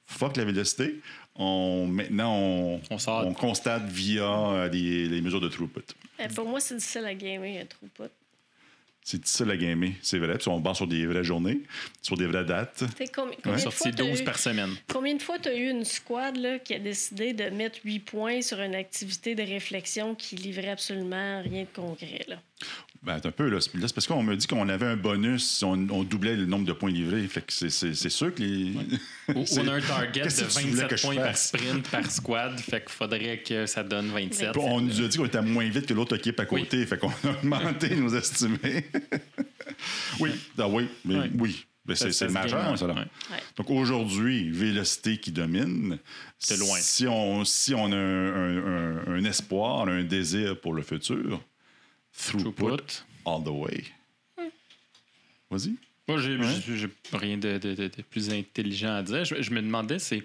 fuck 0.06 0.36
la 0.36 0.44
vélocité, 0.44 1.00
on, 1.34 1.86
maintenant, 1.88 2.34
on, 2.36 2.80
On 2.90 2.98
sort. 2.98 3.34
constate 3.34 3.86
via 3.88 4.22
euh, 4.22 4.68
les, 4.68 5.08
les 5.08 5.20
mesures 5.20 5.40
de 5.40 5.48
throughput. 5.48 5.82
Euh, 6.20 6.28
pour 6.34 6.48
moi, 6.48 6.60
c'est 6.60 6.76
difficile 6.76 7.04
à 7.04 7.14
gamer 7.14 7.60
un 7.62 7.66
throughput. 7.66 8.10
C'est 9.08 9.18
difficile 9.20 9.48
à 9.52 9.56
gamer, 9.56 9.92
c'est 10.02 10.18
vrai. 10.18 10.36
Puis 10.36 10.48
on 10.48 10.58
base 10.58 10.78
sur 10.78 10.88
des 10.88 11.06
vraies 11.06 11.22
journées, 11.22 11.60
sur 12.02 12.16
des 12.16 12.26
vraies 12.26 12.44
dates. 12.44 12.82
Combien, 13.14 13.36
de 13.36 13.40
fois 13.42 13.58
Sorti 13.58 13.92
t'as 13.92 14.02
12 14.02 14.20
eu- 14.20 14.24
par 14.24 14.36
semaine. 14.36 14.70
combien 14.92 15.14
de 15.14 15.22
fois 15.22 15.38
tu 15.38 15.48
as 15.48 15.54
eu 15.54 15.70
une 15.70 15.84
squad 15.84 16.36
là, 16.36 16.58
qui 16.58 16.74
a 16.74 16.80
décidé 16.80 17.32
de 17.32 17.44
mettre 17.50 17.78
8 17.84 18.00
points 18.00 18.42
sur 18.42 18.60
une 18.60 18.74
activité 18.74 19.36
de 19.36 19.42
réflexion 19.44 20.16
qui 20.16 20.34
livrait 20.34 20.70
absolument 20.70 21.40
rien 21.40 21.62
de 21.62 21.68
concret? 21.72 22.24
Là? 22.26 22.42
Ben, 23.06 23.20
un 23.24 23.30
peu, 23.30 23.48
là. 23.48 23.60
C'est 23.60 23.70
c'est 23.80 23.94
parce 23.94 24.06
qu'on 24.08 24.22
me 24.24 24.34
dit 24.36 24.48
qu'on 24.48 24.68
avait 24.68 24.86
un 24.86 24.96
bonus 24.96 25.48
si 25.48 25.64
on, 25.64 25.74
on 25.90 26.02
doublait 26.02 26.34
le 26.34 26.44
nombre 26.44 26.64
de 26.66 26.72
points 26.72 26.90
livrés. 26.90 27.22
Fait 27.28 27.40
que 27.40 27.52
c'est, 27.52 27.70
c'est- 27.70 27.94
c'est 27.94 28.08
sûr 28.10 28.34
que 28.34 28.42
les. 28.42 28.72
C'est- 29.46 29.60
On 29.60 29.68
a 29.68 29.74
un 29.74 29.80
target 29.80 30.20
de 30.20 30.24
Qu'est-ce 30.24 30.42
que 30.44 30.60
tu 30.60 30.66
voulais 30.68 30.82
que 30.88 30.94
27 30.94 30.98
je 30.98 31.02
points 31.06 31.16
par 31.16 31.36
sprint, 31.36 31.88
par 31.88 32.10
squad. 32.10 32.58
Fait 32.60 32.80
qu'il 32.80 32.90
faudrait 32.90 33.42
que 33.46 33.66
ça 33.66 33.82
donne 33.84 34.08
27. 34.08 34.52
Puis 34.52 34.60
on 34.64 34.80
nous 34.80 35.00
a 35.00 35.06
dit 35.08 35.16
qu'on 35.18 35.24
était 35.26 35.40
moins 35.40 35.68
vite 35.68 35.86
que 35.86 35.94
l'autre 35.94 36.16
équipe 36.16 36.38
à 36.40 36.46
côté, 36.46 36.84
fait 36.84 36.98
qu'on 36.98 37.08
a 37.10 37.30
augmenté 37.42 37.94
nos 37.96 38.12
estimés. 38.14 38.86
oui, 40.20 40.30
ah 40.58 40.68
oui, 40.68 40.88
mais 41.04 41.16
Ouais. 41.16 41.30
oui. 41.38 41.66
Mais 41.88 41.94
c'est, 41.94 42.10
c'est 42.10 42.28
majeur, 42.28 42.64
gagne, 42.64 42.76
ça. 42.76 42.88
là. 42.88 42.94
ouais. 42.94 43.00
Ouais. 43.00 43.38
Donc 43.56 43.70
aujourd'hui, 43.70 44.50
vélocité 44.50 45.18
qui 45.18 45.30
domine. 45.30 45.98
De 46.50 46.56
loin. 46.56 46.78
Si 46.80 47.06
on, 47.06 47.44
si 47.44 47.74
on 47.74 47.92
a 47.92 47.96
un, 47.96 48.34
un- 48.34 48.66
un- 48.66 49.14
un 49.14 49.24
espoir, 49.24 49.86
un 49.86 50.02
désir 50.02 50.60
pour 50.60 50.74
le 50.74 50.82
futur, 50.82 51.40
throughput, 52.16 52.52
Throughput. 52.54 53.04
all 53.26 53.42
the 53.44 53.48
way. 53.48 53.84
Vas-y. 55.50 55.74
Moi, 56.08 56.18
j'ai 56.18 56.36
Ouais. 56.36 56.88
rien 57.12 57.36
de, 57.36 57.58
de- 57.58 57.74
de- 57.74 57.88
de 57.88 58.02
plus 58.02 58.30
intelligent 58.30 58.94
à 58.94 59.02
dire. 59.02 59.24
Je, 59.24 59.42
je 59.42 59.50
me 59.50 59.60
demandais, 59.60 59.98
c'est 59.98 60.22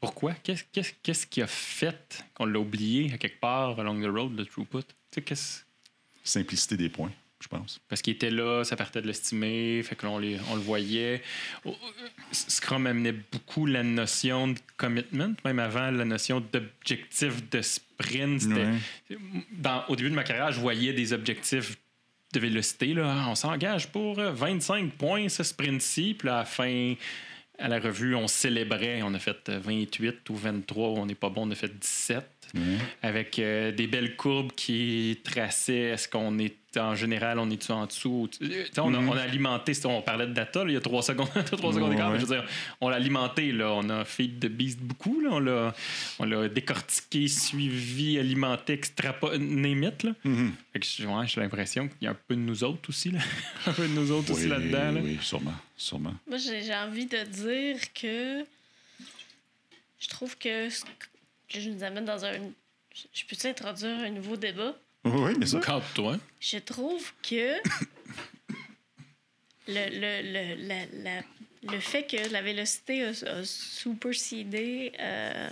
pourquoi? 0.00 0.34
Qu'est-ce 0.34 0.64
qu'est-ce 1.02 1.26
qui 1.26 1.40
a 1.42 1.46
fait 1.46 2.24
qu'on 2.34 2.46
l'a 2.46 2.58
oublié 2.58 3.12
à 3.12 3.18
quelque 3.18 3.40
part 3.40 3.78
along 3.80 4.00
the 4.02 4.06
road, 4.10 4.36
le 4.36 4.44
throughput? 4.44 4.82
Tu 4.82 4.94
sais, 5.14 5.22
qu'est-ce- 5.22 5.62
Simplicité 6.24 6.76
des 6.76 6.88
points, 6.88 7.12
je 7.40 7.48
pense. 7.48 7.80
Parce 7.88 8.00
qu'il 8.02 8.14
était 8.14 8.30
là, 8.30 8.64
ça 8.64 8.76
partait 8.76 9.02
de 9.02 9.06
l'estimer, 9.06 9.82
fait 9.82 9.94
que 9.94 10.06
les- 10.20 10.38
on 10.50 10.54
le 10.54 10.60
voyait. 10.60 11.22
Oh, 11.64 11.70
euh, 11.70 12.08
Scrum 12.32 12.86
amenait 12.86 13.12
beaucoup 13.12 13.66
la 13.66 13.82
notion 13.82 14.48
de 14.48 14.58
commitment, 14.76 15.34
même 15.44 15.58
avant 15.58 15.90
la 15.90 16.04
notion 16.04 16.40
d'objectif 16.40 17.48
de 17.50 17.60
sprint. 17.62 18.40
C'était- 18.40 18.54
Ouais. 18.54 19.18
dans- 19.52 19.84
au 19.88 19.96
début 19.96 20.10
de 20.10 20.14
ma 20.14 20.24
carrière, 20.24 20.50
je 20.52 20.60
voyais 20.60 20.92
des 20.92 21.12
objectifs 21.12 21.76
de 22.32 22.40
vélocité. 22.40 22.94
Là. 22.94 23.26
On 23.28 23.34
s'engage 23.34 23.88
pour 23.88 24.18
euh, 24.18 24.32
25 24.32 24.92
points 24.94 25.28
ce 25.28 25.42
sprint-ci. 25.42 26.14
Puis 26.18 26.28
à 26.28 26.38
la 26.38 26.44
fin, 26.44 26.94
à 27.58 27.68
la 27.68 27.78
revue, 27.78 28.14
on 28.14 28.26
célébrait. 28.28 29.00
On 29.02 29.14
a 29.14 29.18
fait 29.18 29.48
euh, 29.48 29.58
28 29.62 30.28
ou 30.30 30.36
23. 30.36 30.88
On 30.90 31.06
n'est 31.06 31.14
pas 31.14 31.28
bon, 31.30 31.46
on 31.46 31.50
a 31.50 31.54
fait 31.54 31.78
17. 31.78 32.24
Ouais. 32.54 32.60
Avec 33.02 33.38
euh, 33.38 33.72
des 33.72 33.86
belles 33.86 34.16
courbes 34.16 34.52
qui 34.52 35.18
traçaient 35.24 35.90
est-ce 35.92 36.08
qu'on 36.08 36.38
est 36.38 36.54
en 36.78 36.94
général, 36.94 37.38
on 37.38 37.50
est 37.50 37.70
en 37.70 37.86
dessous. 37.86 38.28
Sais, 38.32 38.66
on, 38.80 38.92
a, 38.94 38.98
on 38.98 39.12
a 39.16 39.22
alimenté, 39.22 39.72
on 39.84 40.02
parlait 40.02 40.26
de 40.26 40.32
data 40.32 40.64
là, 40.64 40.70
il 40.70 40.74
y 40.74 40.76
a 40.76 40.80
trois 40.80 41.02
secondes, 41.02 41.28
trois 41.52 41.72
secondes 41.72 41.90
d'écart, 41.90 42.08
Ouais. 42.08 42.14
mais 42.14 42.20
je 42.20 42.26
veux 42.26 42.34
dire, 42.36 42.44
on 42.80 42.88
l'a 42.88 42.96
alimenté, 42.96 43.52
là, 43.52 43.72
on 43.72 43.88
a 43.90 44.04
fait 44.04 44.26
de 44.28 44.48
beast 44.48 44.78
beaucoup, 44.80 45.20
là, 45.20 45.30
on 45.32 45.38
l'a 45.40 45.74
on 46.18 46.24
l'a 46.24 46.48
décortiqué, 46.48 47.28
suivi, 47.28 48.18
alimenté, 48.18 48.74
extrapolé. 48.74 49.38
Mhm. 49.38 50.52
Fait 50.72 50.80
que 50.80 50.86
j'ai 50.86 51.06
ouais, 51.06 51.26
j'ai 51.26 51.40
l'impression 51.40 51.88
qu'il 51.88 51.96
y 52.02 52.06
a 52.06 52.10
un 52.10 52.16
peu 52.28 52.34
de 52.34 52.40
nous 52.40 52.64
autres 52.64 52.88
aussi, 52.88 53.10
là. 53.10 53.20
un 53.66 53.72
peu 53.72 53.86
de 53.88 53.92
nous 53.92 54.10
autres 54.12 54.32
aussi 54.32 54.48
là-dedans. 54.48 54.92
Là. 54.92 55.00
oui, 55.02 55.18
sûrement, 55.22 55.54
sûrement. 55.76 56.14
Moi, 56.28 56.38
j'ai 56.38 56.62
j'ai 56.62 56.74
envie 56.74 57.06
de 57.06 57.22
dire 57.24 57.76
que 57.94 58.44
je 59.98 60.08
trouve 60.08 60.36
que, 60.38 60.68
ce- 60.68 60.84
que 61.48 61.60
je 61.60 61.70
nous 61.70 61.82
amène 61.82 62.04
dans 62.04 62.24
un. 62.24 62.32
Je 63.12 63.24
peux-tu 63.28 63.46
introduire 63.46 63.98
un 63.98 64.10
nouveau 64.10 64.36
débat? 64.36 64.74
Oui, 65.06 65.34
mais 65.38 65.46
ça. 65.46 65.60
Calme-toi. 65.60 66.18
Je 66.40 66.58
trouve 66.58 67.12
que 67.22 67.54
le, 69.68 69.88
le, 69.90 70.22
le, 70.22 70.66
la- 70.68 70.86
la- 71.02 71.22
le 71.72 71.80
fait 71.80 72.04
que 72.06 72.30
la 72.32 72.42
vélocité 72.42 73.04
a, 73.04 73.08
a 73.08 73.44
supersédé 73.44 74.92
euh, 75.00 75.50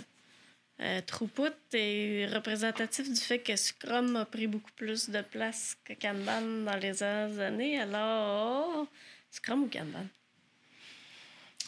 euh, 0.81 1.01
Throughput 1.05 1.51
est 1.73 2.27
représentatif 2.33 3.09
du 3.11 3.19
fait 3.19 3.39
que 3.39 3.55
Scrum 3.55 4.15
a 4.15 4.25
pris 4.25 4.47
beaucoup 4.47 4.71
plus 4.75 5.09
de 5.09 5.21
place 5.21 5.75
que 5.83 5.93
Kanban 5.93 6.41
dans 6.65 6.75
les 6.77 6.91
dernières 6.91 7.39
années. 7.39 7.79
Alors, 7.79 8.87
Scrum 9.31 9.63
ou 9.63 9.67
Kanban? 9.69 10.05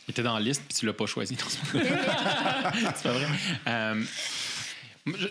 Il 0.08 0.12
était 0.12 0.24
dans 0.24 0.34
la 0.36 0.40
liste, 0.40 0.64
puis 0.68 0.78
tu 0.78 0.86
l'as 0.86 0.94
pas 0.94 1.06
choisi. 1.06 1.36
C'est 1.72 3.04
pas 3.04 3.12
vrai. 3.12 3.28
Euh, 3.68 4.04
je- 5.06 5.28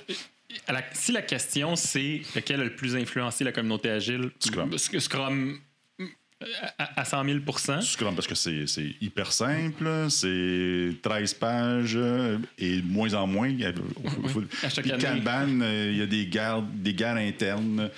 la- 0.69 0.85
si 0.93 1.13
la 1.13 1.23
question, 1.23 1.77
c'est 1.77 2.23
lequel 2.35 2.61
a 2.61 2.65
le 2.65 2.75
plus 2.75 2.97
influencé 2.97 3.45
la 3.45 3.53
communauté 3.53 3.91
agile, 3.91 4.31
Scrum. 4.41 4.71
Sc- 4.75 5.01
Scrum 5.01 5.59
à, 6.79 7.01
à 7.01 7.05
100 7.07 7.25
000 7.25 7.39
Scrum, 7.81 8.15
parce 8.15 8.27
que 8.27 8.35
c'est 8.35 8.67
hyper 9.01 9.33
simple, 9.33 9.89
c'est 10.11 10.91
13 11.03 11.33
pages 11.35 11.95
euh, 11.97 12.37
et 12.59 12.83
de 12.83 12.87
moins 12.87 13.15
en 13.15 13.27
moins. 13.27 13.49
il 13.49 13.61
y 13.61 13.65
a- 13.65 13.73
À 14.63 14.69
chaque 14.69 14.87
année. 14.87 15.03
Kanban, 15.03 15.61
euh, 15.63 15.91
il 15.93 15.99
y 15.99 16.03
a 16.03 16.07
des 16.07 16.27
guerres, 16.27 16.61
des 16.63 16.93
guerres 16.93 17.17
internes, 17.17 17.91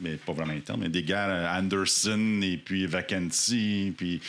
mais 0.00 0.16
pas 0.16 0.32
vraiment 0.32 0.54
internes, 0.54 0.80
mais 0.80 0.88
des 0.88 1.02
guerres 1.02 1.28
euh, 1.28 1.58
Anderson 1.58 2.40
et 2.42 2.56
puis 2.56 2.86
Vacancy, 2.86 3.92
puis. 3.96 4.20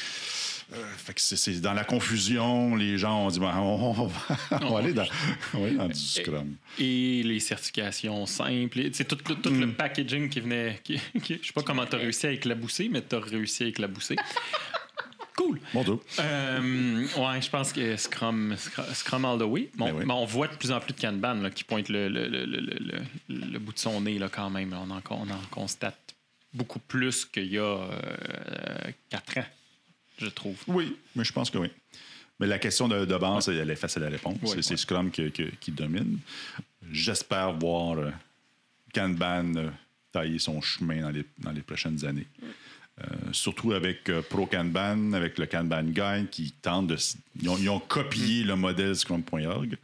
Euh, 0.73 0.83
fait 0.97 1.13
que 1.13 1.21
c'est- 1.21 1.61
dans 1.61 1.73
la 1.73 1.83
confusion, 1.83 2.75
les 2.75 2.97
gens 2.97 3.25
ont 3.25 3.29
dit 3.29 3.39
bon, 3.39 3.47
on, 3.51 3.91
va, 3.93 4.11
on 4.61 4.73
va 4.73 4.79
aller 4.79 4.93
dans, 4.93 5.05
aller 5.53 5.75
dans 5.75 5.87
du 5.87 5.99
Scrum. 5.99 6.55
et 6.79 7.23
les 7.23 7.39
certifications 7.39 8.25
simples. 8.25 8.79
C'est 8.93 9.07
tout, 9.07 9.15
tout- 9.15 9.35
tout 9.35 9.49
Mm. 9.51 9.61
le 9.61 9.71
packaging 9.73 10.29
qui 10.29 10.39
venait. 10.41 10.79
Qui, 10.83 10.99
qui- 11.23 11.39
je 11.41 11.47
sais 11.47 11.53
pas 11.53 11.61
comment 11.63 11.85
tu 11.85 11.95
as 11.95 11.99
réussi 11.99 12.27
à 12.27 12.31
éclabousser, 12.31 12.89
mais 12.89 13.01
tu 13.01 13.15
as 13.15 13.19
réussi 13.19 13.63
à 13.63 13.67
éclabousser. 13.67 14.15
cool. 15.37 15.59
Bon, 15.73 15.83
tout. 15.83 16.01
Euh, 16.19 17.05
ouais, 17.17 17.41
je 17.41 17.49
pense 17.49 17.73
que 17.73 17.95
Scrum, 17.97 18.55
Scrum, 18.57 18.85
Scrum 18.93 19.25
all 19.25 19.39
the 19.39 19.43
way. 19.43 19.69
Bon, 19.75 19.85
Ben 19.85 19.95
oui. 19.95 20.05
on 20.09 20.25
voit 20.25 20.47
de 20.47 20.55
plus 20.55 20.71
en 20.71 20.79
plus 20.79 20.93
de 20.93 20.99
Kanban 21.01 21.33
là, 21.35 21.49
qui 21.49 21.63
pointe 21.63 21.89
le, 21.89 22.07
le, 22.07 22.27
le, 22.27 22.45
le, 22.45 22.59
le- 22.59 23.01
le 23.29 23.59
bout 23.59 23.73
de 23.73 23.79
son 23.79 24.01
nez 24.01 24.19
là, 24.19 24.29
quand 24.29 24.49
même. 24.49 24.73
On 24.73 24.91
en, 24.91 25.01
on 25.09 25.29
en 25.31 25.41
constate 25.49 25.97
beaucoup 26.53 26.77
plus 26.79 27.25
qu'il 27.25 27.47
y 27.51 27.57
a 27.57 27.63
euh, 27.63 28.91
quatre 29.09 29.39
ans, 29.39 29.45
je 30.17 30.27
trouve. 30.27 30.55
Oui, 30.67 30.95
mais 31.15 31.23
je 31.23 31.33
pense 31.33 31.49
que 31.49 31.57
oui. 31.57 31.69
Mais 32.39 32.47
la 32.47 32.59
question 32.59 32.87
de, 32.87 33.05
de 33.05 33.17
base, 33.17 33.47
elle 33.49 33.69
est 33.69 33.75
facile 33.75 34.03
à 34.03 34.09
répondre. 34.09 34.37
Ouais, 34.43 34.61
c'est 34.61 34.71
ouais. 34.71 34.77
Scrum 34.77 35.11
qui, 35.11 35.31
qui- 35.31 35.51
qui 35.59 35.71
domine. 35.71 36.19
J'espère 36.91 37.53
voir 37.53 37.99
euh, 37.99 38.11
Kanban 38.93 39.55
euh, 39.55 39.69
tailler 40.11 40.39
son 40.39 40.59
chemin 40.61 41.01
dans 41.01 41.09
les, 41.11 41.25
dans 41.39 41.51
les 41.51 41.61
prochaines 41.61 42.03
années. 42.05 42.27
Euh, 43.01 43.05
surtout 43.31 43.71
avec 43.71 44.03
Pro 44.29 44.45
Kanban, 44.45 45.13
avec 45.13 45.39
le 45.39 45.47
Kanban 45.47 45.83
Guide 45.83 46.29
qui 46.29 46.51
tente 46.61 46.87
de. 46.87 46.97
Ils 47.41 47.49
ont, 47.49 47.57
ils 47.57 47.67
ont 47.69 47.79
copié 47.79 48.43
le 48.43 48.55
modèle 48.55 48.95
Scrum.org. 48.95 49.77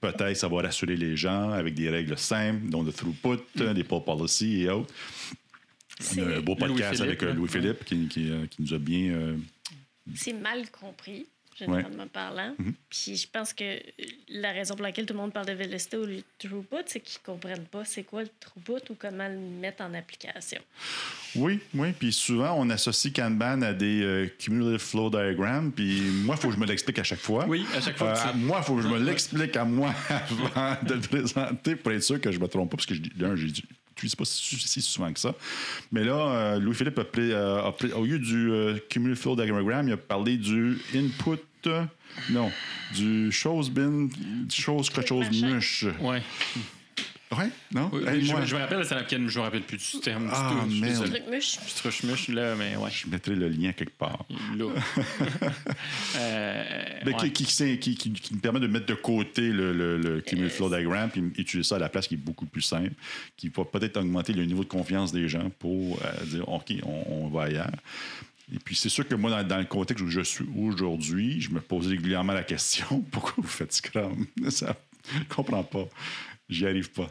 Peut-être 0.00 0.36
ça 0.36 0.48
va 0.48 0.62
rassurer 0.62 0.96
les 0.96 1.16
gens 1.16 1.50
avec 1.50 1.74
des 1.74 1.88
règles 1.90 2.18
simples, 2.18 2.68
dont 2.68 2.82
le 2.82 2.92
throughput, 2.92 3.38
des 3.74 3.84
poll 3.84 4.02
policy 4.04 4.62
et 4.62 4.70
autres. 4.70 4.92
On 6.16 6.18
a 6.32 6.36
un 6.36 6.40
beau 6.40 6.56
podcast 6.56 7.00
avec 7.00 7.22
euh. 7.22 7.32
Louis-Philippe 7.34 7.84
qui, 7.84 8.08
qui, 8.08 8.30
euh, 8.30 8.46
qui 8.46 8.62
nous 8.62 8.74
a 8.74 8.78
bien. 8.78 9.12
euh, 9.12 9.36
C'est 10.14 10.32
mal 10.32 10.68
compris, 10.70 11.26
généralement 11.58 12.06
parlant. 12.08 12.54
Mhm. 12.58 12.74
Puis 12.90 13.16
je 13.16 13.28
pense 13.28 13.52
que 13.52 13.78
la 14.28 14.52
raison 14.52 14.74
pour 14.74 14.82
laquelle 14.82 15.06
tout 15.06 15.14
le 15.14 15.20
monde 15.20 15.32
parle 15.32 15.46
de 15.46 15.52
vélocité 15.52 15.96
ou 15.98 16.06
de 16.06 16.22
throughput, 16.38 16.82
c'est 16.86 17.00
qu'ils 17.00 17.20
ne 17.26 17.32
comprennent 17.32 17.66
pas 17.66 17.84
c'est 17.84 18.02
quoi 18.02 18.22
le 18.22 18.28
throughput 18.40 18.90
ou 18.90 18.94
comment 18.98 19.28
le 19.28 19.38
mettre 19.38 19.82
en 19.84 19.94
application. 19.94 20.60
Oui, 21.36 21.60
oui. 21.74 21.92
Puis 21.98 22.12
souvent, 22.12 22.54
on 22.58 22.68
associe 22.70 23.12
Kanban 23.12 23.62
à 23.62 23.72
des 23.72 24.02
euh, 24.02 24.26
cumulative 24.38 24.78
flow 24.86 25.08
diagrams. 25.08 25.70
Puis 25.72 26.00
moi, 26.24 26.34
il 26.36 26.42
faut 26.42 26.48
que 26.48 26.54
je 26.54 26.60
me 26.60 26.66
l'explique 26.66 26.98
à 26.98 27.04
chaque 27.04 27.20
fois. 27.20 27.46
Oui, 27.46 27.64
à 27.76 27.80
chaque 27.80 27.96
fois 27.96 28.08
Euh, 28.08 28.14
que 28.14 28.20
tu- 28.22 28.28
à 28.28 28.32
moi, 28.34 28.58
il 28.60 28.64
faut 28.64 28.76
que 28.76 28.82
je 28.82 28.88
me 28.88 28.98
l'explique 28.98 29.56
à 29.56 29.64
moi 29.64 29.94
avant 30.10 30.76
de 30.82 30.94
le 30.94 31.00
présenter 31.00 31.76
pour 31.76 31.92
être 31.92 32.02
sûr 32.02 32.20
que 32.20 32.30
je 32.32 32.38
ne 32.38 32.42
me 32.42 32.48
trompe 32.48 32.70
pas. 32.70 32.76
Parce 32.76 32.86
que, 32.86 32.94
je 32.94 33.00
dis- 33.02 33.12
d'un, 33.14 33.36
j'ai 33.36 33.48
dû- 34.02 34.06
n'utilisent 34.06 34.14
pas 34.16 34.24
si, 34.24 34.56
si 34.58 34.80
souvent 34.82 35.12
que 35.12 35.20
ça. 35.20 35.34
Mais 35.90 36.04
là, 36.04 36.14
euh, 36.14 36.58
Louis-Philippe 36.58 36.98
a, 36.98 37.04
pris, 37.04 37.32
euh, 37.32 37.62
a 37.62 37.72
au 37.96 38.04
lieu 38.04 38.18
du 38.18 38.50
euh, 38.50 38.78
Cumulative 38.88 39.22
Flow 39.22 39.36
Diagram, 39.36 39.86
il 39.88 39.92
a 39.92 39.96
parlé 39.96 40.36
du 40.36 40.78
input. 40.94 41.38
euh, 41.66 41.84
non, 42.30 42.50
du 42.94 43.30
chose 43.32 43.70
bin, 43.70 44.08
du 44.08 44.54
chose 44.62 44.90
quelque 44.90 45.08
chose 45.08 45.30
muche. 45.30 45.86
Ouais. 46.00 46.22
Ouais, 47.36 47.48
non? 47.72 47.88
Oui, 47.92 48.02
Hey, 48.06 48.22
je, 48.24 48.32
moi, 48.32 48.44
je 48.44 48.54
me 48.54 48.60
rappelle, 48.60 48.84
c'est 48.84 48.94
laquelle, 48.94 49.26
je 49.28 49.38
me 49.38 49.44
rappelle 49.44 49.62
plus 49.62 49.78
du 49.94 50.00
terme 50.00 50.28
Ah, 50.32 50.64
du 50.68 50.74
tout. 50.74 50.80
Merde. 50.80 51.22
là, 52.28 52.54
mais 52.56 52.76
ouais. 52.76 52.90
je 52.90 53.08
mettrai 53.08 53.34
le 53.34 53.48
lien 53.48 53.72
quelque 53.72 53.96
part. 53.96 54.24
Là. 54.56 54.66
Euh, 56.16 56.64
Mais 57.06 57.12
ouais. 57.14 57.30
qui, 57.30 57.44
qui, 57.44 57.44
qui, 57.44 57.78
qui- 57.78 57.94
qui- 57.96 58.12
qui 58.12 58.34
nous 58.34 58.40
permet 58.40 58.60
de 58.60 58.66
mettre 58.66 58.86
de 58.86 58.94
côté 58.94 59.50
le, 59.50 59.72
le, 59.72 59.96
le 59.96 60.20
Cumulative 60.20 60.56
Flow 60.56 60.68
Diagram 60.68 61.08
puis 61.10 61.22
utiliser 61.38 61.62
ça 61.68 61.76
à 61.76 61.78
la 61.78 61.88
place 61.88 62.06
qui 62.06 62.14
est 62.14 62.18
beaucoup 62.18 62.46
plus 62.46 62.60
simple, 62.62 62.92
qui 63.36 63.48
va 63.48 63.64
peut-être 63.64 63.96
augmenter 63.96 64.32
le 64.32 64.44
niveau 64.44 64.62
de 64.62 64.68
confiance 64.68 65.12
des 65.12 65.28
gens 65.28 65.50
pour 65.58 65.98
euh, 66.04 66.24
dire 66.26 66.48
OK, 66.48 66.72
on, 66.84 67.04
on 67.24 67.28
va 67.28 67.44
ailleurs. 67.44 67.70
Et 68.54 68.58
puis, 68.58 68.76
c'est 68.76 68.90
sûr 68.90 69.08
que 69.08 69.14
moi, 69.14 69.30
dans, 69.30 69.46
dans 69.48 69.58
le 69.58 69.64
contexte 69.64 70.04
où 70.04 70.08
je 70.08 70.20
suis 70.20 70.44
aujourd'hui, 70.58 71.40
je 71.40 71.50
me 71.50 71.60
pose 71.60 71.86
régulièrement 71.86 72.34
la 72.34 72.42
question 72.44 73.00
pourquoi 73.10 73.34
vous 73.38 73.48
faites 73.48 73.72
Scrum? 73.72 74.26
Ça, 74.50 74.76
Je 75.12 75.34
comprends 75.34 75.62
pas. 75.64 75.86
J'y 76.48 76.66
arrive 76.66 76.90
pas 76.90 77.08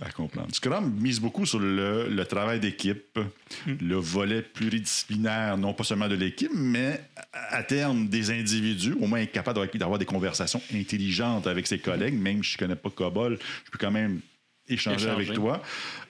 à 0.00 0.10
comprendre. 0.10 0.52
Scrum 0.52 0.92
mise 1.00 1.20
beaucoup 1.20 1.46
sur 1.46 1.60
le, 1.60 2.08
le 2.08 2.24
travail 2.24 2.58
d'équipe, 2.58 3.18
le 3.66 3.94
volet 3.94 4.42
pluridisciplinaire, 4.42 5.56
non 5.56 5.72
pas 5.74 5.84
seulement 5.84 6.08
de 6.08 6.16
l'équipe, 6.16 6.50
mais 6.54 7.00
à 7.32 7.62
terme 7.62 8.08
des 8.08 8.30
individus, 8.30 8.94
au 9.00 9.06
moins 9.06 9.20
être 9.20 9.30
capable 9.32 9.54
d'avoir- 9.60 9.76
d'avoir 9.76 9.98
des 9.98 10.04
conversations 10.04 10.60
intelligentes 10.74 11.46
avec 11.46 11.66
ses 11.68 11.78
collègues, 11.78 12.14
même 12.14 12.42
si 12.42 12.52
je 12.52 12.56
ne 12.56 12.58
connais 12.58 12.76
pas 12.76 12.90
COBOL, 12.90 13.38
je 13.64 13.70
peux 13.70 13.78
quand 13.78 13.92
même 13.92 14.20
échanger, 14.68 15.04
Échanger. 15.06 15.10
avec 15.10 15.32
toi. 15.34 15.62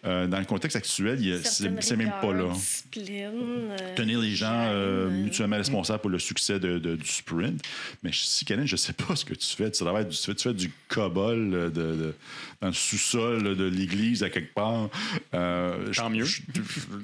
Euh, 0.04 0.26
dans 0.28 0.38
le 0.38 0.44
contexte 0.44 0.76
actuel, 0.76 1.40
c'est 1.44 1.96
même 1.96 2.12
pas 2.20 2.32
là 2.32 2.48
discipline, 2.52 3.10
euh, 3.34 3.94
tenir 3.96 4.20
les 4.20 4.36
gens 4.36 4.68
euh, 4.72 5.10
mutuellement 5.10 5.56
responsables 5.56 6.00
pour 6.00 6.10
le 6.10 6.18
succès 6.20 6.60
de- 6.60 6.78
de- 6.78 6.94
du 6.96 7.06
sprint. 7.08 7.60
Mais 8.04 8.10
si, 8.12 8.44
Karen, 8.44 8.66
je 8.66 8.74
ne 8.74 8.76
sais 8.76 8.92
pas 8.92 9.16
ce 9.16 9.24
que 9.24 9.34
tu 9.34 9.46
fais. 9.56 9.70
Tu 9.70 9.82
travailles, 9.82 10.04
du- 10.06 10.14
tu 10.16 10.22
fais, 10.22 10.34
tu 10.34 10.42
fais 10.48 10.54
du 10.54 10.70
cobol 10.88 11.50
de, 11.50 11.68
de- 11.70 12.14
dans 12.60 12.68
le 12.68 12.72
sous-sol 12.72 13.56
de 13.56 13.64
l'église 13.64 14.22
à 14.22 14.30
quelque 14.30 14.54
part. 14.54 14.90
Euh, 15.34 15.92
Tant 15.92 16.08
je- 16.08 16.14
mieux. 16.14 16.26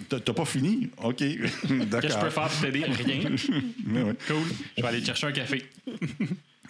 T'as 0.08 0.20
pas 0.32 0.44
fini? 0.44 0.88
OK. 1.02 1.16
Qu'est-ce 1.16 1.36
que 1.66 2.08
je 2.08 2.18
peux 2.20 2.30
faire 2.30 2.48
pour 2.48 2.60
t'aider? 2.60 2.84
Rien. 2.84 3.20
Ouais. 4.04 4.14
Cool. 4.28 4.36
Je 4.76 4.82
vais 4.82 4.88
aller 4.88 5.04
chercher 5.04 5.26
un 5.26 5.32
café. 5.32 5.64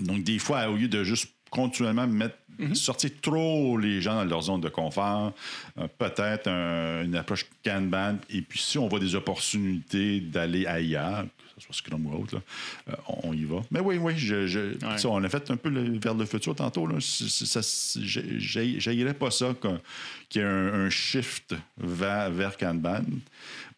Donc, 0.01 0.25
des 0.25 0.39
fois, 0.39 0.69
au 0.69 0.77
lieu 0.77 0.89
de 0.89 1.05
juste 1.05 1.29
continuellement 1.53 2.07
mettre, 2.09 2.37
sortir 2.75 3.11
trop 3.21 3.77
les 3.79 4.01
gens 4.01 4.17
dans 4.17 4.25
leur 4.25 4.43
zone 4.43 4.61
de 4.61 4.69
confort, 4.69 5.33
euh, 5.79 5.87
peut-être 5.99 6.49
un- 6.49 7.05
une 7.05 7.15
approche 7.17 7.47
Kanban. 7.65 8.17
Et 8.31 8.43
puis, 8.43 8.59
si 8.59 8.79
on 8.79 8.89
voit 8.89 8.99
des 9.01 9.15
opportunités 9.15 10.21
d'aller 10.21 10.67
ailleurs, 10.67 11.25
que 11.25 11.61
ce 11.61 11.67
soit 11.67 11.75
Scrum 11.75 12.07
ou 12.07 12.15
autre, 12.23 12.37
là, 12.37 12.41
euh, 12.91 12.97
on, 13.25 13.33
y 13.33 13.45
va. 13.45 13.57
Mais 13.71 13.81
oui, 13.81 13.97
oui, 13.99 14.15
je, 14.17 14.47
je- 14.47 14.75
Ouais. 14.87 14.99
ça, 14.99 15.09
on 15.09 15.23
a 15.23 15.29
fait 15.29 15.51
un 15.51 15.57
peu 15.57 15.69
le- 15.69 15.99
vers 15.99 16.15
le 16.15 16.25
futur 16.25 16.55
tantôt. 16.55 16.87
Là. 16.87 16.97
C'est- 17.01 17.29
c'est- 17.29 17.47
ça- 17.47 17.63
c'est- 17.63 18.03
j'ai- 18.03 18.39
j'ai- 18.41 18.81
J'haïrais 18.81 19.15
pas 19.15 19.31
ça 19.31 19.55
qu'il 19.61 20.41
y 20.41 20.45
ait 20.45 20.49
un, 20.49 20.87
un 20.87 20.91
shift 20.91 21.55
vers, 21.79 22.31
vers 22.31 22.57
Kanban. 22.57 23.03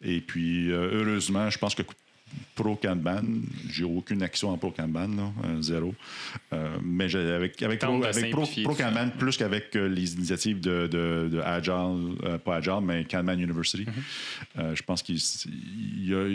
Et 0.02 0.20
puis, 0.20 0.70
euh, 0.70 0.90
heureusement, 0.92 1.48
je 1.50 1.58
pense 1.58 1.74
que 1.74 1.82
pro 2.54 2.76
Kanban, 2.76 3.22
j'ai 3.68 3.84
aucune 3.84 4.22
action 4.22 4.50
en 4.50 4.58
pro 4.58 4.70
Kanban, 4.70 5.08
là, 5.08 5.32
euh, 5.44 5.62
zéro. 5.62 5.94
Euh, 6.52 6.78
mais 6.82 7.14
avec, 7.14 7.62
avec, 7.62 7.80
pro, 7.80 8.02
avec 8.02 8.14
ça. 8.14 8.62
Kanban, 8.76 9.10
plus 9.18 9.36
qu'avec 9.36 9.74
euh, 9.76 9.88
les 9.88 10.14
initiatives 10.14 10.60
de, 10.60 10.86
de, 10.86 11.28
de 11.32 11.40
Agile, 11.40 12.16
euh, 12.24 12.38
pas 12.38 12.56
Agile, 12.56 12.80
mais 12.82 13.04
Kanban 13.04 13.34
University, 13.34 13.86
euh, 14.58 14.74
je 14.74 14.82
pense 14.82 15.04
y 15.08 16.14
a, 16.14 16.28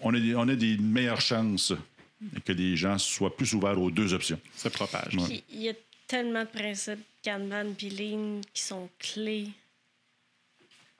on, 0.00 0.14
a 0.14 0.20
des, 0.20 0.34
on 0.34 0.48
a 0.48 0.54
des 0.54 0.76
meilleures 0.78 1.20
chances 1.20 1.72
que 2.44 2.52
les 2.52 2.76
gens 2.76 2.98
soient 2.98 3.36
plus 3.36 3.52
ouverts 3.54 3.80
aux 3.80 3.90
deux 3.90 4.12
options. 4.14 4.38
Se 4.54 4.68
propage. 4.68 5.16
Ouais. 5.16 5.42
Il 5.52 5.62
y 5.62 5.68
a 5.68 5.74
tellement 6.06 6.42
de 6.42 6.48
principes 6.48 7.00
Kanban 7.24 7.72
puis 7.76 7.90
Lean 7.90 8.40
qui 8.52 8.62
sont 8.62 8.88
clés 8.98 9.48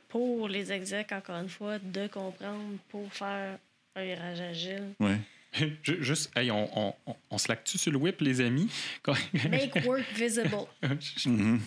pour 0.08 0.48
les 0.48 0.70
execs, 0.70 1.10
encore 1.12 1.36
une 1.36 1.48
fois, 1.48 1.78
de 1.78 2.06
comprendre 2.06 2.76
pour 2.90 3.10
faire 3.12 3.58
un 3.94 4.04
virage 4.04 4.40
agile. 4.40 4.94
Ouais. 5.00 5.18
Ju- 5.82 5.98
Juste, 6.02 6.30
hey, 6.36 6.50
on, 6.50 6.68
on, 6.78 6.94
on, 7.06 7.16
on 7.30 7.38
se 7.38 7.48
lactue 7.48 7.76
sur 7.78 7.92
le 7.92 7.98
whip, 7.98 8.20
les 8.20 8.40
amis? 8.40 8.68
Make 9.50 9.84
work 9.86 10.04
visible. 10.14 10.66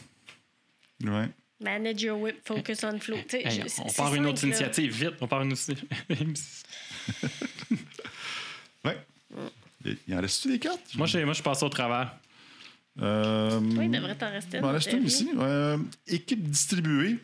Ouais. 1.04 1.28
Manage 1.62 2.02
your 2.02 2.20
whip, 2.20 2.38
focus 2.46 2.84
on 2.84 3.00
flow. 3.00 3.18
Hey, 3.32 3.50
je- 3.52 3.82
on 3.82 3.92
part 3.92 4.16
une 4.16 4.26
autre 4.26 4.42
là. 4.42 4.48
initiative, 4.48 4.92
vite. 4.94 5.16
On 5.22 5.28
part 5.28 5.42
une 5.44 5.52
autre 5.54 5.62
Ouais. 8.84 8.98
Il 9.84 9.98
il 10.08 10.16
en 10.16 10.22
reste-tu 10.22 10.48
des 10.50 10.60
cartes? 10.60 10.96
moi, 10.96 11.06
je, 11.08 11.20
moi, 11.20 11.34
je 11.34 11.44
passe 11.44 11.62
au 11.64 11.70
travers. 11.70 12.16
Euh, 13.02 13.60
Oui, 13.60 13.86
il 13.86 13.92
devrait 13.92 14.16
t'en 14.16 14.32
rester. 14.32 14.58
Il 14.58 14.62
m'en 14.64 14.72
reste 14.72 14.92
une 14.94 15.04
ici. 15.06 15.30
Euh, 15.38 15.78
équipe 16.08 16.42
distribuée 16.50 17.18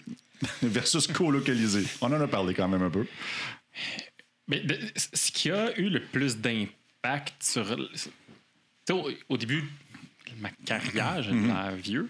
versus 0.61 1.07
co-localisée. 1.07 1.85
On 2.01 2.07
en 2.07 2.19
a 2.21 2.27
parlé 2.27 2.53
quand 2.53 2.67
même 2.67 2.83
un 2.83 2.89
peu. 2.89 3.05
Mais 4.51 4.61
ce 4.95 5.31
qui 5.31 5.49
a 5.49 5.75
eu 5.79 5.89
le 5.89 6.01
plus 6.01 6.37
d'impact 6.37 7.41
sur. 7.41 7.65
Tu 7.75 7.97
sais, 7.97 8.93
au, 8.93 9.09
au 9.29 9.37
début 9.37 9.61
de 10.27 10.41
ma 10.41 10.49
carrière, 10.65 11.23
j'ai 11.23 11.31
l'air 11.31 11.71
vieux. 11.75 12.09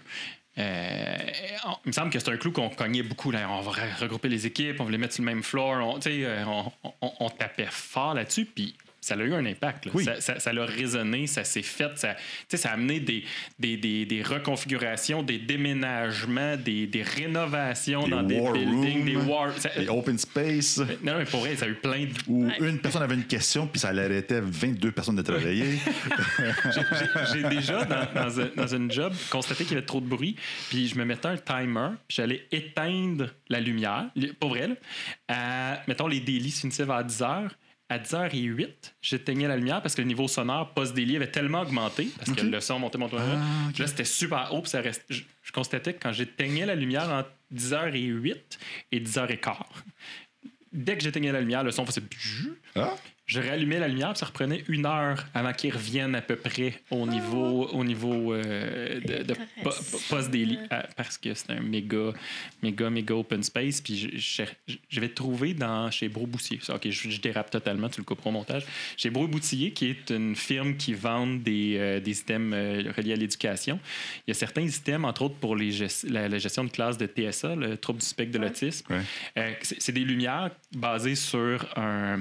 euh, 0.58 1.16
on- 1.64 1.76
il 1.84 1.88
me 1.88 1.92
semble 1.92 2.10
que 2.10 2.18
c'est 2.18 2.28
un 2.30 2.36
clou 2.36 2.52
qu'on 2.52 2.68
cognait 2.68 3.02
beaucoup. 3.02 3.30
Là. 3.30 3.48
On 3.50 3.60
va 3.62 3.72
re- 3.72 3.98
regrouper 4.00 4.28
les 4.28 4.44
équipes, 4.46 4.80
on 4.80 4.88
les 4.88 4.98
mettre 4.98 5.14
sur 5.14 5.22
le 5.24 5.30
même 5.32 5.42
floor. 5.42 5.86
On, 5.96 5.98
euh, 6.06 6.44
on, 6.46 6.72
on- 7.00 7.12
on 7.20 7.30
tapait 7.30 7.68
fort 7.70 8.14
là-dessus. 8.14 8.44
Puis 8.44 8.74
ça 9.04 9.14
a 9.14 9.18
eu 9.18 9.34
un 9.34 9.44
impact. 9.44 9.88
Oui. 9.92 10.04
Ça, 10.04 10.20
ça, 10.20 10.38
ça 10.38 10.52
l'a 10.52 10.64
résonné, 10.64 11.26
ça 11.26 11.42
s'est 11.44 11.60
fait. 11.62 11.90
Ça, 11.98 12.14
a 12.64 12.72
amené 12.72 13.00
des, 13.00 13.24
des, 13.58 13.76
des, 13.76 14.06
des 14.06 14.22
reconfigurations, 14.22 15.22
des 15.24 15.38
déménagements, 15.38 16.56
des, 16.56 16.86
des 16.86 17.02
rénovations 17.02 18.04
Des 18.04 18.10
dans 18.10 18.22
des 18.22 18.40
buildings, 18.40 19.04
des 19.04 19.16
war. 19.16 19.52
ça- 19.58 19.70
Et 19.80 19.88
open 19.88 20.16
space, 20.18 20.78
non, 21.02 21.18
mais 21.18 21.24
pour 21.24 21.40
vrai, 21.40 21.56
ça 21.56 21.64
a 21.64 21.68
eu 21.68 21.74
plein 21.74 22.04
de 22.04 22.12
où 22.28 22.46
Ouais. 22.46 22.56
une 22.60 22.78
personne 22.78 23.02
avait 23.02 23.16
une 23.16 23.24
question, 23.26 23.66
puis 23.66 23.80
ça 23.80 23.92
l'arrêtait 23.92 24.40
22 24.40 24.92
personnes 24.92 25.16
de 25.16 25.22
travailler. 25.22 25.64
J'ai- 27.32 27.42
déjà, 27.48 27.84
dans, 27.84 28.06
dans, 28.14 28.40
un, 28.40 28.48
dans 28.56 28.66
une 28.74 28.90
job, 28.90 29.12
constaté 29.30 29.64
qu'il 29.64 29.74
y 29.74 29.76
avait 29.78 29.86
trop 29.86 30.00
de 30.00 30.06
bruit, 30.06 30.36
puis 30.70 30.86
je 30.88 30.96
me 30.96 31.04
mettais 31.04 31.26
un 31.28 31.36
timer, 31.36 31.88
puis 32.06 32.16
j'allais 32.16 32.46
éteindre 32.52 33.30
la 33.48 33.60
lumière, 33.60 34.06
pas 34.38 34.46
vrai, 34.46 34.68
là. 34.68 34.74
À, 35.28 35.82
mettons, 35.88 36.06
les 36.06 36.20
délits 36.20 36.50
se 36.50 36.60
finissaient 36.60 36.84
vers 36.84 37.04
10 37.04 37.20
h. 37.20 37.48
À 37.92 37.98
10h08, 37.98 38.68
j'éteignais 39.02 39.46
la 39.48 39.56
lumière 39.58 39.82
parce 39.82 39.94
que 39.94 40.00
le 40.00 40.06
niveau 40.08 40.26
sonore 40.26 40.72
post-délit 40.72 41.16
avait 41.16 41.30
tellement 41.30 41.60
augmenté, 41.60 42.08
parce 42.16 42.32
que 42.32 42.40
le 42.40 42.58
son 42.60 42.78
montait, 42.78 42.96
montait, 42.96 43.16
montait. 43.16 43.28
Ah, 43.36 43.70
Là, 43.78 43.86
c'était 43.86 44.04
super 44.06 44.48
haut, 44.54 44.62
puis 44.62 44.70
ça 44.70 44.80
reste... 44.80 45.04
je, 45.10 45.20
je 45.42 45.52
constatais 45.52 45.92
que 45.92 46.02
quand 46.02 46.12
j'éteignais 46.12 46.64
la 46.64 46.74
lumière 46.74 47.10
entre 47.10 47.28
10h08 47.54 48.36
et 48.92 49.00
10h15, 49.00 49.56
dès 50.72 50.96
que 50.96 51.02
j'éteignais 51.02 51.32
la 51.32 51.40
lumière, 51.40 51.64
le 51.64 51.70
son 51.70 51.84
faisait... 51.84 52.00
Ah? 52.76 52.94
Je 53.32 53.48
rallumais 53.48 53.78
la 53.78 53.88
lumière, 53.88 54.10
puis 54.10 54.18
ça 54.18 54.26
reprenait 54.26 54.62
une 54.68 54.86
heure 54.86 55.24
avant 55.34 55.52
qu'ils 55.52 55.72
reviennent 55.72 56.14
à 56.14 56.20
peu 56.22 56.36
près 56.36 56.74
au 56.90 57.06
niveau, 57.06 57.66
au 57.68 57.84
niveau 57.84 58.34
euh, 58.34 59.00
de, 59.00 59.22
de 59.22 59.34
po- 59.34 59.70
po- 59.70 59.98
post-daily. 60.10 60.58
euh, 60.72 60.82
Parce 60.96 61.18
que 61.18 61.32
c'est 61.34 61.50
un 61.50 61.60
méga, 61.60 62.12
méga, 62.62 62.90
méga 62.90 63.14
open 63.14 63.42
space. 63.42 63.80
Puis 63.80 63.96
je- 64.18 64.44
je- 64.68 64.74
j'avais 64.88 65.08
trouvé 65.08 65.54
dans, 65.54 65.90
chez 65.90 66.08
Bro 66.08 66.26
Boussier, 66.26 66.58
ça, 66.62 66.74
ok, 66.76 66.88
je, 66.90 67.10
je 67.10 67.20
dérape 67.20 67.50
totalement, 67.50 67.88
tu 67.88 68.00
le 68.00 68.04
couperas 68.04 68.30
au 68.30 68.32
montage. 68.32 68.64
Chez 68.96 69.10
Bro 69.10 69.28
Boussier, 69.28 69.70
qui 69.72 69.86
est 69.90 70.10
une 70.10 70.36
firme 70.36 70.76
qui 70.76 70.94
vend 70.94 71.26
des, 71.26 71.76
euh, 71.78 72.00
des 72.00 72.14
euh, 72.30 72.92
reliés 72.96 73.12
à 73.12 73.16
l'éducation, 73.16 73.78
il 74.26 74.30
y 74.30 74.32
a 74.32 74.34
certains 74.34 74.66
systèmes, 74.66 75.04
entre 75.04 75.22
autres 75.22 75.36
pour 75.36 75.56
les 75.56 75.70
gest- 75.72 76.08
la, 76.08 76.28
la 76.28 76.38
gestion 76.38 76.64
de 76.64 76.70
classe 76.70 76.98
de 76.98 77.06
TSA, 77.06 77.56
le 77.56 77.76
trouble 77.76 78.00
du 78.00 78.06
spectre 78.06 78.32
de 78.38 78.44
l'autisme. 78.44 78.86
Ouais. 78.92 79.00
Euh, 79.38 79.52
c'est 79.62 79.92
des 79.92 80.04
lumières 80.04 80.50
basées 80.74 81.14
sur 81.14 81.66
un 81.76 82.20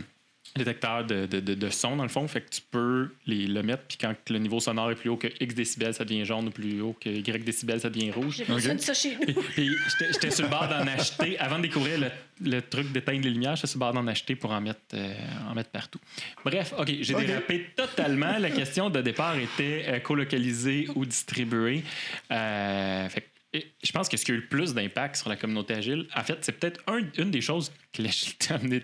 détecteur 0.56 1.06
de, 1.06 1.26
de, 1.26 1.40
de, 1.40 1.54
de 1.54 1.70
son, 1.70 1.96
dans 1.96 2.04
le 2.04 2.10
fond. 2.10 2.28
Fait 2.28 2.42
que 2.42 2.50
tu 2.50 2.62
peux 2.70 3.10
les, 3.26 3.48
le 3.48 3.64
mettre, 3.64 3.84
puis 3.88 3.98
quand 4.00 4.14
le 4.30 4.40
niveau 4.40 4.60
sonore 4.60 4.92
est 4.92 4.96
plus 4.96 5.10
haut 5.10 5.18
que 5.18 5.28
X 5.40 5.56
décibels, 5.56 5.94
ça 5.94 6.04
devient 6.06 6.26
jaune, 6.26 6.48
ou 6.48 6.52
plus 6.52 6.82
haut 6.82 6.96
que 7.00 7.10
Y 7.10 7.44
décibels, 7.44 7.80
ça 7.80 7.90
devient 7.90 8.12
rouge. 8.12 8.36
J'ai 8.38 8.46
besoin 8.46 8.72
Ok. 8.74 8.78
de 8.78 8.82
ça 8.84 8.94
chez 8.94 9.16
nous. 9.16 9.42
J'étais 9.56 10.32
sur 10.32 10.44
le 10.46 10.50
bord 10.50 10.68
d'en 10.68 10.86
acheter. 10.88 11.38
Avant 11.40 11.58
de 11.58 11.64
découvrir 11.64 12.00
le, 12.00 12.10
le 12.50 12.62
truc 12.62 12.92
d'éteindre 12.92 13.22
les 13.24 13.30
lumières, 13.30 13.56
j'étais 13.56 13.68
sur 13.68 13.78
le 13.78 13.86
bord 13.86 13.94
d'en 13.94 14.08
acheter 14.08 14.36
pour 14.36 14.52
en 14.52 14.62
mettre, 14.62 14.80
euh, 14.94 15.14
en 15.50 15.56
mettre 15.56 15.70
partout. 15.70 16.00
Bref, 16.44 16.74
OK, 16.78 16.92
j'ai 17.02 17.16
Ok. 17.16 17.26
dérapé 17.26 17.70
totalement. 17.76 18.38
La 18.38 18.50
question 18.52 18.90
de 18.90 19.02
départ 19.02 19.38
était 19.38 19.86
euh, 19.88 20.00
colocalisé 20.00 20.88
ou 20.96 21.06
distribué. 21.06 21.84
Euh, 22.32 23.10
fait 23.10 23.22
que, 23.22 23.26
et 23.54 23.68
je 23.84 23.92
pense 23.92 24.08
que 24.08 24.16
ce 24.16 24.24
qui 24.24 24.32
a 24.32 24.36
eu 24.36 24.38
le 24.38 24.46
plus 24.48 24.74
d'impact 24.74 25.18
sur 25.18 25.28
la 25.30 25.36
communauté 25.36 25.74
agile, 25.74 26.08
en 26.16 26.24
fait, 26.24 26.38
c'est 26.40 26.54
peut-être 26.54 26.80
un- 26.88 27.02
une 27.18 27.32
des 27.32 27.42
choses 27.42 27.70
que 27.92 28.02
l'agile 28.02 28.34
a 28.50 28.54
amené 28.54 28.82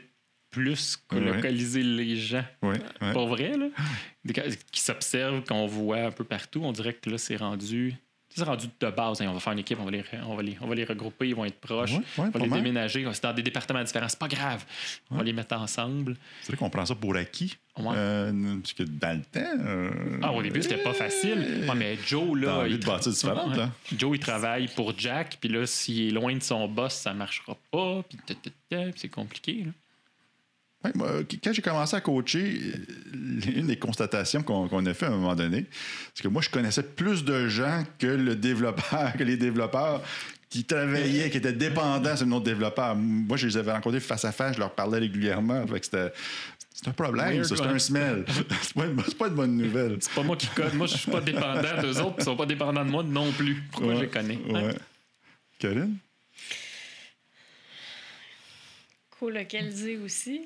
plus 0.49 0.97
colocaliser 1.07 1.83
les 1.83 2.15
gens. 2.15 2.43
Ouais, 2.61 2.79
ouais. 3.01 3.11
Pour 3.13 3.27
vrai, 3.27 3.57
là, 3.57 3.67
des 4.25 4.33
cas 4.33 4.43
qui 4.71 4.81
s'observent, 4.81 5.43
qu'on 5.43 5.67
voit 5.67 5.99
un 6.05 6.11
peu 6.11 6.23
partout, 6.23 6.61
on 6.63 6.71
dirait 6.71 6.93
que 6.93 7.09
là, 7.09 7.17
c'est 7.17 7.35
rendu 7.35 7.95
C'est 8.29 8.43
rendu 8.43 8.67
de 8.79 8.89
base. 8.91 9.21
hein, 9.21 9.27
on 9.29 9.33
va 9.33 9.39
faire 9.39 9.53
une 9.53 9.59
équipe, 9.59 9.79
on 9.79 9.85
va, 9.85 9.89
les, 9.91 10.03
on, 10.25 10.35
va 10.35 10.43
les, 10.43 10.57
on 10.61 10.67
va 10.67 10.75
les 10.75 10.83
regrouper, 10.85 11.27
ils 11.29 11.35
vont 11.35 11.45
être 11.45 11.59
proches. 11.59 11.91
Ouais, 11.93 11.97
ouais, 11.97 12.03
on 12.17 12.23
va 12.25 12.31
pas 12.31 12.39
les 12.39 12.49
déménager. 12.49 13.07
C'est 13.13 13.23
dans 13.23 13.33
des 13.33 13.41
départements 13.41 13.83
différents. 13.83 14.07
C'est 14.09 14.19
pas 14.19 14.27
grave. 14.27 14.63
On 15.09 15.15
va 15.15 15.21
Ouais. 15.21 15.25
les 15.27 15.33
mettre 15.33 15.55
ensemble. 15.55 16.15
C'est 16.41 16.49
vrai 16.51 16.57
qu'on 16.57 16.69
prend 16.69 16.85
ça 16.85 16.93
pour 16.93 17.15
acquis. 17.15 17.57
Ouais. 17.77 17.93
Euh, 17.95 18.57
parce 18.61 18.73
que 18.73 18.83
dans 18.83 19.17
le 19.17 19.23
temps. 19.23 19.65
euh, 19.65 20.19
Ah, 20.21 20.33
au 20.33 20.41
début, 20.43 20.61
c'était 20.61 20.77
pas 20.77 20.93
facile. 20.93 21.65
Ouais, 21.67 21.75
mais 21.75 21.97
Joe, 22.05 22.37
là. 22.39 22.65
Il 22.67 22.77
tra- 22.77 23.49
Ouais. 23.49 23.57
là. 23.57 23.71
Joe, 23.97 24.17
il 24.17 24.19
travaille 24.19 24.67
pour 24.67 24.97
Jack, 24.97 25.37
puis 25.39 25.49
là, 25.49 25.65
s'il 25.65 26.07
est 26.09 26.11
loin 26.11 26.35
de 26.35 26.43
son 26.43 26.67
boss, 26.67 26.93
ça 26.93 27.13
marchera 27.13 27.55
pas, 27.71 28.03
puis 28.07 28.17
c'est 28.95 29.09
compliqué. 29.09 29.63
Là. 29.65 29.71
Moi, 30.95 31.23
quand 31.43 31.53
j'ai 31.53 31.61
commencé 31.61 31.95
à 31.95 32.01
coacher, 32.01 32.61
euh, 33.13 33.39
une 33.55 33.67
des 33.67 33.77
constatations 33.77 34.43
qu'on 34.43 34.85
a 34.85 34.93
fait 34.93 35.05
à 35.05 35.09
un 35.09 35.17
moment 35.17 35.35
donné, 35.35 35.65
c'est 36.13 36.23
que 36.23 36.27
moi, 36.27 36.41
je 36.41 36.49
connaissais 36.49 36.83
plus 36.83 37.25
de 37.25 37.47
gens 37.47 37.83
que 37.99 38.07
le 38.07 38.35
développeur, 38.35 39.13
que 39.17 39.23
les 39.23 39.37
développeurs 39.37 40.01
qui 40.49 40.63
travaillaient, 40.63 41.29
qui 41.29 41.37
étaient 41.37 41.53
dépendants 41.53 42.15
sur 42.15 42.27
notre 42.27 42.45
développeur. 42.45 42.95
Moi, 42.95 43.37
je 43.37 43.47
les 43.47 43.57
avais 43.57 43.71
rencontrés 43.71 43.99
face 43.99 44.23
à 44.23 44.31
face, 44.31 44.55
je 44.55 44.59
leur 44.59 44.71
parlais 44.71 44.99
régulièrement. 44.99 45.65
C'était. 45.81 46.11
C'est 46.73 46.89
un 46.89 46.93
problème, 46.93 47.43
c'est 47.43 47.59
un 47.59 47.79
smell. 47.79 48.23
c'est 48.61 48.75
pas, 48.75 48.83
pas 49.17 49.27
une 49.29 49.33
bonne 49.33 49.57
nouvelle. 49.57 49.97
C'est 49.99 50.13
pas 50.13 50.21
moi 50.21 50.35
qui 50.35 50.45
code. 50.45 50.75
Moi, 50.75 50.85
je 50.85 50.95
suis 50.95 51.09
pas 51.09 51.21
dépendant 51.21 51.81
d'eux 51.81 51.99
autres, 52.01 52.17
ils 52.19 52.23
sont 52.23 52.35
pas 52.35 52.45
dépendants 52.45 52.85
de 52.85 52.91
moi 52.91 53.01
non 53.01 53.31
plus. 53.31 53.63
Pourquoi 53.71 53.95
je 53.95 54.01
les 54.01 54.07
connais? 54.07 54.39
Ouais. 54.47 54.69
Hein? 54.69 54.73
Corinne? 55.59 55.97
Co-localisé 59.19 59.97
aussi. 59.97 60.41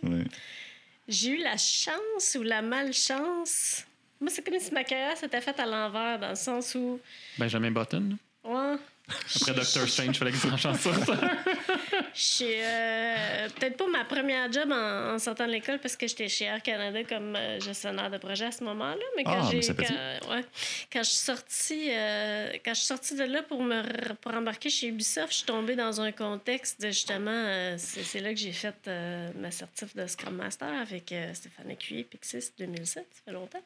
J'ai 1.07 1.30
eu 1.31 1.38
la 1.38 1.57
chance 1.57 2.38
ou 2.39 2.43
la 2.43 2.61
malchance. 2.61 3.85
Moi, 4.19 4.30
c'est 4.30 4.43
comme 4.43 4.60
si 4.60 4.72
ma 4.72 4.84
carrière 4.84 5.18
s'était 5.18 5.41
faite 5.41 5.60
à 5.60 5.65
l'envers, 5.65 6.19
dans 6.19 6.30
le 6.30 6.35
sens 6.35 6.76
où. 6.76 6.99
Benjamin 7.38 7.72
Button. 7.72 8.18
Ouais. 8.43 8.76
Après 9.35 9.53
Doctor 9.53 9.88
Strange, 9.88 10.07
il 10.10 10.15
fallait 10.15 10.31
qu'il 10.31 10.39
s'en 10.39 10.57
chante 10.57 10.77
ça. 10.77 10.93
Chez, 12.14 12.60
euh, 12.64 13.48
peut-être 13.50 13.78
pas 13.78 13.88
ma 13.88 14.06
première 14.06 14.52
job 14.52 14.72
en, 14.72 15.14
en 15.16 15.20
sortant 15.20 15.48
de 15.48 15.52
l'école 15.52 15.80
parce 15.80 15.96
que 15.96 16.08
j'étais 16.08 16.28
chez 16.28 16.46
Air 16.46 16.62
Canada 16.62 17.04
comme 17.04 17.36
euh, 17.36 17.60
gestionnaire 17.60 18.10
de 18.10 18.18
projet 18.18 18.46
à 18.46 18.52
ce 18.52 18.64
moment-là. 18.64 19.04
Mais 19.16 19.24
quand 19.24 19.42
Ah, 19.44 19.50
j'ai 19.52 19.62
quand, 19.74 20.32
ouais, 20.32 20.44
quand 20.92 21.04
je 21.04 21.10
suis 21.10 21.18
sortie 21.18 21.90
euh, 21.92 22.52
quand 22.64 22.74
je 22.74 22.80
suis 22.80 22.88
sortie 22.88 23.16
de 23.16 23.24
là 23.24 23.42
pour 23.44 23.64
me 23.64 23.82
pour 24.16 24.34
embarquer 24.34 24.70
chez 24.70 24.88
Ubisoft, 24.88 25.32
je 25.32 25.38
suis 25.38 25.46
tombée 25.46 25.76
dans 25.76 26.02
un 26.02 26.12
contexte 26.12 26.82
de 26.82 26.88
justement 26.88 27.32
euh, 27.32 27.76
c'est, 27.78 28.20
là 28.20 28.34
que 28.34 28.40
j'ai 28.40 28.52
fait 28.54 28.76
ma 29.36 29.52
certif 29.52 29.96
de 29.96 30.06
Scrum 30.08 30.36
Master 30.36 30.70
avec 30.70 31.14
Stéphane 31.34 31.72
Écuyer 31.72 32.04
Pixis 32.04 32.52
2007, 32.58 33.08
ça 33.12 33.22
fait 33.26 33.32
longtemps. 33.32 33.62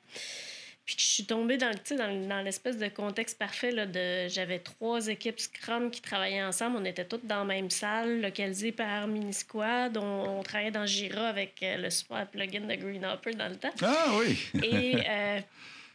Puis 0.86 0.96
que 0.96 1.02
je 1.02 1.08
suis 1.08 1.26
tombée 1.26 1.58
dans, 1.58 1.72
dans, 1.98 2.28
dans 2.28 2.42
l'espèce 2.42 2.78
de 2.78 2.88
contexte 2.90 3.40
parfait. 3.40 3.72
Là, 3.72 3.88
de, 3.88 4.28
j'avais 4.28 4.60
trois 4.60 5.08
équipes 5.08 5.40
Scrum 5.40 5.90
qui 5.90 6.00
travaillaient 6.00 6.44
ensemble. 6.44 6.78
On 6.80 6.86
était 6.86 7.06
toutes 7.06 7.26
dans 7.26 7.40
la 7.40 7.46
même 7.46 7.72
salle, 7.72 8.22
localisées 8.22 8.72
par 8.72 9.08
Mini 9.08 9.34
Squad. 9.34 9.98
On, 9.98 10.40
on 10.40 10.44
travaillait 10.44 10.70
dans 10.70 10.86
Jira 10.86 11.28
avec 11.28 11.64
euh, 11.64 11.78
le 11.78 11.90
super 11.90 12.28
plugin 12.28 12.62
de 12.62 12.76
Greenhopper 12.76 13.32
dans 13.32 13.50
le 13.50 13.56
temps. 13.56 13.74
Ah 13.82 14.12
oui! 14.20 14.38
Et 14.64 14.98
euh, 15.08 15.40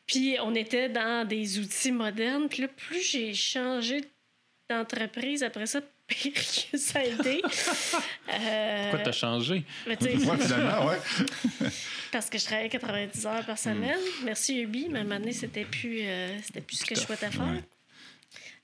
puis, 0.06 0.36
on 0.42 0.56
était 0.56 0.88
dans 0.88 1.24
des 1.24 1.60
outils 1.60 1.92
modernes. 1.92 2.48
Puis 2.48 2.62
là, 2.62 2.68
plus 2.68 3.02
j'ai 3.02 3.32
changé 3.32 4.00
d'entreprise 4.68 5.44
après 5.44 5.66
ça, 5.66 5.80
pire 6.10 6.32
que 6.34 6.76
ça 6.76 6.98
a 6.98 7.04
été. 7.04 7.40
Euh, 8.28 8.82
Pourquoi 8.90 8.98
t'as 9.04 9.12
changé? 9.12 9.64
mais 9.86 9.96
Ouais, 10.02 10.38
finalement, 10.38 10.86
ouais. 10.86 10.98
parce 12.12 12.28
que 12.28 12.38
je 12.38 12.44
travaillais 12.44 12.68
90 12.68 13.26
heures 13.26 13.44
par 13.46 13.58
semaine. 13.58 13.98
Merci 14.24 14.60
Ubi, 14.60 14.88
mais 14.90 14.98
à 14.98 15.02
un 15.02 15.04
moment 15.04 15.20
donné, 15.20 15.32
c'était 15.32 15.64
plus, 15.64 16.00
euh, 16.02 16.36
c'était 16.44 16.60
plus 16.60 16.76
ce 16.76 16.84
que 16.84 16.94
je 16.94 17.00
souhaitais 17.00 17.30
faire. 17.30 17.40
Ouais. 17.48 17.62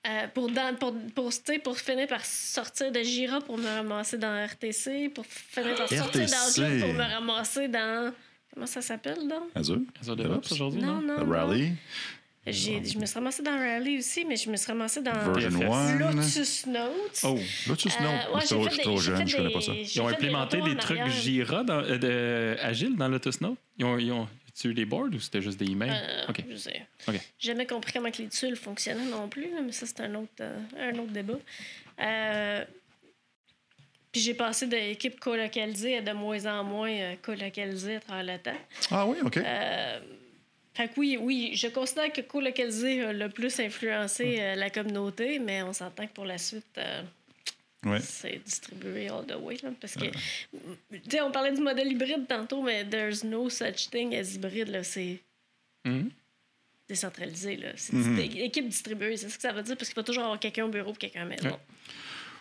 Euh, 0.09 0.29
pour, 0.35 0.49
dans, 0.51 0.75
pour, 0.77 0.95
pour, 1.17 1.31
tu 1.33 1.41
sais, 1.45 1.59
pour 1.59 1.77
finir 1.79 2.07
par 2.07 2.25
sortir 2.25 2.93
de 2.93 3.01
Jira 3.01 3.41
pour 3.41 3.59
me 3.59 3.67
ramasser 3.67 4.19
dans 4.19 4.47
RTC, 4.47 5.09
pour 5.13 5.27
finir 5.27 5.75
par 5.75 5.89
sortir 5.89 6.25
RTC. 6.27 6.61
d'Outlook 6.61 6.81
pour 6.81 6.93
me 6.93 7.03
ramasser 7.03 7.69
dans. 7.69 8.13
Comment 8.55 8.67
ça 8.67 8.81
s'appelle, 8.81 9.19
donc? 9.29 9.51
Azure? 9.55 9.81
Azure 10.01 10.17
DevOps 10.17 10.53
aujourd'hui, 10.53 10.81
Non, 10.81 11.01
non? 11.01 11.03
non. 11.03 11.17
Le 11.19 11.25
non. 11.27 11.33
Rally? 11.33 11.73
J'ai- 12.47 12.85
Je 12.85 12.99
me 12.99 13.07
suis 13.07 13.15
ramassée 13.15 13.43
dans 13.43 13.57
Rally 13.59 13.99
aussi, 13.99 14.25
mais 14.25 14.37
je 14.37 14.49
me 14.49 14.57
suis 14.57 14.69
ramassée 14.69 15.03
dans 15.03 15.13
Version 15.13 15.59
TFS. 15.59 15.73
1? 15.73 15.99
Lotus 15.99 16.67
Notes. 16.67 17.21
Oh, 17.25 17.39
Lotus 17.69 17.95
Euh, 18.01 18.05
Note. 18.05 18.35
ouais, 18.35 18.41
je 18.41 18.47
suis 18.71 18.83
trop- 18.83 18.97
jeune, 18.99 19.27
je 19.29 19.37
connais 19.37 19.53
pas 19.53 19.61
ça. 19.61 19.73
Ils 19.73 20.01
ont 20.01 20.09
implémenté 20.09 20.61
des 20.63 20.77
trucs. 20.77 21.05
Jira 21.09 21.65
dans, 21.65 21.83
euh, 21.85 22.57
agile 22.61 22.95
dans 22.97 23.09
Lotus 23.09 23.41
Note. 23.41 23.59
Ils 23.79 23.85
ont, 23.85 23.99
ils 23.99 24.13
ont 24.13 24.29
tu 24.59 24.69
eu 24.69 24.75
des 24.75 24.87
boards 24.87 25.09
ou 25.13 25.21
c'était 25.21 25.43
juste 25.43 25.59
des 25.59 25.67
emails? 25.71 25.91
Euh, 25.91 26.31
OK. 26.31 26.43
je 26.51 26.57
sais. 26.57 26.87
OK. 27.09 27.15
J'ai 27.39 27.49
jamais 27.51 27.67
compris 27.67 27.93
comment 27.93 28.11
que 28.11 28.23
les 28.23 28.29
tuiles 28.29 28.57
fonctionnaient 28.57 29.11
non 29.11 29.29
plus, 29.29 29.49
mais 29.63 29.71
ça, 29.73 29.85
c'est 29.85 30.01
un 30.01 30.15
autre, 30.15 30.31
euh, 30.41 30.59
un 30.79 30.99
autre 30.99 31.13
débat. 31.13 31.35
Euh, 32.01 32.65
puis 34.13 34.21
j'ai 34.23 34.33
passé 34.33 34.67
d'équipe 34.67 35.21
colocalisée 35.21 35.99
à 35.99 36.01
de 36.01 36.13
moins 36.13 36.47
en 36.47 36.65
moins 36.65 36.91
euh, 36.91 37.15
colocalisée 37.21 37.97
à 37.97 38.01
travers 38.01 38.25
le 38.37 38.39
temps. 38.43 38.59
Ah 38.91 39.07
oui, 39.07 39.19
OK. 39.23 39.37
Euh, 39.37 40.01
fait 40.77 40.89
que 40.89 40.93
oui, 41.01 41.17
oui, 41.21 41.53
je 41.55 41.69
considère 41.69 42.13
que 42.13 42.21
colocalisé 42.21 43.03
a 43.03 43.13
le 43.13 43.29
plus 43.29 43.59
influencé 43.61 44.37
euh, 44.41 44.55
la 44.57 44.69
communauté, 44.71 45.39
mais 45.39 45.63
on 45.63 45.73
s'entend 45.73 46.07
que 46.07 46.13
pour 46.13 46.27
la 46.27 46.39
suite, 46.39 46.65
euh, 46.79 47.03
Ouais. 47.85 48.01
c'est 48.01 48.39
distribué 48.45 49.09
all 49.09 49.25
the 49.27 49.37
way. 49.41 49.57
là, 49.63 49.71
parce 49.81 49.95
que, 49.95 50.07
tu 50.07 51.01
sais, 51.09 51.21
on 51.21 51.31
parlait 51.31 51.53
du 51.53 51.61
modèle 51.61 51.87
hybride 51.93 52.27
tantôt, 52.27 52.61
mais 52.63 52.85
there's 52.85 53.23
no 53.23 53.49
such 53.49 53.91
thing 53.91 54.15
as 54.15 54.35
hybride. 54.35 54.69
là, 54.69 54.83
C'est 54.83 55.19
Mhm. 55.85 56.11
décentralisé. 56.89 57.57
là. 57.57 57.69
C'est 57.77 57.93
Mhm. 57.95 58.19
une 58.19 58.37
équipe 58.39 58.69
distribuée. 58.69 59.17
C'est 59.17 59.29
ça 59.29 59.37
que 59.37 59.43
ça 59.43 59.53
veut 59.53 59.63
dire, 59.63 59.77
parce 59.77 59.89
qu'il 59.89 59.97
va 59.97 60.03
toujours 60.03 60.25
avoir 60.25 60.41
quelqu'un 60.41 60.65
au 60.65 60.69
bureau 60.69 60.93
et 60.93 60.97
quelqu'un 60.97 61.21
à 61.21 61.25
la 61.25 61.31
maison. 61.31 61.49
Ouais. 61.51 61.59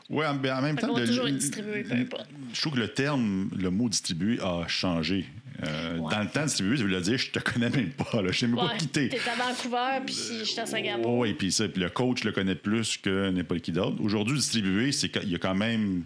En, 0.09 0.35
ben, 0.35 0.57
en 0.57 0.61
même 0.61 0.75
Fait 0.75 0.81
temps, 0.81 0.87
qu'on 0.89 0.93
va 0.95 0.99
le- 1.01 1.07
toujours 1.07 1.27
être 1.27 1.37
distribué, 1.37 1.83
peu 1.83 1.93
importe. 1.95 2.27
je 2.53 2.61
trouve 2.61 2.73
que 2.73 2.79
le 2.79 2.87
terme, 2.89 3.49
le 3.57 3.69
mot 3.71 3.89
distribué 3.89 4.39
a 4.41 4.67
changé. 4.67 5.25
Euh, 5.63 5.97
Ouais. 5.97 6.11
Dans 6.13 6.21
le 6.21 6.27
temps, 6.29 6.43
distribué, 6.43 6.77
ça 6.77 6.83
veut 6.83 7.01
dire 7.01 7.17
je 7.17 7.31
te 7.31 7.39
connais 7.39 7.69
même 7.69 7.89
pas, 7.91 8.21
là, 8.21 8.31
je 8.31 8.37
sais 8.39 8.47
même 8.47 8.57
pas 8.57 8.75
qui 8.77 8.87
t'es. 8.87 9.07
T'es 9.09 9.19
à 9.29 9.35
Vancouver, 9.35 10.03
puis 10.05 10.15
je 10.39 10.43
suis 10.43 10.59
à 10.59 10.65
Singapour. 10.65 11.17
Oui, 11.17 11.33
puis 11.33 11.51
ça, 11.51 11.67
puis 11.69 11.81
le 11.81 11.89
coach 11.89 12.23
le 12.25 12.31
connaît 12.33 12.55
plus 12.55 12.97
que 12.97 13.29
n'importe 13.31 13.61
qui 13.61 13.71
d'autre. 13.71 13.95
Aujourd'hui, 14.01 14.35
distribué, 14.35 14.91
c'est 14.91 15.09
qu'il 15.09 15.29
y 15.29 15.35
a 15.35 15.39
quand 15.39 15.55
même 15.55 16.03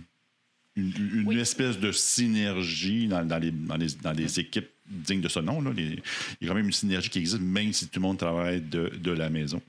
une, 0.76 0.93
une 1.15 1.23
Oui. 1.27 1.39
espèce 1.39 1.80
de 1.80 1.91
synergie 1.91 3.07
dans, 3.07 3.26
dans 3.26 3.39
les, 3.39 3.51
dans, 3.51 3.76
les, 3.76 3.88
dans 4.01 4.11
les 4.13 4.39
équipes 4.39 4.69
dignes 4.88 5.21
de 5.21 5.27
ce 5.30 5.39
nom. 5.39 5.61
Là. 5.61 5.71
Les- 5.76 5.99
il 6.39 6.43
y 6.43 6.45
a 6.45 6.49
quand 6.49 6.55
même 6.55 6.67
une 6.67 6.71
synergie 6.71 7.09
qui 7.09 7.19
existe, 7.19 7.41
même 7.41 7.73
si 7.73 7.88
tout 7.88 7.99
le 7.99 8.03
monde 8.07 8.17
travaille 8.19 8.61
de, 8.61 8.91
de 9.01 9.11
la 9.11 9.30
maison. 9.30 9.61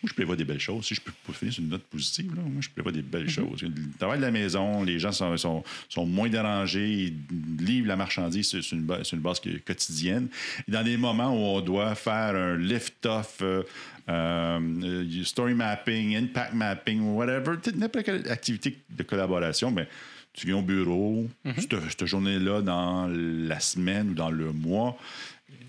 Moi, 0.00 0.08
je 0.10 0.14
prévois 0.14 0.36
des 0.36 0.44
belles 0.44 0.60
choses. 0.60 0.86
Si 0.86 0.94
je 0.94 1.00
peux 1.00 1.32
finir 1.32 1.52
sur 1.52 1.62
une 1.64 1.70
note 1.70 1.82
positive, 1.82 2.32
là, 2.36 2.42
moi, 2.42 2.60
je 2.60 2.68
prévois 2.68 2.92
des 2.92 3.02
belles 3.02 3.28
choses. 3.28 3.62
Le 3.62 3.72
travail 3.98 4.18
de 4.18 4.22
la 4.24 4.30
maison, 4.30 4.84
les 4.84 4.98
gens 5.00 5.10
sont, 5.10 5.36
sont, 5.36 5.64
sont 5.88 6.06
moins 6.06 6.28
dérangés, 6.28 6.88
ils 7.30 7.64
livrent 7.66 7.88
la 7.88 7.96
marchandise 7.96 8.60
sur 8.60 8.76
une, 8.78 8.84
ba- 8.84 9.02
sur 9.02 9.16
une 9.16 9.22
base 9.22 9.40
quotidienne. 9.66 10.28
Et 10.68 10.70
dans 10.70 10.84
des 10.84 10.96
moments 10.96 11.32
où 11.32 11.56
on 11.56 11.60
doit 11.60 11.96
faire 11.96 12.36
un 12.36 12.56
lift-off, 12.56 13.38
euh, 13.42 13.64
euh, 14.08 14.60
euh, 14.84 15.24
story 15.24 15.54
mapping, 15.54 16.14
impact 16.16 16.54
mapping, 16.54 17.00
whatever, 17.14 17.56
n'importe 17.74 18.04
quelle 18.06 18.28
activité 18.30 18.78
de 18.88 19.02
collaboration, 19.02 19.72
mais 19.72 19.88
tu 20.32 20.46
viens 20.46 20.58
au 20.58 20.62
bureau, 20.62 21.26
cette, 21.56 21.74
cette 21.90 22.06
journée-là, 22.06 22.62
dans 22.62 23.08
la 23.08 23.58
semaine 23.58 24.10
ou 24.10 24.14
dans 24.14 24.30
le 24.30 24.52
mois, 24.52 24.96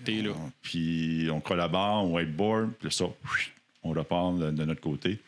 T'es 0.04 0.22
là. 0.22 0.30
puis 0.62 1.28
on 1.32 1.40
collabore, 1.40 2.04
on 2.04 2.14
whiteboard, 2.14 2.70
puis 2.78 2.92
ça, 2.92 3.06
on 3.82 3.90
repart 3.92 4.38
de, 4.38 4.50
de 4.50 4.64
notre 4.64 4.80
côté. 4.80 5.20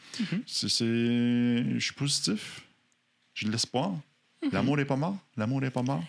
C'est- 0.47 0.69
c'est- 0.69 0.85
Je 0.87 1.79
suis 1.81 1.95
positif. 1.95 2.61
J'ai 3.35 3.47
de 3.47 3.53
l'espoir. 3.53 3.93
L'amour 4.51 4.77
n'est 4.77 4.85
pas 4.85 4.97
mort. 4.97 5.17
L'amour 5.37 5.61
n'est 5.61 5.71
pas 5.71 5.83
mort. 5.83 6.03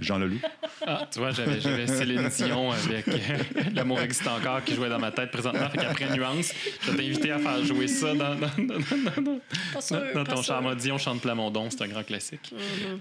Jean 0.00 0.18
Leloup. 0.18 0.40
Ah, 0.84 1.08
tu 1.10 1.20
vois, 1.20 1.30
j'avais, 1.30 1.86
Céline 1.86 2.28
Dion 2.36 2.72
avec 2.72 3.06
euh, 3.06 3.38
L'amour 3.74 4.00
existe 4.00 4.26
encore 4.26 4.64
qui 4.64 4.74
jouait 4.74 4.88
dans 4.88 4.98
ma 4.98 5.12
tête 5.12 5.30
présentement. 5.30 5.70
Fait 5.70 5.78
qu'après 5.78 6.10
Nuance, 6.16 6.52
je 6.82 6.90
vais 6.90 6.96
t'inviter 6.96 7.30
à 7.30 7.38
faire 7.38 7.64
jouer 7.64 7.86
ça 7.86 8.12
dans, 8.12 8.34
dans, 8.34 8.48
dans, 8.58 8.78
dans- 8.78 9.22
dans- 9.22 9.40
Pas 9.72 9.80
sûr, 9.80 10.00
dans 10.14 10.24
pas 10.24 10.34
ton 10.34 10.42
charme. 10.42 10.74
Dion 10.74 10.98
chante 10.98 11.20
Plamondon, 11.22 11.70
c'est 11.70 11.82
un 11.82 11.88
grand 11.88 12.02
classique. 12.02 12.52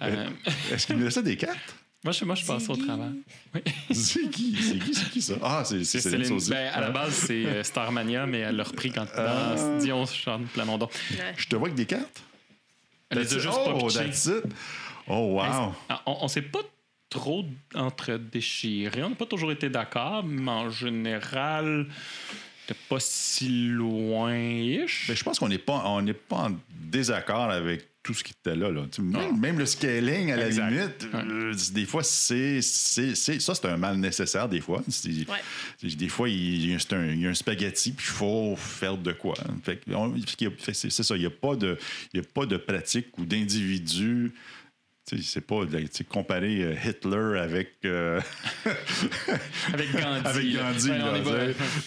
Euh, 0.03 0.27
Est-ce 0.71 0.85
qu'il 0.85 0.97
me 0.97 1.05
laissait 1.05 1.23
des 1.23 1.35
cartes? 1.35 1.75
Moi, 2.05 2.13
je, 2.13 2.23
moi, 2.23 2.35
je 2.35 2.45
passe 2.45 2.69
au 2.69 2.75
Ziggy. 2.75 2.85
travail. 2.87 3.13
C'est 3.91 4.29
qui? 4.29 4.55
C'est 4.61 4.79
qui? 4.79 4.93
C'est 4.93 5.09
qui 5.09 5.21
ça? 5.21 5.33
Ah, 5.41 5.63
c'est 5.65 5.83
c'est 5.83 5.99
C'est 5.99 6.09
Céline 6.11 6.25
Céline, 6.25 6.39
Sauzy. 6.39 6.51
ben, 6.51 6.71
à 6.73 6.79
la 6.79 6.91
base, 6.91 7.13
c'est 7.13 7.45
euh, 7.45 7.63
Starmania, 7.63 8.25
mais 8.27 8.39
elle 8.39 8.55
l'a 8.55 8.63
repris 8.63 8.91
quand 8.91 9.07
Ah. 9.17 9.55
dans 9.57 9.77
Dion 9.79 10.05
chante 10.05 10.45
Plamondon. 10.53 10.87
Ouais. 11.11 11.33
Je 11.35 11.47
te 11.47 11.55
vois 11.57 11.67
avec 11.67 11.75
des 11.75 11.85
cartes? 11.85 12.21
Elle 13.09 13.19
les 13.19 13.33
a 13.33 13.39
juste 13.39 13.55
pas 13.55 13.73
oh, 13.73 13.89
that's 13.91 14.25
it. 14.27 14.43
Oh, 15.07 15.33
wow. 15.35 15.73
Ah, 15.89 16.01
On, 16.05 16.17
on 16.21 16.27
s'est 16.27 16.41
pas 16.43 16.61
trop 17.09 17.45
entre 17.75 18.13
déchirés. 18.17 19.03
On 19.03 19.09
n'a 19.09 19.15
pas 19.15 19.25
toujours 19.25 19.51
été 19.51 19.69
d'accord, 19.69 20.23
mais 20.23 20.51
en 20.51 20.69
général, 20.69 21.87
t'es 22.67 22.75
pas 22.89 22.99
si 22.99 23.67
loin-ish. 23.67 25.05
Ben, 25.07 25.15
je 25.15 25.23
pense 25.23 25.39
qu'on 25.39 25.49
n'est 25.49 25.57
pas, 25.57 25.81
on 25.85 26.01
n'est 26.01 26.13
pas 26.13 26.47
en 26.49 26.57
désaccord 26.91 27.49
avec 27.51 27.85
tout 28.03 28.13
ce 28.13 28.23
qui 28.23 28.33
était 28.39 28.55
là. 28.55 28.69
là. 28.69 28.83
Même, 28.99 29.39
même 29.39 29.57
le 29.57 29.65
scaling, 29.65 30.31
à 30.31 30.35
la 30.37 30.45
Exact. 30.47 30.69
limite, 30.69 31.07
Ouais. 31.11 31.21
euh, 31.27 31.53
des 31.73 31.85
fois, 31.85 32.03
c'est, 32.03 32.61
c'est, 32.61 33.15
c'est- 33.15 33.39
ça, 33.39 33.55
c'est 33.55 33.65
un 33.67 33.77
mal 33.77 33.97
nécessaire, 33.97 34.47
des 34.47 34.61
fois. 34.61 34.83
Ouais. 34.87 35.89
Des 35.95 36.07
fois, 36.07 36.29
il 36.29 36.67
y, 36.69 36.75
a, 36.75 36.77
c'est 36.79 36.93
un, 36.93 37.07
il 37.07 37.21
y 37.21 37.25
a 37.25 37.31
un 37.31 37.33
spaghetti, 37.33 37.91
puis 37.93 38.05
il 38.07 38.11
faut 38.13 38.55
faire 38.55 38.95
de 38.97 39.11
quoi. 39.11 39.33
C'est, 39.65 40.75
c'est 40.91 41.03
ça, 41.03 41.15
il 41.15 41.21
n'y 41.21 41.25
a, 41.25 41.31
pas 41.31 41.55
de- 41.55 41.79
il 42.13 42.17
y 42.17 42.23
a 42.23 42.25
pas 42.31 42.45
de 42.45 42.57
pratique 42.57 43.07
ou 43.17 43.25
d'individu. 43.25 44.31
Tu 45.07 45.17
sais, 45.17 45.23
C'est 45.23 45.41
pas 45.41 45.63
comparer 46.09 46.63
euh, 46.63 46.73
Hitler 46.83 47.37
avec, 47.39 47.73
euh, 47.85 48.19
Avec 49.73 49.91
Gandhi. 49.91 50.27
avec 50.27 50.53
là. 50.53 50.71
Gandhi. 50.71 50.89
Ouais, 50.89 50.97
on 50.99 51.03
là, 51.03 51.11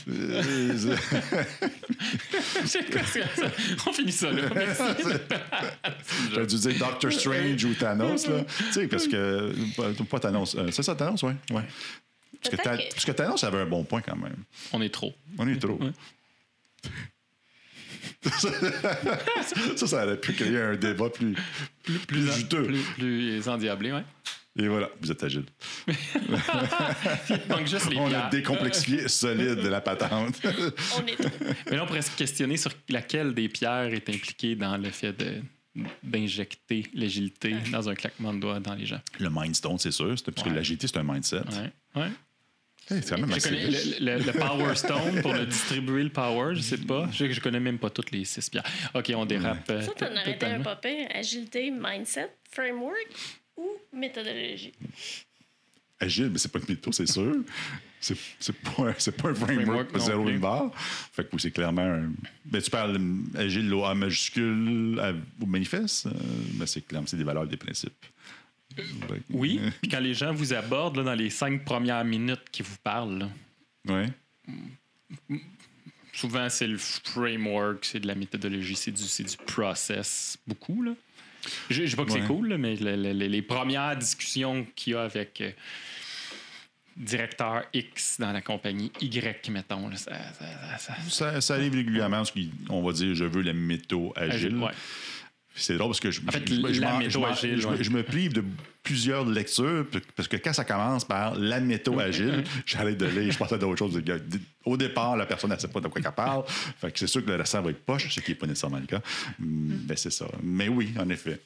quoi 2.93 3.03
ça? 3.03 3.21
On 3.89 3.93
finit 3.93 4.13
ça 4.13 4.31
là. 4.31 4.43
J'aurais 6.31 6.47
dû 6.47 6.57
dire 6.59 6.79
Doctor 6.79 7.13
Strange 7.13 7.65
ou 7.65 7.75
Thanos, 7.75 8.29
là. 8.29 8.45
Tu 8.45 8.73
sais, 8.73 8.87
parce 8.87 9.09
que. 9.09 9.53
Pas, 10.05 10.21
Thanos. 10.21 10.55
euh, 10.55 10.71
c'est 10.71 10.85
ça, 10.85 10.95
Thanos, 10.95 11.21
oui. 11.25 11.33
Ouais. 11.51 11.63
Parce, 12.41 12.55
que 12.57 12.63
parce 12.93 13.05
que 13.05 13.11
Thanos 13.13 13.43
avait 13.43 13.63
un 13.63 13.67
bon 13.67 13.83
point 13.83 14.01
quand 14.01 14.15
même. 14.17 14.45
On 14.73 14.81
est 14.81 14.95
trop. 14.95 15.13
On 15.39 15.49
est 15.49 15.59
trop. 15.59 15.77
Ouais. 15.83 15.91
ça, 19.77 19.87
ça 19.87 20.05
aurait 20.05 20.21
pu 20.21 20.33
créer 20.33 20.61
un 20.61 20.77
débat 20.77 21.09
plus, 21.11 21.35
plus, 21.83 21.99
plus 22.01 22.33
juteux. 22.33 22.65
Plus, 22.65 22.83
plus 22.97 23.49
endiablé, 23.49 23.93
ouais. 23.93 24.05
Et 24.61 24.67
voilà, 24.67 24.91
vous 25.01 25.11
êtes 25.13 25.23
agile. 25.23 25.45
Il 25.87 27.67
juste 27.67 27.91
les 27.91 27.97
On 27.97 28.13
a 28.13 28.29
décomplexifié 28.29 29.07
solide 29.09 29.57
de 29.63 29.69
la 29.69 29.81
patente. 29.81 30.35
On 30.45 31.07
est. 31.07 31.17
Mais 31.71 31.77
là, 31.77 31.85
on 31.85 31.87
pourrait 31.87 32.03
se 32.03 32.11
questionner 32.17 32.57
sur 32.57 32.73
laquelle 32.89 33.35
des 33.35 33.49
pierres 33.49 33.93
est 33.95 34.09
impliquée 34.09 34.57
dans 34.57 34.77
le 34.77 34.91
fait 34.91 35.13
de 35.13 35.43
d'injecter 36.03 36.87
l'agilité 36.93 37.55
dans 37.71 37.89
un 37.89 37.95
claquement 37.95 38.35
de 38.35 38.41
doigts 38.41 38.59
dans 38.59 38.75
les 38.75 38.85
gens. 38.85 39.01
Le 39.21 39.29
Mindstone, 39.31 39.79
c'est 39.79 39.93
sûr. 39.93 40.19
c'est- 40.19 40.29
Parce 40.33 40.49
que 40.49 40.53
l'agilité, 40.53 40.89
c'est 40.89 40.97
un 40.97 41.05
mindset. 41.05 41.37
Ouais. 41.95 42.03
Ouais. 42.03 42.09
Hey, 42.91 43.03
c'est 43.03 43.17
même 43.19 43.31
assez 43.33 43.51
le, 43.51 44.05
le- 44.19 44.25
le 44.25 44.33
Power 44.33 44.75
Stone 44.75 45.21
pour 45.23 45.35
le 45.35 45.45
distribuer 45.47 46.03
le 46.05 46.11
power, 46.11 46.55
je 46.55 46.61
sais 46.63 46.79
pas. 46.79 47.09
Je, 47.13 47.31
je 47.31 47.41
connais 47.41 47.61
même 47.61 47.79
pas 47.79 47.91
toutes 47.91 48.11
les 48.11 48.25
six 48.25 48.49
pierres. 48.49 48.65
OK, 48.95 49.13
on 49.15 49.27
dérape. 49.27 49.69
euh, 49.71 49.83
Ça, 49.83 49.93
t'en 49.93 50.07
aurais 50.13 50.33
été 50.33 50.47
un 50.47 50.61
pire. 50.61 51.07
Agilité, 51.15 51.71
mindset, 51.71 52.31
framework 52.51 53.09
ou 53.57 53.69
méthodologie? 53.93 54.73
Agile, 56.01 56.31
mais 56.31 56.39
c'est 56.39 56.51
pas 56.53 56.61
une 56.61 56.67
méthode, 56.69 56.95
c'est 56.95 57.07
sûr. 57.11 57.37
C'est 58.01 58.17
c'est 58.39 58.55
pas, 58.55 58.95
c'est 58.97 59.11
pas 59.21 59.31
un 59.31 59.35
framework, 59.35 59.89
Framework 59.91 59.99
zéro 59.99 60.29
une 60.29 60.39
barre. 60.39 60.71
Fait 60.77 61.25
que 61.25 61.31
oui, 61.33 61.41
c'est 61.41 61.51
clairement 61.51 61.83
un. 61.83 62.13
Ben, 62.45 62.63
tu 62.63 62.71
parles 62.71 62.97
agile 63.35 63.75
au 63.75 63.85
A 63.85 63.93
majuscule 63.93 65.01
à- 65.03 65.13
au 65.43 65.47
manifeste, 65.47 66.07
euh, 66.07 66.11
ben, 66.53 66.65
c'est 66.65 66.83
clairement 66.87 67.09
c'est 67.09 67.17
des 67.17 67.25
valeurs, 67.25 67.45
des 67.49 67.57
principes. 67.57 68.07
Oui, 69.31 69.61
puis 69.83 69.91
quand 69.91 70.01
les 70.01 70.15
gens 70.15 70.33
vous 70.33 70.53
abordent 70.55 70.97
là, 70.99 71.03
dans 71.05 71.15
les 71.15 71.31
cinq 71.31 71.65
premières 71.65 72.05
minutes 72.05 72.43
qu'ils 72.53 72.65
vous 72.67 72.77
parlent, 72.83 73.19
là, 73.19 73.29
Ouais. 73.89 74.09
souvent 76.13 76.49
c'est 76.49 76.67
le 76.67 76.79
framework, 76.79 77.85
c'est 77.85 78.01
de 78.01 78.07
la 78.07 78.15
méthodologie, 78.15 78.77
c'est 78.77 78.91
du, 78.91 79.03
du 79.03 79.37
process, 79.47 80.37
beaucoup. 80.47 80.83
Là. 80.83 80.93
Je 81.71 81.83
ne 81.83 81.87
dis 81.87 81.97
pas 81.97 82.05
que 82.05 82.13
Ouais. 82.13 82.21
c'est 82.21 82.27
cool, 82.27 82.49
là, 82.49 82.59
mais 82.59 82.77
le- 82.77 82.97
le- 82.97 83.13
le- 83.13 83.27
les 83.27 83.43
premières 83.43 83.97
discussions 83.97 84.67
qu'il 84.75 84.95
y 84.95 84.97
a 84.97 85.03
avec 85.03 85.41
euh, 85.41 85.51
directeur 86.97 87.63
X 87.73 88.19
dans 88.19 88.33
la 88.33 88.41
compagnie 88.43 88.91
Y, 89.01 89.49
mettons, 89.51 89.89
là, 89.89 89.97
ça, 89.97 90.13
ça- 90.33 90.79
ça- 90.79 90.79
ça- 90.79 91.11
Ça, 91.11 91.41
ça 91.41 91.55
arrive 91.55 91.75
régulièrement, 91.75 92.19
parce 92.19 92.33
qu'on 92.67 92.83
va 92.83 92.93
dire 92.93 93.15
je 93.15 93.25
veux 93.25 93.43
la 93.43 93.53
méthode 93.53 94.11
agile. 94.17 94.57
ouais. 94.57 94.73
C'est 95.61 95.77
drôle 95.77 95.89
parce 95.91 96.01
que 96.01 96.11
je, 96.11 96.21
En 96.27 96.31
fait, 96.31 96.47
je- 96.49 96.55
agile, 97.27 97.59
me- 97.59 97.67
ouais. 97.67 97.83
je 97.85 97.91
me 97.91 98.03
prive 98.03 98.33
de 98.33 98.45
plusieurs 98.83 99.25
lectures 99.27 99.85
parce 100.17 100.29
que 100.29 100.37
quand 100.37 100.53
ça 100.53 100.65
commence 100.65 101.05
par 101.05 101.35
la 101.35 101.61
agile, 101.99 102.45
j'arrête 102.67 102.97
de 102.97 103.07
lire, 103.07 103.33
je 103.33 103.37
pense 103.39 103.53
à 103.53 103.59
d'autres 103.59 103.77
choses. 103.79 104.01
Au 104.65 104.77
départ, 104.77 105.17
la 105.17 105.27
personne 105.27 105.51
ne 105.51 105.57
sait 105.59 105.69
pas 105.69 105.81
de 105.81 105.89
quoi 105.89 106.01
elle 106.05 106.13
parle. 106.13 106.45
Fait 106.47 106.93
que 106.93 106.99
c'est 106.99 107.07
sûr 107.07 107.25
que 107.25 107.29
le 107.31 107.37
restant 107.37 107.61
va 107.63 107.71
être 107.71 107.85
poche, 107.85 108.09
ce 108.09 108.21
qui 108.21 108.31
n'est 108.31 108.37
pas 108.37 108.47
nécessairement 108.47 108.79
le 108.79 108.87
cas. 108.87 109.01
Mm, 109.39 109.75
Ben, 109.87 109.97
c'est 109.97 110.11
ça. 110.11 110.27
Mais 110.43 110.69
oui, 110.69 110.93
en 110.99 111.09
effet. 111.11 111.41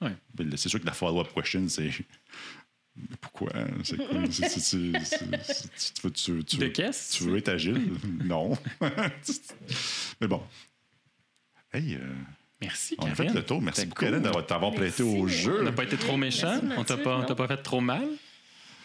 Ouais. 0.00 0.12
Ben, 0.34 0.52
C'est 0.56 0.68
sûr 0.68 0.80
que 0.80 0.86
la 0.86 0.92
follow-up 0.92 1.28
question, 1.34 1.64
c'est. 1.68 1.90
Pourquoi? 3.20 3.50
C'est 3.82 3.96
quoi? 3.96 4.06
Tu 6.14 6.32
De? 6.58 6.68
Tu 7.16 7.24
veux 7.24 7.36
être 7.38 7.48
agile? 7.48 7.92
non. 8.24 8.56
Mais 10.20 10.28
bon. 10.28 10.42
Hey, 11.72 11.94
euh, 11.96 11.98
Merci, 12.64 12.96
on 12.98 13.06
a 13.06 13.14
fait 13.14 13.32
le 13.32 13.42
tour. 13.42 13.60
Merci 13.62 13.86
beaucoup, 13.86 14.00
cool. 14.00 14.08
Hélène, 14.08 14.22
d'avoir 14.22 14.46
t'avoir 14.46 14.72
prêté 14.72 15.02
au 15.02 15.22
On 15.24 15.26
jeu. 15.28 15.62
n'a 15.62 15.72
pas 15.72 15.84
été 15.84 15.96
trop 15.96 16.16
méchant. 16.16 16.60
Merci, 16.62 16.78
on 16.78 16.84
t'a 16.84 16.96
pas, 16.96 17.16
on 17.18 17.22
t'a 17.24 17.34
pas 17.34 17.48
fait 17.48 17.56
trop 17.62 17.80
mal? 17.80 18.06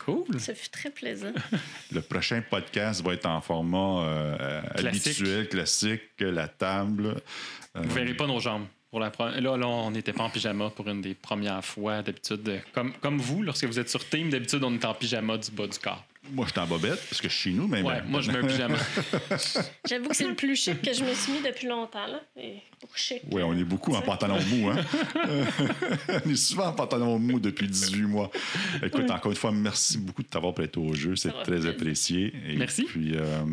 Cool. 0.05 0.39
Ça 0.39 0.55
fut 0.55 0.69
très 0.69 0.89
plaisant. 0.89 1.33
Le 1.91 2.01
prochain 2.01 2.41
podcast 2.49 3.03
va 3.03 3.13
être 3.13 3.25
en 3.25 3.41
format 3.41 4.03
euh, 4.05 4.61
Classique. 4.77 5.07
habituel, 5.07 5.49
classique, 5.49 6.01
la 6.19 6.47
table. 6.47 7.15
Euh, 7.75 7.81
Vous 7.83 7.93
verrez 7.93 8.13
pas 8.13 8.25
nos 8.27 8.39
jambes. 8.39 8.65
Pour 8.89 8.99
la 8.99 9.11
pre- 9.11 9.39
Là, 9.39 9.55
là, 9.55 9.67
on 9.67 9.91
n'était 9.91 10.13
pas 10.13 10.23
en 10.23 10.29
pyjama 10.31 10.71
pour 10.71 10.87
une 10.87 11.01
des 11.01 11.13
premières 11.13 11.63
fois. 11.63 12.01
D'habitude, 12.01 12.47
euh, 12.49 12.57
comme, 12.73 12.91
comme 12.93 13.19
vous, 13.19 13.43
lorsque 13.43 13.65
vous 13.65 13.77
êtes 13.77 13.89
sur 13.89 14.03
Team, 14.07 14.31
d'habitude, 14.31 14.63
on 14.63 14.73
est 14.73 14.85
en 14.85 14.93
pyjama 14.95 15.37
du 15.37 15.51
bas 15.51 15.67
du 15.67 15.77
corps. 15.77 16.03
Moi, 16.31 16.45
je 16.45 16.51
suis 16.51 16.59
en 16.59 16.67
bobette 16.67 16.99
parce 17.09 17.21
que 17.21 17.29
je 17.29 17.33
suis 17.33 17.51
chez 17.51 17.57
nous, 17.57 17.67
mais. 17.67 17.81
Ouais, 17.81 18.01
moi, 18.07 18.21
je 18.21 18.31
mets 18.31 18.39
un 18.39 18.47
pyjama. 18.47 18.77
J'avoue 19.89 20.09
que 20.09 20.15
c'est 20.15 20.27
le 20.27 20.35
plus 20.35 20.55
chic 20.55 20.81
que 20.81 20.93
je 20.93 21.03
me 21.03 21.13
suis 21.13 21.33
mis 21.33 21.41
depuis 21.41 21.67
longtemps. 21.67 22.07
Là. 22.07 22.21
Et 22.37 22.57
pour 22.79 22.95
chic. 22.95 23.21
Oui, 23.31 23.41
on 23.43 23.53
est 23.57 23.63
beaucoup 23.63 23.93
en 23.93 24.01
pantalon 24.01 24.39
mou. 24.49 24.69
Hein? 24.69 24.77
on 26.25 26.29
est 26.29 26.35
souvent 26.35 26.67
en 26.67 26.73
pantalon 26.73 27.19
mou 27.19 27.39
depuis 27.39 27.67
18 27.67 28.01
mois. 28.03 28.31
Écoute, 28.83 29.09
encore 29.11 29.31
une 29.31 29.37
fois, 29.37 29.51
merci 29.51 29.97
beaucoup 29.97 30.23
de 30.23 30.27
t'avoir 30.27 30.53
prêté 30.53 30.79
au 30.79 30.93
jeu. 30.93 31.15
C'est 31.15 31.33
très 31.43 31.65
apprécié. 31.65 32.33
Et 32.47 32.57
Merci. 32.57 32.83
Puis, 32.83 33.15
euh, 33.15 33.43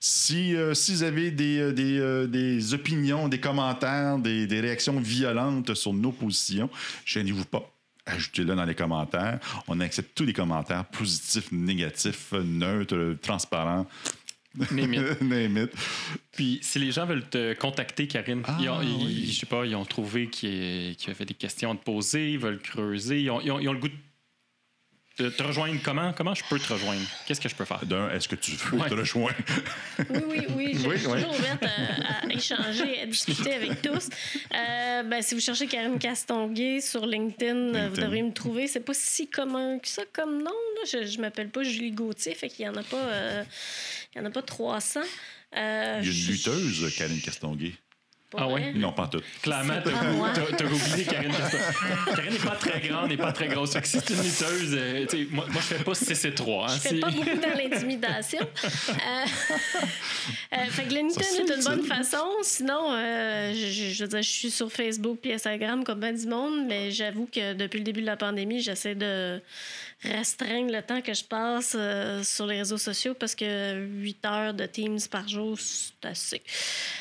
si, 0.00 0.54
euh, 0.54 0.74
si 0.74 0.92
vous 0.92 1.02
avez 1.02 1.30
des, 1.30 1.58
euh, 1.58 1.72
des, 1.72 1.98
euh, 1.98 2.26
des 2.26 2.74
opinions, 2.74 3.28
des 3.28 3.40
commentaires, 3.40 4.18
des, 4.18 4.46
des 4.46 4.60
réactions 4.60 4.98
violentes 5.00 5.74
sur 5.74 5.92
nos 5.92 6.12
positions, 6.12 6.70
gênez-vous 7.04 7.44
pas. 7.44 7.73
Ajoutez-le 8.06 8.54
dans 8.54 8.64
les 8.64 8.74
commentaires. 8.74 9.38
On 9.68 9.80
accepte 9.80 10.14
tous 10.14 10.24
les 10.24 10.32
commentaires, 10.32 10.84
positifs, 10.84 11.50
négatifs, 11.52 12.32
neutres, 12.32 13.16
transparents. 13.22 13.86
It. 14.70 15.70
Puis, 16.30 16.60
si 16.62 16.78
les 16.78 16.92
gens 16.92 17.06
veulent 17.06 17.28
te 17.28 17.54
contacter, 17.54 18.06
Karine, 18.06 18.42
Ah, 18.46 18.56
ils 18.60 18.68
ont, 18.68 18.82
ils- 18.82 19.04
oui. 19.04 19.26
je 19.32 19.40
sais 19.40 19.46
pas, 19.46 19.64
ils 19.66 19.74
ont 19.74 19.84
trouvé 19.84 20.28
qu'il 20.28 20.90
y, 20.90 20.96
qu'il 20.96 21.08
y 21.08 21.10
avait 21.10 21.24
des 21.24 21.34
questions 21.34 21.72
à 21.72 21.74
te 21.74 21.82
poser, 21.82 22.32
ils 22.32 22.38
veulent 22.38 22.60
creuser, 22.60 23.22
ils 23.22 23.30
ont, 23.30 23.40
ils 23.40 23.50
ont- 23.50 23.58
ils 23.58 23.68
ont 23.68 23.72
le 23.72 23.80
goût 23.80 23.88
de 23.88 23.94
te 25.22 25.42
rejoindre. 25.42 25.78
Comment, 25.84 26.12
comment 26.12 26.34
je 26.34 26.42
peux 26.48 26.58
te 26.58 26.72
rejoindre? 26.72 27.02
Qu'est-ce 27.26 27.40
que 27.40 27.48
je 27.48 27.54
peux 27.54 27.64
faire? 27.64 27.84
D'un, 27.86 28.10
est-ce 28.10 28.28
que 28.28 28.34
tu 28.36 28.52
veux 28.52 28.78
Ouais. 28.78 28.88
te 28.88 28.94
rejoindre? 28.94 29.36
Oui, 30.10 30.20
oui, 30.28 30.46
oui. 30.56 30.70
Je 30.74 30.88
Oui, 30.88 30.98
suis 30.98 31.06
oui. 31.08 31.14
toujours 31.22 31.34
ouverte 31.38 31.62
à, 31.64 32.26
à 32.26 32.32
échanger, 32.32 33.00
à 33.02 33.06
discuter 33.06 33.52
avec 33.54 33.80
tous. 33.82 34.08
Euh, 34.54 35.02
ben, 35.04 35.22
si 35.22 35.34
vous 35.34 35.40
cherchez 35.40 35.66
Karine 35.66 35.98
Castonguay 35.98 36.80
sur 36.80 37.06
LinkedIn, 37.06 37.74
euh, 37.74 37.88
vous 37.90 37.96
devriez 38.00 38.22
me 38.22 38.32
trouver. 38.32 38.66
C'est 38.66 38.80
pas 38.80 38.94
si 38.94 39.28
commun 39.28 39.78
que 39.78 39.88
ça 39.88 40.02
comme 40.12 40.38
nom. 40.38 40.50
Là. 40.50 40.82
Je, 40.90 41.06
je 41.06 41.20
m'appelle 41.20 41.48
pas 41.50 41.62
Julie 41.62 41.92
Gauthier, 41.92 42.34
fait 42.34 42.48
qu'il 42.48 42.64
y 42.64 42.68
en 42.68 42.74
a 42.76 42.82
pas, 42.82 42.96
euh, 42.96 43.44
il 44.14 44.18
y 44.18 44.20
en 44.20 44.26
a 44.26 44.30
pas 44.30 44.42
300. 44.42 45.00
Euh, 45.56 46.00
Il 46.02 46.08
y 46.08 46.10
a 46.10 46.12
une 46.12 46.26
lutteuse, 46.32 46.94
Karine 46.96 47.20
Castonguay. 47.20 47.72
Pas 48.34 48.42
Ah 48.44 48.48
ouais? 48.48 48.72
Non, 48.74 48.92
pas 48.92 49.08
tout. 49.08 49.20
Clairement, 49.42 49.74
t'as 49.82 50.64
oublié 50.64 51.04
Karine. 51.04 51.32
Karine 52.14 52.32
n'est 52.32 52.38
pas 52.38 52.56
très 52.56 52.80
grande, 52.80 53.08
n'est 53.08 53.16
pas 53.16 53.32
très 53.32 53.48
grosse. 53.48 53.72
Fait 53.72 53.80
que 53.80 53.86
si 53.88 53.98
c'est 54.00 54.10
une 54.14 54.22
lutteuse, 54.22 54.74
euh, 54.78 55.06
tu 55.08 55.16
sais, 55.24 55.28
moi, 55.30 55.46
moi, 55.50 55.60
je 55.60 55.74
fais 55.74 55.82
pas 55.84 55.94
6 55.94 56.24
et 56.24 56.34
3. 56.34 56.64
Hein, 56.64 56.74
Je 56.74 56.80
fais 56.80 56.88
Si- 56.90 57.00
pas 57.00 57.10
beaucoup 57.10 57.24
dans 57.40 57.58
l'intimidation. 57.58 58.40
Euh, 58.94 59.24
euh, 60.54 60.64
fait 60.70 60.84
que 60.84 60.94
LinkedIn 60.94 61.20
est 61.20 61.24
c'est 61.46 61.56
une 61.56 61.64
bonne 61.64 61.84
façon. 61.84 62.24
Sinon, 62.42 62.92
euh, 62.92 63.52
je 63.54 64.02
veux 64.02 64.08
dire, 64.08 64.22
je 64.22 64.28
suis 64.28 64.50
sur 64.50 64.70
Facebook 64.70 65.18
puis 65.22 65.32
Instagram 65.32 65.84
comme 65.84 66.00
ben 66.00 66.14
du 66.16 66.26
monde, 66.26 66.66
mais 66.66 66.90
j'avoue 66.90 67.28
que 67.32 67.54
depuis 67.54 67.78
le 67.78 67.84
début 67.84 68.00
de 68.00 68.06
la 68.06 68.16
pandémie, 68.16 68.60
j'essaie 68.60 68.94
de 68.94 69.40
restreindre 70.04 70.72
le 70.72 70.82
temps 70.82 71.00
que 71.00 71.14
je 71.14 71.24
passe 71.24 71.74
euh, 71.78 72.22
sur 72.22 72.46
les 72.46 72.58
réseaux 72.58 72.78
sociaux 72.78 73.14
parce 73.14 73.34
que 73.34 73.84
8 73.84 74.24
heures 74.26 74.54
de 74.54 74.66
Teams 74.66 74.98
par 75.10 75.26
jour, 75.28 75.58
c'est 75.58 76.04
assez. 76.06 76.42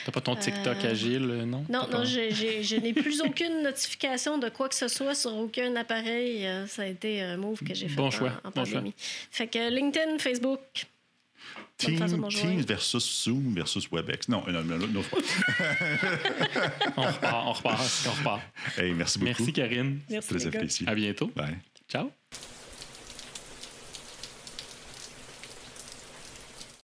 T'as 0.05 0.11
pas 0.11 0.21
ton 0.21 0.35
TikTok 0.35 0.77
Euh, 0.83 0.91
agile, 0.91 1.29
euh, 1.29 1.45
non? 1.45 1.65
Non, 1.69 1.87
non, 1.91 2.03
je 2.05 2.75
n'ai 2.79 2.93
plus 2.93 3.21
aucune 3.25 3.61
notification 3.63 4.37
de 4.37 4.49
quoi 4.49 4.69
que 4.69 4.75
ce 4.75 4.87
soit 4.87 5.15
sur 5.15 5.33
aucun 5.35 5.75
appareil. 5.75 6.45
Euh, 6.45 6.67
Ça 6.67 6.83
a 6.83 6.85
été 6.85 7.21
un 7.21 7.37
move 7.37 7.59
que 7.63 7.73
j'ai 7.73 7.87
fait 7.87 7.95
Bon 7.95 8.07
en, 8.07 8.11
choix, 8.11 8.31
en 8.43 8.49
bon 8.49 8.63
choix. 8.65 8.73
pandémie. 8.79 8.93
Fait 9.31 9.47
que 9.47 9.69
LinkedIn, 9.69 10.17
Facebook. 10.19 10.59
Teams 11.77 12.61
versus 12.65 13.23
Zoom 13.25 13.53
versus 13.55 13.89
WebEx. 13.91 14.29
Non, 14.29 14.43
non, 14.47 14.63
non, 14.63 14.77
non, 14.77 14.87
non. 14.87 15.03
On 16.95 17.01
repart, 17.01 17.47
on 17.47 17.51
repart, 17.53 17.81
on 18.07 18.11
repart. 18.11 18.41
Hey, 18.77 18.93
merci 18.93 19.19
beaucoup. 19.19 19.31
Merci, 19.39 19.53
Karine. 19.53 19.99
Merci, 20.09 20.29
Très 20.29 20.47
apprécié. 20.47 20.87
À 20.87 20.95
bientôt. 20.95 21.31
Bye. 21.35 21.57
Ciao. 21.89 22.11